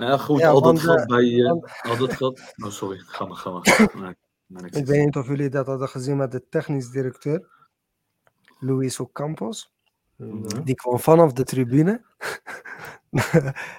Nou 0.00 0.12
ja, 0.12 0.18
goed, 0.18 0.38
Ja, 0.38 0.48
al 0.48 0.60
dat 0.60 0.82
want, 0.82 1.00
eh, 1.00 1.06
bij... 1.06 1.38
eh, 1.40 1.46
want- 1.48 1.64
al 1.82 1.96
dat 1.96 2.12
geld... 2.16 2.40
Oh, 2.64 2.70
sorry. 2.70 2.98
Ga 2.98 3.24
maar, 3.26 3.36
ga 3.36 3.50
maar. 3.50 3.62
Nee, 3.94 4.62
nee, 4.62 4.62
niks. 4.62 4.76
ik 4.78 4.86
weet 4.86 5.04
niet 5.04 5.16
of 5.16 5.26
jullie 5.26 5.48
dat 5.48 5.66
hadden 5.66 5.88
gezien 5.88 6.16
met 6.16 6.32
de 6.32 6.48
technisch 6.48 6.90
directeur, 6.90 7.48
Luis 8.58 9.00
Ocampos. 9.00 9.72
En, 10.18 10.26
Mhm. 10.38 10.44
eh, 10.56 10.64
Die 10.64 10.74
kwam 10.74 10.98
vanaf 10.98 11.32
de 11.32 11.44
tribune 11.44 12.04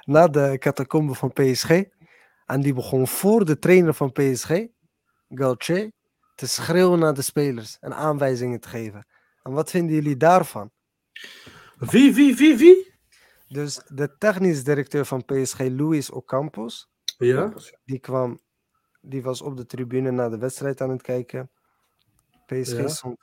naar 0.05 0.31
de 0.31 0.55
catacombe 0.59 1.13
van 1.13 1.33
PSG. 1.33 1.69
En 2.45 2.61
die 2.61 2.73
begon 2.73 3.07
voor 3.07 3.45
de 3.45 3.59
trainer 3.59 3.93
van 3.93 4.11
PSG, 4.11 4.51
Gauthier, 5.29 5.91
te 6.35 6.47
schreeuwen 6.47 6.99
naar 6.99 7.13
de 7.13 7.21
spelers 7.21 7.77
en 7.79 7.93
aanwijzingen 7.95 8.59
te 8.59 8.67
geven. 8.67 9.07
En 9.43 9.51
wat 9.51 9.69
vinden 9.69 9.95
jullie 9.95 10.17
daarvan? 10.17 10.71
Wie, 11.77 12.13
wie, 12.13 12.35
wie, 12.35 12.57
wie? 12.57 12.90
Dus 13.51 13.81
de 13.87 14.17
technisch 14.17 14.63
directeur 14.63 15.05
van 15.05 15.25
PSG, 15.25 15.59
Luis 15.59 16.09
Ocampos, 16.09 16.89
Ja, 17.17 17.53
die 17.83 17.99
kwam, 17.99 18.39
die 19.01 19.21
was 19.23 19.41
op 19.41 19.57
de 19.57 19.65
tribune 19.65 20.11
naar 20.11 20.29
de 20.29 20.37
wedstrijd 20.37 20.81
aan 20.81 20.89
het 20.89 21.01
kijken. 21.01 21.51
PSG 22.45 22.77
Ja. 22.77 22.87
stond 22.87 23.17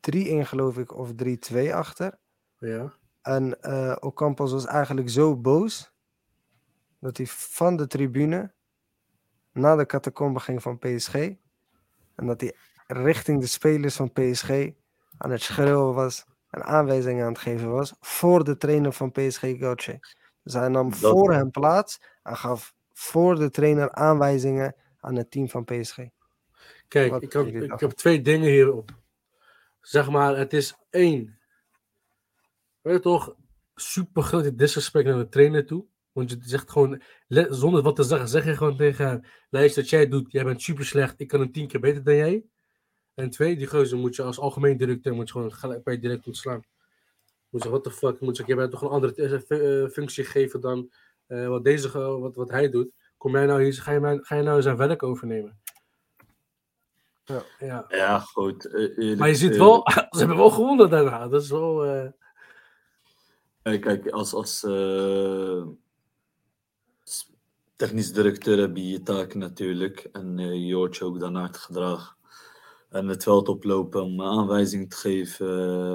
3-1 0.00 0.46
geloof 0.46 0.78
ik, 0.78 0.94
of 0.94 1.12
3-2 1.14 1.74
achter. 1.74 2.18
ja. 2.58 2.92
En 3.22 3.60
eh 3.60 3.96
Ocampos 4.00 4.52
was 4.52 4.66
eigenlijk 4.66 5.10
zo 5.10 5.36
boos 5.36 5.92
dat 7.00 7.16
hij 7.16 7.26
van 7.26 7.76
de 7.76 7.86
tribune 7.86 8.54
naar 9.52 9.76
de 9.76 9.86
catacombe 9.86 10.40
ging 10.40 10.62
van 10.62 10.78
PSG. 10.78 11.14
En 12.14 12.26
dat 12.26 12.40
hij 12.40 12.56
richting 12.86 13.40
de 13.40 13.46
spelers 13.46 13.96
van 13.96 14.12
PSG 14.12 14.50
aan 15.18 15.30
het 15.30 15.42
schreeuwen 15.42 15.94
was 15.94 16.24
en 16.52 16.64
aanwijzingen 16.64 17.24
aan 17.24 17.32
het 17.32 17.42
geven 17.42 17.70
was 17.70 17.94
voor 18.00 18.44
de 18.44 18.56
trainer 18.56 18.92
van 18.92 19.10
PSG, 19.12 19.40
Gauthier. 19.40 20.16
Dus 20.42 20.52
hij 20.52 20.68
nam 20.68 20.90
Dat- 20.90 20.98
voor 20.98 21.32
hem 21.32 21.50
plaats 21.50 22.00
en 22.22 22.36
gaf 22.36 22.74
voor 22.92 23.38
de 23.38 23.50
trainer 23.50 23.92
aanwijzingen 23.92 24.74
aan 25.00 25.16
het 25.16 25.30
team 25.30 25.48
van 25.48 25.64
PSG. 25.64 25.96
Kijk, 26.88 27.10
Wat 27.10 27.22
ik, 27.22 27.32
heb, 27.32 27.46
ik 27.46 27.80
heb 27.80 27.90
twee 27.90 28.20
dingen 28.22 28.50
hierop. 28.50 28.90
Zeg 29.80 30.10
maar, 30.10 30.36
het 30.36 30.52
is 30.52 30.74
één. 30.90 31.38
Weet 32.80 32.94
je 32.94 33.00
toch, 33.00 33.34
super 33.74 34.22
grote 34.22 34.54
disrespect 34.54 35.06
naar 35.06 35.18
de 35.18 35.28
trainer 35.28 35.66
toe. 35.66 35.84
Want 36.12 36.30
je 36.30 36.36
zegt 36.40 36.70
gewoon, 36.70 37.02
zonder 37.48 37.82
wat 37.82 37.96
te 37.96 38.02
zeggen, 38.02 38.28
zeg 38.28 38.44
je 38.44 38.56
gewoon 38.56 38.76
tegen 38.76 39.06
hem: 39.06 39.20
luister, 39.50 39.82
wat 39.82 39.90
jij 39.90 40.08
doet, 40.08 40.32
jij 40.32 40.44
bent 40.44 40.62
super 40.62 40.84
slecht, 40.84 41.20
ik 41.20 41.28
kan 41.28 41.40
een 41.40 41.52
tien 41.52 41.68
keer 41.68 41.80
beter 41.80 42.04
dan 42.04 42.14
jij. 42.16 42.44
En 43.14 43.30
twee, 43.30 43.56
die 43.56 43.66
gozer 43.66 43.98
moet 43.98 44.16
je 44.16 44.22
als 44.22 44.38
algemeen 44.38 44.76
directeur 44.76 45.14
moet 45.14 45.26
je 45.26 45.32
gewoon 45.32 45.52
gelijk 45.52 45.84
bij 45.84 45.94
je 45.94 46.00
direct 46.00 46.26
ontslaan. 46.26 46.62
Moet 47.48 47.62
je 47.62 47.68
what 47.68 47.84
the 47.84 47.90
fuck, 47.90 48.20
moet 48.20 48.36
je, 48.36 48.42
jij 48.46 48.56
bent 48.56 48.70
toch 48.70 48.82
een 48.82 48.88
andere 48.88 49.14
eh, 49.48 49.82
eh, 49.82 49.90
functie 49.90 50.24
geven 50.24 50.60
dan 50.60 50.90
eh, 51.26 51.48
wat, 51.48 51.64
deze, 51.64 51.98
wat, 52.18 52.34
wat 52.34 52.50
hij 52.50 52.70
doet. 52.70 52.90
Kom 53.16 53.32
jij 53.32 53.46
nou 53.46 53.62
hier, 53.62 53.72
ga 53.74 53.92
je, 53.92 54.00
mij- 54.00 54.18
ga 54.22 54.34
je 54.36 54.42
nou 54.42 54.62
zijn 54.62 54.76
werk 54.76 55.02
overnemen? 55.02 55.60
Ja. 57.24 57.42
ja. 57.58 57.84
Ja, 57.88 58.18
goed. 58.18 58.66
eh, 58.66 58.80
eerlijk- 58.98 59.18
Maar 59.18 59.28
je 59.28 59.34
ziet 59.34 59.56
wel, 59.56 59.82
ze 60.10 60.18
hebben 60.18 60.36
wel 60.36 60.50
gewonnen 60.50 60.90
daarna. 60.90 61.28
Dat 61.28 61.42
is 61.42 61.50
wel. 61.50 62.12
Kijk, 63.62 64.08
als, 64.10 64.34
als 64.34 64.64
eh, 64.64 65.62
technisch 67.76 68.12
directeur 68.12 68.58
heb 68.58 68.76
je 68.76 68.88
je 68.88 69.02
taak 69.02 69.34
natuurlijk. 69.34 70.08
En 70.12 70.38
eh, 70.38 70.66
je 70.66 70.74
hoort 70.74 70.96
je 70.96 71.04
ook 71.04 71.20
daarnaar 71.20 71.50
te 71.50 71.58
gedragen. 71.58 72.16
En 72.92 73.08
het 73.08 73.22
veld 73.22 73.48
oplopen 73.48 74.02
om 74.02 74.22
aanwijzingen 74.22 74.88
te 74.88 74.96
geven 74.96 75.46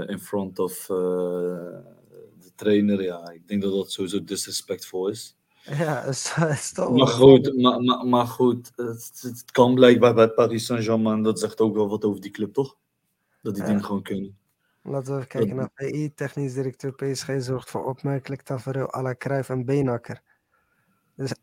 eh, 0.01 0.09
in 0.09 0.19
front 0.19 0.59
of 0.59 0.89
eh, 0.89 0.95
de 2.39 2.51
trainer. 2.55 3.03
Ja, 3.03 3.29
ik 3.29 3.47
denk 3.47 3.61
dat 3.61 3.71
dat 3.73 3.91
sowieso 3.91 4.23
disrespectvol 4.23 5.07
is. 5.07 5.37
Ja, 5.63 6.03
is, 6.03 6.35
is 6.49 6.71
toch 6.73 6.91
Maar 6.91 7.07
goed, 7.07 7.61
maar, 7.61 7.81
maar, 7.81 8.05
maar 8.05 8.27
goed 8.27 8.71
het, 8.75 9.19
het 9.21 9.51
kan 9.51 9.73
blijkbaar 9.75 10.13
bij 10.13 10.29
Paris 10.29 10.65
Saint-Germain. 10.65 11.23
Dat 11.23 11.39
zegt 11.39 11.61
ook 11.61 11.75
wel 11.75 11.89
wat 11.89 12.05
over 12.05 12.21
die 12.21 12.31
club, 12.31 12.53
toch? 12.53 12.77
Dat 13.41 13.53
die 13.53 13.63
Ja. 13.63 13.69
dingen 13.69 13.83
gewoon 13.83 14.01
kunnen. 14.03 14.37
Laten 14.83 15.11
we 15.13 15.17
even 15.17 15.27
kijken 15.27 15.55
naar 15.55 15.71
PI. 15.73 16.13
Technisch 16.13 16.53
directeur 16.53 16.93
PSG 16.93 17.29
zorgt 17.37 17.69
voor 17.69 17.85
opmerkelijk 17.85 18.41
tafereel 18.41 18.93
à 18.93 19.01
la 19.01 19.15
Cruijff 19.15 19.49
en 19.49 19.65
Beenhakker. 19.65 20.21
Dus 21.15 21.33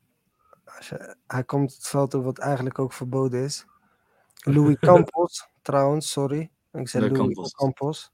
als 0.65 0.89
je, 0.89 1.17
hij 1.27 1.45
komt 1.45 1.75
het 1.75 1.87
veld 1.87 2.15
op 2.15 2.25
wat 2.25 2.39
eigenlijk 2.39 2.79
ook 2.79 2.93
verboden 2.93 3.45
is. 3.45 3.67
Louis 4.45 4.77
Campos, 4.89 5.49
trouwens, 5.63 6.11
sorry. 6.11 6.51
Ik 6.73 6.89
zei 6.89 7.11
Louis 7.11 7.19
Campos. 7.19 7.53
Campos. 7.53 8.13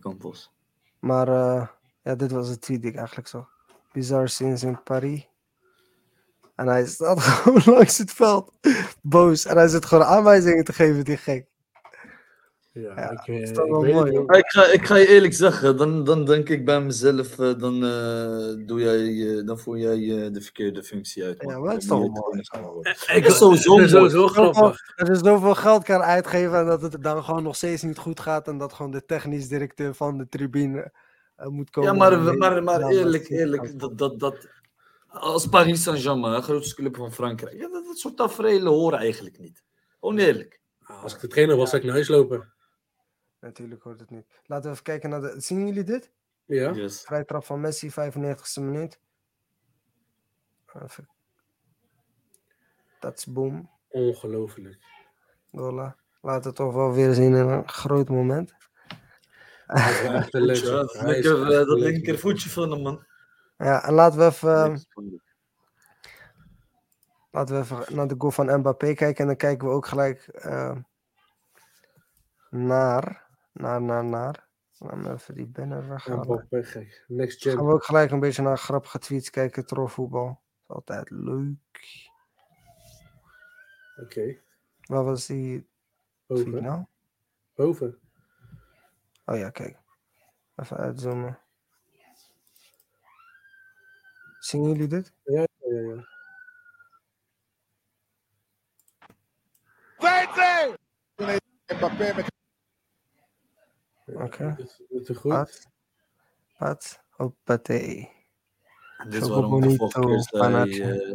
Campos. 0.00 0.52
Maar 0.98 1.28
eh, 1.28 1.66
ja, 2.02 2.14
dit 2.14 2.30
was 2.30 2.48
het 2.48 2.60
tweet 2.60 2.80
die 2.80 2.90
ik 2.90 2.96
eigenlijk 2.96 3.28
zag. 3.28 3.48
Bizar 3.92 4.28
sinds 4.28 4.62
in 4.62 4.82
Paris. 4.82 5.28
En 6.54 6.66
hij 6.66 6.86
staat 6.86 7.20
gewoon 7.22 7.62
langs 7.64 7.98
het 7.98 8.12
veld. 8.12 8.52
Boos. 9.02 9.44
En 9.44 9.56
hij 9.56 9.68
zit 9.68 9.84
gewoon 9.84 10.04
aanwijzingen 10.04 10.64
te 10.64 10.72
geven, 10.72 11.04
die 11.04 11.16
gek. 11.16 11.46
Ja, 12.72 12.80
Ja, 12.96 13.10
ik, 13.10 13.26
eh, 13.26 13.40
is 13.40 13.52
toch 13.52 13.84
ik 13.84 13.94
mooi. 13.94 14.18
Ik 14.38 14.50
ga, 14.50 14.66
ik 14.66 14.86
ga 14.86 14.96
je 14.96 15.06
eerlijk 15.08 15.34
zeggen, 15.34 15.76
dan, 15.76 16.04
dan 16.04 16.24
denk 16.24 16.48
ik 16.48 16.64
bij 16.64 16.80
mezelf, 16.80 17.38
eh, 17.38 17.58
dan, 17.58 17.84
eh, 17.84 18.66
doe 18.66 18.80
jij, 18.80 19.44
dan 19.44 19.58
voer 19.58 19.78
jij 19.78 20.30
de 20.30 20.40
verkeerde 20.40 20.82
functie 20.82 21.24
uit. 21.24 21.42
Ja, 21.42 21.48
man. 21.52 21.62
maar 21.62 21.72
het 21.72 21.82
is 21.82 21.88
toch 21.88 22.08
mooi. 22.08 22.40
Ik, 23.12 23.24
is 23.26 23.36
sowieso 23.36 23.76
het 23.76 23.84
is 23.84 23.92
mooi. 23.92 24.10
sowieso 24.10 24.26
grappig. 24.28 24.94
Dat 24.96 25.06
je 25.06 25.16
zoveel 25.16 25.54
geld 25.54 25.84
kan 25.84 26.00
uitgeven 26.00 26.58
en 26.58 26.66
dat 26.66 26.82
het 26.82 27.02
dan 27.02 27.24
gewoon 27.24 27.42
nog 27.42 27.56
steeds 27.56 27.82
niet 27.82 27.98
goed 27.98 28.20
gaat. 28.20 28.48
En 28.48 28.58
dat 28.58 28.72
gewoon 28.72 28.90
de 28.90 29.04
technisch 29.04 29.48
directeur 29.48 29.94
van 29.94 30.18
de 30.18 30.28
tribune 30.28 30.92
moet 31.36 31.70
komen. 31.70 31.90
Ja, 31.92 31.96
maar, 31.96 32.36
maar, 32.36 32.62
maar 32.62 32.80
Ja, 32.80 32.88
eerlijk, 32.88 33.28
dat- 33.28 33.38
eerlijk, 33.38 33.78
dat, 33.80 33.98
dat, 33.98 34.18
dat, 34.20 34.48
als 35.08 35.46
Paris 35.46 35.82
Saint-Germain, 35.82 36.34
de 36.34 36.42
grootste 36.42 36.74
club 36.74 36.96
van 36.96 37.12
Frankrijk, 37.12 37.54
ja, 37.60 37.68
dat, 37.68 37.84
dat 37.84 37.98
soort 37.98 38.16
tafereelen 38.16 38.72
horen 38.72 38.98
eigenlijk 38.98 39.38
niet. 39.38 39.62
Gewoon 40.00 40.18
eerlijk. 40.18 40.60
Als 41.02 41.14
ik 41.14 41.20
de 41.20 41.28
trainer 41.28 41.56
was, 41.56 41.68
zou 41.70 41.80
ik 41.80 41.86
naar 41.86 41.96
huis 41.96 42.08
lopen. 42.08 42.51
Natuurlijk 43.42 43.82
hoort 43.82 44.00
het 44.00 44.10
niet. 44.10 44.26
Laten 44.46 44.64
we 44.64 44.70
even 44.70 44.82
kijken 44.82 45.10
naar 45.10 45.20
de. 45.20 45.34
Zien 45.40 45.66
jullie 45.66 45.84
dit? 45.84 46.10
Ja. 46.44 46.70
Yes. 46.70 47.02
Vrije 47.02 47.24
trap 47.24 47.44
van 47.44 47.60
Messi, 47.60 47.90
95ste 47.90 48.60
minuut. 48.60 49.00
Even. 50.82 51.08
Dat 53.00 53.18
is 53.18 53.26
boom. 53.26 53.70
Ongelooflijk. 53.88 54.78
Gola. 55.52 55.96
Laat 56.20 56.44
het 56.44 56.54
toch 56.54 56.74
wel 56.74 56.92
weer 56.92 57.14
zien 57.14 57.34
in 57.34 57.48
een 57.48 57.68
groot 57.68 58.08
moment. 58.08 58.54
Ja, 59.66 60.20
dat 60.20 60.32
lekker, 60.32 60.80
echt 60.80 61.26
eh, 61.26 61.48
dat 61.48 61.78
linker 61.78 62.18
voetje 62.18 62.50
van 62.50 62.70
hem, 62.70 62.82
man. 62.82 63.06
Ja, 63.58 63.84
en 63.84 63.92
laten 63.92 64.18
we 64.18 64.24
even. 64.24 64.54
ehm. 64.54 64.76
Laten 67.30 67.54
we 67.54 67.60
even 67.60 67.96
naar 67.96 68.08
de 68.08 68.14
goal 68.18 68.30
van 68.30 68.58
Mbappé 68.58 68.94
kijken. 68.94 69.16
En 69.20 69.26
dan 69.26 69.36
kijken 69.36 69.68
we 69.68 69.74
ook 69.74 69.86
gelijk 69.86 70.26
eh, 70.26 70.76
naar, 72.50 73.26
naar, 73.52 73.82
naar, 73.82 74.04
naar. 74.04 74.50
Laat 74.78 74.96
me 74.96 75.12
even 75.12 75.34
die 75.34 75.46
banner 75.46 75.82
Ja, 75.82 75.88
weghalen. 75.88 76.20
Mbappé, 76.26 76.64
gek. 76.64 77.04
Next 77.08 77.44
Dan 77.44 77.52
gaan 77.56 77.66
we 77.66 77.72
ook 77.72 77.84
gelijk 77.84 78.10
een 78.10 78.20
beetje 78.20 78.42
naar 78.42 78.58
grappige 78.58 78.98
tweets 78.98 79.30
kijken. 79.30 79.66
Trollvoetbal. 79.66 80.42
Is 80.62 80.68
altijd 80.68 81.10
leuk. 81.10 82.08
Oké. 83.96 84.36
Waar 84.80 85.04
was 85.04 85.26
die 85.26 85.68
tweet 86.26 86.44
Boven. 86.44 86.62
nou? 86.62 86.84
Boven. 87.54 87.98
Oh 89.24 89.36
ja, 89.36 89.50
kijk. 89.50 89.78
Even 90.56 90.76
uitzoomen. 90.76 91.38
Zien 94.38 94.62
jullie 94.62 94.86
dit? 94.86 95.12
Ja, 95.24 95.46
ja, 95.58 95.80
ja. 95.80 96.10
Oké. 99.96 100.76
Dat 101.16 102.41
dat 104.12 105.08
is 105.08 105.16
goed. 105.16 105.30
Pat. 105.30 105.68
Pat. 106.58 107.00
Hoppatee. 107.10 108.10
En 108.98 109.10
dit 109.10 109.22
is 109.22 109.28
waarom 109.28 109.62
ik 109.62 109.70
de 109.70 109.76
vorige 109.76 110.00
keer 110.00 110.20
zei... 110.20 110.80
eh, 110.80 111.14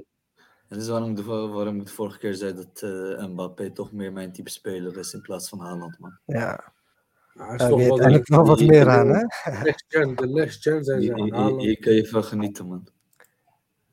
dit 0.67 0.81
is 0.81 0.87
waarom 0.87 1.09
ik, 1.09 1.15
de, 1.15 1.23
waarom 1.23 1.79
ik 1.79 1.85
de 1.85 1.91
vorige 1.91 2.17
keer 2.17 2.33
zei 2.33 2.53
dat 2.53 2.81
eh 2.81 3.27
Mbappé 3.27 3.71
toch 3.71 3.91
meer 3.91 4.13
mijn 4.13 4.31
type 4.31 4.49
speler 4.49 4.97
is 4.97 5.13
in 5.13 5.21
plaats 5.21 5.49
van 5.49 5.59
Haaland, 5.59 5.99
man. 5.99 6.19
Ja, 6.25 6.73
hij 7.33 7.53
is 7.53 7.57
daar 7.59 7.69
toch 7.69 7.77
weet 7.77 7.87
wel 7.87 7.97
eigenlijk 7.99 8.27
wel 8.27 8.45
wat 8.45 8.59
meer 8.59 8.89
aan, 8.89 9.07
hè? 9.07 9.21
next 9.63 9.85
gen. 9.87 10.15
De 10.15 10.27
next 10.27 10.61
gen 10.61 10.83
zijn 10.83 11.01
ze 11.01 11.13
aan 11.13 11.21
hier, 11.21 11.33
Haaland. 11.33 11.61
hier 11.61 11.79
kan 11.79 11.93
je 11.93 12.07
van 12.07 12.23
genieten, 12.23 12.67
man. 12.67 12.87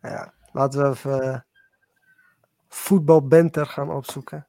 Ja, 0.00 0.34
laten 0.52 0.82
we 0.82 0.88
even 0.88 1.22
eh, 1.22 1.40
voetbalbenter 2.68 3.66
gaan 3.66 3.90
opzoeken. 3.90 4.46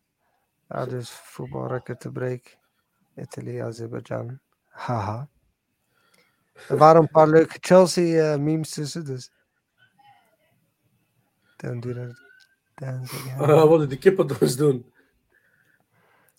Ja, 0.69 0.85
dus 0.85 1.09
voetbalrecord 1.09 1.99
te 1.99 2.11
break. 2.11 2.57
Italië, 3.15 3.57
Azerbeidzjan. 3.57 4.39
Haha. 4.75 5.27
Er 6.67 6.77
waren 6.77 7.01
een 7.01 7.09
paar 7.09 7.27
leuke 7.27 7.57
Chelsea-memes 7.59 8.69
tussen, 8.69 9.05
dus. 9.05 9.31
Don't 11.57 11.81
do 11.83 11.93
that. 11.93 12.21
Dance 12.75 13.15
again. 13.15 13.39
Ah, 13.39 13.69
wat 13.69 13.89
die 13.89 13.97
kippendans 13.97 14.55
doen. 14.55 14.93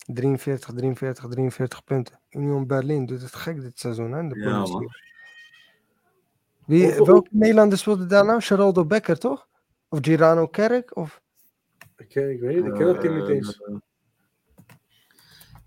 43, 0.05 0.73
43, 0.73 1.27
43 1.29 1.83
punten. 1.83 2.19
Union 2.29 2.67
Berlin 2.67 3.05
doet 3.05 3.21
het 3.21 3.35
gek 3.35 3.61
dit 3.61 3.79
seizoen, 3.79 4.11
hè? 4.11 4.19
in 4.19 4.29
De 4.29 4.39
Ja, 4.39 4.45
man. 4.49 4.63
Bundesliga. 4.63 5.05
Wie, 6.65 7.03
welke 7.05 7.29
Nederlander 7.31 7.77
speelde 7.77 8.05
daar 8.05 8.25
nou? 8.25 8.41
Geraldo 8.41 8.85
Becker, 8.85 9.19
toch? 9.19 9.47
Of 9.89 9.99
Girano 10.01 10.47
Kerk? 10.47 10.95
Of... 10.95 11.21
Ik, 11.97 12.09
ken- 12.09 12.31
ik 12.31 12.39
weet 12.39 12.55
niet, 12.55 12.65
ik 12.65 12.73
ken 12.73 12.85
dat 12.85 13.01
team 13.01 13.17
niet 13.19 13.27
eens. 13.27 13.61
Eh, 13.61 13.75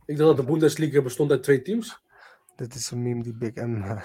Ik 0.05 0.17
dacht 0.17 0.37
dat 0.37 0.47
de 0.47 0.53
Bundesliga 0.53 1.03
bestond 1.03 1.31
uit 1.31 1.43
twee 1.43 1.63
teams. 1.63 2.03
Dit 2.61 2.75
is 2.75 2.91
een 2.91 3.03
meme 3.03 3.23
die 3.23 3.35
Big 3.35 3.55
M 3.55 3.83
eh, 3.83 4.03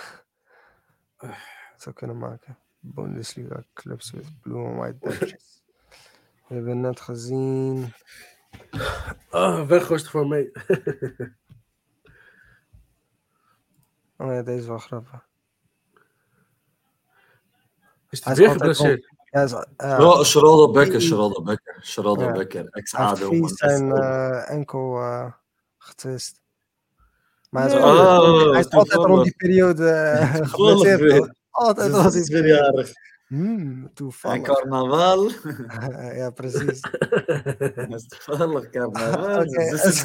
zou 1.78 1.96
kunnen 1.96 2.18
maken. 2.18 2.58
Bundesliga 2.80 3.64
clubs 3.74 4.12
with 4.12 4.42
blue 4.42 4.66
and 4.66 4.78
white 4.78 4.98
badges. 5.00 5.64
We 6.48 6.56
hebben 6.56 6.80
net 6.82 7.00
gezien. 7.00 7.94
Ah, 9.30 9.68
weggoost 9.68 10.10
voor 10.10 10.28
mee. 10.28 10.52
Oh 14.18 14.28
ja, 14.28 14.42
deze 14.42 14.60
is 14.60 14.68
wel 14.68 14.78
grappig. 14.78 15.28
Is 18.10 18.24
Hij 18.24 18.34
is 18.34 18.40
weer 18.40 18.50
geblesseerd? 18.50 19.10
Ja, 19.30 19.42
is, 19.44 19.54
eh, 19.78 20.20
Geraldo 20.20 20.72
Becker, 20.72 21.02
Geraldo 21.02 21.42
Becker, 21.42 21.76
Geraldo 21.80 22.24
Ja. 22.24 22.32
Becker, 22.32 22.68
ex-ADO. 22.70 23.30
Hij 23.30 23.38
heeft 23.38 23.58
zijn 23.58 23.92
eh, 23.92 24.50
enkel 24.50 25.00
eh 25.00 25.32
getwist. 25.78 26.44
Maar 27.56 27.70
hij 27.70 27.78
is, 27.78 27.84
Oh, 27.84 28.52
hij 28.52 28.60
is 28.60 28.70
altijd 28.70 29.04
rond 29.06 29.24
die 29.24 29.36
periode 29.38 29.90
eh, 29.90 30.36
geblesseerd. 30.50 31.34
Altijd 31.50 31.92
Dus 31.92 32.30
weer 32.30 32.42
periode. 32.42 32.64
jarig. 32.74 32.92
Hmm, 33.28 33.84
En 33.84 33.92
toevallig. 33.94 34.42
carnaval. 34.42 35.30
ja, 36.22 36.30
precies. 36.30 36.82
Dat 37.90 37.94
is 37.94 38.08
toevallig 38.08 38.70
carnaval. 38.70 39.44
Dus 39.46 39.84
is 39.84 40.04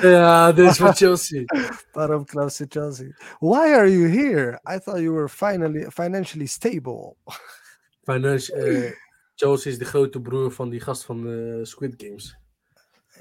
ja, 0.00 0.52
dit 0.52 0.70
is 0.70 0.76
van 0.76 0.94
Chelsea. 0.94 1.44
waarom 1.92 2.24
in 2.60 2.66
Chelsea? 2.68 3.14
Why 3.38 3.72
are 3.74 3.90
you 3.92 4.08
here? 4.08 4.60
I 4.74 4.78
thought 4.78 5.00
you 5.00 5.12
were 5.14 5.28
finally, 5.28 5.90
financially 5.90 6.46
stable. 6.46 7.14
Finance, 8.04 8.52
eh, 8.52 8.92
Chelsea 9.34 9.70
is 9.72 9.78
de 9.78 9.84
grote 9.84 10.20
broer 10.20 10.50
van 10.50 10.68
die 10.68 10.80
gast 10.80 11.04
van 11.04 11.28
eh, 11.28 11.58
Squid 11.64 11.94
Games. 11.96 12.38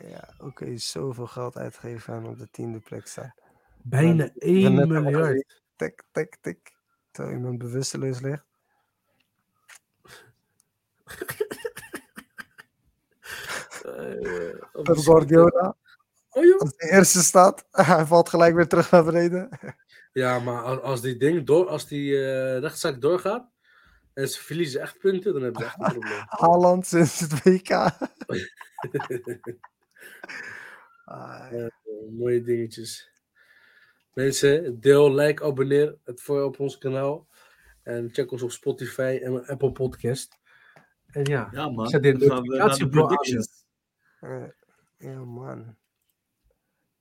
Ja, 0.04 0.30
oké, 0.38 0.78
zoveel 0.78 1.28
geld 1.28 1.58
uitgeven 1.58 2.14
en 2.14 2.26
op 2.26 2.38
de 2.38 2.48
tiende 2.52 2.80
plek 2.80 3.08
staan. 3.08 3.34
Bijna 3.82 4.24
Ja, 4.24 4.30
1 4.36 4.62
net 4.76 4.78
hebben 4.88 5.04
miljard. 5.04 5.62
Tik, 5.76 6.04
tik, 6.12 6.38
tik. 6.42 6.74
Terwijl 7.12 7.36
iemand 7.36 7.58
bewusteloos 7.58 8.20
ligt. 8.22 8.44
Eh, 13.86 14.62
op 14.74 14.84
Pep 14.84 14.96
de- 14.96 15.02
Guardiola, 15.02 15.76
Oh, 16.30 16.44
joh. 16.44 16.60
als 16.60 16.76
de 16.76 16.90
eerste 16.92 17.24
staat, 17.24 17.66
hij 17.72 18.06
valt 18.06 18.30
gelijk 18.30 18.56
weer 18.56 18.68
terug 18.68 18.92
naar 18.92 19.04
beneden. 19.04 19.50
Ja, 20.14 20.40
maar 20.40 20.62
als, 20.64 20.82
als 20.82 21.02
die 21.02 21.18
ding 21.18 21.46
door, 21.46 21.68
als 21.68 21.88
die 21.88 22.16
eh, 22.16 22.60
rechtszaak 22.60 23.02
doorgaat 23.02 23.50
en 24.14 24.28
ze 24.30 24.44
verliezen 24.44 24.82
echt 24.82 25.00
punten, 25.00 25.34
dan 25.34 25.42
hebben 25.42 25.62
ze 25.62 25.68
echt 25.68 25.78
een 25.80 25.84
probleem. 26.00 26.24
Haaland 26.42 26.88
sinds 26.88 27.20
het 27.20 27.44
WK. 27.44 27.70
Ah, 31.06 31.52
mooie 32.10 32.42
dingetjes. 32.42 33.12
Mensen, 34.14 34.80
deel, 34.80 35.14
like, 35.14 35.44
abonneer 35.44 35.98
het 36.04 36.22
voor 36.22 36.44
op 36.44 36.60
ons 36.60 36.78
kanaal. 36.78 37.28
En 37.84 38.10
check 38.12 38.32
ons 38.32 38.42
op 38.42 38.52
Spotify 38.52 39.20
en 39.24 39.46
Apple 39.48 39.72
Podcast. 39.72 40.38
En 41.06 41.24
ja, 41.24 41.50
Ja, 41.52 41.70
man. 41.70 41.88
Zet 41.88 42.02
predictions. 42.90 43.66
eh, 44.20 44.44
ja, 44.98 45.20
man. 45.24 45.76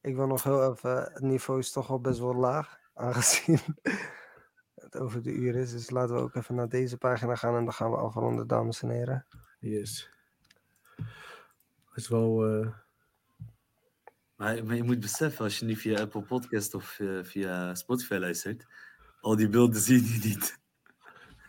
Ik 0.00 0.14
wil 0.16 0.26
nog 0.26 0.42
heel 0.42 0.72
even, 0.72 0.96
het 1.12 1.22
niveau 1.22 1.58
is 1.58 1.72
toch 1.72 1.90
al 1.90 2.00
best 2.00 2.18
wel 2.18 2.34
laag, 2.34 2.78
aangezien 2.94 3.58
het 4.74 4.96
over 4.96 5.22
de 5.22 5.30
uur 5.30 5.54
is. 5.54 5.70
Dus 5.70 5.90
laten 5.90 6.14
we 6.14 6.20
ook 6.20 6.34
even 6.34 6.54
naar 6.54 6.68
deze 6.68 6.98
pagina 6.98 7.34
gaan 7.34 7.56
en 7.56 7.64
dan 7.64 7.72
gaan 7.72 7.90
we 7.90 7.96
afronden, 7.96 8.46
dames 8.46 8.82
en 8.82 8.88
heren. 8.90 9.26
yes. 9.58 10.10
Het 11.84 12.02
is 12.02 12.08
wel... 12.08 12.46
eh, 12.46 12.82
Maar, 14.36 14.64
maar 14.64 14.76
je 14.76 14.82
moet 14.82 15.00
beseffen, 15.00 15.44
als 15.44 15.58
je 15.58 15.64
niet 15.64 15.78
via 15.78 16.00
Apple 16.00 16.22
Podcast 16.22 16.74
of 16.74 16.98
eh, 17.00 17.18
via 17.22 17.74
Spotify 17.74 18.14
luistert, 18.14 18.66
al 19.20 19.36
die 19.36 19.48
beelden 19.48 19.80
zie 19.88 20.02
je 20.02 20.28
niet. 20.28 20.58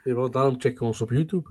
jawel, 0.03 0.31
daarom 0.31 0.59
checken 0.59 0.79
we 0.79 0.85
ons 0.85 1.01
op 1.01 1.09
YouTube. 1.09 1.49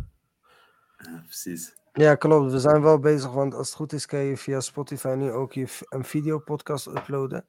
Ja, 0.97 1.23
precies. 1.25 1.77
Ja, 1.93 2.15
klopt. 2.15 2.53
We 2.53 2.61
zijn 2.61 2.83
wel 2.83 2.99
bezig, 2.99 3.33
want 3.33 3.55
als 3.55 3.67
het 3.67 3.77
goed 3.77 3.93
is, 3.93 4.07
kan 4.07 4.19
je 4.19 4.37
via 4.37 4.61
Spotify 4.61 5.15
nu 5.17 5.31
ook 5.31 5.53
je 5.53 5.79
een 5.89 6.05
videopodcast 6.05 6.87
uploaden. 6.87 7.47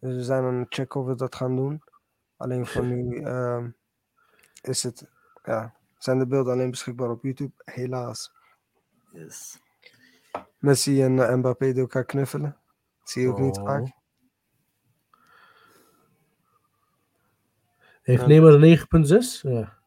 Dus 0.00 0.14
we 0.14 0.22
zijn 0.22 0.44
aan 0.44 0.54
het 0.54 0.74
checken 0.74 1.00
of 1.00 1.06
we 1.06 1.14
dat 1.14 1.34
gaan 1.34 1.56
doen. 1.56 1.82
Alleen 2.36 2.66
voor 2.66 2.84
nu 2.84 3.16
ehm, 3.22 3.70
is 4.62 4.82
het, 4.82 5.08
ja, 5.42 5.74
zijn 5.98 6.18
de 6.18 6.26
beelden 6.26 6.52
alleen 6.52 6.70
beschikbaar 6.70 7.10
op 7.10 7.22
YouTube, 7.22 7.52
helaas. 7.64 8.32
Yes. 9.12 9.58
Messi 10.58 11.02
en 11.02 11.38
Mbappé 11.38 11.72
door 11.72 11.82
elkaar 11.82 12.04
knuffelen. 12.04 12.60
Dat 13.00 13.10
zie 13.10 13.22
je 13.22 13.28
ook 13.28 13.38
niet 13.38 13.58
Oh. 13.58 13.64
vaak. 13.64 13.86
Heeft 18.02 18.20
Ja. 18.20 18.26
Neymar 18.28 18.52
een 18.52 18.60
9.6? 18.60 19.42
Ja. 19.42 19.78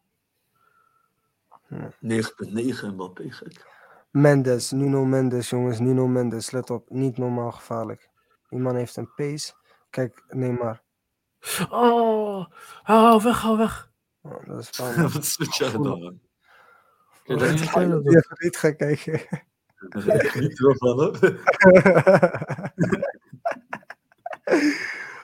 9.9 1.99 2.87
Mbappé, 2.93 3.31
gek. 3.31 3.65
Mendes, 4.11 4.71
Nuno 4.71 5.05
Mendes, 5.05 5.49
jongens, 5.49 5.79
Nuno 5.79 6.07
Mendes, 6.07 6.51
let 6.51 6.69
op, 6.69 6.89
niet 6.89 7.17
normaal 7.17 7.51
gevaarlijk. 7.51 8.09
Die 8.49 8.59
man 8.59 8.75
heeft 8.75 8.95
een 8.95 9.13
pace. 9.15 9.53
Kijk, 9.89 10.23
Neymar. 10.27 10.81
Oh, 11.69 12.45
hou 12.83 13.23
weg, 13.23 13.41
hou 13.41 13.57
weg. 13.57 13.91
Oh, 14.21 14.45
dat 14.47 14.59
is 14.59 14.67
spannend. 14.73 15.13
Wat 15.13 15.23
is 15.23 15.37
met 15.37 15.55
jou 15.55 15.71
dan? 15.83 16.19
Oh, 17.25 17.41
ik 17.41 17.41
even 17.41 18.37
niet 18.37 18.57
gaan 18.57 18.75
kijken. 18.75 19.13
Ik 19.93 20.35
niet 20.39 20.59
ervan, 20.65 21.15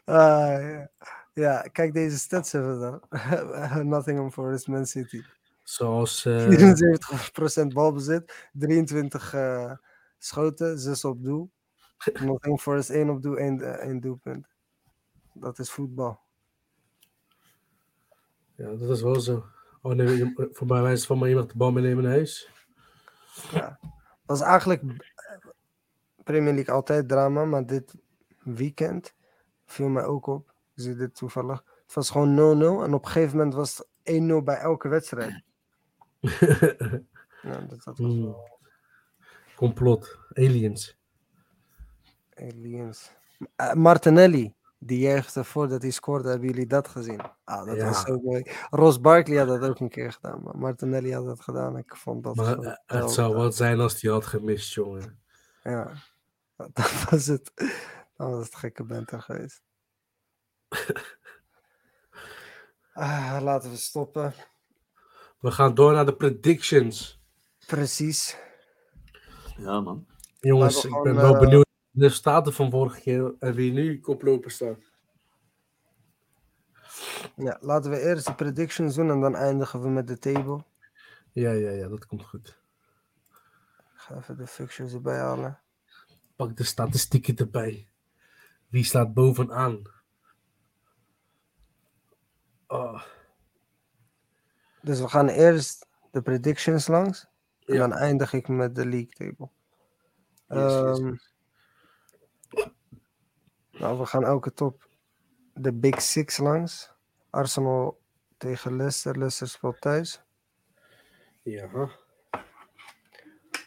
Ah, 0.09 0.61
ja. 0.61 0.89
ja, 1.33 1.61
kijk 1.61 1.93
deze 1.93 2.17
stats 2.17 2.53
even 2.53 2.79
dan. 2.79 3.01
Nottingham 3.89 4.31
Forest, 4.31 4.67
Man 4.67 4.85
City. 4.85 5.23
Zoals... 5.63 6.25
eh, 6.25 7.63
74% 7.63 7.67
balbezit, 7.67 8.49
23 8.53 9.33
eh, 9.33 9.71
schoten, 10.17 10.79
6 10.79 11.05
op 11.05 11.23
doel. 11.23 11.51
Nottingham 12.25 12.59
Forest 12.59 12.89
1 12.89 13.09
op 13.09 13.21
doel, 13.21 13.37
1, 13.37 13.61
eh, 13.61 13.87
één 13.87 13.99
doelpunt. 13.99 14.47
Dat 15.33 15.59
is 15.59 15.71
voetbal. 15.71 16.19
ja, 18.55 18.75
dat 18.75 18.89
is 18.89 19.01
wel 19.01 19.19
zo. 19.19 19.45
Oh 19.81 19.93
nee, 19.93 20.33
voor 20.51 20.67
mij 20.67 20.81
wijst 20.81 21.05
van 21.05 21.19
mij 21.19 21.29
iemand 21.29 21.49
de 21.49 21.57
bal 21.57 21.71
meenemen 21.71 22.03
naar 22.03 22.11
huis. 22.11 22.51
Dat 24.25 24.37
is 24.37 24.41
eigenlijk 24.41 24.81
eh, 24.81 24.97
Premier 26.23 26.53
League 26.53 26.73
altijd 26.75 27.07
drama, 27.07 27.45
maar 27.45 27.65
dit 27.65 27.95
weekend 28.43 29.13
viel 29.71 29.87
mij 29.87 30.03
ook 30.03 30.27
op. 30.27 30.47
Ik 30.75 30.83
zie 30.83 30.95
dit 30.95 31.15
toevallig. 31.15 31.63
Het 31.85 31.93
was 31.93 32.09
gewoon 32.09 32.35
0-0 32.35 32.83
en 32.83 32.93
op 32.93 33.05
een 33.05 33.11
gegeven 33.11 33.37
moment 33.37 33.55
was 33.55 33.77
het 33.77 33.87
1-0 34.21 34.43
bij 34.43 34.57
elke 34.57 34.87
wedstrijd. 34.87 35.41
Ja, 36.19 36.29
dat, 37.69 37.69
dat 37.69 37.83
was 37.83 37.97
Hmm. 37.97 38.21
wel- 38.23 38.57
Complot. 39.55 40.17
Aliens. 40.33 40.97
Aliens. 42.35 43.11
Eh, 43.55 43.73
Martinelli, 43.73 44.53
die 44.77 44.99
juichte 44.99 45.43
voordat 45.43 45.81
hij 45.81 45.91
scoorde. 45.91 46.29
Hebben 46.29 46.47
jullie 46.49 46.67
dat 46.67 46.87
gezien? 46.87 47.19
Ah, 47.43 47.65
dat 47.65 47.75
Ja. 47.75 47.85
was 47.85 48.01
zo 48.01 48.19
mooi. 48.23 48.43
Ross 48.69 49.01
Barkley 49.01 49.37
had 49.37 49.47
dat 49.47 49.69
ook 49.69 49.79
een 49.79 49.89
keer 49.89 50.11
gedaan, 50.11 50.41
maar 50.43 50.57
Martinelli 50.57 51.13
had 51.13 51.25
dat 51.25 51.41
gedaan. 51.41 51.77
Ik 51.77 51.95
vond 51.95 52.23
dat 52.23 52.35
Maar 52.35 52.45
zo 52.45 52.61
eh, 52.61 52.73
het 52.85 53.11
zou 53.11 53.35
wat 53.35 53.55
zijn 53.55 53.79
als 53.79 54.01
hij 54.01 54.11
had 54.11 54.25
gemist, 54.25 54.73
jongen. 54.73 55.19
Ja, 55.63 55.91
dat 56.73 57.03
was 57.09 57.25
het. 57.25 57.51
Dat 58.19 58.29
was 58.29 58.45
het 58.45 58.55
gekke 58.55 58.83
banter 58.83 59.21
geweest. 59.21 59.61
Ah, 62.93 63.39
laten 63.41 63.69
we 63.69 63.77
stoppen. 63.77 64.33
We 65.39 65.51
gaan 65.51 65.73
door 65.73 65.93
naar 65.93 66.05
de 66.05 66.15
predictions. 66.15 67.21
Precies. 67.67 68.37
Ja, 69.57 69.79
man. 69.79 70.07
Jongens, 70.39 70.83
we 70.83 70.87
ik 70.87 71.03
ben 71.03 71.15
wel 71.15 71.33
eh, 71.33 71.39
benieuwd 71.39 71.65
naar 71.65 71.91
de 71.91 72.05
resultaten 72.07 72.53
van 72.53 72.71
vorige 72.71 72.99
keer 72.99 73.35
en 73.39 73.53
wie 73.53 73.71
nu 73.71 73.99
koploper 73.99 74.51
staat. 74.51 74.77
Ja, 77.35 77.57
laten 77.61 77.91
we 77.91 78.01
eerst 78.01 78.25
de 78.25 78.35
predictions 78.35 78.95
doen 78.95 79.09
en 79.09 79.21
dan 79.21 79.35
eindigen 79.35 79.81
we 79.81 79.89
met 79.89 80.07
de 80.07 80.17
table. 80.17 80.63
Ja, 81.31 81.51
ja, 81.51 81.71
ja, 81.71 81.87
dat 81.87 82.05
komt 82.05 82.25
goed. 82.25 82.47
Ik 83.93 83.99
ga 83.99 84.15
even 84.15 84.37
de 84.37 84.47
fixtures 84.47 84.93
erbij 84.93 85.17
halen. 85.17 85.59
Pak 86.35 86.57
de 86.57 86.63
statistieken 86.63 87.35
erbij. 87.35 87.88
Wie 88.69 88.83
staat 88.83 89.13
bovenaan? 89.13 89.81
Oh, 92.67 93.01
Dus 94.81 94.99
we 94.99 95.07
gaan 95.07 95.27
eerst 95.27 95.87
de 96.11 96.21
predictions 96.21 96.87
langs. 96.87 97.27
En 97.65 97.73
Ja. 97.73 97.79
dan 97.79 97.93
eindig 97.93 98.33
ik 98.33 98.47
met 98.47 98.75
de 98.75 98.85
league 98.85 99.09
table. 99.09 99.49
Yes, 100.47 100.73
yes, 100.73 100.99
Ehm, 100.99 101.15
nou, 103.71 103.97
we 103.99 104.05
gaan 104.05 104.23
elke 104.25 104.53
top 104.53 104.87
de 105.53 105.73
Big 105.73 106.01
Six 106.01 106.37
langs. 106.37 106.91
Arsenal 107.29 108.01
tegen 108.37 108.75
Leicester. 108.75 109.17
Leicester 109.17 109.47
speelt 109.47 109.81
thuis. 109.81 110.21
ja. 111.43 111.89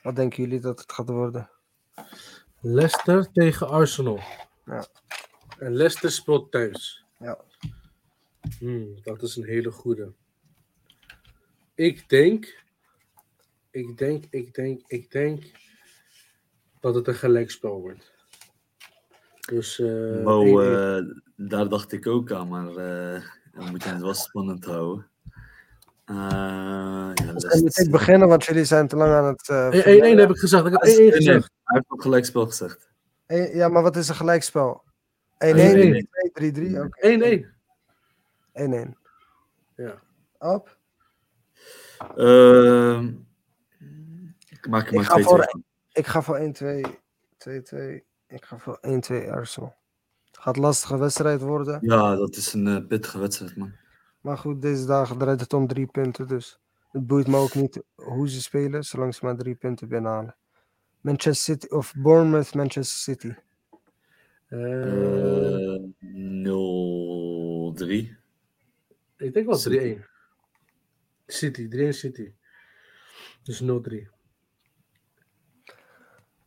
Wat 0.02 0.16
denken 0.16 0.42
jullie 0.42 0.60
dat 0.60 0.78
het 0.80 0.92
gaat 0.92 1.08
worden? 1.08 1.50
Leicester 2.60 3.32
tegen 3.32 3.68
Arsenal. 3.68 4.20
Ja. 4.64 4.86
En 5.58 5.74
Leicester 5.74 6.10
speelt 6.10 6.50
thuis. 6.50 7.04
Ja. 7.18 7.38
Hmm, 8.58 8.94
dat 9.02 9.22
is 9.22 9.36
een 9.36 9.44
hele 9.44 9.70
goede. 9.70 10.12
Ik 11.74 12.08
denk, 12.08 12.62
ik 13.70 13.98
denk, 13.98 14.24
ik 14.30 14.54
denk, 14.54 14.82
ik 14.86 15.10
denk 15.10 15.44
dat 16.80 16.94
het 16.94 17.06
een 17.08 17.14
gelijkspel 17.14 17.80
wordt. 17.80 18.12
Dus 19.48 19.78
eh, 19.78 20.22
Mo, 20.24 20.60
eh, 20.60 21.04
daar 21.36 21.68
dacht 21.68 21.92
ik 21.92 22.06
ook 22.06 22.32
aan, 22.32 22.48
maar 22.48 22.68
eh 22.68 23.22
we 23.52 23.64
moeten 23.70 23.90
het 23.92 24.00
wel 24.02 24.14
spannend 24.14 24.64
houden. 24.64 25.06
Eh 26.04 26.14
ja, 27.14 27.32
Dus 27.32 27.42
dan 27.42 27.60
moet 27.60 27.78
ik 27.78 27.90
beginnen, 27.90 28.28
want 28.28 28.44
jullie 28.44 28.64
zijn 28.64 28.88
te 28.88 28.96
lang 28.96 29.12
aan 29.12 29.24
het. 29.24 29.48
eh, 29.48 29.68
1-1 29.70 29.82
verlengen. 29.82 30.18
heb 30.18 30.30
ik 30.30 30.36
gezegd. 30.38 30.66
Ik 30.66 30.72
heb 30.72 30.82
1-1 30.82 30.86
Nee, 30.86 30.96
nee, 30.98 31.12
gezegd. 31.12 31.50
Hij 31.64 31.76
heeft 31.76 31.90
ook 31.90 32.02
gelijkspel 32.02 32.46
gezegd. 32.46 32.90
Ja, 33.26 33.68
maar 33.68 33.82
wat 33.82 33.96
is 33.96 34.08
een 34.08 34.14
gelijkspel? 34.14 34.82
1-1, 34.84 35.36
1-1. 35.36 36.08
2, 36.10 36.30
3, 36.32 36.52
3. 36.52 36.80
Oké. 36.82 37.08
1-1. 37.08 37.54
1-1. 38.52 38.96
Ja. 39.76 39.94
Op. 40.38 40.78
Ehm, 42.16 43.06
ik 44.48 44.66
maak 44.68 44.82
er 44.86 44.88
Ik 44.88 44.94
maar 44.94 45.04
ga 45.04 45.12
2 45.12 45.24
voor- 45.24 45.36
2 45.38 45.48
van. 45.50 45.64
Ik 45.92 46.06
ga 46.06 46.22
voor 46.22 46.36
1-2. 46.36 46.80
2-2. 47.38 48.04
Ik 48.26 48.44
ga 48.44 48.58
voor 48.58 48.78
1-2 48.80 49.30
Arsenal. 49.32 49.74
Het 50.24 50.38
gaat 50.38 50.56
een 50.56 50.62
lastige 50.62 50.98
wedstrijd 50.98 51.40
worden. 51.40 51.78
Ja, 51.82 52.16
dat 52.16 52.36
is 52.36 52.52
een 52.52 52.66
eh, 52.66 52.86
pittige 52.86 53.18
wedstrijd, 53.18 53.56
man. 53.56 53.72
Maar 54.20 54.38
goed, 54.38 54.62
deze 54.62 54.86
dagen 54.86 55.18
draait 55.18 55.40
het 55.40 55.52
om 55.52 55.66
drie 55.66 55.86
punten. 55.86 56.26
Dus 56.26 56.60
het 56.90 57.06
boeit 57.06 57.26
me 57.26 57.36
ook 57.36 57.54
niet 57.54 57.82
hoe 57.94 58.28
ze 58.28 58.42
spelen, 58.42 58.84
zolang 58.84 59.14
ze 59.14 59.24
maar 59.24 59.36
drie 59.36 59.54
punten 59.54 59.88
binnenhalen. 59.88 60.36
Manchester 61.02 61.54
City 61.54 61.66
of 61.74 61.92
Bournemouth, 61.96 62.54
Manchester 62.54 63.14
City. 63.14 63.34
Eh, 64.48 65.74
Eh 65.74 66.00
0-3. 66.00 68.16
ik 69.16 69.34
denk 69.34 69.46
wel 69.46 69.56
City. 69.56 69.76
3-1. 69.76 70.04
City, 71.26 71.68
3-1 71.68 71.92
City. 71.94 72.32
Dus 73.42 73.60
0-3. 73.62 74.08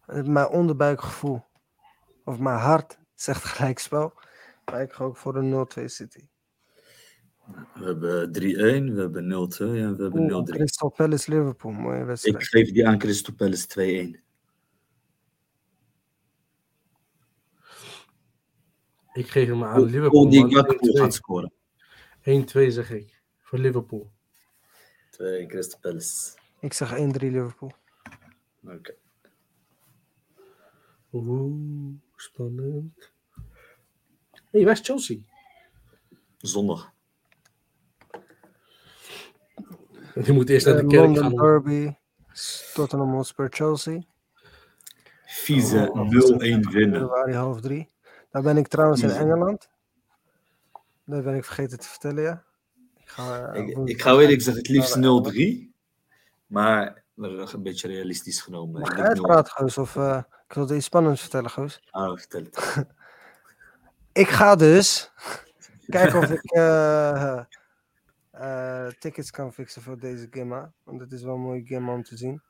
Eh, 0.05 0.23
Mijn 0.23 0.47
onderbuikgevoel, 0.47 1.43
of 2.23 2.39
mijn 2.39 2.57
hart, 2.59 2.97
zegt 3.13 3.43
gelijkspel. 3.53 4.13
Maar 4.71 4.81
ik 4.81 4.91
ga 4.91 5.03
ook 5.03 5.17
voor 5.17 5.35
een 5.35 5.51
0-2 5.51 5.85
City. 5.85 6.27
We 7.73 7.85
hebben 7.85 8.31
3-1, 8.31 8.93
we 8.93 8.99
hebben 9.01 9.27
0-2 9.27 9.57
en 9.59 9.95
we 9.95 10.03
hebben 10.03 10.19
Oeh, 10.21 10.45
0-3. 10.47 10.53
Crystal 10.55 10.89
Palace 10.89 11.29
Liverpool, 11.31 11.71
mooie 11.71 12.17
Ik 12.21 12.43
geef 12.43 12.71
die 12.71 12.87
aan 12.87 12.97
Crystal 12.97 13.33
Palace 13.35 13.67
2-1. 13.67 14.24
Ik 19.15 19.27
geef 19.29 19.47
hem 19.47 19.63
aan 19.63 19.83
Liverpool. 19.83 20.29
die 20.29 20.41
man. 20.41 20.51
Gakpo 20.53 20.73
1-2. 20.73 20.77
gaat 20.99 21.13
scoren. 21.13 21.53
1-2 22.21 22.71
zeg 22.71 22.91
ik. 22.91 23.21
Voor 23.39 23.59
Liverpool. 23.59 24.11
2 25.09 25.45
Crystal 25.45 25.79
Palace. 25.79 26.37
Ik 26.59 26.73
zeg 26.73 26.91
1-3 26.97 27.31
Liverpool. 27.31 27.71
Oké. 28.67 28.95
Oeh, 31.13 31.93
spannend. 32.15 33.11
Hé, 34.31 34.41
hey, 34.51 34.63
waar 34.63 34.73
is 34.73 34.79
Chelsea? 34.81 35.17
Zondag. 36.37 36.93
Die 40.13 40.33
moet 40.33 40.49
eerst 40.49 40.65
naar 40.65 40.75
de 40.75 40.81
Eh, 40.81 40.87
kerk 40.87 41.03
London 41.03 41.23
gaan. 41.23 41.35
Derby, 41.35 41.93
Tottenham 42.73 43.13
Hotspur 43.13 43.47
Chelsea. 43.49 44.01
Vieze 45.25 45.89
Oh, 45.91 46.09
0-1 46.09 46.69
winnen. 46.71 46.99
Januari 46.99 47.33
half 47.33 47.61
drie. 47.61 47.89
Daar 48.35 48.43
ben 48.43 48.57
ik 48.57 48.67
trouwens 48.67 49.01
in. 49.01 49.09
Engeland. 49.09 49.69
Dat 51.05 51.23
ben 51.23 51.35
ik 51.35 51.45
vergeten 51.45 51.79
te 51.79 51.87
vertellen, 51.87 52.23
ja. 52.23 52.43
Ik 52.97 53.09
ga, 53.09 53.47
eh, 53.47 53.67
Ik, 53.67 53.77
ik 53.77 54.01
ga 54.01 54.11
eerlijk 54.11 54.41
zeggen, 54.41 54.61
het 54.63 54.71
liefst 54.71 54.95
naar 54.95 55.21
0-3. 55.33 55.73
Maar 56.47 57.03
een 57.15 57.63
beetje 57.63 57.87
realistisch 57.87 58.41
genomen. 58.41 58.81
Mag 58.81 58.95
0. 58.95 59.05
uitpraten, 59.05 59.51
Goos? 59.51 59.77
Of 59.77 59.95
eh, 59.95 60.21
ik 60.47 60.53
wil 60.53 60.71
iets 60.71 60.85
spannends 60.85 61.21
vertellen, 61.21 61.49
Goos? 61.49 61.81
Ah, 61.91 62.17
vertel 62.17 62.43
het. 62.43 62.85
Ik 64.23 64.27
ga 64.27 64.55
dus 64.55 65.11
kijken 65.87 66.19
of 66.19 66.29
ik 66.29 66.51
eh, 66.51 67.39
eh, 68.31 68.87
tickets 68.99 69.31
kan 69.31 69.53
fixen 69.53 69.81
voor 69.81 69.99
deze 69.99 70.27
Gimma. 70.31 70.73
Want 70.83 70.99
het 70.99 71.11
is 71.11 71.23
wel 71.23 71.33
een 71.33 71.41
mooie 71.41 71.65
Gimma 71.65 71.93
om 71.93 72.03
te 72.03 72.17
zien. 72.17 72.41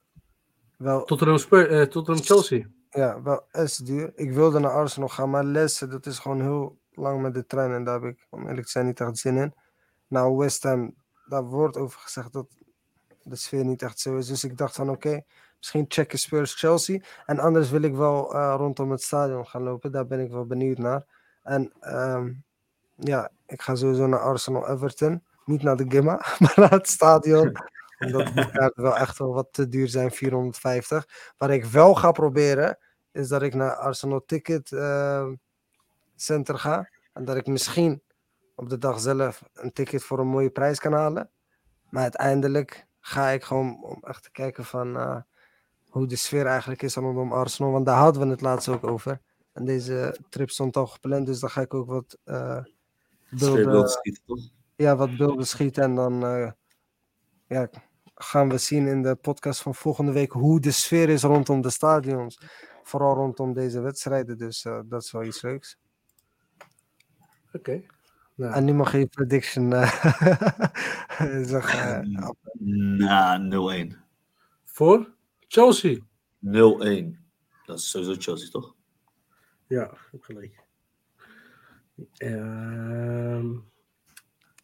Wel, 0.77 1.03
Tottenham, 1.03 1.37
Spur, 1.37 1.71
eh, 1.71 1.87
Tottenham 1.87 2.23
Chelsea. 2.23 2.67
Ja, 2.95 3.21
wel 3.21 3.47
is 3.51 3.77
duur. 3.77 4.11
Ik 4.15 4.31
wilde 4.31 4.59
naar 4.59 4.71
Arsenal 4.71 5.09
gaan, 5.09 5.29
maar 5.29 5.43
Leicester, 5.43 5.89
dat 5.89 6.05
is 6.05 6.19
gewoon 6.19 6.41
heel 6.41 6.77
lang 6.91 7.21
met 7.21 7.33
de 7.33 7.45
trein. 7.45 7.71
En 7.71 7.83
daar 7.83 8.01
heb 8.01 8.11
ik, 8.11 8.27
om 8.29 8.47
eerlijk 8.47 8.65
te 8.65 8.71
zijn, 8.71 8.85
niet 8.85 8.99
echt 8.99 9.17
zin 9.17 9.37
in. 9.37 9.53
Nou, 10.07 10.37
West 10.37 10.63
Ham, 10.63 10.95
daar 11.25 11.43
wordt 11.43 11.77
over 11.77 11.99
gezegd 11.99 12.33
dat 12.33 12.47
de 13.23 13.35
sfeer 13.35 13.65
niet 13.65 13.81
echt 13.81 13.99
zo 13.99 14.17
is. 14.17 14.27
Dus 14.27 14.43
ik 14.43 14.57
dacht 14.57 14.75
van, 14.75 14.89
oké, 14.89 15.21
misschien 15.57 15.85
checken 15.87 16.19
Spurs 16.19 16.53
Chelsea. 16.53 16.99
En 17.25 17.39
anders 17.39 17.69
wil 17.69 17.81
ik 17.81 17.95
wel 17.95 18.33
eh, 18.33 18.53
rondom 18.57 18.91
het 18.91 19.01
stadion 19.01 19.47
gaan 19.47 19.63
lopen. 19.63 19.91
Daar 19.91 20.07
ben 20.07 20.19
ik 20.19 20.31
wel 20.31 20.45
benieuwd 20.45 20.77
naar. 20.77 21.05
En 21.43 21.73
ehm, 21.79 22.31
ja, 22.95 23.31
ik 23.45 23.61
ga 23.61 23.75
sowieso 23.75 24.07
naar 24.07 24.19
Arsenal 24.19 24.69
Everton. 24.69 25.23
Niet 25.45 25.63
naar 25.63 25.75
de 25.75 25.85
Gimma, 25.87 26.25
maar 26.39 26.53
naar 26.55 26.71
het 26.71 26.89
stadion. 26.89 27.57
Omdat 27.99 28.33
die 28.33 28.51
kaarten 28.51 28.83
wel 28.83 28.97
echt 28.97 29.17
wel 29.17 29.33
wat 29.33 29.47
te 29.51 29.67
duur 29.67 29.87
zijn, 29.87 30.11
450. 30.11 31.33
Wat 31.37 31.49
ik 31.49 31.65
wel 31.65 31.95
ga 31.95 32.11
proberen, 32.11 32.77
is 33.15 33.27
dat 33.27 33.41
ik 33.41 33.53
naar 33.53 33.75
Arsenal 33.75 34.23
Ticket 34.25 34.71
eh, 34.71 35.27
Center 36.15 36.59
ga. 36.59 36.89
En 37.13 37.25
dat 37.25 37.35
ik 37.35 37.47
misschien 37.47 38.01
op 38.55 38.69
de 38.69 38.77
dag 38.77 38.99
zelf 38.99 39.43
een 39.53 39.73
ticket 39.73 40.03
voor 40.03 40.19
een 40.19 40.27
mooie 40.27 40.49
prijs 40.49 40.79
kan 40.79 40.93
halen. 40.93 41.29
Maar 41.89 42.01
uiteindelijk 42.01 42.87
ga 42.99 43.29
ik 43.29 43.43
gewoon 43.43 43.83
om 43.83 44.03
echt 44.03 44.23
te 44.23 44.31
kijken 44.31 44.65
van 44.65 44.97
eh, 44.97 45.21
hoe 45.89 46.07
de 46.07 46.15
sfeer 46.15 46.45
eigenlijk 46.45 46.81
is 46.81 46.95
rondom 46.95 47.31
Arsenal. 47.31 47.71
Want 47.71 47.85
daar 47.85 47.97
hadden 47.97 48.21
we 48.21 48.27
het 48.27 48.41
laatst 48.41 48.67
ook 48.67 48.87
over. 48.87 49.21
En 49.53 49.65
deze 49.65 50.17
trip 50.29 50.49
stond 50.49 50.77
al 50.77 50.87
gepland, 50.87 51.25
dus 51.25 51.39
dan 51.39 51.49
ga 51.49 51.61
ik 51.61 51.73
ook 51.73 51.87
wat 51.87 52.17
eh, 52.23 52.63
beelden, 53.29 53.89
schieten, 53.89 54.23
toch? 54.25 54.39
ja, 54.75 54.95
wat 54.95 55.17
beelden 55.17 55.47
schieten. 55.47 55.83
En 55.83 55.95
dan 55.95 56.25
eh, 56.25 56.51
ja, 57.47 57.69
gaan 58.15 58.49
we 58.49 58.57
zien 58.57 58.87
in 58.87 59.01
de 59.01 59.15
podcast 59.15 59.61
van 59.61 59.75
volgende 59.75 60.11
week 60.11 60.31
hoe 60.31 60.59
de 60.59 60.71
sfeer 60.71 61.09
is 61.09 61.23
rondom 61.23 61.61
de 61.61 61.69
stadions. 61.69 62.39
Vooral 62.85 63.15
rondom 63.15 63.53
deze 63.53 63.79
wedstrijden, 63.81 64.37
dus 64.37 64.65
eh, 64.65 64.79
dat 64.85 65.03
is 65.03 65.11
wel 65.11 65.23
iets 65.23 65.41
leuks. 65.41 65.77
Oké. 67.53 67.81
Nou, 68.35 68.53
En 68.53 68.65
nu 68.65 68.73
mag 68.73 68.91
je 68.91 68.97
je 68.97 69.07
prediction 69.07 69.73
eh, 69.73 71.41
zeggen. 71.53 72.01
eh, 72.03 72.35
Nou, 72.97 73.87
0-1. 73.89 73.93
0-1. 73.93 73.97
voor 74.65 75.13
Chelsea. 75.47 75.99
Dat 77.65 77.77
is 77.79 77.89
sowieso 77.89 78.15
Chelsea, 78.19 78.49
toch? 78.49 78.75
Ja, 79.67 79.91
gelijk. 80.19 80.63
Ehm, 82.17 83.53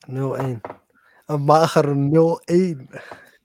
0-1. 0.08 0.62
Een 1.26 1.44
magere 1.44 1.94
0-1. 1.94 2.90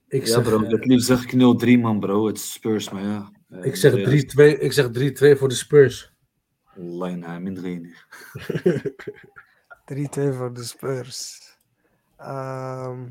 ik 0.07 0.25
Ja, 0.25 0.33
zeg, 0.33 0.43
bro. 0.43 0.59
Het 0.61 0.85
liefst 0.85 1.07
zeg 1.07 1.23
ik 1.23 1.33
0-3, 1.33 1.79
man, 1.81 1.99
bro. 1.99 2.27
Het 2.27 2.37
is 2.37 2.53
Spurs, 2.53 2.89
maar 2.89 3.03
ja. 3.03 3.31
Eh, 3.49 3.65
ik 3.65 3.75
zeg 3.75 3.93
3-2 3.93 4.59
ik 4.59 4.73
zeg 4.73 4.87
3-2 4.87 5.37
voor 5.37 5.47
de 5.47 5.55
Spurs. 5.55 6.13
Line, 6.73 7.39
min 7.39 7.55
3. 7.55 7.95
3-2 9.85 10.33
voor 10.33 10.53
de 10.53 10.63
Spurs. 10.63 11.39
Ehm 12.17 13.05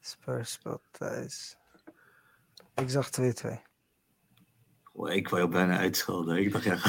Spurs 0.00 0.52
speelt 0.52 0.82
thuis. 0.90 1.56
Ik 2.74 2.90
zag 2.90 3.10
2-2. 3.10 3.22
Oh, 4.92 5.10
ik 5.10 5.28
wou 5.28 5.42
je 5.42 5.48
bijna 5.48 5.78
uitschelden. 5.78 6.36
Ik 6.36 6.52
dacht, 6.52 6.64
ja, 6.64 6.76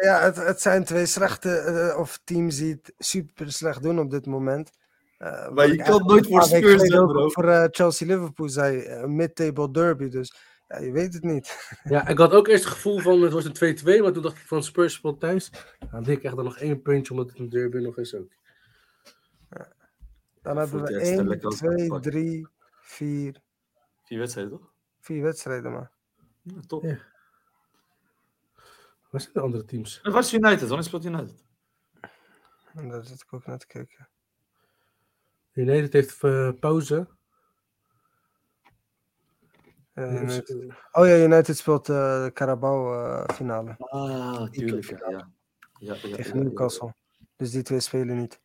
Ja, 0.00 0.32
het 0.32 0.60
zijn 0.60 0.84
twee 0.84 1.06
slechte 1.06 1.56
eh, 1.58 1.98
of 1.98 2.20
teams 2.24 2.56
die 2.56 2.70
het 2.70 2.92
super 2.98 3.52
slecht 3.52 3.82
doen 3.82 3.98
op 3.98 4.10
dit 4.10 4.26
moment. 4.26 4.70
Eh, 5.18 5.50
Maar 5.50 5.66
je 5.66 5.72
ik 5.72 5.84
kan 5.84 6.06
nooit 6.06 6.24
een 6.24 6.30
voor 6.30 6.42
Spurs 6.42 6.88
bro. 6.88 7.28
Voor 7.28 7.48
eh, 7.48 7.64
Chelsea-Liverpool 7.70 8.48
zei 8.48 8.80
eh, 8.80 9.04
mid-table 9.04 9.70
derby. 9.70 10.08
Dus 10.08 10.34
ja, 10.68 10.78
je 10.78 10.92
weet 10.92 11.14
het 11.14 11.22
niet. 11.22 11.56
Ja, 11.84 12.08
ik 12.08 12.18
had 12.18 12.32
ook 12.32 12.48
eerst 12.48 12.64
het 12.64 12.72
gevoel 12.72 12.98
van 12.98 13.22
het 13.22 13.32
was 13.32 13.44
een 13.44 13.78
2-2, 13.78 14.02
maar 14.02 14.12
toen 14.12 14.22
dacht 14.22 14.36
ik 14.36 14.46
van 14.46 14.62
Spurs 14.62 14.94
speelt 14.94 15.20
thuis. 15.20 15.50
Dan 15.90 16.02
denk 16.02 16.18
ik 16.18 16.24
echt 16.24 16.36
dan 16.36 16.44
nog 16.44 16.58
één 16.58 16.82
puntje, 16.82 17.12
omdat 17.12 17.28
het 17.30 17.38
een 17.38 17.48
derby 17.48 17.78
nog 17.78 17.98
is 17.98 18.14
ook. 18.14 18.36
Dan 20.42 20.56
hebben 20.56 20.82
we 20.82 20.86
hij 20.86 21.00
extra 21.00 21.16
1, 21.16 21.28
lekker 21.28 21.46
als 21.46 21.56
2, 21.56 21.80
aanpak. 21.80 22.02
3, 22.02 22.48
4, 22.80 23.42
Vier 24.04 24.18
wedstrijden, 24.18 24.58
toch? 24.58 24.72
4 25.00 25.22
wedstrijden 25.22 25.72
maar. 25.72 25.90
Ja, 26.42 26.60
top. 26.66 26.82
Ja. 26.82 26.98
Waar 29.10 29.20
zijn 29.20 29.32
de 29.32 29.40
andere 29.40 29.64
teams? 29.64 30.00
Waar 30.02 30.18
is 30.18 30.32
United? 30.32 30.68
Wanneer 30.68 30.86
speelt 30.86 31.04
United? 31.04 31.44
En 32.74 32.88
daar 32.88 33.04
zit 33.04 33.22
ik 33.22 33.32
ook 33.32 33.46
naar 33.46 33.58
te 33.58 33.66
kijken. 33.66 34.08
United 35.58 35.92
heeft 35.92 36.22
eh, 36.24 36.50
pauze. 36.60 37.08
Eh, 39.92 40.22
United- 40.22 40.74
Oh 40.92 41.06
ja, 41.06 41.16
United 41.24 41.56
speelt 41.56 41.88
eh, 41.88 42.24
de 42.24 42.30
Carabao 42.34 42.94
eh, 43.04 43.34
finale 43.34 43.74
Ah, 43.78 44.42
tuurlijk. 44.50 44.84
Ja, 44.84 45.10
ja. 45.10 45.30
Ja, 45.80 45.94
ja, 45.94 46.00
tegen 46.00 46.18
ja, 46.18 46.24
ja. 46.34 46.42
Newcastle. 46.42 46.94
Dus 47.36 47.50
die 47.50 47.62
twee 47.62 47.80
spelen 47.80 48.16
niet. 48.16 48.40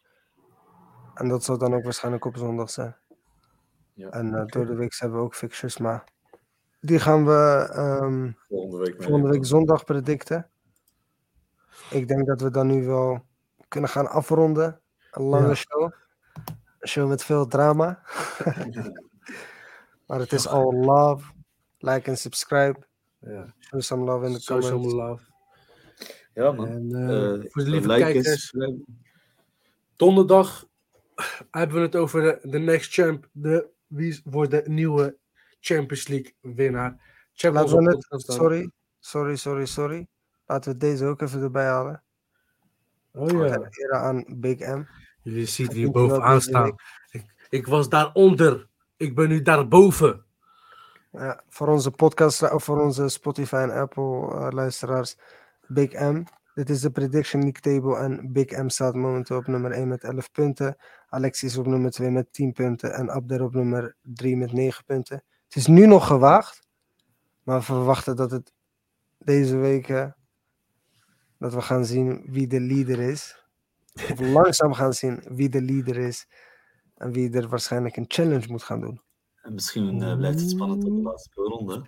En 1.13 1.27
dat 1.27 1.43
zal 1.43 1.57
dan 1.57 1.73
ook 1.73 1.83
waarschijnlijk 1.83 2.25
op 2.25 2.37
zondag 2.37 2.69
zijn. 2.69 2.95
Ja. 3.93 4.09
En 4.09 4.33
eh, 4.35 4.45
door 4.45 4.65
de 4.65 4.75
week 4.75 4.95
hebben 4.97 5.17
we 5.19 5.23
ook 5.25 5.35
fixtures, 5.35 5.77
maar 5.77 6.03
die 6.81 6.99
gaan 6.99 7.25
we 7.25 7.69
ehm, 7.73 8.31
Volgende 8.47 8.77
week. 8.77 9.03
volgende 9.03 9.29
week 9.29 9.45
zondag 9.45 9.83
predicten. 9.83 10.49
Ik 11.89 12.07
denk 12.07 12.27
dat 12.27 12.41
we 12.41 12.49
dan 12.49 12.67
nu 12.67 12.85
wel 12.85 13.25
kunnen 13.67 13.89
gaan 13.89 14.07
afronden. 14.09 14.81
Een 15.11 15.23
lange 15.23 15.47
Ja. 15.47 15.53
show. 15.55 15.91
Show 16.87 17.09
met 17.09 17.23
veel 17.23 17.47
drama. 17.47 18.03
maar 20.07 20.19
het 20.19 20.31
is 20.33 20.47
all 20.47 20.73
love. 20.85 21.31
Like 21.77 22.09
en 22.09 22.17
subscribe. 22.17 22.79
ja. 23.19 23.53
Show 23.59 23.81
some 23.81 24.03
love 24.03 24.25
in 24.25 24.33
de 24.33 24.39
Show 24.41 24.61
some 24.61 24.73
comments. 24.73 24.93
love. 24.93 25.21
Ja, 26.33 26.51
man. 26.51 26.67
En 26.67 26.89
eh, 26.91 27.33
Eh, 27.33 27.45
voor 27.51 27.63
de 27.63 27.69
lieve 27.69 27.87
like 27.87 28.01
kijkers, 28.01 28.53
donderdag 29.95 30.65
hebben 31.51 31.77
we 31.77 31.81
het 31.83 31.95
over 31.95 32.21
de, 32.21 32.49
de 32.49 32.59
next 32.59 32.93
champ. 32.93 33.29
De, 33.31 33.69
wie 33.87 34.21
wordt 34.23 34.51
de 34.51 34.63
nieuwe 34.65 35.17
Champions 35.59 36.07
League 36.07 36.33
winnaar? 36.41 37.11
Check 37.33 37.53
Laten 37.53 37.77
we 37.77 37.89
het, 37.89 38.23
sorry, 38.31 38.71
sorry, 38.99 39.35
sorry, 39.35 39.65
sorry. 39.65 40.07
Laten 40.45 40.71
we 40.71 40.77
deze 40.77 41.05
ook 41.05 41.21
even 41.21 41.41
erbij 41.41 41.65
halen. 41.65 42.03
Oh 43.11 43.29
ja, 43.29 43.69
ere 43.69 43.93
aan 43.93 44.25
Big 44.27 44.59
M. 44.59 44.83
jullie 45.23 45.45
zien 45.45 45.71
vindt 45.71 45.93
wel 45.93 46.07
bovenaan 46.07 46.41
staan. 46.41 46.75
Ik, 47.11 47.25
ik 47.49 47.67
was 47.67 47.89
daaronder. 47.89 48.67
Ik 48.97 49.15
ben 49.15 49.29
nu 49.29 49.41
daarboven. 49.41 50.25
Ja, 51.11 51.43
voor 51.49 51.67
onze 51.67 51.91
podcast, 51.91 52.51
of 52.51 52.63
voor 52.63 52.81
onze 52.81 53.07
Spotify 53.09 53.55
en 53.55 53.71
Apple 53.71 54.27
eh, 54.33 54.47
luisteraars, 54.49 55.15
Big 55.67 55.93
M. 55.93 56.23
Dit 56.53 56.69
is 56.69 56.81
de 56.81 56.91
Prediction 56.91 57.41
League 57.41 57.61
table 57.61 57.97
en 57.97 58.31
Big 58.31 58.51
M 58.51 58.67
staat 58.67 58.95
momenteel 58.95 59.37
op 59.37 59.47
nummer 59.47 59.71
1 59.71 59.87
met 59.87 60.03
11 60.03 60.31
punten. 60.31 60.77
Alexis 61.07 61.57
op 61.57 61.65
nummer 61.65 61.91
2 61.91 62.09
met 62.09 62.33
10 62.33 62.51
punten 62.53 62.93
en 62.93 63.09
Abder 63.09 63.43
op 63.43 63.53
nummer 63.53 63.95
3 64.01 64.37
met 64.37 64.51
9 64.51 64.85
punten. 64.85 65.23
Het 65.45 65.55
is 65.55 65.67
nu 65.67 65.85
nog 65.85 66.07
gewaagd, 66.07 66.67
maar 67.43 67.57
we 67.57 67.65
verwachten 67.65 68.15
dat 68.15 68.31
het 68.31 68.53
deze 69.17 69.57
weken 69.57 70.15
dat 71.37 71.53
we 71.53 71.61
gaan 71.61 71.85
zien 71.85 72.23
wie 72.25 72.47
de 72.47 72.59
leader 72.59 72.99
is. 72.99 73.42
Of 74.11 74.19
langzaam 74.19 74.73
gaan 74.73 74.93
zien 74.93 75.23
wie 75.27 75.49
de 75.49 75.61
leader 75.61 75.97
is 75.97 76.27
en 76.95 77.11
wie 77.11 77.31
er 77.31 77.47
waarschijnlijk 77.47 77.97
een 77.97 78.05
challenge 78.07 78.45
moet 78.47 78.63
gaan 78.63 78.79
doen. 78.81 79.01
En 79.41 79.53
misschien 79.53 80.01
eh, 80.01 80.17
blijft 80.17 80.39
het 80.39 80.49
spannend 80.49 80.81
tot 80.81 80.95
de 80.95 81.01
laatste 81.01 81.41
ronde. 81.41 81.85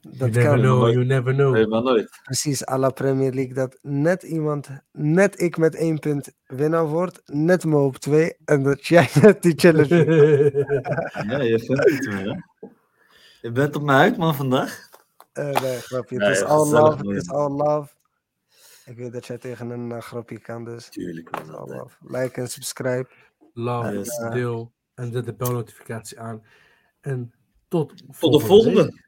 You 0.00 0.30
never 0.30 0.44
kan. 0.44 0.58
know, 0.60 0.90
you 0.90 1.04
never 1.04 1.34
know. 1.34 1.52
Nee, 1.52 1.66
maar 1.66 1.82
nooit. 1.82 2.20
Precies, 2.24 2.66
à 2.66 2.78
la 2.78 2.90
Premier 2.90 3.32
League. 3.32 3.54
Dat 3.54 3.78
net 3.82 4.22
iemand, 4.22 4.68
net 4.92 5.40
ik 5.40 5.56
met 5.56 5.74
één 5.74 5.98
punt 5.98 6.32
winnaar 6.46 6.86
wordt. 6.86 7.22
Net 7.24 7.64
me 7.64 7.76
op 7.76 7.96
twee. 7.96 8.36
En 8.44 8.62
dat 8.62 8.86
jij 8.86 9.08
net 9.22 9.42
die 9.42 9.54
challenge. 9.56 9.96
Ja, 11.28 11.42
je 11.42 11.58
vindt 11.58 11.90
het 11.90 12.06
hè? 12.06 12.34
Je 13.40 13.52
bent 13.52 13.76
op 13.76 13.82
mijn 13.82 13.98
huid, 13.98 14.16
man, 14.16 14.34
vandaag. 14.34 14.88
Eh, 15.32 15.60
nee, 15.60 15.78
grapje. 15.80 16.16
Nee, 16.16 16.28
Het 16.28 16.36
is 16.36 16.42
ja, 16.42 16.48
all 16.48 16.68
love. 16.70 17.08
Het 17.08 17.22
is 17.22 17.30
all 17.30 17.50
love. 17.50 17.92
Ik 18.86 18.96
weet 18.96 19.12
dat 19.12 19.26
jij 19.26 19.38
tegen 19.38 19.70
een 19.70 19.90
uh, 19.90 20.00
grapje 20.00 20.38
kan, 20.38 20.64
dus. 20.64 20.88
Tuurlijk, 20.88 21.30
Like 22.00 22.40
en 22.40 22.48
subscribe. 22.48 23.08
Love, 23.52 24.16
en, 24.20 24.30
deel 24.30 24.72
en 24.94 25.12
zet 25.12 25.24
de 25.24 25.34
bel 25.34 25.52
notificatie 25.52 26.20
aan. 26.20 26.44
En 27.00 27.32
tot, 27.68 27.98
de 28.20 28.38
volgende. 28.40 29.00